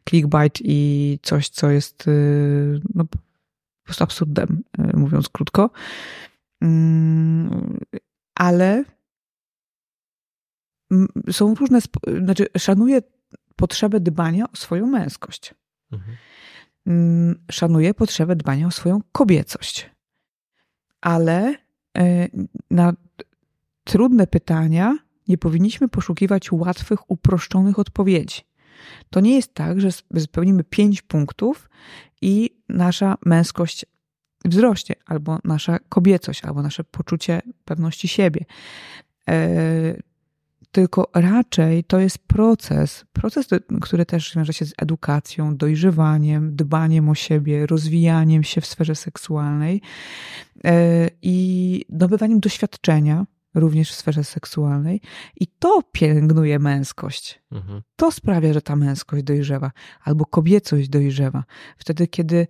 clickbait 0.09 0.59
i 0.61 1.19
coś, 1.21 1.49
co 1.49 1.69
jest 1.69 2.07
y, 2.07 2.81
no, 2.95 3.05
po 3.05 3.17
prostu 3.83 4.03
absurdem, 4.03 4.63
y, 4.93 4.97
mówiąc 4.97 5.29
krótko. 5.29 5.69
Mm, 6.61 7.79
ale 8.35 8.83
są 11.31 11.55
różne, 11.55 11.79
znaczy 12.23 12.47
szanuję 12.57 13.01
potrzebę 13.55 13.99
dbania 13.99 14.45
o 14.53 14.55
swoją 14.55 14.87
męskość. 14.87 15.53
Mhm. 15.95 17.35
Szanuję 17.51 17.93
potrzebę 17.93 18.35
dbania 18.35 18.67
o 18.67 18.71
swoją 18.71 19.01
kobiecość. 19.11 19.89
Ale 21.01 21.55
e, 21.97 22.27
na 22.71 22.93
trudne 23.83 24.27
pytania 24.27 24.97
nie 25.27 25.37
powinniśmy 25.37 25.87
poszukiwać 25.87 26.51
łatwych, 26.51 27.11
uproszczonych 27.11 27.79
odpowiedzi. 27.79 28.41
To 29.09 29.19
nie 29.19 29.35
jest 29.35 29.53
tak, 29.53 29.81
że 29.81 29.89
spełnimy 30.19 30.63
pięć 30.63 31.01
punktów 31.01 31.69
i 32.21 32.49
nasza 32.69 33.17
męskość 33.25 33.85
wzrośnie, 34.45 34.95
albo 35.05 35.39
nasza 35.43 35.79
kobiecość, 35.89 36.45
albo 36.45 36.61
nasze 36.61 36.83
poczucie 36.83 37.41
pewności 37.65 38.07
siebie. 38.07 38.45
Tylko 40.75 41.09
raczej 41.13 41.83
to 41.83 41.99
jest 41.99 42.17
proces, 42.17 43.05
proces, 43.13 43.47
który 43.81 44.05
też 44.05 44.35
wiąże 44.35 44.53
się 44.53 44.65
z 44.65 44.73
edukacją, 44.77 45.57
dojrzewaniem, 45.57 46.55
dbaniem 46.55 47.09
o 47.09 47.15
siebie, 47.15 47.65
rozwijaniem 47.65 48.43
się 48.43 48.61
w 48.61 48.65
sferze 48.65 48.95
seksualnej 48.95 49.81
e, 50.63 51.09
i 51.21 51.85
dobywaniem 51.89 52.39
doświadczenia 52.39 53.25
również 53.53 53.91
w 53.91 53.95
sferze 53.95 54.23
seksualnej. 54.23 55.01
I 55.39 55.47
to 55.47 55.81
pielęgnuje 55.91 56.59
męskość. 56.59 57.41
Mhm. 57.51 57.81
To 57.95 58.11
sprawia, 58.11 58.53
że 58.53 58.61
ta 58.61 58.75
męskość 58.75 59.23
dojrzewa, 59.23 59.71
albo 60.03 60.25
kobiecość 60.25 60.89
dojrzewa. 60.89 61.43
Wtedy, 61.77 62.07
kiedy 62.07 62.47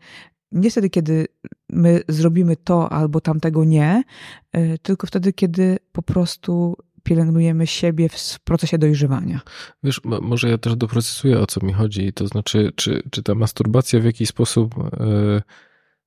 nie 0.52 0.72
wtedy, 0.72 0.90
kiedy 0.90 1.28
my 1.70 2.02
zrobimy 2.08 2.56
to 2.56 2.92
albo 2.92 3.22
tamtego 3.22 3.64
nie, 3.64 4.04
e, 4.52 4.78
tylko 4.78 5.08
wtedy, 5.08 5.34
kiedy 5.34 5.78
po 5.92 6.02
prostu 6.02 6.76
pielęgnujemy 7.06 7.68
siebie 7.68 8.10
w 8.10 8.40
procesie 8.40 8.78
dojrzewania. 8.78 9.42
Wiesz, 9.84 10.02
może 10.22 10.50
ja 10.50 10.58
też 10.58 10.76
doprocesuję, 10.76 11.40
o 11.40 11.46
co 11.46 11.66
mi 11.66 11.74
chodzi. 11.74 12.14
To 12.14 12.28
znaczy, 12.28 12.72
czy, 12.76 13.04
czy 13.12 13.24
ta 13.24 13.36
masturbacja 13.36 14.00
w 14.00 14.06
jakiś 14.06 14.30
sposób 14.30 14.76
y, 14.78 15.42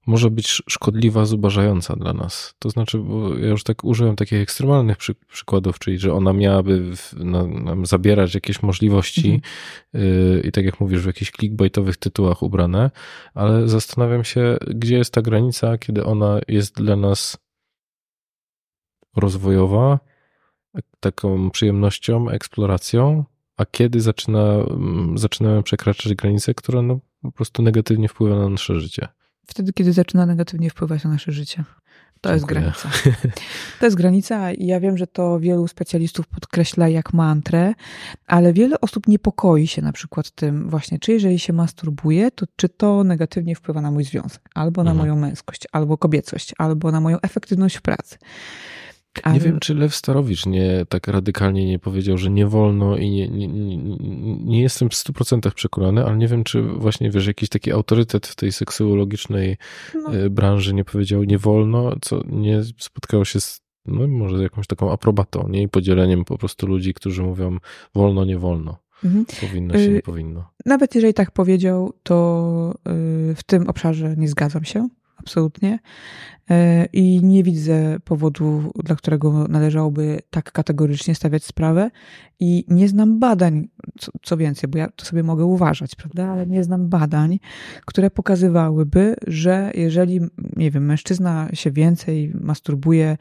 może 0.07 0.31
być 0.31 0.63
szkodliwa, 0.69 1.25
zubażająca 1.25 1.97
dla 1.97 2.13
nas. 2.13 2.55
To 2.59 2.71
znaczy, 2.71 2.99
bo 2.99 3.39
ja 3.39 3.49
już 3.49 3.65
tak 3.65 3.85
użyłem 3.85 4.17
takich 4.17 4.41
ekstremalnych 4.41 4.97
przy, 4.97 5.15
przykładów, 5.15 5.79
czyli 5.79 5.99
że 5.99 6.13
ona 6.13 6.33
miałaby 6.33 6.97
w, 6.97 7.13
na, 7.17 7.47
nam 7.47 7.87
zabierać 7.87 8.35
jakieś 8.35 8.63
możliwości 8.63 9.41
mhm. 9.95 10.05
y, 10.05 10.43
i 10.45 10.53
tak 10.53 10.65
jak 10.65 10.81
mówisz, 10.81 11.03
w 11.03 11.07
jakichś 11.07 11.31
clickbaitowych 11.31 11.97
tytułach 11.97 12.43
ubrane, 12.43 12.91
ale 13.35 13.69
zastanawiam 13.69 14.25
się, 14.25 14.57
gdzie 14.67 14.97
jest 14.97 15.13
ta 15.15 15.23
granica, 15.23 15.79
kiedy 15.79 16.05
ona 16.05 16.41
jest 16.49 16.75
dla 16.75 16.97
nas 16.97 17.37
rozwojowa, 19.17 19.99
taką 21.01 21.51
przyjemnością, 21.51 22.31
eksploracją, 22.31 23.25
a 23.57 23.67
kiedy 23.67 24.01
zaczyna, 24.01 24.55
mm, 24.55 25.19
zaczynamy 25.19 25.63
przekraczać 25.63 26.15
granicę, 26.15 26.55
która 26.55 26.83
no, 26.83 26.99
po 27.23 27.33
prostu 27.33 27.63
negatywnie 27.63 28.09
wpływa 28.09 28.37
na 28.37 28.49
nasze 28.49 28.81
życie. 28.81 29.09
Wtedy, 29.47 29.73
kiedy 29.73 29.93
zaczyna 29.93 30.27
negatywnie 30.27 30.71
wpływać 30.71 31.05
na 31.05 31.11
nasze 31.11 31.33
życie. 31.33 31.65
To 32.21 32.31
Dziękuję. 32.31 32.35
jest 32.35 32.47
granica. 32.47 32.91
To 33.81 33.87
jest 33.87 33.97
granica 33.97 34.53
i 34.53 34.67
ja 34.67 34.81
wiem, 34.81 34.99
że 34.99 35.07
to 35.07 35.41
wielu 35.41 35.69
specjalistów 35.69 36.27
podkreśla 36.27 36.89
jak 36.89 37.13
mantrę, 37.13 37.75
ale 38.27 38.53
wiele 38.53 38.81
osób 38.81 39.09
niepokoi 39.09 39.67
się 39.67 39.83
na 39.83 39.93
przykład 39.93 40.31
tym 40.31 40.71
właśnie, 40.71 40.99
czy 40.99 41.13
jeżeli 41.13 41.39
się 41.39 41.53
masturbuje, 41.53 42.31
to 42.31 42.47
czy 42.57 42.69
to 42.69 43.05
negatywnie 43.05 43.55
wpływa 43.55 43.81
na 43.81 43.91
mój 43.91 44.05
związek, 44.05 44.41
albo 44.55 44.85
na 44.85 44.91
mhm. 44.91 45.09
moją 45.09 45.21
męskość, 45.21 45.63
albo 45.73 45.99
kobiecość, 45.99 46.55
albo 46.59 46.93
na 46.93 47.01
moją 47.01 47.21
efektywność 47.21 47.77
w 47.77 47.83
pracy. 47.83 48.19
Ale... 49.23 49.35
Nie 49.35 49.41
wiem, 49.41 49.61
czy 49.61 49.75
Lew 49.75 49.95
Starowicz 49.95 50.47
nie 50.47 50.87
tak 50.89 51.09
radykalnie 51.09 51.67
nie 51.67 51.79
powiedział, 51.79 52.19
że 52.19 52.31
nie 52.31 52.47
wolno 52.47 52.97
i 52.97 53.11
nie, 53.11 53.29
nie, 53.29 53.49
nie, 53.49 53.77
nie 54.37 54.63
jestem 54.63 54.89
w 54.89 54.93
100% 54.93 55.51
przekonany, 55.55 56.05
ale 56.05 56.17
nie 56.17 56.29
wiem, 56.29 56.45
czy 56.45 56.63
właśnie, 56.63 57.11
wiesz, 57.11 57.27
jakiś 57.27 57.49
taki 57.49 57.73
autorytet 57.73 58.27
w 58.27 58.35
tej 58.35 58.53
seksuologicznej 58.53 59.57
no. 59.95 60.15
E, 60.15 60.31
branży 60.31 60.75
nie 60.75 60.85
powiedział 60.85 61.23
nie 61.23 61.39
wolno, 61.39 61.97
co 62.01 62.23
nie 62.27 62.63
spotkało 62.79 63.25
się 63.25 63.41
z 63.41 63.69
no 63.87 64.09
może 64.09 64.39
z 64.39 64.41
jakąś 64.41 64.67
taką 64.67 64.93
aprobatą, 64.93 65.49
nie? 65.49 65.63
I 65.63 65.69
podzieleniem 65.69 66.25
po 66.25 66.39
prostu 66.39 66.67
ludzi, 66.67 66.95
którzy 66.95 67.23
mówią 67.23 67.59
wolno, 67.95 68.25
nie 68.25 68.39
wolno. 68.39 68.79
Mhm. 69.05 69.25
Powinno 69.41 69.75
się, 69.75 69.89
nie 69.89 69.99
y, 69.99 70.03
powinno. 70.03 70.51
Nawet 70.67 70.95
jeżeli 70.95 71.15
tak 71.15 71.31
powiedział, 71.31 71.93
to 72.03 72.75
y, 73.31 73.35
w 73.35 73.43
tym 73.47 73.69
obszarze 73.69 74.15
nie 74.17 74.29
zgadzam 74.29 74.65
się 74.65 74.89
absolutnie. 75.19 75.79
E, 76.51 76.87
I 76.93 77.21
nie 77.25 77.43
widzę 77.43 77.97
powodu, 78.05 78.73
dla 78.85 78.97
którego 78.97 79.49
należałoby 79.49 80.21
tak 80.31 80.53
kategorycznie 80.53 81.15
stawiać 81.15 81.45
sprawę. 81.45 81.91
I 82.41 82.65
nie 82.69 82.89
znam 82.89 83.19
badań, 83.19 83.69
co, 83.99 84.13
co, 84.23 84.37
więcej, 84.37 84.71
bo 84.71 84.79
ja 84.79 84.89
to 84.97 85.05
sobie 85.05 85.23
mogę 85.23 85.45
uważać, 85.45 85.95
prawda, 85.95 86.29
ale 86.29 86.47
nie 86.47 86.65
znam 86.65 86.89
badań, 86.89 87.39
które 87.85 88.11
pokazywałyby, 88.11 89.17
że 89.27 89.71
jeżeli, 89.75 90.21
nie 90.57 90.71
wiem, 90.71 90.85
mężczyzna 90.85 91.49
się 91.53 91.71
więcej 91.71 92.33
masturbuje, 92.41 93.17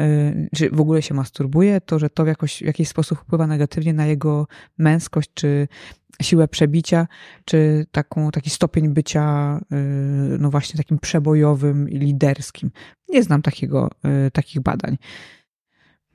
e, 0.00 0.34
czy 0.54 0.70
w 0.70 0.80
ogóle 0.80 1.02
się 1.02 1.14
masturbuje, 1.14 1.80
to 1.80 1.98
że 1.98 2.10
to 2.10 2.26
jakoś, 2.26 2.58
w 2.58 2.66
jakiś 2.66 2.88
sposób 2.88 3.18
wpływa 3.18 3.46
negatywnie 3.46 3.92
na 3.92 4.06
jego 4.06 4.46
męskość, 4.78 5.30
czy 5.34 5.68
siłę 6.22 6.48
przebicia, 6.48 7.06
czy 7.44 7.86
taką, 7.92 8.30
taki 8.30 8.50
stopień 8.50 8.88
bycia, 8.88 9.58
y, 9.72 10.38
no 10.38 10.50
właśnie 10.50 10.78
takim 10.78 10.98
przebojowym 10.98 11.88
i 11.88 11.98
liderskim. 11.98 12.70
Nie 13.08 13.22
znam 13.22 13.42
takiego, 13.42 13.90
y, 14.26 14.30
takich 14.30 14.60
badań. 14.60 14.98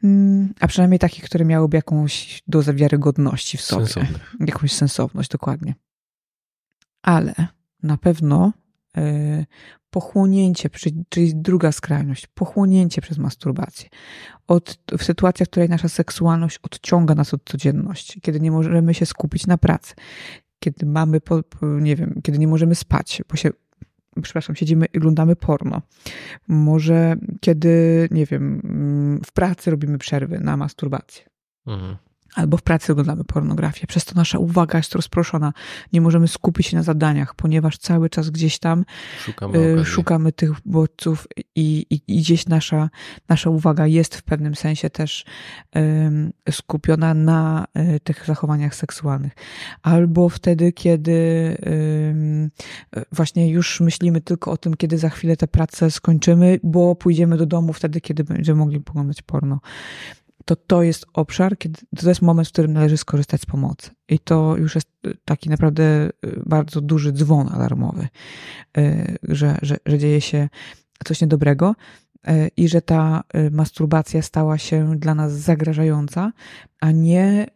Mm, 0.04 0.54
a 0.60 0.68
przynajmniej 0.68 1.00
takich, 1.00 1.24
które 1.24 1.46
miałyby 1.46 1.78
jakąś 1.78 2.44
dozę 2.48 2.74
wiarygodności 2.74 3.58
w 3.58 3.62
sobie. 3.62 4.08
Jakąś 4.40 4.72
sensowność, 4.72 5.30
dokładnie. 5.30 5.76
Ale 7.02 7.34
na 7.84 7.98
pewno 7.98 8.54
pochłonięcie, 9.90 10.70
czyli 11.10 11.36
druga 11.36 11.72
skrajność, 11.72 12.28
pochłonięcie 12.28 13.02
przez 13.02 13.18
masturbację. 13.18 13.90
Od, 14.48 14.78
w 14.98 15.04
sytuacjach, 15.04 15.48
w 15.48 15.52
której 15.52 15.70
nasza 15.70 15.90
seksualność 15.90 16.60
odciąga 16.64 17.16
nas 17.16 17.34
od 17.34 17.42
codzienności, 17.46 18.22
kiedy 18.22 18.40
nie 18.40 18.52
możemy 18.52 18.94
się 18.94 19.06
skupić 19.06 19.48
na 19.48 19.58
pracy, 19.58 19.94
kiedy 20.60 20.86
mamy, 20.86 21.22
po, 21.22 21.42
nie 21.62 21.96
wiem, 21.96 22.22
kiedy 22.24 22.40
nie 22.40 22.48
możemy 22.48 22.76
spać, 22.76 23.22
bo 23.30 23.36
się, 23.36 23.50
przepraszam, 24.22 24.56
siedzimy 24.56 24.86
i 24.86 24.98
oglądamy 24.98 25.36
porno. 25.36 25.82
Może 26.48 27.16
kiedy, 27.40 28.08
nie 28.12 28.26
wiem, 28.26 28.62
w 29.26 29.32
pracy 29.32 29.72
robimy 29.72 29.98
przerwy 29.98 30.40
na 30.40 30.58
masturbację. 30.58 31.26
Mhm 31.68 31.98
albo 32.36 32.58
w 32.58 32.62
pracy 32.62 32.92
oglądamy 32.92 33.24
pornografię. 33.24 33.88
Przez 33.88 34.06
to 34.06 34.16
nasza 34.16 34.38
uwaga 34.38 34.80
jest 34.80 34.96
rozproszona. 34.96 35.54
Nie 35.94 36.02
możemy 36.02 36.28
skupić 36.28 36.68
się 36.68 36.78
na 36.78 36.84
zadaniach, 36.84 37.36
ponieważ 37.36 37.78
cały 37.78 38.10
czas 38.10 38.30
gdzieś 38.30 38.60
tam 38.60 38.86
szukamy, 39.20 39.58
y, 39.58 39.86
szukamy 39.86 40.32
tych 40.32 40.52
bodźców 40.66 41.28
i, 41.56 41.86
i, 41.90 42.02
i, 42.08 42.18
gdzieś 42.18 42.48
nasza, 42.48 42.90
nasza 43.30 43.50
uwaga 43.50 43.88
jest 43.88 44.16
w 44.16 44.24
pewnym 44.24 44.56
sensie 44.56 44.90
też 44.90 45.26
y, 46.48 46.52
skupiona 46.52 47.14
na 47.14 47.68
y, 47.96 48.00
tych 48.00 48.26
zachowaniach 48.26 48.76
seksualnych. 48.76 49.34
Albo 49.82 50.30
wtedy, 50.30 50.72
kiedy 50.72 51.16
właśnie 53.12 53.50
już 53.50 53.82
myślimy 53.82 54.22
tylko 54.22 54.52
o 54.52 54.58
tym, 54.58 54.74
kiedy 54.74 54.98
za 54.98 55.10
chwilę 55.10 55.38
tę 55.38 55.48
pracę 55.48 55.92
skończymy, 55.92 56.60
bo 56.64 56.96
pójdziemy 56.96 57.38
do 57.38 57.46
domu 57.46 57.74
wtedy, 57.74 58.02
kiedy 58.02 58.24
będziemy 58.24 58.60
mogli 58.60 58.80
poglądać 58.80 59.22
porno 59.22 59.60
to 60.46 60.56
to 60.56 60.84
jest 60.84 61.06
obszar, 61.14 61.58
kiedy 61.58 61.80
to 61.98 62.10
jest 62.10 62.22
moment, 62.22 62.48
w 62.48 62.52
którym 62.52 62.74
należy 62.74 62.98
skorzystać 62.98 63.42
z 63.42 63.46
pomocy. 63.46 63.92
I 64.10 64.20
to 64.20 64.58
już 64.58 64.76
jest 64.76 64.88
taki 65.26 65.50
naprawdę 65.50 66.10
y, 66.26 66.42
bardzo 66.46 66.82
duży 66.82 67.12
dzwon 67.12 67.50
alarmowy, 67.54 68.08
y, 68.78 69.18
że, 69.24 69.58
że, 69.62 69.78
że 69.86 69.98
dzieje 70.00 70.22
się 70.22 70.50
coś 71.06 71.22
niedobrego 71.22 71.76
y, 72.28 72.50
i 72.58 72.68
że 72.68 72.82
ta 72.82 73.24
masturbacja 73.52 74.22
stała 74.22 74.58
się 74.58 74.96
dla 75.00 75.16
nas 75.16 75.34
zagrażająca, 75.34 76.32
a 76.80 76.92
nie, 76.92 77.48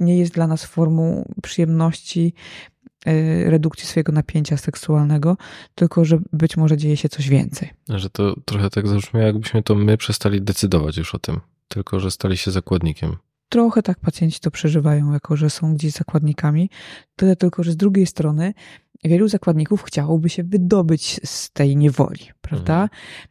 nie 0.00 0.18
jest 0.18 0.34
dla 0.34 0.46
nas 0.46 0.64
formą 0.64 1.32
przyjemności, 1.42 2.34
redukcji 3.46 3.86
swojego 3.88 4.12
napięcia 4.12 4.56
seksualnego, 4.56 5.36
tylko 5.74 6.04
że 6.04 6.18
być 6.32 6.56
może 6.56 6.76
dzieje 6.76 6.96
się 6.96 7.08
coś 7.08 7.28
więcej. 7.28 7.70
Że 7.88 8.10
to 8.10 8.40
trochę 8.44 8.70
tak 8.70 8.88
zabrzmiało, 8.88 9.26
jakbyśmy 9.26 9.62
to 9.62 9.74
my 9.74 9.96
przestali 9.96 10.42
decydować 10.42 10.96
już 10.96 11.14
o 11.14 11.18
tym 11.18 11.40
tylko 11.74 12.00
że 12.00 12.10
stali 12.10 12.36
się 12.36 12.50
zakładnikiem. 12.50 13.16
trochę 13.48 13.82
tak 13.82 14.00
pacjenci 14.00 14.40
to 14.40 14.50
przeżywają, 14.50 15.12
jako 15.12 15.36
że 15.36 15.50
są 15.50 15.74
gdzieś 15.74 15.92
zakładnikami. 15.92 16.70
Tyle 17.16 17.36
tylko, 17.36 17.62
że 17.62 17.72
z 17.72 17.76
drugiej 17.76 18.06
strony 18.06 18.54
wielu 19.04 19.28
zakładników 19.28 19.82
chciałoby 19.82 20.28
się 20.28 20.44
wydobyć 20.44 21.20
z 21.24 21.50
tej 21.50 21.76
niewoli, 21.76 22.30
prawda? 22.40 22.82
Mhm. 22.82 22.88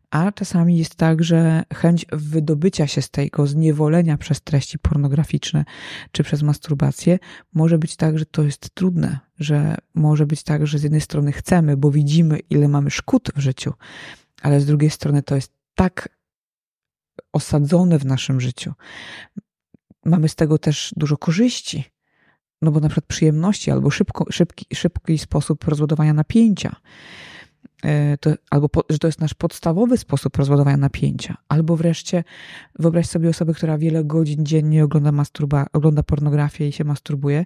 A 0.10 0.32
czasami 0.32 0.78
jest 0.78 0.96
tak, 0.96 1.24
że 1.24 1.64
chęć 1.74 2.06
wydobycia 2.12 2.88
się 2.88 3.02
z 3.02 3.10
tego 3.10 3.48
zniewolenia 3.48 4.18
przez 4.18 4.42
treści 4.42 4.80
pornograficzne 4.80 5.66
czy 6.12 6.24
przez 6.24 6.44
masturbację 6.44 7.20
może 7.54 7.78
być 7.78 7.96
tak, 7.96 8.20
że 8.20 8.26
to 8.26 8.44
jest 8.44 8.70
trudne, 8.74 9.20
że 9.40 9.78
może 9.94 10.26
być 10.26 10.44
tak, 10.44 10.68
że 10.68 10.80
z 10.80 10.84
jednej 10.84 11.02
strony 11.02 11.32
chcemy, 11.32 11.78
bo 11.78 11.92
widzimy, 11.92 12.40
ile 12.50 12.68
mamy 12.68 12.92
szkód 12.92 13.32
w 13.36 13.40
życiu, 13.40 13.74
ale 14.42 14.62
z 14.62 14.66
drugiej 14.66 14.90
strony 14.90 15.24
to 15.24 15.36
jest 15.36 15.54
tak 15.76 16.10
osadzone 17.34 18.00
w 18.00 18.06
naszym 18.06 18.42
życiu. 18.42 18.74
Mamy 20.06 20.30
z 20.30 20.36
tego 20.36 20.58
też 20.58 20.94
dużo 20.98 21.18
korzyści, 21.18 21.84
no 22.62 22.72
bo 22.72 22.80
na 22.80 22.90
przykład 22.90 23.06
przyjemności 23.06 23.72
albo 23.72 23.90
szybko, 23.90 24.26
szybki, 24.32 24.66
szybki 24.74 25.18
sposób 25.18 25.64
rozładowania 25.64 26.14
napięcia. 26.14 26.76
E, 27.84 28.18
to, 28.18 28.34
albo 28.50 28.70
po, 28.70 28.84
że 28.90 29.00
to 29.00 29.08
jest 29.08 29.20
nasz 29.20 29.34
podstawowy 29.34 29.98
sposób 29.98 30.38
rozładowania 30.38 30.78
napięcia, 30.78 31.38
albo 31.48 31.78
wreszcie 31.78 32.24
wyobraź 32.80 33.08
sobie 33.08 33.30
osobę, 33.30 33.54
która 33.54 33.78
wiele 33.78 34.04
godzin 34.04 34.46
dziennie 34.46 34.84
ogląda, 34.84 35.12
masturba, 35.12 35.66
ogląda 35.74 36.04
pornografię 36.04 36.68
i 36.68 36.72
się 36.72 36.84
masturbuje, 36.84 37.46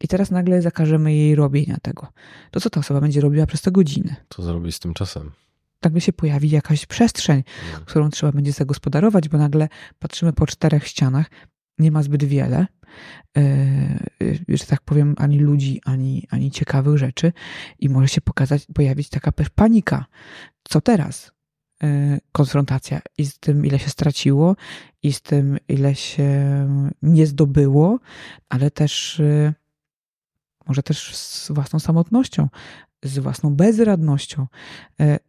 i 0.00 0.08
teraz 0.08 0.30
nagle 0.30 0.62
zakażemy 0.62 1.14
jej 1.14 1.34
robienia 1.34 1.76
tego. 1.82 2.06
To 2.50 2.60
co 2.60 2.70
ta 2.70 2.80
osoba 2.80 3.00
będzie 3.00 3.20
robiła 3.20 3.46
przez 3.46 3.62
te 3.62 3.70
godziny? 3.70 4.16
Co 4.28 4.42
zrobić 4.42 4.74
z 4.74 4.80
tym 4.80 4.94
czasem? 4.94 5.32
Nagle 5.86 6.00
się 6.00 6.12
pojawi 6.12 6.50
jakaś 6.50 6.86
przestrzeń, 6.86 7.44
hmm. 7.46 7.84
którą 7.84 8.10
trzeba 8.10 8.32
będzie 8.32 8.52
zagospodarować, 8.52 9.28
bo 9.28 9.38
nagle 9.38 9.68
patrzymy 9.98 10.32
po 10.32 10.46
czterech 10.46 10.86
ścianach, 10.86 11.26
nie 11.78 11.90
ma 11.90 12.02
zbyt 12.02 12.24
wiele, 12.24 12.66
yy, 13.36 14.38
że 14.48 14.66
tak 14.66 14.80
powiem, 14.80 15.14
ani 15.18 15.38
ludzi, 15.38 15.80
ani, 15.84 16.26
ani 16.30 16.50
ciekawych 16.50 16.98
rzeczy 16.98 17.32
i 17.78 17.88
może 17.88 18.08
się 18.08 18.20
pokazać, 18.20 18.66
pojawić 18.74 19.08
taka 19.08 19.32
panika. 19.54 20.04
Co 20.68 20.80
teraz? 20.80 21.32
Yy, 21.82 21.88
konfrontacja 22.32 23.00
i 23.18 23.26
z 23.26 23.38
tym, 23.38 23.66
ile 23.66 23.78
się 23.78 23.90
straciło, 23.90 24.56
i 25.02 25.12
z 25.12 25.20
tym, 25.20 25.58
ile 25.68 25.94
się 25.94 26.30
nie 27.02 27.26
zdobyło, 27.26 27.98
ale 28.48 28.70
też 28.70 29.18
yy, 29.18 29.54
może 30.66 30.82
też 30.82 31.16
z 31.16 31.50
własną 31.50 31.78
samotnością, 31.78 32.48
z 33.04 33.18
własną 33.18 33.56
bezradnością, 33.56 34.46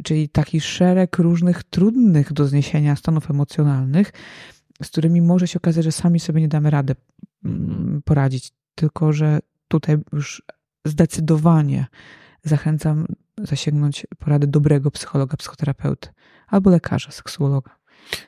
czyli 0.03 0.29
taki 0.29 0.61
szereg 0.61 1.17
różnych 1.17 1.63
trudnych 1.63 2.33
do 2.33 2.47
zniesienia 2.47 2.95
stanów 2.95 3.31
emocjonalnych, 3.31 4.11
z 4.83 4.87
którymi 4.87 5.21
może 5.21 5.47
się 5.47 5.59
okazać, 5.59 5.83
że 5.83 5.91
sami 5.91 6.19
sobie 6.19 6.41
nie 6.41 6.47
damy 6.47 6.69
rady 6.69 6.95
mm, 7.45 8.01
poradzić. 8.05 8.51
Tylko, 8.75 9.13
że 9.13 9.39
tutaj 9.67 9.97
już 10.13 10.43
zdecydowanie 10.85 11.85
zachęcam 12.43 13.05
zasięgnąć 13.43 14.07
porady 14.19 14.47
dobrego 14.47 14.91
psychologa, 14.91 15.37
psychoterapeuty 15.37 16.09
albo 16.47 16.69
lekarza, 16.69 17.11
seksuologa. 17.11 17.76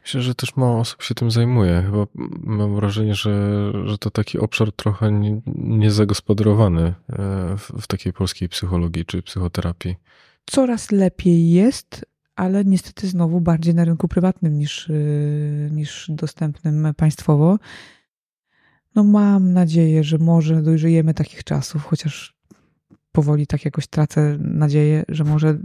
Myślę, 0.03 0.21
że 0.21 0.35
też 0.35 0.55
mało 0.55 0.79
osób 0.79 1.03
się 1.03 1.15
tym 1.15 1.31
zajmuje. 1.31 1.83
Chyba 1.85 2.07
mam 2.43 2.75
wrażenie, 2.75 3.15
że, 3.15 3.71
że 3.85 3.97
to 3.97 4.09
taki 4.09 4.39
obszar 4.39 4.71
trochę 4.71 5.11
niezagospodarowany 5.55 6.81
nie 6.81 7.15
e, 7.15 7.57
w, 7.57 7.71
w 7.81 7.87
takiej 7.87 8.13
polskiej 8.13 8.49
psychologii 8.49 9.05
czy 9.05 9.21
psychoterapii. 9.21 9.95
Coraz 10.45 10.91
lepiej 10.91 11.51
jest, 11.51 12.05
ale 12.35 12.65
niestety 12.65 13.07
znowu 13.07 13.41
bardziej 13.41 13.75
na 13.75 13.85
rynku 13.85 14.07
prywatnym 14.07 14.57
niż, 14.57 14.89
y, 14.89 15.69
niż 15.71 16.11
dostępnym 16.13 16.93
państwowo. 16.97 17.59
No 18.95 19.03
mam 19.03 19.53
nadzieję, 19.53 20.03
że 20.03 20.17
może 20.17 20.61
dojrzejemy 20.61 21.13
takich 21.13 21.43
czasów, 21.43 21.83
chociaż 21.83 22.35
powoli 23.11 23.47
tak 23.47 23.65
jakoś 23.65 23.87
tracę 23.87 24.37
nadzieję, 24.39 25.03
że 25.09 25.23
może 25.23 25.57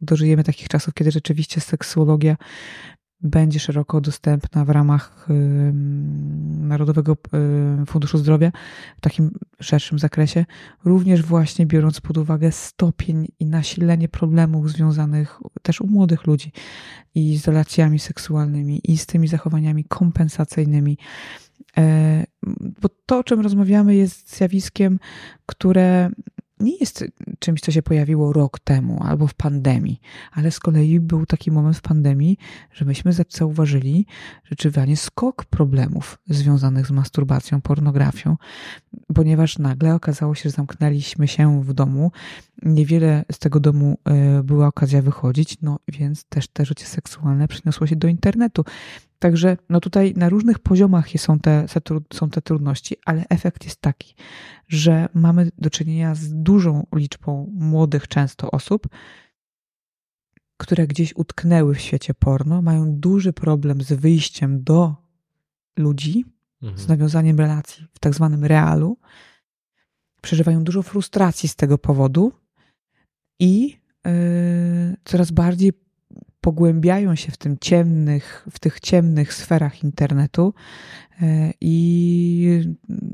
dożyjemy 0.00 0.44
takich 0.44 0.68
czasów, 0.68 0.94
kiedy 0.94 1.10
rzeczywiście 1.10 1.60
seksuologia 1.60 2.36
będzie 3.20 3.60
szeroko 3.60 4.00
dostępna 4.00 4.64
w 4.64 4.70
ramach 4.70 5.26
Narodowego 6.60 7.16
Funduszu 7.86 8.18
Zdrowia 8.18 8.52
w 8.96 9.00
takim 9.00 9.30
szerszym 9.60 9.98
zakresie, 9.98 10.44
również 10.84 11.22
właśnie 11.22 11.66
biorąc 11.66 12.00
pod 12.00 12.16
uwagę 12.16 12.52
stopień 12.52 13.28
i 13.40 13.46
nasilenie 13.46 14.08
problemów 14.08 14.70
związanych 14.70 15.40
też 15.62 15.80
u 15.80 15.86
młodych 15.86 16.26
ludzi 16.26 16.52
i 17.14 17.36
z 17.36 17.48
relacjami 17.48 17.98
seksualnymi 17.98 18.80
i 18.84 18.98
z 18.98 19.06
tymi 19.06 19.28
zachowaniami 19.28 19.84
kompensacyjnymi. 19.84 20.98
E, 21.76 22.24
bo 22.82 22.88
to, 23.06 23.18
o 23.18 23.24
czym 23.24 23.40
rozmawiamy, 23.40 23.94
jest 23.94 24.36
zjawiskiem, 24.36 24.98
które 25.46 26.10
nie 26.60 26.76
jest 26.76 27.04
czymś, 27.38 27.60
co 27.60 27.72
się 27.72 27.82
pojawiło 27.82 28.32
rok 28.32 28.58
temu 28.58 29.02
albo 29.02 29.26
w 29.26 29.34
pandemii, 29.34 30.00
ale 30.32 30.50
z 30.50 30.60
kolei 30.60 31.00
był 31.00 31.26
taki 31.26 31.50
moment 31.50 31.76
w 31.76 31.80
pandemii, 31.80 32.38
że 32.72 32.84
myśmy 32.84 33.12
zauważyli 33.28 34.06
rzeczywiście 34.44 34.96
skok 34.96 35.44
problemów 35.44 36.18
związanych 36.28 36.86
z 36.86 36.90
masturbacją, 36.90 37.60
pornografią, 37.60 38.36
ponieważ 39.14 39.58
nagle 39.58 39.94
okazało 39.94 40.34
się, 40.34 40.42
że 40.42 40.56
zamknęliśmy 40.56 41.28
się 41.28 41.62
w 41.64 41.72
domu. 41.72 42.12
Niewiele 42.62 43.24
z 43.32 43.38
tego 43.38 43.60
domu 43.60 43.98
e, 44.04 44.42
była 44.42 44.66
okazja 44.66 45.02
wychodzić, 45.02 45.56
no 45.62 45.78
więc 45.88 46.24
też 46.24 46.48
te 46.48 46.64
życie 46.64 46.86
seksualne 46.86 47.48
przeniosło 47.48 47.86
się 47.86 47.96
do 47.96 48.08
internetu. 48.08 48.64
Także 49.18 49.56
no 49.68 49.80
tutaj 49.80 50.14
na 50.16 50.28
różnych 50.28 50.58
poziomach 50.58 51.08
są 51.16 51.38
te, 51.38 51.66
są 52.12 52.30
te 52.30 52.42
trudności, 52.42 52.96
ale 53.04 53.24
efekt 53.28 53.64
jest 53.64 53.80
taki, 53.80 54.14
że 54.68 55.08
mamy 55.14 55.50
do 55.58 55.70
czynienia 55.70 56.14
z 56.14 56.34
dużą 56.34 56.86
liczbą 56.94 57.52
młodych 57.54 58.08
często 58.08 58.50
osób, 58.50 58.88
które 60.56 60.86
gdzieś 60.86 61.16
utknęły 61.16 61.74
w 61.74 61.80
świecie 61.80 62.14
porno, 62.14 62.62
mają 62.62 62.92
duży 62.92 63.32
problem 63.32 63.82
z 63.82 63.92
wyjściem 63.92 64.64
do 64.64 64.94
ludzi, 65.78 66.24
mhm. 66.62 66.78
z 66.78 66.88
nawiązaniem 66.88 67.38
relacji 67.38 67.86
w 67.92 67.98
tak 67.98 68.14
zwanym 68.14 68.44
realu, 68.44 68.98
przeżywają 70.22 70.64
dużo 70.64 70.82
frustracji 70.82 71.48
z 71.48 71.56
tego 71.56 71.78
powodu 71.78 72.32
i 73.40 73.80
yy, 74.04 74.96
coraz 75.04 75.30
bardziej 75.30 75.72
pogłębiają 76.40 77.14
się 77.14 77.32
w 77.32 77.36
tym 77.36 77.56
ciemnych, 77.60 78.46
w 78.50 78.58
tych 78.58 78.80
ciemnych 78.80 79.34
sferach 79.34 79.84
internetu 79.84 80.54
e, 81.22 81.52
i 81.60 82.60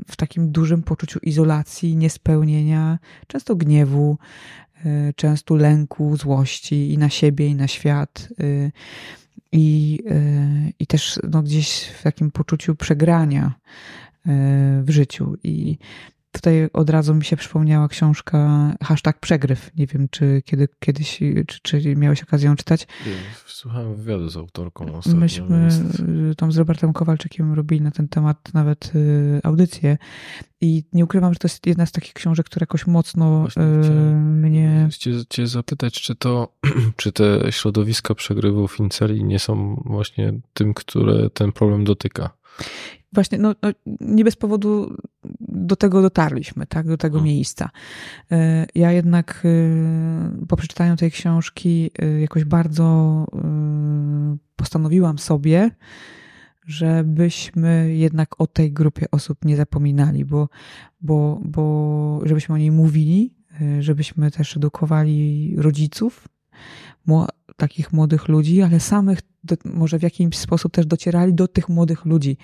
w 0.09 0.17
takim 0.17 0.53
dużym 0.53 0.83
poczuciu 0.83 1.19
izolacji, 1.23 1.97
niespełnienia, 1.97 2.99
często 3.27 3.57
gniewu, 3.57 4.19
e, 4.85 5.13
często 5.13 5.57
lęku, 5.57 6.17
złości 6.17 6.93
i 6.93 6.99
na 6.99 7.09
siebie, 7.09 7.47
i 7.47 7.55
na 7.55 7.69
świat. 7.69 8.29
E, 8.41 8.71
I, 9.55 9.99
i 10.79 10.87
też 10.87 11.21
no, 11.31 11.43
gdzieś 11.43 11.85
w 11.85 12.03
takim 12.03 12.31
poczuciu 12.31 12.75
przegrania 12.75 13.55
w 14.83 14.87
życiu. 14.89 15.35
I 15.45 15.79
Tutaj 16.33 16.69
od 16.73 16.91
razu 16.91 17.15
mi 17.15 17.25
się 17.25 17.37
przypomniała 17.37 17.89
książka 17.89 18.73
hashtag 18.83 19.21
przegryw. 19.21 19.71
Nie 19.77 19.87
wiem, 19.87 20.09
czy 20.11 20.43
kiedy, 20.45 20.69
kiedyś, 20.81 21.21
czy, 21.47 21.61
czy 21.63 21.97
miałeś 21.97 22.23
okazję 22.23 22.49
ją 22.49 22.57
czytać. 22.57 22.87
Słuchałem 23.47 23.95
wywiadu 23.95 24.29
z 24.29 24.37
autorką 24.37 24.95
ostatnio. 24.95 25.21
Myśmy 25.21 25.69
tam 26.37 26.53
z 26.53 26.57
Robertem 26.57 26.93
Kowalczykiem 26.93 27.53
robili 27.55 27.81
na 27.81 27.91
ten 27.91 28.09
temat 28.09 28.55
nawet 28.55 28.93
y, 28.95 29.41
audycję 29.43 29.99
i 30.61 30.85
nie 30.93 31.05
ukrywam, 31.05 31.33
że 31.33 31.39
to 31.39 31.49
jest 31.49 31.67
jedna 31.67 31.87
z 31.87 31.93
takich 31.93 32.13
książek, 32.13 32.47
która 32.47 32.63
jakoś 32.63 32.87
mocno 32.87 33.47
y, 33.47 34.15
mnie... 34.17 34.89
Cię, 34.99 35.11
cię 35.29 35.47
zapytać, 35.47 35.95
czy 35.95 36.15
to, 36.15 36.49
czy 36.97 37.13
te 37.13 37.53
środowiska 37.53 38.15
przegrywów 38.15 38.81
inceli 38.81 39.25
nie 39.25 39.39
są 39.39 39.83
właśnie 39.87 40.33
tym, 40.55 40.75
które 40.75 41.31
ten 41.31 41.53
problem 41.53 41.85
dotyka? 41.85 42.31
właśnie, 43.13 43.39
no, 43.39 43.55
no, 43.63 43.71
nie 44.01 44.25
bez 44.25 44.37
powodu 44.37 44.97
do 45.55 45.77
tego 45.77 46.03
dotarliśmy, 46.03 46.67
tak, 46.67 46.87
do 46.87 46.97
tego 46.97 47.19
hmm. 47.19 47.35
miejsca. 47.35 47.71
E, 48.31 48.67
ja 48.75 48.93
jednak 48.93 49.43
e, 49.45 50.47
po 50.47 50.57
przeczytaniu 50.57 50.97
tej 50.97 51.11
książki 51.11 51.91
e, 51.99 52.21
jakoś 52.21 52.45
bardzo 52.45 53.27
postanowiłam 54.57 55.19
sobie, 55.19 55.71
żebyśmy 56.67 57.95
jednak 57.97 58.41
o 58.41 58.47
tej 58.47 58.73
grupie 58.73 59.07
osób 59.11 59.45
nie 59.45 59.57
zapominali, 59.57 60.25
bo, 60.25 60.49
bo, 61.01 61.41
bo 61.45 62.21
żebyśmy 62.25 62.55
o 62.55 62.59
niej 62.59 62.71
mówili, 62.71 63.35
żebyśmy 63.81 64.31
też 64.31 64.57
edukowali 64.57 65.55
rodziców, 65.59 66.29
takich 67.57 67.93
młodych 67.93 68.29
ludzi, 68.29 68.63
ale 68.63 68.81
samych 68.81 69.19
do, 69.45 69.57
może 69.65 69.99
w 69.99 70.03
jakiś 70.03 70.37
sposób 70.37 70.73
też 70.73 70.87
docierali 70.87 71.35
do 71.35 71.49
tych 71.49 71.69
młodych 71.69 72.05
ludzi, 72.05 72.37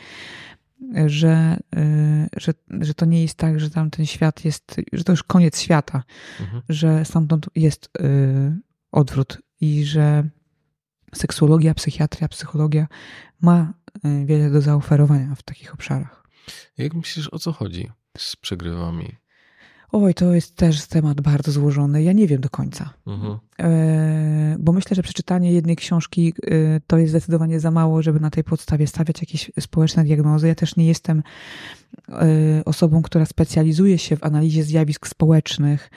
że, 1.07 1.59
y, 1.77 2.29
że, 2.37 2.55
że 2.81 2.95
to 2.95 3.07
nie 3.07 3.23
jest 3.23 3.35
tak, 3.35 3.61
że 3.61 3.71
tam 3.71 3.91
ten 3.91 4.07
świat 4.07 4.45
jest, 4.45 4.77
że 4.93 5.05
to 5.05 5.13
już 5.13 5.23
koniec 5.23 5.61
świata, 5.61 6.03
mhm. 6.41 6.63
że 6.69 7.05
stamtąd 7.05 7.47
jest 7.55 7.91
y, 8.01 8.57
odwrót 8.93 9.39
i 9.61 9.85
że 9.85 10.29
seksuologia, 11.15 11.75
psychiatria, 11.75 12.29
psychologia 12.29 12.87
ma 13.41 13.73
y, 13.97 14.27
wiele 14.27 14.51
do 14.51 14.61
zaoferowania 14.61 15.35
w 15.35 15.43
takich 15.43 15.75
obszarach. 15.75 16.25
Jak 16.79 16.95
myślisz, 16.95 17.29
o 17.33 17.39
co 17.39 17.53
chodzi 17.53 17.91
z 18.19 18.37
przegrywami? 18.37 19.17
Oj, 19.93 20.15
to 20.15 20.35
jest 20.35 20.57
też 20.57 20.87
temat 20.87 21.21
bardzo 21.21 21.53
złożony. 21.53 22.03
Ja 22.03 22.13
nie 22.13 22.27
wiem 22.27 22.41
do 22.41 22.51
końca. 22.51 22.95
Mhm. 23.07 23.39
E, 23.61 24.57
bo 24.59 24.73
myślę, 24.73 24.95
że 24.95 25.03
przeczytanie 25.03 25.53
jednej 25.53 25.77
książki 25.77 26.35
e, 26.47 26.81
to 26.87 26.99
jest 26.99 27.11
zdecydowanie 27.11 27.61
za 27.61 27.71
mało, 27.71 28.03
żeby 28.03 28.21
na 28.21 28.31
tej 28.31 28.45
podstawie 28.45 28.87
stawiać 28.87 29.21
jakieś 29.21 29.51
społeczne 29.61 30.05
diagnozy. 30.05 30.49
Ja 30.49 30.55
też 30.55 30.77
nie 30.77 30.87
jestem 30.87 31.23
e, 32.09 32.25
osobą, 32.65 33.03
która 33.03 33.27
specjalizuje 33.27 33.99
się 33.99 34.17
w 34.17 34.25
analizie 34.25 34.63
zjawisk 34.63 35.07
społecznych. 35.07 35.91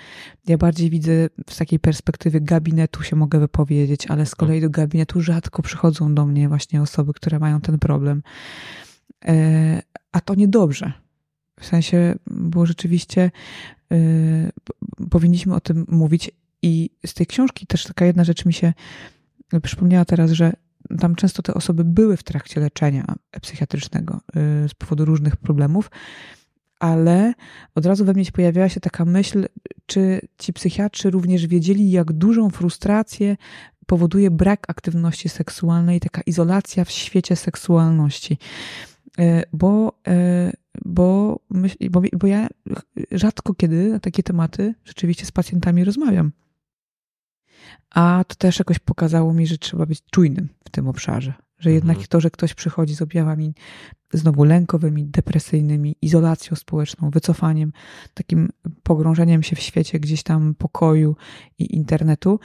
Ja 0.48 0.58
bardziej 0.58 0.90
widzę 0.90 1.12
z 1.50 1.58
takiej 1.58 1.80
perspektywy 1.80 2.42
gabinetu 2.42 3.04
się 3.04 3.16
mogę 3.16 3.40
wypowiedzieć, 3.40 4.08
ale 4.08 4.26
z 4.26 4.36
kolei 4.36 4.62
do 4.62 4.70
gabinetu 4.70 5.22
rzadko 5.22 5.62
przychodzą 5.62 6.16
do 6.16 6.26
mnie 6.26 6.50
właśnie 6.50 6.82
osoby, 6.82 7.14
które 7.14 7.40
mają 7.40 7.62
ten 7.62 7.80
problem. 7.80 8.24
A 10.12 10.22
to 10.22 10.36
niedobrze. 10.36 10.94
W 11.62 11.66
sensie, 11.66 12.16
bo 12.28 12.66
rzeczywiście 12.66 13.32
Y, 13.92 14.52
powinniśmy 15.10 15.56
o 15.56 15.60
tym 15.60 15.86
mówić. 15.90 16.32
I 16.62 16.90
z 17.06 17.14
tej 17.14 17.28
książki 17.28 17.68
też 17.68 17.84
taka 17.84 18.06
jedna 18.06 18.24
rzecz 18.24 18.46
mi 18.46 18.54
się 18.54 18.74
przypomniała 19.64 20.06
teraz, 20.06 20.32
że 20.32 20.54
tam 21.00 21.16
często 21.16 21.42
te 21.42 21.54
osoby 21.54 21.84
były 21.84 22.18
w 22.18 22.24
trakcie 22.24 22.60
leczenia 22.60 23.16
psychiatrycznego 23.42 24.22
y, 24.66 24.70
z 24.70 24.74
powodu 24.74 25.06
różnych 25.06 25.38
problemów, 25.38 25.92
ale 26.80 27.34
od 27.76 27.86
razu 27.86 28.06
we 28.06 28.14
mnie 28.14 28.26
się 28.26 28.32
pojawiała 28.32 28.70
się 28.70 28.80
taka 28.80 29.06
myśl, 29.06 29.46
czy 29.86 30.22
ci 30.38 30.54
psychiatrzy 30.54 31.12
również 31.12 31.48
wiedzieli, 31.48 31.92
jak 31.92 32.14
dużą 32.14 32.50
frustrację 32.50 33.38
powoduje 33.86 34.32
brak 34.32 34.66
aktywności 34.68 35.30
seksualnej, 35.30 36.00
taka 36.00 36.22
izolacja 36.22 36.86
w 36.86 36.92
świecie 36.92 37.36
seksualności. 37.36 38.38
Y, 39.22 39.44
bo 39.54 40.00
bo, 40.86 41.40
myśl, 41.50 41.78
bo, 41.90 42.02
bo 42.14 42.28
ja 42.28 42.48
rzadko 43.12 43.54
kiedy 43.54 43.90
na 43.90 44.00
takie 44.00 44.24
tematy 44.24 44.74
rzeczywiście 44.86 45.26
z 45.26 45.32
pacjentami 45.32 45.84
rozmawiam. 45.84 46.32
A 47.90 48.24
to 48.28 48.36
też 48.36 48.60
jakoś 48.60 48.80
pokazało 48.80 49.34
mi, 49.34 49.48
że 49.48 49.58
trzeba 49.58 49.86
być 49.86 50.02
czujnym 50.12 50.50
w 50.66 50.70
tym 50.70 50.88
obszarze. 50.88 51.34
Że 51.60 51.70
mhm. 51.70 51.76
jednak 51.76 52.08
to, 52.08 52.22
że 52.22 52.30
ktoś 52.30 52.54
przychodzi 52.54 52.96
z 52.96 53.02
objawami 53.02 53.54
znowu 54.14 54.44
lękowymi, 54.44 55.06
depresyjnymi, 55.06 55.96
izolacją 56.02 56.56
społeczną, 56.56 57.10
wycofaniem, 57.10 57.74
takim 58.14 58.50
pogrążeniem 58.84 59.44
się 59.44 59.56
w 59.56 59.60
świecie 59.60 60.00
gdzieś 60.00 60.24
tam 60.24 60.56
pokoju 60.56 61.16
i 61.60 61.76
internetu, 61.76 62.40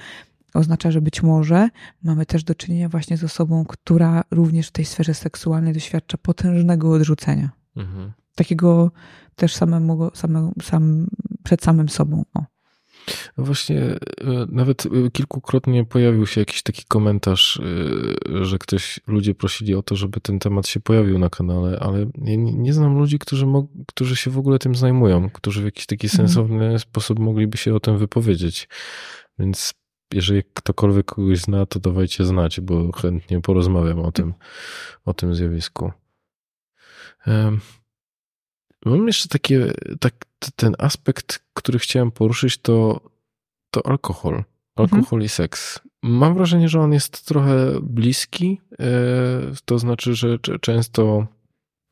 oznacza, 0.56 0.90
że 0.90 1.00
być 1.00 1.22
może 1.22 1.68
mamy 2.02 2.26
też 2.26 2.44
do 2.44 2.54
czynienia 2.54 2.88
właśnie 2.88 3.16
z 3.16 3.24
osobą, 3.24 3.64
która 3.64 4.24
również 4.30 4.68
w 4.68 4.72
tej 4.72 4.84
sferze 4.84 5.14
seksualnej 5.14 5.74
doświadcza 5.74 6.18
potężnego 6.18 6.92
odrzucenia. 6.92 7.50
Mhm. 7.76 8.12
Takiego 8.34 8.90
też 9.36 9.54
samemu, 9.54 10.10
samemu, 10.14 10.52
sam, 10.62 11.06
przed 11.44 11.62
samym 11.62 11.88
sobą. 11.88 12.24
O. 12.34 12.42
No 13.36 13.44
właśnie, 13.44 13.80
e, 13.80 13.98
nawet 14.48 14.86
e, 14.86 15.10
kilkukrotnie 15.10 15.84
pojawił 15.84 16.26
się 16.26 16.40
jakiś 16.40 16.62
taki 16.62 16.84
komentarz, 16.88 17.60
e, 17.60 18.44
że 18.44 18.58
ktoś, 18.58 19.00
ludzie 19.06 19.34
prosili 19.34 19.74
o 19.74 19.82
to, 19.82 19.96
żeby 19.96 20.20
ten 20.20 20.38
temat 20.38 20.68
się 20.68 20.80
pojawił 20.80 21.18
na 21.18 21.30
kanale, 21.30 21.78
ale 21.80 21.98
ja 21.98 22.36
nie, 22.36 22.72
znam 22.72 22.98
ludzi, 22.98 23.18
którzy, 23.18 23.46
którzy 23.86 24.16
się 24.16 24.30
w 24.30 24.38
ogóle 24.38 24.58
tym 24.58 24.74
zajmują, 24.74 25.30
którzy 25.30 25.62
w 25.62 25.64
jakiś 25.64 25.86
taki 25.86 26.06
mhm. 26.06 26.28
sensowny 26.28 26.78
sposób 26.78 27.18
mogliby 27.18 27.56
się 27.56 27.74
o 27.74 27.80
tym 27.80 27.98
wypowiedzieć. 27.98 28.68
Więc 29.38 29.74
jeżeli 30.12 30.42
ktokolwiek 30.54 31.06
kogoś 31.06 31.38
zna, 31.38 31.66
to 31.66 31.80
dawajcie 31.80 32.24
znać, 32.24 32.60
bo 32.60 32.92
chętnie 32.92 33.40
porozmawiam 33.40 33.98
o 33.98 34.12
tym, 34.12 34.34
o 35.04 35.14
tym 35.14 35.34
zjawisku. 35.34 35.92
Mam 38.84 39.06
jeszcze 39.06 39.28
takie, 39.28 39.72
tak, 40.00 40.14
ten 40.56 40.74
aspekt, 40.78 41.44
który 41.54 41.78
chciałem 41.78 42.10
poruszyć, 42.10 42.58
to, 42.58 43.00
to 43.70 43.86
alkohol. 43.86 44.44
Alkohol 44.76 45.02
mhm. 45.02 45.22
i 45.22 45.28
seks. 45.28 45.80
Mam 46.02 46.34
wrażenie, 46.34 46.68
że 46.68 46.80
on 46.80 46.92
jest 46.92 47.26
trochę 47.26 47.80
bliski, 47.82 48.60
e, 48.80 48.86
to 49.64 49.78
znaczy, 49.78 50.14
że 50.14 50.38
często, 50.60 51.26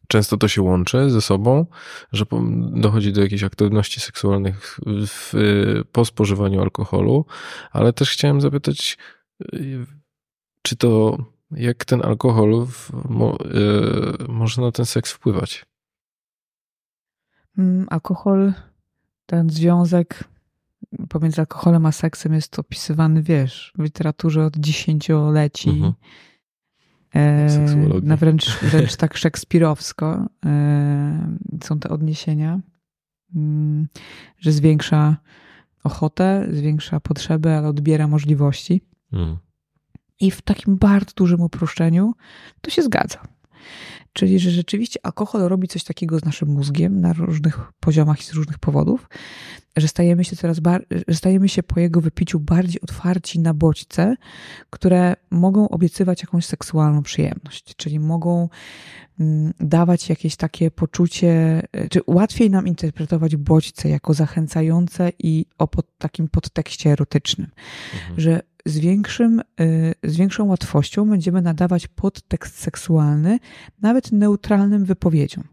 często 0.09 0.37
to 0.37 0.49
się 0.49 0.63
łączy 0.63 1.11
ze 1.11 1.21
sobą, 1.21 1.67
że 2.13 2.25
dochodzi 2.73 3.13
do 3.13 3.23
jakichś 3.23 3.43
aktywności 3.43 4.01
seksualnych 4.01 4.79
w, 4.87 5.33
po 5.93 6.05
spożywaniu 6.05 6.61
alkoholu, 6.61 7.27
ale 7.73 7.93
też 7.93 8.11
chciałem 8.11 8.41
zapytać, 8.41 8.99
e, 9.43 9.59
czy 10.63 10.77
to 10.77 11.19
jak 11.51 11.85
ten 11.85 12.03
alkohol 12.05 12.67
w, 12.67 12.91
mo, 13.09 13.39
y, 13.41 14.29
może 14.29 14.63
na 14.63 14.73
ten 14.73 14.87
seks 14.87 15.13
wpływać? 15.13 15.67
Mm, 17.59 17.87
alkohol, 17.91 18.53
ten 19.27 19.51
związek 19.51 20.25
pomiędzy 21.09 21.41
alkoholem 21.41 21.87
a 21.87 21.93
seksem 21.93 22.35
jest 22.35 22.59
opisywany, 22.59 23.23
wiesz, 23.23 23.73
w 23.79 23.83
literaturze 23.83 24.45
od 24.45 24.57
dziesięcioleci. 24.57 25.71
Mhm. 25.71 25.93
E, 27.15 27.47
na 28.03 28.17
wręcz, 28.17 28.59
wręcz 28.63 28.97
tak 28.97 29.17
szekspirowsko 29.17 30.27
e, 30.47 31.37
są 31.65 31.79
te 31.79 31.89
odniesienia, 31.89 32.61
mm, 33.35 33.89
że 34.39 34.53
zwiększa 34.53 35.17
ochotę, 35.85 36.49
zwiększa 36.53 37.01
potrzeby, 37.01 37.53
ale 37.53 37.69
odbiera 37.69 38.09
możliwości. 38.09 38.81
Mhm. 39.13 39.39
I 40.21 40.31
w 40.31 40.43
takim 40.43 40.77
bardzo 40.77 41.13
dużym 41.17 41.41
uproszczeniu 41.41 42.15
to 42.61 42.71
się 42.71 42.83
zgadza. 42.83 43.19
Czyli, 44.13 44.39
że 44.39 44.51
rzeczywiście 44.51 45.01
alkohol 45.03 45.41
robi 45.41 45.69
coś 45.69 45.85
takiego 45.85 46.19
z 46.19 46.25
naszym 46.25 46.49
mózgiem 46.49 47.01
na 47.01 47.13
różnych 47.13 47.73
poziomach 47.81 48.21
i 48.21 48.25
z 48.25 48.33
różnych 48.33 48.59
powodów, 48.59 49.09
że 49.77 49.89
stajemy 49.89 50.25
się 50.25 50.37
coraz 50.37 50.61
że 51.09 51.15
stajemy 51.15 51.49
się 51.49 51.63
po 51.63 51.81
jego 51.81 52.01
wypiciu 52.01 52.41
bardziej 52.41 52.81
otwarci 52.81 53.41
na 53.41 53.55
bodźce, 53.55 54.17
które 54.71 55.17
mogą 55.31 55.69
obiecywać 55.69 56.23
jakąś 56.23 56.47
seksualną 56.47 57.03
przyjemność, 57.03 57.77
czyli 57.77 58.01
mogą 58.01 58.49
mm, 59.21 59.53
dawać 59.61 60.09
jakieś 60.09 60.37
takie 60.37 60.71
poczucie, 60.71 61.63
czy 61.91 62.01
łatwiej 62.07 62.51
nam 62.51 62.67
interpretować 62.67 63.37
bodźce 63.37 63.89
jako 63.89 64.15
zachęcające 64.15 65.13
i 65.19 65.47
o 65.59 65.69
pod, 65.69 65.99
takim 65.99 66.29
podtekście 66.29 66.91
erotycznym, 66.91 67.51
mhm. 67.95 68.21
że 68.21 68.41
z, 68.67 68.79
większym, 68.79 69.43
y, 69.61 69.95
z 70.03 70.17
większą 70.17 70.45
łatwością 70.45 71.11
będziemy 71.11 71.43
nadawać 71.43 71.89
podtekst 71.89 72.59
seksualny 72.59 73.39
nawet 73.83 74.13
neutralnym 74.13 74.85
wypowiedziom. 74.85 75.45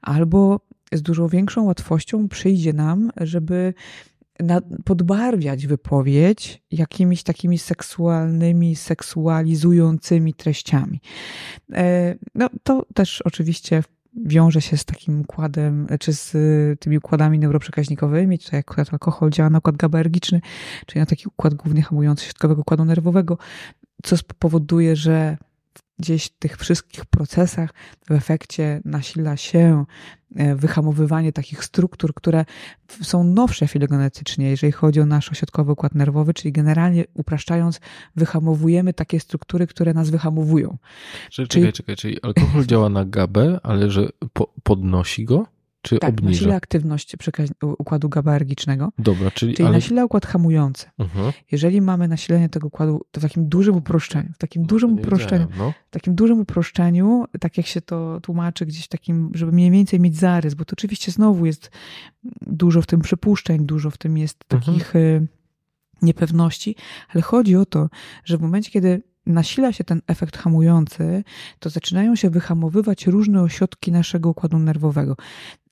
Albo 0.00 0.60
z 0.92 1.02
dużo 1.02 1.28
większą 1.28 1.62
łatwością 1.64 2.28
przyjdzie 2.28 2.72
nam, 2.72 3.10
żeby 3.20 3.74
podbarwiać 4.84 5.66
wypowiedź 5.66 6.62
jakimiś 6.70 7.22
takimi 7.22 7.58
seksualnymi, 7.58 8.76
seksualizującymi 8.76 10.34
treściami. 10.34 11.00
E, 11.72 12.14
no, 12.34 12.48
to 12.62 12.86
też 12.94 13.22
oczywiście 13.22 13.82
wiąże 14.24 14.60
się 14.60 14.76
z 14.76 14.84
takim 14.84 15.20
układem, 15.20 15.86
czy 16.00 16.12
z 16.12 16.30
tymi 16.80 16.98
układami 16.98 17.38
neuroprzekaźnikowymi, 17.38 18.38
tutaj 18.38 18.60
akurat 18.60 18.92
alkohol 18.92 19.30
działa 19.30 19.50
na 19.50 19.58
układ 19.58 19.76
GABAergiczny, 19.76 20.40
czyli 20.86 21.00
na 21.00 21.06
taki 21.06 21.28
układ 21.28 21.54
głównie 21.54 21.82
hamujący 21.82 22.24
środkowego 22.24 22.60
układu 22.60 22.84
nerwowego, 22.84 23.38
co 24.02 24.16
spowoduje, 24.16 24.96
że 24.96 25.36
gdzieś 26.02 26.24
w 26.24 26.38
tych 26.38 26.56
wszystkich 26.56 27.06
procesach 27.06 27.70
w 28.06 28.12
efekcie 28.12 28.80
nasila 28.84 29.36
się 29.36 29.84
e, 30.36 30.54
wyhamowywanie 30.56 31.32
takich 31.32 31.64
struktur, 31.64 32.14
które 32.14 32.44
są 33.02 33.24
nowsze 33.24 33.68
filogenetycznie, 33.68 34.50
jeżeli 34.50 34.72
chodzi 34.72 35.00
o 35.00 35.06
nasz 35.06 35.30
ośrodkowy 35.30 35.72
układ 35.72 35.94
nerwowy, 35.94 36.34
czyli 36.34 36.52
generalnie 36.52 37.04
upraszczając, 37.14 37.80
wyhamowujemy 38.16 38.92
takie 38.92 39.20
struktury, 39.20 39.66
które 39.66 39.94
nas 39.94 40.10
wyhamowują. 40.10 40.78
Czyli, 41.30 41.48
czyli... 41.48 41.64
Czekaj, 41.64 41.72
czekaj, 41.72 41.96
czyli 41.96 42.22
alkohol 42.22 42.66
działa 42.66 42.88
na 42.88 43.04
GABę, 43.04 43.60
ale 43.62 43.90
że 43.90 44.08
po, 44.32 44.54
podnosi 44.62 45.24
go? 45.24 45.46
Czy 45.82 45.98
tak, 45.98 46.10
obniża? 46.10 46.40
nasila 46.40 46.56
aktywność 46.56 47.16
układu 47.78 48.08
GABAergicznego. 48.08 48.92
Dobra, 48.98 49.30
czyli... 49.30 49.54
Czyli 49.54 49.66
ale... 49.66 49.76
nasila 49.76 50.04
układ 50.04 50.26
hamujący. 50.26 50.86
Mhm. 50.98 51.32
Jeżeli 51.52 51.80
mamy 51.80 52.08
nasilenie 52.08 52.48
tego 52.48 52.66
układu 52.66 53.00
to 53.10 53.20
w 53.20 53.22
takim 53.22 53.48
dużym 53.48 53.76
uproszczeniu, 53.76 54.28
w 54.34 54.38
takim 54.38 54.62
no, 54.62 54.68
dużym 54.68 54.92
uproszczeniu, 54.92 55.46
no. 55.58 55.72
w 55.86 55.90
takim 55.90 56.14
dużym 56.14 56.40
uproszczeniu, 56.40 57.24
tak 57.40 57.56
jak 57.56 57.66
się 57.66 57.80
to 57.80 58.20
tłumaczy 58.20 58.66
gdzieś 58.66 58.88
takim, 58.88 59.30
żeby 59.34 59.52
mniej 59.52 59.70
więcej 59.70 60.00
mieć 60.00 60.16
zarys, 60.16 60.54
bo 60.54 60.64
to 60.64 60.72
oczywiście 60.72 61.12
znowu 61.12 61.46
jest 61.46 61.70
dużo 62.40 62.82
w 62.82 62.86
tym 62.86 63.00
przypuszczeń, 63.00 63.66
dużo 63.66 63.90
w 63.90 63.98
tym 63.98 64.18
jest 64.18 64.44
mhm. 64.50 64.60
takich 64.62 64.96
mhm. 64.96 65.28
niepewności, 66.02 66.76
ale 67.08 67.22
chodzi 67.22 67.56
o 67.56 67.66
to, 67.66 67.88
że 68.24 68.38
w 68.38 68.40
momencie, 68.40 68.70
kiedy 68.70 69.02
nasila 69.26 69.72
się 69.72 69.84
ten 69.84 70.02
efekt 70.06 70.36
hamujący, 70.36 71.24
to 71.58 71.70
zaczynają 71.70 72.16
się 72.16 72.30
wyhamowywać 72.30 73.06
różne 73.06 73.42
ośrodki 73.42 73.92
naszego 73.92 74.30
układu 74.30 74.58
nerwowego. 74.58 75.16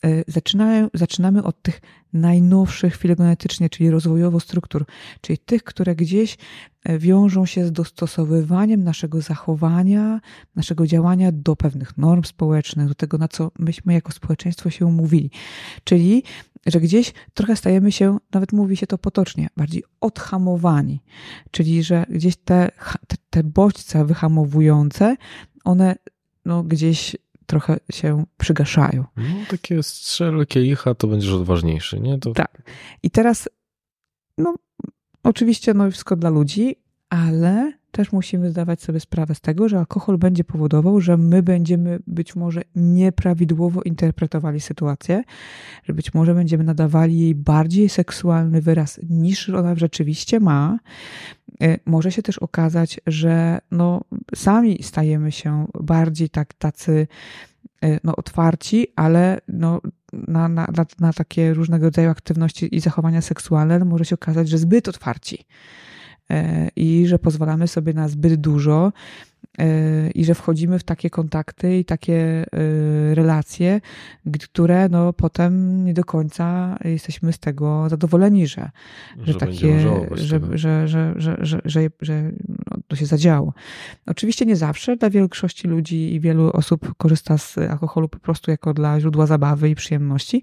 E, 0.05 0.25
zaczynają, 0.27 0.89
zaczynamy 0.95 1.43
od 1.43 1.63
tych 1.63 1.81
najnowszych 2.13 2.97
filogenetycznie, 2.97 3.69
czyli 3.69 3.91
rozwojowo 3.91 4.41
struktur, 4.41 4.85
czyli 5.21 5.39
tych, 5.39 5.65
które 5.65 5.95
gdzieś 5.95 6.39
e, 6.85 6.99
wiążą 6.99 7.47
się 7.47 7.67
z 7.67 7.73
dostosowywaniem 7.73 8.85
naszego 8.85 9.21
zachowania, 9.21 10.21
naszego 10.57 10.87
działania 10.87 11.33
do 11.33 11.57
pewnych 11.57 11.99
norm 11.99 12.25
społecznych, 12.25 12.89
do 12.89 12.95
tego, 12.95 13.19
na 13.19 13.29
co 13.29 13.51
myśmy 13.59 13.93
jako 13.93 14.13
społeczeństwo 14.13 14.71
się 14.71 14.87
umówili. 14.87 15.31
Czyli 15.85 16.23
że 16.67 16.81
gdzieś 16.81 17.13
trochę 17.35 17.57
stajemy 17.57 17.93
się, 17.93 18.19
nawet 18.33 18.53
mówi 18.53 18.77
się 18.77 18.87
to 18.87 18.99
potocznie, 18.99 19.49
bardziej 19.57 19.85
odhamowani. 20.01 21.01
Czyli, 21.51 21.83
że 21.83 22.07
gdzieś 22.09 22.37
te, 22.37 22.71
te, 23.07 23.17
te 23.31 23.45
bodźce 23.45 24.05
wyhamowujące, 24.05 25.17
one 25.65 25.97
no, 26.45 26.63
gdzieś 26.63 27.17
trochę 27.47 27.77
się 27.93 28.25
przygaszają. 28.39 29.05
No, 29.17 29.25
takie 29.51 29.83
strzel 29.83 30.47
kielicha, 30.47 30.95
to 30.95 31.07
będziesz 31.07 31.33
odważniejszy, 31.33 32.01
nie? 32.01 32.19
To... 32.19 32.33
Tak. 32.33 32.63
I 33.03 33.11
teraz, 33.11 33.49
no, 34.39 34.55
oczywiście, 35.23 35.75
no, 35.75 35.91
wszystko 35.91 36.17
dla 36.17 36.31
ludzi, 36.31 36.77
ale 37.11 37.73
też 37.91 38.13
musimy 38.13 38.51
zdawać 38.51 38.83
sobie 38.83 39.01
sprawę 39.01 39.35
z 39.35 39.41
tego, 39.41 39.69
że 39.69 39.79
alkohol 39.79 40.19
będzie 40.19 40.45
powodował, 40.45 41.01
że 41.01 41.17
my 41.17 41.43
będziemy 41.43 41.99
być 42.07 42.37
może 42.37 42.63
nieprawidłowo 42.77 43.83
interpretowali 43.83 44.61
sytuację, 44.61 45.23
że 45.85 45.95
być 45.95 46.15
może 46.15 46.35
będziemy 46.35 46.65
nadawali 46.65 47.19
jej 47.19 47.35
bardziej 47.35 47.89
seksualny 47.89 48.61
wyraz 48.61 49.01
niż 49.09 49.49
ona 49.49 49.75
rzeczywiście 49.75 50.41
ma. 50.41 50.79
E, 51.63 51.79
może 51.87 52.13
się 52.13 52.23
też 52.23 52.39
okazać, 52.39 53.01
że 53.07 53.59
no, 53.71 54.01
sami 54.35 54.83
stajemy 54.83 55.33
się 55.33 55.67
bardziej 55.81 56.29
tak 56.29 56.55
tacy 56.55 57.07
e, 57.85 57.99
no, 58.05 58.17
otwarci, 58.17 58.87
ale 58.97 59.41
no, 59.49 59.81
na, 60.13 60.49
na, 60.49 60.67
na, 60.77 60.87
na 61.01 61.13
takie 61.13 61.55
różnego 61.55 61.87
rodzaju 61.87 62.11
aktywności 62.11 62.77
i 62.77 62.81
zachowania 62.81 63.21
seksualne 63.21 63.85
może 63.85 64.05
się 64.05 64.15
okazać, 64.15 64.49
że 64.49 64.59
zbyt 64.59 64.89
otwarci. 64.89 65.47
E, 66.31 66.69
i 66.77 67.07
że 67.07 67.19
pozwalamy 67.19 67.69
sobie 67.69 67.93
na 67.93 68.09
zbyt 68.09 68.35
dużo 68.35 68.93
e, 69.59 70.11
i 70.11 70.25
że 70.25 70.35
wchodzimy 70.35 70.79
w 70.79 70.85
takie 70.85 71.11
kontakty 71.11 71.79
i 71.79 71.85
takie 71.85 72.15
e, 72.17 73.15
relacje, 73.15 73.81
które 74.43 74.89
no 74.89 75.13
potem 75.13 75.85
nie 75.85 75.95
do 75.95 76.05
końca 76.05 76.77
jesteśmy 76.85 77.33
z 77.33 77.39
tego 77.39 77.89
zadowoleni, 77.89 78.47
że, 78.47 78.71
że, 79.19 79.33
że 79.33 79.39
takie, 79.39 79.81
że, 79.81 80.07
że, 80.11 80.41
że, 80.59 80.89
że, 80.89 81.15
że, 81.19 81.61
że, 81.65 81.91
że 82.01 82.33
no, 82.49 82.77
to 82.89 82.97
się 82.97 83.07
zadziało. 83.07 83.53
Oczywiście 84.07 84.47
nie 84.47 84.57
zawsze, 84.57 84.97
dla 84.97 85.11
większości 85.11 85.69
ludzi 85.69 86.15
i 86.15 86.21
wielu 86.21 86.51
osób 86.51 86.95
korzysta 86.97 87.39
z 87.39 87.59
alkoholu 87.59 88.09
po 88.09 88.19
prostu 88.19 88.51
jako 88.51 88.75
dla 88.75 89.01
źródła 89.01 89.27
zabawy 89.27 89.71
i 89.71 89.75
przyjemności, 89.75 90.43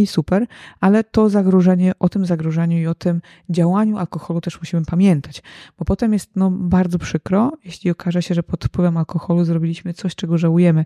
i 0.00 0.06
super, 0.06 0.46
ale 0.80 1.04
to 1.04 1.28
zagrożenie, 1.28 1.92
o 1.98 2.08
tym 2.08 2.26
zagrożeniu 2.26 2.78
i 2.78 2.86
o 2.86 2.94
tym 2.94 3.20
działaniu 3.50 3.98
alkoholu 3.98 4.40
też 4.40 4.58
musimy 4.60 4.84
pamiętać, 4.84 5.42
bo 5.78 5.84
potem 5.84 6.12
jest 6.12 6.30
no, 6.36 6.50
bardzo 6.50 6.98
przykro, 6.98 7.52
jeśli 7.64 7.90
okaże 7.90 8.22
się, 8.22 8.34
że 8.34 8.42
pod 8.42 8.64
wpływem 8.64 8.96
alkoholu 8.96 9.44
zrobiliśmy 9.44 9.94
coś, 9.94 10.14
czego 10.14 10.38
żałujemy 10.38 10.84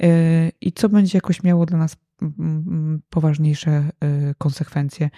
yy, 0.00 0.08
i 0.60 0.72
co 0.72 0.88
będzie 0.88 1.18
jakoś 1.18 1.42
miało 1.42 1.66
dla 1.66 1.78
nas 1.78 1.96
mm, 2.22 2.34
mm, 2.38 3.02
poważniejsze 3.10 3.90
yy, 4.02 4.34
konsekwencje. 4.38 5.10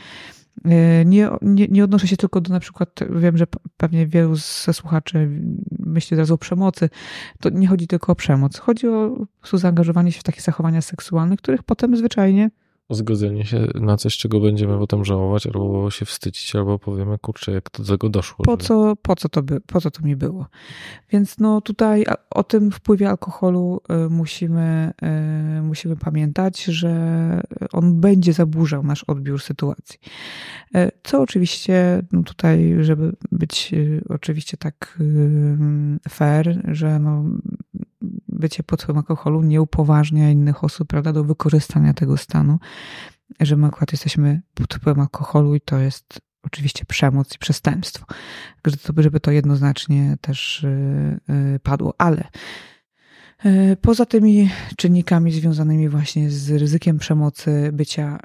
Yy, 0.64 0.72
nie, 1.06 1.28
nie, 1.42 1.66
nie 1.68 1.84
odnoszę 1.84 2.08
się 2.08 2.16
tylko 2.16 2.40
do 2.40 2.52
na 2.52 2.60
przykład, 2.60 3.00
wiem, 3.10 3.36
że 3.36 3.46
pewnie 3.76 4.06
wielu 4.06 4.36
ze 4.36 4.72
słuchaczy 4.72 5.30
myśli 5.78 6.14
od 6.14 6.18
razu 6.18 6.34
o 6.34 6.38
przemocy. 6.38 6.90
To 7.40 7.50
nie 7.50 7.68
chodzi 7.68 7.86
tylko 7.86 8.12
o 8.12 8.14
przemoc. 8.14 8.58
Chodzi 8.58 8.88
o 8.88 9.26
zaangażowanie 9.52 10.12
się 10.12 10.20
w 10.20 10.22
takie 10.22 10.40
zachowania 10.40 10.80
seksualne, 10.80 11.36
których 11.36 11.62
potem 11.62 11.96
zwyczajnie 11.96 12.50
zgodzenie 12.90 13.44
się 13.44 13.66
na 13.74 13.96
coś, 13.96 14.16
czego 14.16 14.40
będziemy 14.40 14.78
potem 14.78 15.04
żałować, 15.04 15.46
albo 15.46 15.90
się 15.90 16.04
wstydzić, 16.04 16.56
albo 16.56 16.78
powiemy, 16.78 17.18
kurczę, 17.18 17.52
jak 17.52 17.70
to 17.70 17.82
do 17.82 17.88
tego 17.88 18.08
doszło. 18.08 18.44
Po, 18.44 18.56
co, 18.56 18.96
po, 19.02 19.16
co 19.16 19.28
to 19.28 19.42
by, 19.42 19.60
po 19.60 19.80
co 19.80 19.90
to 19.90 20.02
mi 20.02 20.16
było? 20.16 20.46
Więc 21.10 21.38
no 21.38 21.60
tutaj 21.60 22.04
o 22.30 22.44
tym 22.44 22.70
wpływie 22.70 23.08
alkoholu 23.08 23.80
y, 24.06 24.10
musimy, 24.10 24.92
y, 25.58 25.62
musimy 25.62 25.96
pamiętać, 25.96 26.64
że 26.64 26.90
on 27.72 28.00
będzie 28.00 28.32
zaburzał 28.32 28.82
nasz 28.82 29.04
odbiór 29.04 29.42
sytuacji. 29.42 29.98
Y, 30.76 30.90
co 31.02 31.22
oczywiście 31.22 32.02
no 32.12 32.22
tutaj, 32.22 32.76
żeby 32.80 33.12
być 33.32 33.74
oczywiście 34.08 34.56
tak 34.56 34.98
fair, 36.08 36.60
że 36.72 36.98
no 36.98 37.24
bycie 38.36 38.62
pod 38.62 38.82
wpływem 38.82 38.98
alkoholu 38.98 39.42
nie 39.42 39.62
upoważnia 39.62 40.30
innych 40.30 40.64
osób, 40.64 40.88
prawda, 40.88 41.12
do 41.12 41.24
wykorzystania 41.24 41.94
tego 41.94 42.16
stanu, 42.16 42.58
że 43.40 43.56
my 43.56 43.66
akurat 43.66 43.92
jesteśmy 43.92 44.42
pod 44.54 44.74
wpływem 44.74 45.00
alkoholu 45.00 45.54
i 45.54 45.60
to 45.60 45.78
jest 45.78 46.20
oczywiście 46.42 46.84
przemoc 46.84 47.34
i 47.34 47.38
przestępstwo. 47.38 48.06
Żeby 48.96 49.20
to 49.20 49.30
jednoznacznie 49.30 50.16
też 50.20 50.64
y, 50.64 51.20
y, 51.56 51.60
padło, 51.62 51.94
ale 51.98 52.24
y, 53.46 53.76
Poza 53.80 54.06
tymi 54.06 54.50
czynnikami 54.76 55.32
związanymi 55.32 55.88
właśnie 55.88 56.30
z 56.30 56.50
ryzykiem 56.50 56.98
przemocy, 56.98 57.70
bycia 57.72 58.18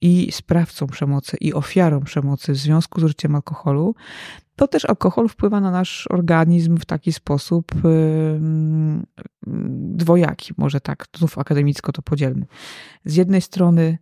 i 0.00 0.32
sprawcą 0.32 0.86
przemocy, 0.86 1.36
i 1.40 1.54
ofiarą 1.54 2.00
przemocy 2.00 2.52
w 2.52 2.56
związku 2.56 3.00
z 3.00 3.04
użyciem 3.04 3.34
alkoholu, 3.34 3.94
to 4.62 4.68
też 4.68 4.84
alkohol 4.84 5.28
wpływa 5.28 5.60
na 5.60 5.70
nasz 5.70 6.06
organizm 6.10 6.76
w 6.76 6.84
taki 6.84 7.12
sposób 7.12 7.72
dwojaki, 9.72 10.52
może 10.56 10.80
tak, 10.80 11.04
znów 11.16 11.38
akademicko 11.38 11.92
to 11.92 12.02
podzielmy. 12.02 12.46
Z 13.04 13.16
jednej 13.16 13.40
strony 13.40 13.98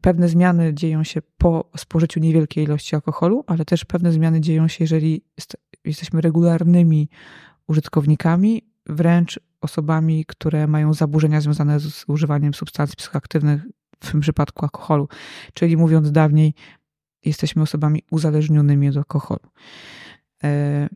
pewne 0.00 0.28
zmiany 0.28 0.74
dzieją 0.74 1.04
się 1.04 1.20
po 1.38 1.70
spożyciu 1.76 2.20
niewielkiej 2.20 2.64
ilości 2.64 2.94
alkoholu, 2.94 3.44
ale 3.46 3.64
też 3.64 3.84
pewne 3.84 4.12
zmiany 4.12 4.40
dzieją 4.40 4.68
się, 4.68 4.84
jeżeli 4.84 5.24
jesteśmy 5.84 6.20
regularnymi 6.20 7.08
użytkownikami, 7.66 8.62
wręcz 8.86 9.40
osobami, 9.60 10.24
które 10.24 10.66
mają 10.66 10.94
zaburzenia 10.94 11.40
związane 11.40 11.80
z 11.80 12.04
używaniem 12.08 12.54
substancji 12.54 12.96
psychoaktywnych, 12.96 13.62
w 14.00 14.10
tym 14.10 14.20
przypadku 14.20 14.64
alkoholu. 14.64 15.08
Czyli 15.54 15.76
mówiąc 15.76 16.12
dawniej, 16.12 16.54
jesteśmy 17.24 17.62
osobami 17.62 18.02
uzależnionymi 18.10 18.88
od 18.88 18.96
alkoholu. 18.96 19.50
E, 20.44 20.88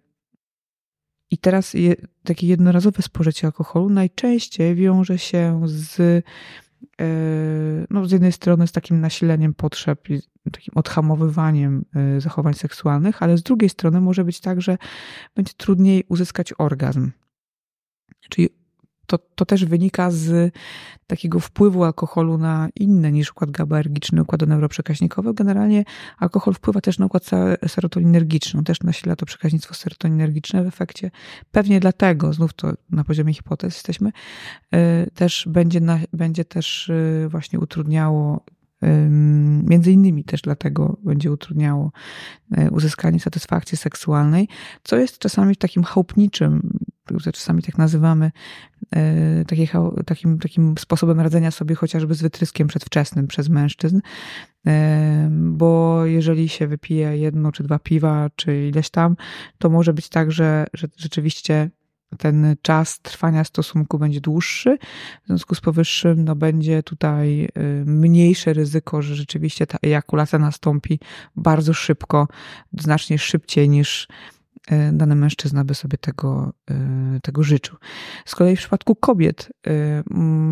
I 1.31 1.39
teraz 1.39 1.75
je, 1.75 1.95
takie 2.25 2.47
jednorazowe 2.47 3.03
spożycie 3.03 3.47
alkoholu 3.47 3.89
najczęściej 3.89 4.75
wiąże 4.75 5.19
się 5.19 5.63
z, 5.65 6.01
e, 7.01 7.07
no, 7.91 8.07
z 8.07 8.13
jednej 8.13 8.33
strony 8.33 8.67
z 8.67 8.73
takim 8.73 9.01
nasileniem 9.01 9.55
potrzeb 9.55 10.11
i 10.11 10.21
takim 10.51 10.75
odhamowywaniem 10.75 11.85
e, 11.95 12.21
zachowań 12.21 12.55
seksualnych, 12.55 13.23
ale 13.23 13.39
z 13.39 13.43
drugiej 13.43 13.71
strony 13.71 14.01
może 14.01 14.25
być 14.25 14.41
tak, 14.41 14.61
że 14.61 14.79
będzie 15.35 15.53
trudniej 15.57 16.05
uzyskać 16.09 16.53
orgazm. 16.59 17.11
Czyli 18.29 18.49
to, 19.07 19.19
to 19.19 19.45
też 19.45 19.65
wynika 19.65 20.11
z 20.11 20.55
takiego 21.07 21.41
wpływu 21.41 21.85
alkoholu 21.85 22.39
na 22.39 22.69
inne 22.75 23.13
niż 23.13 23.31
układ 23.31 23.51
GABAergiczny, 23.51 24.23
układ 24.23 24.47
neuroprzekaźnikowy. 24.47 25.35
Generalnie 25.35 25.85
alkohol 26.19 26.55
wpływa 26.55 26.81
też 26.81 26.99
na 26.99 27.07
układ 27.07 27.31
serotoninergiczny, 27.67 28.65
też 28.65 28.81
nasila 28.81 29.17
to 29.17 29.27
przekaźnictwo 29.27 29.75
serotoninergiczne 29.75 30.65
w 30.65 30.67
efekcie. 30.67 31.11
Pewnie 31.51 31.81
dlatego, 31.81 32.33
znów 32.33 32.55
to 32.55 32.73
na 32.91 33.05
poziomie 33.05 33.35
hipotez 33.35 33.75
jesteśmy, 33.75 34.13
y, 34.75 35.11
też 35.15 35.49
będzie, 35.51 35.81
na, 35.81 35.99
będzie 36.13 36.45
też 36.45 36.89
y, 36.89 37.27
właśnie 37.31 37.61
utrudniało 37.61 38.45
Między 39.63 39.93
innymi 39.93 40.25
też 40.25 40.43
dlatego 40.43 40.97
będzie 41.05 41.33
utrudniało 41.33 41.93
y, 42.59 42.71
uzyskanie 42.71 43.21
satysfakcji 43.21 43.79
seksualnej, 43.79 44.49
co 44.83 44.97
jest 44.97 45.19
czasami 45.19 45.57
takim 45.57 45.85
chałupniczym 45.85 46.79
czasami 47.33 47.63
tak 47.63 47.79
nazywamy, 47.79 48.31
e, 48.97 49.45
takim, 50.07 50.39
takim 50.39 50.75
sposobem 50.79 51.21
radzenia 51.21 51.51
sobie 51.51 51.75
chociażby 51.75 52.15
z 52.15 52.23
wytryskiem 52.23 52.69
przedwczesnym 52.69 53.27
przez 53.27 53.49
mężczyzn, 53.49 54.01
e, 54.67 55.29
bo 55.31 56.03
jeżeli 56.07 56.49
się 56.49 56.67
wypije 56.67 57.19
jedno 57.19 57.53
czy 57.53 57.63
dwa 57.63 57.79
piwa, 57.79 58.31
czy 58.37 58.69
ileś 58.69 58.91
tam, 58.91 59.17
to 59.59 59.71
może 59.71 59.93
być 59.93 60.09
tak, 60.09 60.33
że, 60.33 60.67
że 60.75 60.89
rzeczywiście 60.97 61.71
ten 62.19 62.57
czas 62.63 63.01
trwania 63.01 63.45
stosunku 63.45 63.99
będzie 63.99 64.21
dłuższy. 64.21 64.79
W 65.23 65.27
związku 65.27 65.55
z 65.55 65.61
powyższym 65.61 66.25
no, 66.25 66.37
będzie 66.37 66.83
tutaj 66.83 67.45
e, 67.45 67.49
mniejsze 67.85 68.53
ryzyko, 68.53 69.03
że 69.03 69.15
rzeczywiście 69.15 69.67
ta 69.67 69.79
ejakulacja 69.83 70.39
nastąpi 70.39 71.01
bardzo 71.37 71.73
szybko, 71.73 72.29
znacznie 72.79 73.19
szybciej 73.19 73.69
niż 73.69 74.09
dany 74.93 75.15
mężczyzna 75.15 75.65
by 75.65 75.75
sobie 75.75 75.99
tego, 75.99 76.53
e, 76.71 77.21
tego 77.23 77.43
życzył. 77.43 77.77
Z 78.27 78.35
kolei 78.35 78.57
w 78.57 78.59
przypadku 78.59 78.95
kobiet 78.95 79.49
e, 79.67 80.03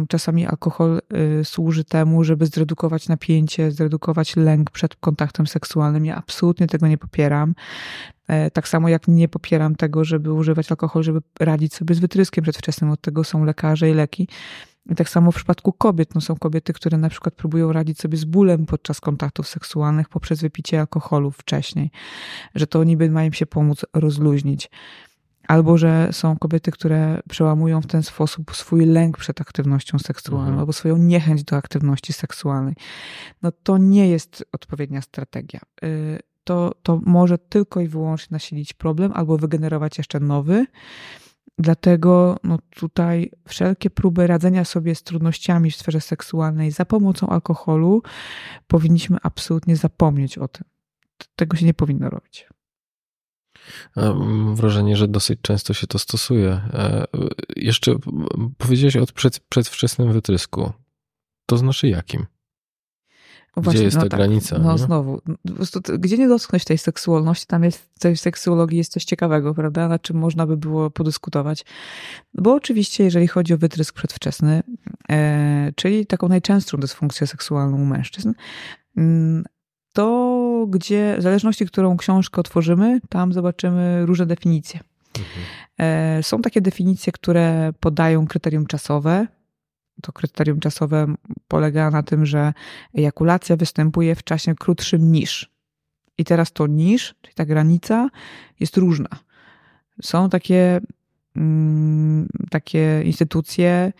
czasami 0.08 0.46
alkohol 0.46 1.00
służy 1.44 1.84
temu, 1.84 2.24
żeby 2.24 2.46
zredukować 2.46 3.08
napięcie, 3.08 3.70
zredukować 3.70 4.36
lęk 4.36 4.70
przed 4.70 4.96
kontaktem 4.96 5.46
seksualnym. 5.46 6.06
Ja 6.06 6.16
absolutnie 6.16 6.66
tego 6.66 6.88
nie 6.88 6.98
popieram. 6.98 7.54
E, 8.28 8.50
tak 8.50 8.68
samo 8.68 8.88
jak 8.88 9.08
nie 9.08 9.28
popieram 9.28 9.76
tego, 9.76 10.04
żeby 10.04 10.32
używać 10.32 10.70
alkoholu, 10.70 11.02
żeby 11.02 11.20
radzić 11.40 11.74
sobie 11.74 11.94
z 11.94 11.98
wytryskiem 11.98 12.42
przedwczesnym. 12.42 12.90
Od 12.90 13.00
tego 13.00 13.24
są 13.24 13.44
lekarze 13.44 13.90
i 13.90 13.94
leki. 13.94 14.28
I 14.90 14.94
tak 14.94 15.08
samo 15.08 15.32
w 15.32 15.34
przypadku 15.34 15.72
kobiet. 15.72 16.14
No 16.14 16.20
są 16.20 16.36
kobiety, 16.36 16.72
które 16.72 16.98
na 16.98 17.08
przykład 17.08 17.34
próbują 17.34 17.72
radzić 17.72 18.00
sobie 18.00 18.16
z 18.16 18.24
bólem 18.24 18.66
podczas 18.66 19.00
kontaktów 19.00 19.48
seksualnych 19.48 20.08
poprzez 20.08 20.40
wypicie 20.40 20.80
alkoholu 20.80 21.30
wcześniej, 21.30 21.90
że 22.54 22.66
to 22.66 22.84
niby 22.84 23.10
ma 23.10 23.24
im 23.24 23.32
się 23.32 23.46
pomóc 23.46 23.84
rozluźnić. 23.94 24.70
Albo 25.48 25.78
że 25.78 26.08
są 26.12 26.38
kobiety, 26.38 26.70
które 26.70 27.20
przełamują 27.28 27.80
w 27.80 27.86
ten 27.86 28.02
sposób 28.02 28.56
swój 28.56 28.86
lęk 28.86 29.18
przed 29.18 29.40
aktywnością 29.40 29.98
seksualną, 29.98 30.44
mhm. 30.44 30.58
albo 30.58 30.72
swoją 30.72 30.96
niechęć 30.96 31.44
do 31.44 31.56
aktywności 31.56 32.12
seksualnej. 32.12 32.74
No 33.42 33.52
to 33.62 33.78
nie 33.78 34.08
jest 34.08 34.44
odpowiednia 34.52 35.02
strategia. 35.02 35.60
Y, 35.84 36.18
to, 36.44 36.72
to 36.82 37.00
może 37.06 37.38
tylko 37.38 37.80
i 37.80 37.88
wyłącznie 37.88 38.34
nasilić 38.34 38.72
problem, 38.72 39.12
albo 39.14 39.38
wygenerować 39.38 39.98
jeszcze 39.98 40.20
nowy. 40.20 40.66
Dlatego 41.58 42.36
no, 42.44 42.58
tutaj 42.70 43.30
wszelkie 43.48 43.90
próby 43.90 44.26
radzenia 44.26 44.64
sobie 44.64 44.94
z 44.94 45.02
trudnościami 45.02 45.70
w 45.70 45.76
sferze 45.76 46.00
seksualnej 46.00 46.70
za 46.70 46.84
pomocą 46.84 47.28
alkoholu 47.28 48.02
powinniśmy 48.66 49.18
absolutnie 49.22 49.76
zapomnieć 49.76 50.38
o 50.38 50.48
tym. 50.48 50.64
Tego 51.36 51.56
się 51.56 51.66
nie 51.66 51.74
powinno 51.74 52.10
robić. 52.10 52.48
Mam 53.96 54.56
wrażenie, 54.56 54.96
że 54.96 55.08
dosyć 55.08 55.40
często 55.42 55.74
się 55.74 55.86
to 55.86 55.98
stosuje. 55.98 56.50
E, 56.50 57.06
jeszcze 57.56 57.94
powiedziałeś 58.58 58.96
o 58.96 59.06
przed, 59.06 59.40
przedwczesnym 59.40 60.12
wytrysku. 60.12 60.72
To 61.46 61.56
znaczy 61.56 61.88
jakim? 61.88 62.26
Gdzie 63.56 63.62
właśnie, 63.64 63.82
jest 63.82 63.96
no 63.96 64.02
ta 64.02 64.08
tak, 64.08 64.20
granica? 64.20 64.58
No 64.58 64.78
znowu, 64.78 65.20
gdzie 65.98 66.18
nie 66.18 66.28
dotknąć 66.28 66.64
tej 66.64 66.78
seksualności, 66.78 67.46
tam 67.46 67.64
jest, 67.64 67.78
w 67.78 67.98
tej 67.98 68.16
seksuologii 68.16 68.78
jest 68.78 68.92
coś 68.92 69.04
ciekawego, 69.04 69.54
prawda, 69.54 69.88
nad 69.88 70.02
czym 70.02 70.16
można 70.16 70.46
by 70.46 70.56
było 70.56 70.90
podyskutować. 70.90 71.64
Bo 72.34 72.54
oczywiście, 72.54 73.04
jeżeli 73.04 73.28
chodzi 73.28 73.54
o 73.54 73.58
wytrysk 73.58 73.94
przedwczesny, 73.94 74.62
e, 75.10 75.72
czyli 75.76 76.06
taką 76.06 76.28
najczęstszą 76.28 76.78
dysfunkcję 76.78 77.26
seksualną 77.26 77.82
u 77.82 77.84
mężczyzn, 77.84 78.32
mm, 78.96 79.44
to 79.92 80.66
gdzie, 80.68 81.16
w 81.18 81.22
zależności, 81.22 81.66
którą 81.66 81.96
książkę 81.96 82.40
otworzymy, 82.40 83.00
tam 83.08 83.32
zobaczymy 83.32 84.06
różne 84.06 84.26
definicje. 84.26 84.80
Mhm. 85.18 85.46
E, 85.78 86.22
są 86.22 86.42
takie 86.42 86.60
definicje, 86.60 87.12
które 87.12 87.72
podają 87.80 88.26
kryterium 88.26 88.66
czasowe. 88.66 89.26
To 90.02 90.12
kryterium 90.12 90.60
czasowe 90.60 91.14
polega 91.48 91.90
na 91.90 92.02
tym, 92.02 92.26
że 92.26 92.52
ejakulacja 92.94 93.56
występuje 93.56 94.14
w 94.14 94.24
czasie 94.24 94.54
krótszym 94.54 95.12
niż. 95.12 95.50
I 96.18 96.24
teraz 96.24 96.52
to 96.52 96.66
niż, 96.66 97.14
czyli 97.22 97.34
ta 97.34 97.44
granica, 97.44 98.08
jest 98.60 98.76
różna. 98.76 99.08
Są 100.02 100.30
takie, 100.30 100.80
mm, 101.36 102.28
takie 102.50 103.02
instytucje, 103.04 103.92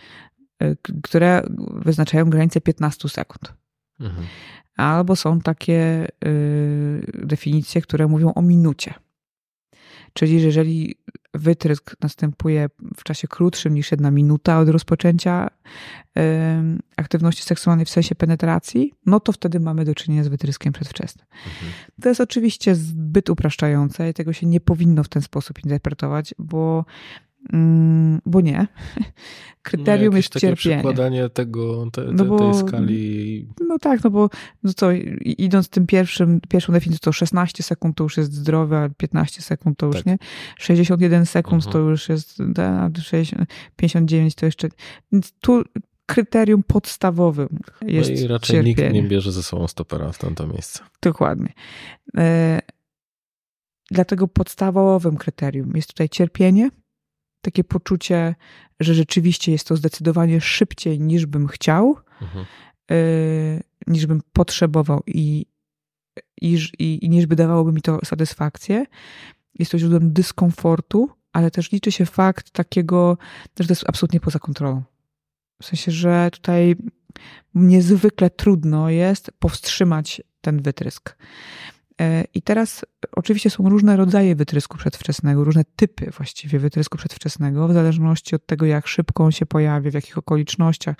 e, 0.59 0.77
które 1.03 1.43
wyznaczają 1.73 2.31
granicę 2.31 2.61
15 2.61 3.09
sekund. 3.09 3.55
Mhm. 4.01 4.27
Albo 4.77 5.17
są 5.17 5.41
takie 5.41 6.09
y, 6.25 7.27
definicje, 7.27 7.83
które 7.83 8.07
mówią 8.07 8.35
o 8.35 8.43
minucie. 8.43 8.95
Czyli 10.15 10.43
jeżeli 10.43 10.95
wytrysk 11.35 11.97
następuje 12.01 12.69
w 12.97 13.05
czasie 13.05 13.29
krótszym 13.29 13.75
niż 13.75 13.91
jedna 13.91 14.11
minuta 14.11 14.59
od 14.59 14.69
rozpoczęcia 14.69 15.51
aktywności 16.97 17.43
seksualnej 17.43 17.87
w 17.87 17.91
sensie 17.91 18.15
penetracji, 18.15 18.93
no 19.07 19.21
to 19.21 19.33
wtedy 19.33 19.61
mamy 19.61 19.85
do 19.85 19.95
czynienia 19.95 20.25
z 20.25 20.29
wytryskiem 20.29 20.73
przedwczesnym. 20.73 21.27
Mhm. 21.47 21.73
To 22.03 22.09
jest 22.09 22.21
oczywiście 22.21 22.75
zbyt 22.75 23.31
upraszczające 23.31 24.11
i 24.11 24.15
tego 24.15 24.33
się 24.33 24.47
nie 24.47 24.61
powinno 24.61 25.05
w 25.05 25.09
ten 25.09 25.23
sposób 25.23 25.65
interpretować, 25.65 26.35
bo 26.39 26.85
bo 28.27 28.41
nie. 28.41 28.67
Kryterium 29.63 30.11
no, 30.11 30.17
jest 30.17 30.29
takie 30.29 30.41
cierpienie. 30.41 30.77
przykładanie 30.77 31.29
tego, 31.29 31.91
te, 31.93 32.05
te, 32.07 32.13
no 32.13 32.25
bo, 32.25 32.39
tej 32.53 32.69
skali. 32.69 33.49
No 33.69 33.79
tak, 33.79 34.05
no 34.05 34.11
bo 34.11 34.31
no 34.63 34.73
co, 34.77 34.93
idąc 35.21 35.69
tym 35.69 35.87
pierwszym, 35.87 36.41
pierwszą 36.49 36.73
definicją, 36.73 36.99
to 37.03 37.13
16 37.13 37.63
sekund 37.63 37.97
to 37.97 38.05
już 38.05 38.17
jest 38.17 38.33
zdrowe, 38.33 38.79
a 38.79 38.89
15 38.89 39.43
sekund 39.43 39.79
to 39.79 39.87
już 39.87 39.97
tak. 39.97 40.07
nie. 40.07 40.19
61 40.59 41.27
sekund 41.27 41.67
mhm. 41.67 41.73
to 41.73 41.79
już 41.79 42.09
jest, 42.09 42.53
da, 42.53 42.91
59 43.77 44.35
to 44.35 44.47
jeszcze. 44.47 44.69
Więc 45.13 45.33
tu 45.41 45.63
kryterium 46.07 46.63
podstawowym 46.63 47.59
jest 47.83 48.11
No 48.11 48.17
i 48.17 48.27
raczej 48.27 48.55
cierpienie. 48.57 48.89
nikt 48.89 48.95
nie 48.95 49.03
bierze 49.03 49.33
ze 49.33 49.43
sobą 49.43 49.69
stopera 49.69 50.13
w 50.13 50.19
tamto 50.19 50.47
miejsce. 50.47 50.81
Dokładnie. 51.03 51.53
E, 52.17 52.61
dlatego 53.91 54.29
podstawowym 54.29 55.17
kryterium 55.17 55.73
jest 55.75 55.89
tutaj 55.89 56.09
cierpienie, 56.09 56.71
takie 57.45 57.65
poczucie, 57.65 58.35
że 58.81 58.95
rzeczywiście 58.95 59.53
jest 59.53 59.69
to 59.69 59.77
zdecydowanie 59.77 60.41
szybciej 60.41 61.01
niż 61.01 61.27
bym 61.27 61.49
chciał, 61.49 61.97
mhm. 62.23 62.45
y, 62.91 63.63
niż 63.87 64.07
bym 64.07 64.23
potrzebował 64.33 65.03
i, 65.07 65.47
i, 66.41 66.59
i, 66.79 67.05
i 67.05 67.11
niż 67.11 67.27
by 67.27 67.37
dawałoby 67.37 67.73
mi 67.73 67.83
to 67.83 67.99
satysfakcję. 68.05 68.87
Jest 69.59 69.73
to 69.73 69.79
źródłem 69.79 70.13
dyskomfortu, 70.13 71.11
ale 71.33 71.51
też 71.51 71.73
liczy 71.73 71.93
się 71.93 72.07
fakt 72.07 72.51
takiego, 72.51 73.19
że 73.61 73.67
to 73.67 73.73
jest 73.73 73.89
absolutnie 73.89 74.21
poza 74.21 74.39
kontrolą. 74.39 74.83
W 75.63 75.67
sensie, 75.67 75.93
że 75.93 76.29
tutaj 76.33 76.77
niezwykle 77.55 78.31
trudno 78.31 78.91
jest 78.91 79.31
powstrzymać 79.39 80.23
ten 80.41 80.63
wytrysk. 80.63 81.17
E, 82.01 82.25
I 82.35 82.43
teraz 82.43 82.85
oczywiście 83.13 83.51
są 83.51 83.69
różne 83.69 83.97
rodzaje 83.97 84.35
wytrysku 84.35 84.79
przedwczesnego, 84.79 85.45
różne 85.45 85.65
typy 85.77 86.11
właściwie 86.11 86.59
wytrysku 86.59 86.99
przedwczesnego, 86.99 87.69
w 87.69 87.73
zależności 87.73 88.35
od 88.35 88.47
tego, 88.47 88.67
jak 88.67 88.87
szybko 88.87 89.25
on 89.25 89.33
się 89.33 89.47
pojawia, 89.47 89.91
w 89.91 89.95
jakich 89.95 90.19
okolicznościach, 90.19 90.97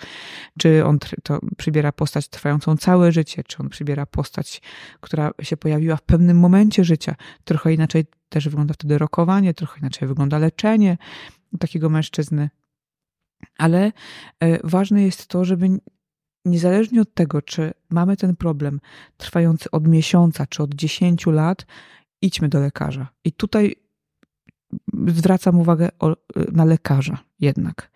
czy 0.59 0.85
on 0.85 0.99
to 1.23 1.39
przybiera 1.57 1.91
postać 1.91 2.27
trwającą 2.27 2.77
całe 2.77 3.11
życie, 3.11 3.43
czy 3.43 3.57
on 3.57 3.69
przybiera 3.69 4.05
postać, 4.05 4.61
która 5.01 5.31
się 5.41 5.57
pojawiła 5.57 5.95
w 5.95 6.01
pewnym 6.01 6.39
momencie 6.39 6.83
życia. 6.83 7.15
Trochę 7.43 7.73
inaczej 7.73 8.05
też 8.29 8.49
wygląda 8.49 8.73
wtedy 8.73 8.97
rokowanie, 8.97 9.53
trochę 9.53 9.79
inaczej 9.79 10.07
wygląda 10.07 10.37
leczenie 10.37 10.97
takiego 11.59 11.89
mężczyzny. 11.89 12.49
Ale 13.57 13.91
e, 14.39 14.67
ważne 14.67 15.01
jest 15.01 15.27
to, 15.27 15.45
żeby 15.45 15.79
niezależnie 16.45 17.01
od 17.01 17.13
tego, 17.13 17.41
czy 17.41 17.73
mamy 17.89 18.17
ten 18.17 18.35
problem 18.35 18.79
trwający 19.17 19.71
od 19.71 19.87
miesiąca 19.87 20.47
czy 20.47 20.63
od 20.63 20.73
10 20.73 21.25
lat, 21.25 21.65
idźmy 22.21 22.49
do 22.49 22.59
lekarza. 22.59 23.07
I 23.23 23.31
tutaj 23.31 23.75
zwracam 25.07 25.59
uwagę 25.59 25.89
na 26.51 26.65
lekarza 26.65 27.17
jednak. 27.39 27.91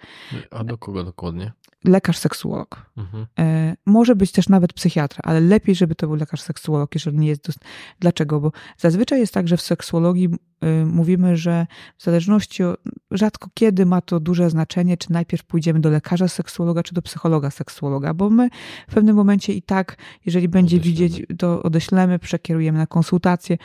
A 0.52 0.64
do 0.64 0.78
kogo 0.78 1.04
dokładnie? 1.04 1.52
lekarz 1.84 2.18
seksuolog. 2.18 2.86
Mhm. 2.98 3.28
E, 3.40 3.76
może 3.86 4.16
być 4.16 4.32
też 4.32 4.50
nawet 4.50 4.74
psychiatra, 4.74 5.22
ale 5.24 5.40
lepiej, 5.40 5.76
żeby 5.76 5.96
to 5.96 6.08
był 6.08 6.16
lekarz 6.16 6.42
seksuolog, 6.42 6.96
jeżeli 6.96 7.18
nie 7.18 7.28
jest. 7.28 7.46
Dost... 7.46 7.60
Dlaczego? 8.00 8.40
Bo 8.40 8.52
zazwyczaj 8.78 9.20
jest 9.20 9.34
tak, 9.34 9.48
że 9.48 9.58
w 9.58 9.62
seksuologii 9.62 10.30
y, 10.64 10.86
mówimy, 10.86 11.38
że 11.38 11.68
w 11.98 12.04
zależności 12.04 12.64
od, 12.64 12.80
rzadko 13.12 13.50
kiedy 13.54 13.86
ma 13.86 14.02
to 14.02 14.20
duże 14.20 14.50
znaczenie, 14.50 14.98
czy 14.98 15.12
najpierw 15.12 15.44
pójdziemy 15.44 15.80
do 15.80 15.90
lekarza 15.90 16.28
seksuologa, 16.28 16.84
czy 16.84 16.94
do 16.94 17.02
psychologa 17.02 17.52
seksuologa, 17.52 18.14
bo 18.14 18.30
my 18.30 18.50
w 18.88 18.94
pewnym 18.94 19.16
momencie 19.16 19.54
i 19.54 19.62
tak, 19.62 19.98
jeżeli 20.26 20.50
będzie 20.50 20.78
odeślemy. 20.78 21.10
widzieć, 21.10 21.28
to 21.38 21.64
odeślemy, 21.64 22.20
przekierujemy 22.20 22.78
na 22.78 22.88
konsultację. 22.88 23.58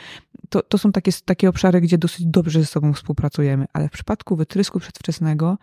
To, 0.49 0.61
to 0.61 0.77
są 0.77 0.91
takie, 0.91 1.11
takie 1.25 1.49
obszary, 1.49 1.81
gdzie 1.81 1.97
dosyć 1.97 2.25
dobrze 2.25 2.59
ze 2.59 2.65
sobą 2.65 2.93
współpracujemy, 2.93 3.65
ale 3.73 3.87
w 3.87 3.91
przypadku 3.91 4.35
wytrysku 4.35 4.79
przedwczesnego 4.79 5.57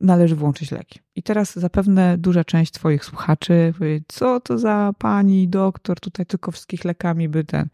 należy 0.00 0.36
włączyć 0.36 0.70
leki. 0.70 1.00
I 1.14 1.22
teraz 1.22 1.56
zapewne 1.56 2.18
duża 2.18 2.44
część 2.44 2.72
Twoich 2.72 3.04
słuchaczy 3.04 3.74
powie, 3.78 4.00
co 4.08 4.40
to 4.40 4.58
za 4.58 4.92
pani 4.98 5.48
doktor, 5.48 6.00
tutaj 6.00 6.26
tylko 6.26 6.52
wszystkich 6.52 6.84
lekami 6.84 7.28
by 7.28 7.44
ten. 7.44 7.68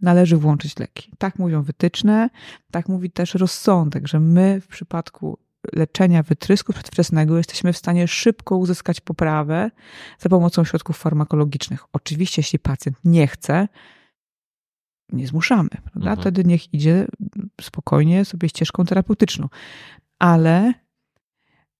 Należy 0.00 0.36
włączyć 0.36 0.78
leki. 0.78 1.12
Tak 1.18 1.38
mówią 1.38 1.62
wytyczne, 1.62 2.30
tak 2.70 2.88
mówi 2.88 3.10
też 3.10 3.34
rozsądek, 3.34 4.08
że 4.08 4.20
my 4.20 4.60
w 4.60 4.66
przypadku 4.66 5.38
leczenia 5.72 6.22
wytrysku 6.22 6.72
przedwczesnego 6.72 7.38
jesteśmy 7.38 7.72
w 7.72 7.76
stanie 7.76 8.08
szybko 8.08 8.56
uzyskać 8.56 9.00
poprawę 9.00 9.70
za 10.18 10.28
pomocą 10.28 10.64
środków 10.64 10.98
farmakologicznych. 10.98 11.84
Oczywiście, 11.92 12.40
jeśli 12.40 12.58
pacjent 12.58 12.96
nie 13.04 13.26
chce, 13.26 13.68
nie 15.12 15.26
zmuszamy, 15.26 15.68
prawda? 15.68 16.10
Mhm. 16.10 16.16
Wtedy 16.16 16.44
niech 16.44 16.74
idzie 16.74 17.06
spokojnie 17.60 18.24
sobie 18.24 18.48
ścieżką 18.48 18.84
terapeutyczną. 18.84 19.48
Ale 20.18 20.74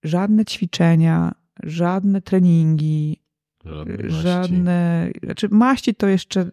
żadne 0.03 0.45
ćwiczenia, 0.45 1.35
żadne 1.63 2.23
treningi, 2.23 3.23
żadne, 3.65 4.11
żadne 4.11 5.11
znaczy 5.25 5.49
maści 5.51 5.95
to 5.95 6.07
jeszcze... 6.09 6.51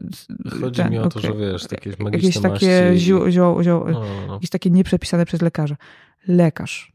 Chodzi 0.61 0.81
ten, 0.81 0.91
mi 0.91 0.99
o 0.99 1.09
to, 1.09 1.19
okay. 1.19 1.31
że 1.31 1.37
wiesz, 1.37 1.71
jakieś 1.71 1.99
magiczne 1.99 2.27
jakieś 2.27 2.41
takie 2.41 2.89
maści... 2.89 3.05
Ziu, 3.05 3.29
ziu, 3.31 3.61
no, 3.65 4.01
no. 4.27 4.33
Jakieś 4.33 4.49
takie 4.49 4.69
nieprzepisane 4.69 5.25
przez 5.25 5.41
lekarza. 5.41 5.75
Lekarz. 6.27 6.93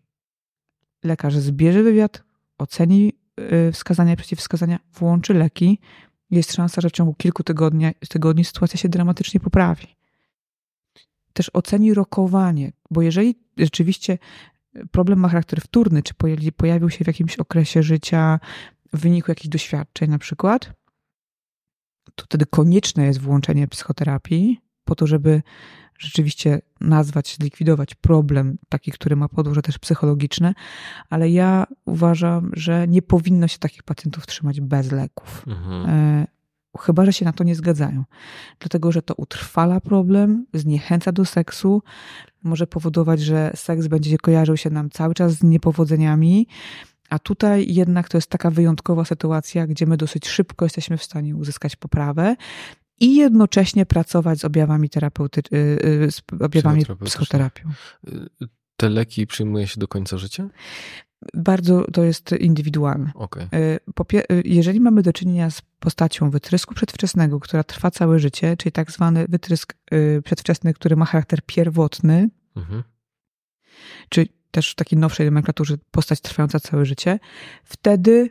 Lekarz 1.05 1.37
zbierze 1.37 1.83
wywiad, 1.83 2.25
oceni 2.59 3.13
y, 3.69 3.73
wskazania 3.73 4.17
przeciwwskazania, 4.17 4.79
włączy 4.95 5.35
leki. 5.35 5.79
Jest 6.31 6.53
szansa, 6.53 6.81
że 6.81 6.89
w 6.89 6.93
ciągu 6.93 7.15
kilku 7.15 7.43
tygodni, 7.43 7.87
tygodni 8.09 8.45
sytuacja 8.45 8.79
się 8.79 8.89
dramatycznie 8.89 9.41
poprawi. 9.41 9.87
też 11.33 11.51
oceni 11.53 11.95
rokowanie, 11.95 12.73
bo 12.91 13.03
jeżeli 13.03 13.35
rzeczywiście 13.57 14.19
problem 14.91 15.19
ma 15.19 15.29
charakter 15.29 15.61
wtórny, 15.61 16.03
czy 16.03 16.15
pojawił 16.57 16.91
się 16.91 17.05
w 17.05 17.07
jakimś 17.07 17.37
okresie 17.37 17.83
życia 17.83 18.41
w 18.93 19.01
wyniku 19.01 19.31
jakichś 19.31 19.49
doświadczeń 19.49 20.11
na 20.11 20.19
przykład, 20.19 20.73
to 22.15 22.25
wtedy 22.25 22.47
konieczne 22.47 23.05
jest 23.05 23.21
włączenie 23.21 23.69
psychoterapii 23.69 24.61
po 24.85 24.95
to, 24.95 25.07
żeby 25.07 25.43
rzeczywiście 25.99 26.61
nazwać, 26.81 27.37
zlikwidować 27.41 27.95
problem, 27.95 28.59
taki, 28.69 28.93
który 28.93 29.17
ma 29.17 29.29
podłoże 29.29 29.63
też 29.63 29.79
psychologiczne, 29.79 30.55
ale 31.11 31.31
ja 31.31 31.67
uważam, 31.85 32.51
że 32.53 32.89
nie 32.89 33.03
powinno 33.03 33.49
się 33.49 33.59
takich 33.59 33.83
pacjentów 33.83 34.27
trzymać 34.27 34.61
bez 34.61 34.93
leków. 34.93 35.45
Mhm. 35.47 35.91
E, 35.91 36.27
chyba, 36.79 37.05
że 37.05 37.13
się 37.13 37.25
na 37.25 37.33
to 37.33 37.45
nie 37.45 37.55
zgadzają. 37.55 38.05
Dlatego, 38.59 38.93
że 38.93 39.03
to 39.03 39.15
utrwala 39.15 39.81
problem, 39.81 40.47
zniechęca 40.55 41.13
do 41.13 41.25
seksu, 41.25 41.83
może 42.43 42.67
powodować, 42.67 43.21
że 43.21 43.53
seks 43.55 43.87
będzie 43.87 44.19
kojarzył 44.19 44.57
się 44.57 44.71
nam 44.71 44.91
cały 44.91 45.15
czas 45.15 45.33
z 45.33 45.43
niepowodzeniami, 45.43 46.47
a 47.11 47.19
tutaj 47.19 47.75
jednak 47.75 48.09
to 48.09 48.19
jest 48.19 48.31
taka 48.31 48.51
wyjątkowa 48.51 49.05
sytuacja, 49.05 49.67
gdzie 49.67 49.87
my 49.87 49.97
dosyć 49.97 50.29
szybko 50.29 50.65
jesteśmy 50.65 50.97
w 50.97 51.05
stanie 51.05 51.37
uzyskać 51.37 51.77
poprawę 51.77 52.37
i 53.01 53.17
jednocześnie 53.17 53.87
pracować 53.87 54.39
z 54.39 54.45
objawami 54.45 54.89
terapeuty, 54.91 55.43
y, 55.53 55.57
y, 56.07 56.11
z 56.11 56.23
objawami 56.41 56.85
psychoterapią. 57.05 57.71
Y, 58.09 58.49
te 58.77 58.89
leki 58.89 59.27
przyjmuje 59.27 59.67
się 59.67 59.81
do 59.81 59.89
końca 59.89 60.19
życia? 60.19 60.49
Bardzo 61.35 61.85
to 61.93 62.05
jest 62.05 62.33
indywidualne. 62.33 63.13
Okay. 63.15 63.49
Jeżeli 64.45 64.81
mamy 64.81 65.03
do 65.03 65.13
czynienia 65.13 65.51
z 65.51 65.63
postacią 65.79 66.31
wytrysku 66.31 66.75
przedwczesnego, 66.75 67.41
która 67.41 67.65
trwa 67.65 67.91
całe 67.91 68.19
życie, 68.19 68.57
czyli 68.57 68.73
tak 68.73 68.91
zwany 68.91 69.27
wytrysk 69.29 69.75
przedwczesny, 70.25 70.75
który 70.75 70.97
ma 70.97 71.05
charakter 71.05 71.41
pierwotny, 71.47 72.31
mhm. 72.57 72.83
czyli 74.09 74.29
też 74.51 74.73
w 74.73 74.75
takiej 74.75 74.99
nowszej 74.99 75.27
nomenklaturze 75.27 75.75
postać 75.91 76.21
trwająca 76.21 76.61
całe 76.61 76.87
życie, 76.87 77.19
wtedy 77.65 78.31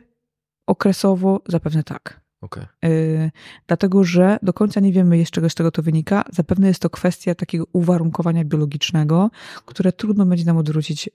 okresowo 0.66 1.42
zapewne 1.48 1.84
tak. 1.84 2.20
Okay. 2.40 2.66
Yy, 2.82 3.30
dlatego, 3.66 4.04
że 4.04 4.38
do 4.42 4.52
końca 4.52 4.80
nie 4.80 4.92
wiemy 4.92 5.18
jeszcze, 5.18 5.50
z 5.50 5.54
czego 5.54 5.70
to 5.70 5.82
wynika. 5.82 6.24
Zapewne 6.32 6.68
jest 6.68 6.82
to 6.82 6.90
kwestia 6.90 7.34
takiego 7.34 7.64
uwarunkowania 7.72 8.44
biologicznego, 8.44 9.30
które 9.66 9.92
trudno 9.92 10.26
będzie 10.26 10.44
nam 10.44 10.56
odwrócić 10.56 11.06
yy, 11.06 11.12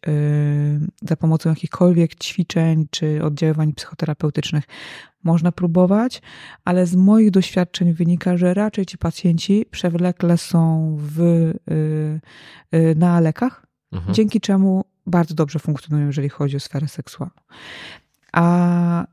za 1.01 1.15
pomocą 1.15 1.49
jakichkolwiek 1.49 2.15
ćwiczeń 2.15 2.87
czy 2.91 3.23
oddziaływań 3.23 3.73
psychoterapeutycznych. 3.73 4.63
Można 5.23 5.51
próbować, 5.51 6.21
ale 6.65 6.85
z 6.85 6.95
moich 6.95 7.31
doświadczeń 7.31 7.93
wynika, 7.93 8.37
że 8.37 8.53
raczej 8.53 8.85
ci 8.85 8.97
pacjenci 8.97 9.65
przewlekle 9.71 10.37
są 10.37 10.95
w, 10.99 11.19
yy, 12.71 12.95
na 12.95 13.19
lekach, 13.19 13.65
mhm. 13.91 14.13
dzięki 14.13 14.41
czemu 14.41 14.85
bardzo 15.05 15.35
dobrze 15.35 15.59
funkcjonują, 15.59 16.07
jeżeli 16.07 16.29
chodzi 16.29 16.57
o 16.57 16.59
sferę 16.59 16.87
seksualną. 16.87 17.35
A 18.33 19.05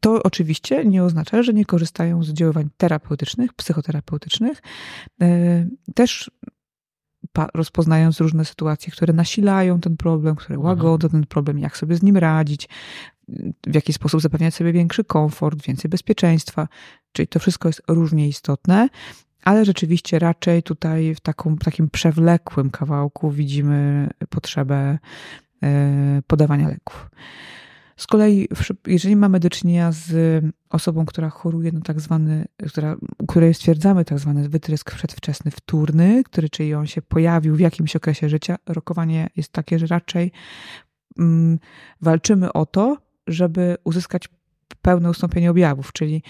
to 0.00 0.22
oczywiście 0.22 0.84
nie 0.84 1.04
oznacza, 1.04 1.42
że 1.42 1.54
nie 1.54 1.64
korzystają 1.64 2.22
z 2.22 2.32
działań 2.32 2.68
terapeutycznych, 2.76 3.54
psychoterapeutycznych. 3.54 4.62
E, 5.22 5.66
też 5.94 6.30
rozpoznając 7.54 8.20
różne 8.20 8.44
sytuacje, 8.44 8.92
które 8.92 9.12
nasilają 9.12 9.80
ten 9.80 9.96
problem, 9.96 10.36
które 10.36 10.56
mhm. 10.56 10.66
łagodzą 10.66 11.08
ten 11.08 11.26
problem, 11.26 11.58
jak 11.58 11.76
sobie 11.76 11.96
z 11.96 12.02
nim 12.02 12.16
radzić, 12.16 12.68
w 13.66 13.74
jaki 13.74 13.92
sposób 13.92 14.20
zapewniać 14.20 14.54
sobie 14.54 14.72
większy 14.72 15.04
komfort, 15.04 15.62
więcej 15.62 15.88
bezpieczeństwa. 15.90 16.68
Czyli 17.12 17.28
to 17.28 17.38
wszystko 17.38 17.68
jest 17.68 17.82
różnie 17.88 18.28
istotne, 18.28 18.88
ale 19.44 19.64
rzeczywiście 19.64 20.18
raczej 20.18 20.62
tutaj 20.62 21.14
w 21.14 21.20
taką, 21.20 21.56
takim 21.56 21.90
przewlekłym 21.90 22.70
kawałku 22.70 23.30
widzimy 23.30 24.08
potrzebę 24.30 24.98
e, 25.62 26.22
podawania 26.26 26.68
leków. 26.68 27.10
Z 27.98 28.06
kolei, 28.06 28.48
jeżeli 28.86 29.16
mamy 29.16 29.40
do 29.40 29.50
czynienia 29.50 29.92
z 29.92 30.44
osobą, 30.70 31.06
która 31.06 31.30
choruje 31.30 31.72
na 31.72 31.80
tak 31.80 32.00
zwany, 32.00 32.44
która, 32.68 32.96
której 33.28 33.54
stwierdzamy 33.54 34.04
tak 34.04 34.18
zwany 34.18 34.48
wytrysk 34.48 34.94
przedwczesny 34.94 35.50
wtórny, 35.50 36.24
który 36.24 36.48
czyli 36.48 36.74
on 36.74 36.86
się 36.86 37.02
pojawił 37.02 37.56
w 37.56 37.60
jakimś 37.60 37.96
okresie 37.96 38.28
życia, 38.28 38.56
rokowanie 38.66 39.30
jest 39.36 39.52
takie, 39.52 39.78
że 39.78 39.86
raczej 39.86 40.32
mm, 41.18 41.58
walczymy 42.00 42.52
o 42.52 42.66
to, 42.66 42.96
żeby 43.26 43.76
uzyskać 43.84 44.28
pełne 44.82 45.10
ustąpienie 45.10 45.50
objawów, 45.50 45.92
czyli 45.92 46.22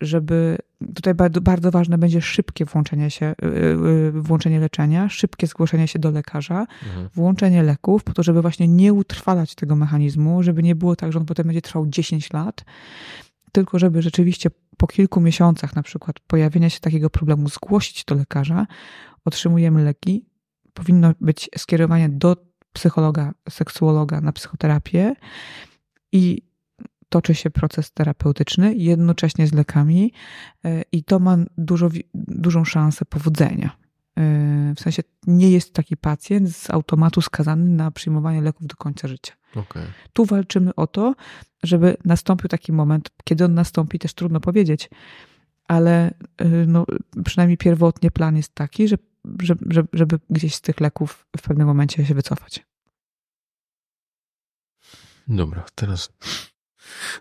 żeby 0.00 0.58
tutaj 0.94 1.14
bardzo, 1.14 1.40
bardzo 1.40 1.70
ważne 1.70 1.98
będzie 1.98 2.20
szybkie 2.20 2.64
włączenie 2.64 3.10
się, 3.10 3.34
y, 3.42 3.46
y, 3.46 4.12
włączenie 4.12 4.60
leczenia, 4.60 5.08
szybkie 5.08 5.46
zgłoszenie 5.46 5.88
się 5.88 5.98
do 5.98 6.10
lekarza, 6.10 6.66
mhm. 6.86 7.08
włączenie 7.14 7.62
leków, 7.62 8.04
po 8.04 8.12
to, 8.12 8.22
żeby 8.22 8.42
właśnie 8.42 8.68
nie 8.68 8.92
utrwalać 8.92 9.54
tego 9.54 9.76
mechanizmu, 9.76 10.42
żeby 10.42 10.62
nie 10.62 10.74
było 10.74 10.96
tak, 10.96 11.12
że 11.12 11.18
on 11.18 11.24
potem 11.26 11.46
będzie 11.46 11.62
trwał 11.62 11.86
10 11.86 12.32
lat, 12.32 12.64
tylko 13.52 13.78
żeby 13.78 14.02
rzeczywiście 14.02 14.50
po 14.76 14.86
kilku 14.86 15.20
miesiącach 15.20 15.76
na 15.76 15.82
przykład 15.82 16.20
pojawienia 16.20 16.70
się 16.70 16.80
takiego 16.80 17.10
problemu 17.10 17.48
zgłosić 17.48 18.04
do 18.04 18.14
lekarza, 18.14 18.66
otrzymujemy 19.24 19.84
leki, 19.84 20.26
powinno 20.74 21.12
być 21.20 21.50
skierowanie 21.58 22.08
do 22.08 22.36
psychologa, 22.72 23.34
seksuologa 23.48 24.20
na 24.20 24.32
psychoterapię 24.32 25.14
i 26.12 26.42
toczy 27.08 27.34
się 27.34 27.50
proces 27.50 27.92
terapeutyczny 27.92 28.74
jednocześnie 28.74 29.46
z 29.46 29.52
lekami 29.52 30.12
e, 30.64 30.82
i 30.92 31.04
to 31.04 31.18
ma 31.18 31.36
dużo, 31.58 31.88
dużą 32.14 32.64
szansę 32.64 33.04
powodzenia. 33.04 33.76
E, 34.18 34.74
w 34.76 34.80
sensie 34.80 35.02
nie 35.26 35.50
jest 35.50 35.72
taki 35.72 35.96
pacjent 35.96 36.56
z 36.56 36.70
automatu 36.70 37.22
skazany 37.22 37.64
na 37.64 37.90
przyjmowanie 37.90 38.40
leków 38.42 38.66
do 38.66 38.76
końca 38.76 39.08
życia. 39.08 39.32
Okay. 39.56 39.86
Tu 40.12 40.24
walczymy 40.24 40.74
o 40.74 40.86
to, 40.86 41.14
żeby 41.62 41.96
nastąpił 42.04 42.48
taki 42.48 42.72
moment, 42.72 43.10
kiedy 43.24 43.44
on 43.44 43.54
nastąpi, 43.54 43.98
też 43.98 44.14
trudno 44.14 44.40
powiedzieć, 44.40 44.90
ale 45.68 46.14
e, 46.38 46.48
no, 46.48 46.86
przynajmniej 47.24 47.56
pierwotnie 47.58 48.10
plan 48.10 48.36
jest 48.36 48.54
taki, 48.54 48.88
że, 48.88 48.96
żeby, 49.40 49.88
żeby 49.92 50.18
gdzieś 50.30 50.54
z 50.54 50.60
tych 50.60 50.80
leków 50.80 51.26
w 51.36 51.42
pewnym 51.42 51.66
momencie 51.66 52.06
się 52.06 52.14
wycofać. 52.14 52.66
Dobra, 55.28 55.64
teraz 55.74 56.12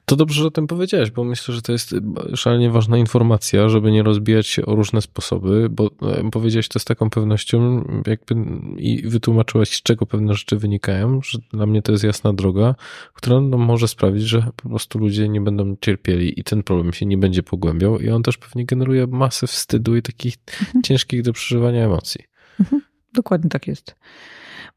to 0.06 0.16
dobrze, 0.16 0.42
że 0.42 0.48
o 0.48 0.52
tym 0.52 0.68
powiedziałeś, 0.68 1.12
bo 1.12 1.24
myślę, 1.24 1.56
że 1.56 1.62
to 1.62 1.72
jest 1.72 1.96
szalenie 2.36 2.70
ważna 2.70 2.98
informacja, 2.98 3.70
żeby 3.70 3.92
nie 3.92 4.04
rozbijać 4.04 4.48
się 4.48 4.66
o 4.66 4.76
różne 4.76 5.02
sposoby, 5.02 5.68
bo 5.70 5.90
e, 6.02 6.32
powiedziałeś 6.32 6.68
to 6.68 6.80
z 6.80 6.86
taką 6.86 7.10
pewnością 7.10 7.84
jakby 8.08 8.36
i 8.78 9.08
wytłumaczyłaś, 9.08 9.70
z 9.70 9.82
czego 9.82 10.06
pewne 10.06 10.34
rzeczy 10.34 10.58
wynikają, 10.58 11.22
że 11.24 11.40
dla 11.54 11.66
mnie 11.66 11.82
to 11.82 11.92
jest 11.92 12.04
jasna 12.04 12.34
droga, 12.34 12.76
która 13.14 13.42
no, 13.42 13.58
może 13.58 13.88
sprawić, 13.88 14.24
że 14.24 14.48
po 14.56 14.70
prostu 14.70 15.00
ludzie 15.00 15.30
nie 15.30 15.42
będą 15.42 15.76
cierpieli 15.82 16.40
i 16.40 16.44
ten 16.44 16.64
problem 16.64 16.94
się 16.94 17.06
nie 17.06 17.18
będzie 17.18 17.44
pogłębiał 17.44 18.00
i 18.00 18.10
on 18.10 18.24
też 18.24 18.38
pewnie 18.38 18.66
generuje 18.66 19.08
masę 19.08 19.48
wstydu 19.48 19.96
i 19.96 20.02
takich 20.02 20.36
mhm. 20.62 20.84
ciężkich 20.84 21.22
do 21.22 21.34
przeżywania 21.34 21.86
emocji. 21.86 22.24
Mhm. 22.60 22.82
Dokładnie 23.14 23.50
tak 23.50 23.68
jest. 23.68 23.96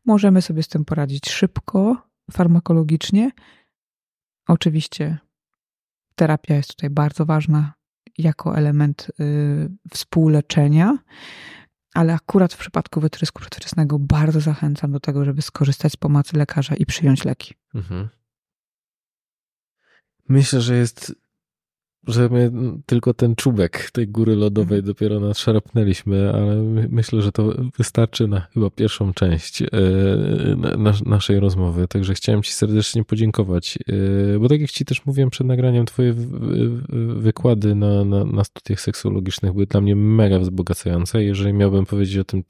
Możemy 0.06 0.42
sobie 0.42 0.62
z 0.62 0.68
tym 0.68 0.84
poradzić 0.84 1.30
szybko, 1.30 1.96
farmakologicznie, 2.32 3.30
Oczywiście 4.48 5.18
terapia 6.14 6.54
jest 6.54 6.70
tutaj 6.70 6.90
bardzo 6.90 7.26
ważna 7.26 7.72
jako 8.18 8.56
element 8.56 9.10
y, 9.20 9.68
współleczenia, 9.90 10.98
ale 11.94 12.14
akurat 12.14 12.52
w 12.54 12.58
przypadku 12.58 13.00
wytrysku 13.00 13.40
przedwczesnego 13.40 13.98
bardzo 13.98 14.40
zachęcam 14.40 14.92
do 14.92 15.00
tego, 15.00 15.24
żeby 15.24 15.42
skorzystać 15.42 15.92
z 15.92 15.96
pomocy 15.96 16.36
lekarza 16.36 16.74
i 16.74 16.86
przyjąć 16.86 17.24
leki. 17.24 17.54
Mhm. 17.74 18.08
Myślę, 20.28 20.60
że 20.60 20.76
jest 20.76 21.14
że 22.08 22.28
my 22.28 22.50
tylko 22.86 23.14
ten 23.14 23.34
czubek 23.36 23.90
tej 23.90 24.08
góry 24.08 24.36
lodowej 24.36 24.78
mhm. 24.78 24.84
dopiero 24.84 25.20
nadszarpnęliśmy, 25.20 26.32
ale 26.34 26.62
myślę, 26.90 27.22
że 27.22 27.32
to 27.32 27.54
wystarczy 27.78 28.28
na 28.28 28.40
chyba 28.40 28.70
pierwszą 28.70 29.12
część 29.12 29.62
e, 29.62 29.66
naszej 31.06 31.40
rozmowy. 31.40 31.88
Także 31.88 32.14
chciałem 32.14 32.42
Ci 32.42 32.52
serdecznie 32.52 33.04
podziękować, 33.04 33.78
e, 34.34 34.38
bo 34.38 34.48
tak 34.48 34.60
jak 34.60 34.70
Ci 34.70 34.84
też 34.84 35.06
mówiłem 35.06 35.30
przed 35.30 35.46
nagraniem, 35.46 35.86
Twoje 35.86 36.14
wykłady 37.16 37.74
na, 37.74 38.04
na, 38.04 38.24
na 38.24 38.44
studiach 38.44 38.80
seksuologicznych 38.80 39.52
były 39.52 39.66
dla 39.66 39.80
mnie 39.80 39.96
mega 39.96 40.38
wzbogacające. 40.38 41.24
Jeżeli 41.24 41.52
miałbym 41.52 41.86
powiedzieć 41.86 42.18
o 42.18 42.24
tym, 42.24 42.42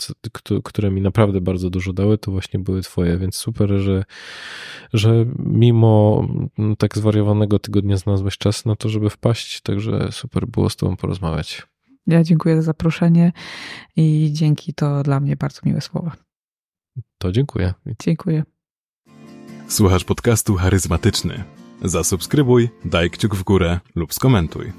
które 0.64 0.90
mi 0.90 1.00
naprawdę 1.00 1.40
bardzo 1.40 1.70
dużo 1.70 1.92
dały, 1.92 2.18
to 2.18 2.30
właśnie 2.30 2.60
były 2.60 2.82
Twoje, 2.82 3.18
więc 3.18 3.36
super, 3.36 3.70
że, 3.70 4.04
że 4.92 5.26
mimo 5.38 6.26
tak 6.78 6.98
zwariowanego 6.98 7.58
tygodnia 7.58 7.96
znalazłeś 7.96 8.38
czas 8.38 8.64
na 8.64 8.76
to, 8.76 8.88
żeby 8.88 9.10
wpaść 9.10 9.47
także 9.62 10.08
super 10.12 10.46
było 10.46 10.70
z 10.70 10.76
Tobą 10.76 10.96
porozmawiać. 10.96 11.66
Ja 12.06 12.22
dziękuję 12.24 12.56
za 12.56 12.62
zaproszenie 12.62 13.32
i 13.96 14.30
dzięki 14.32 14.74
to 14.74 15.02
dla 15.02 15.20
mnie 15.20 15.36
bardzo 15.36 15.60
miłe 15.64 15.80
słowa. 15.80 16.16
To 17.18 17.32
dziękuję. 17.32 17.74
Dziękuję. 18.02 18.42
Słuchasz 19.68 20.04
podcastu 20.04 20.54
charyzmatyczny. 20.54 21.44
Zasubskrybuj, 21.82 22.68
daj 22.84 23.10
kciuk 23.10 23.34
w 23.36 23.44
górę 23.44 23.80
lub 23.94 24.14
skomentuj. 24.14 24.72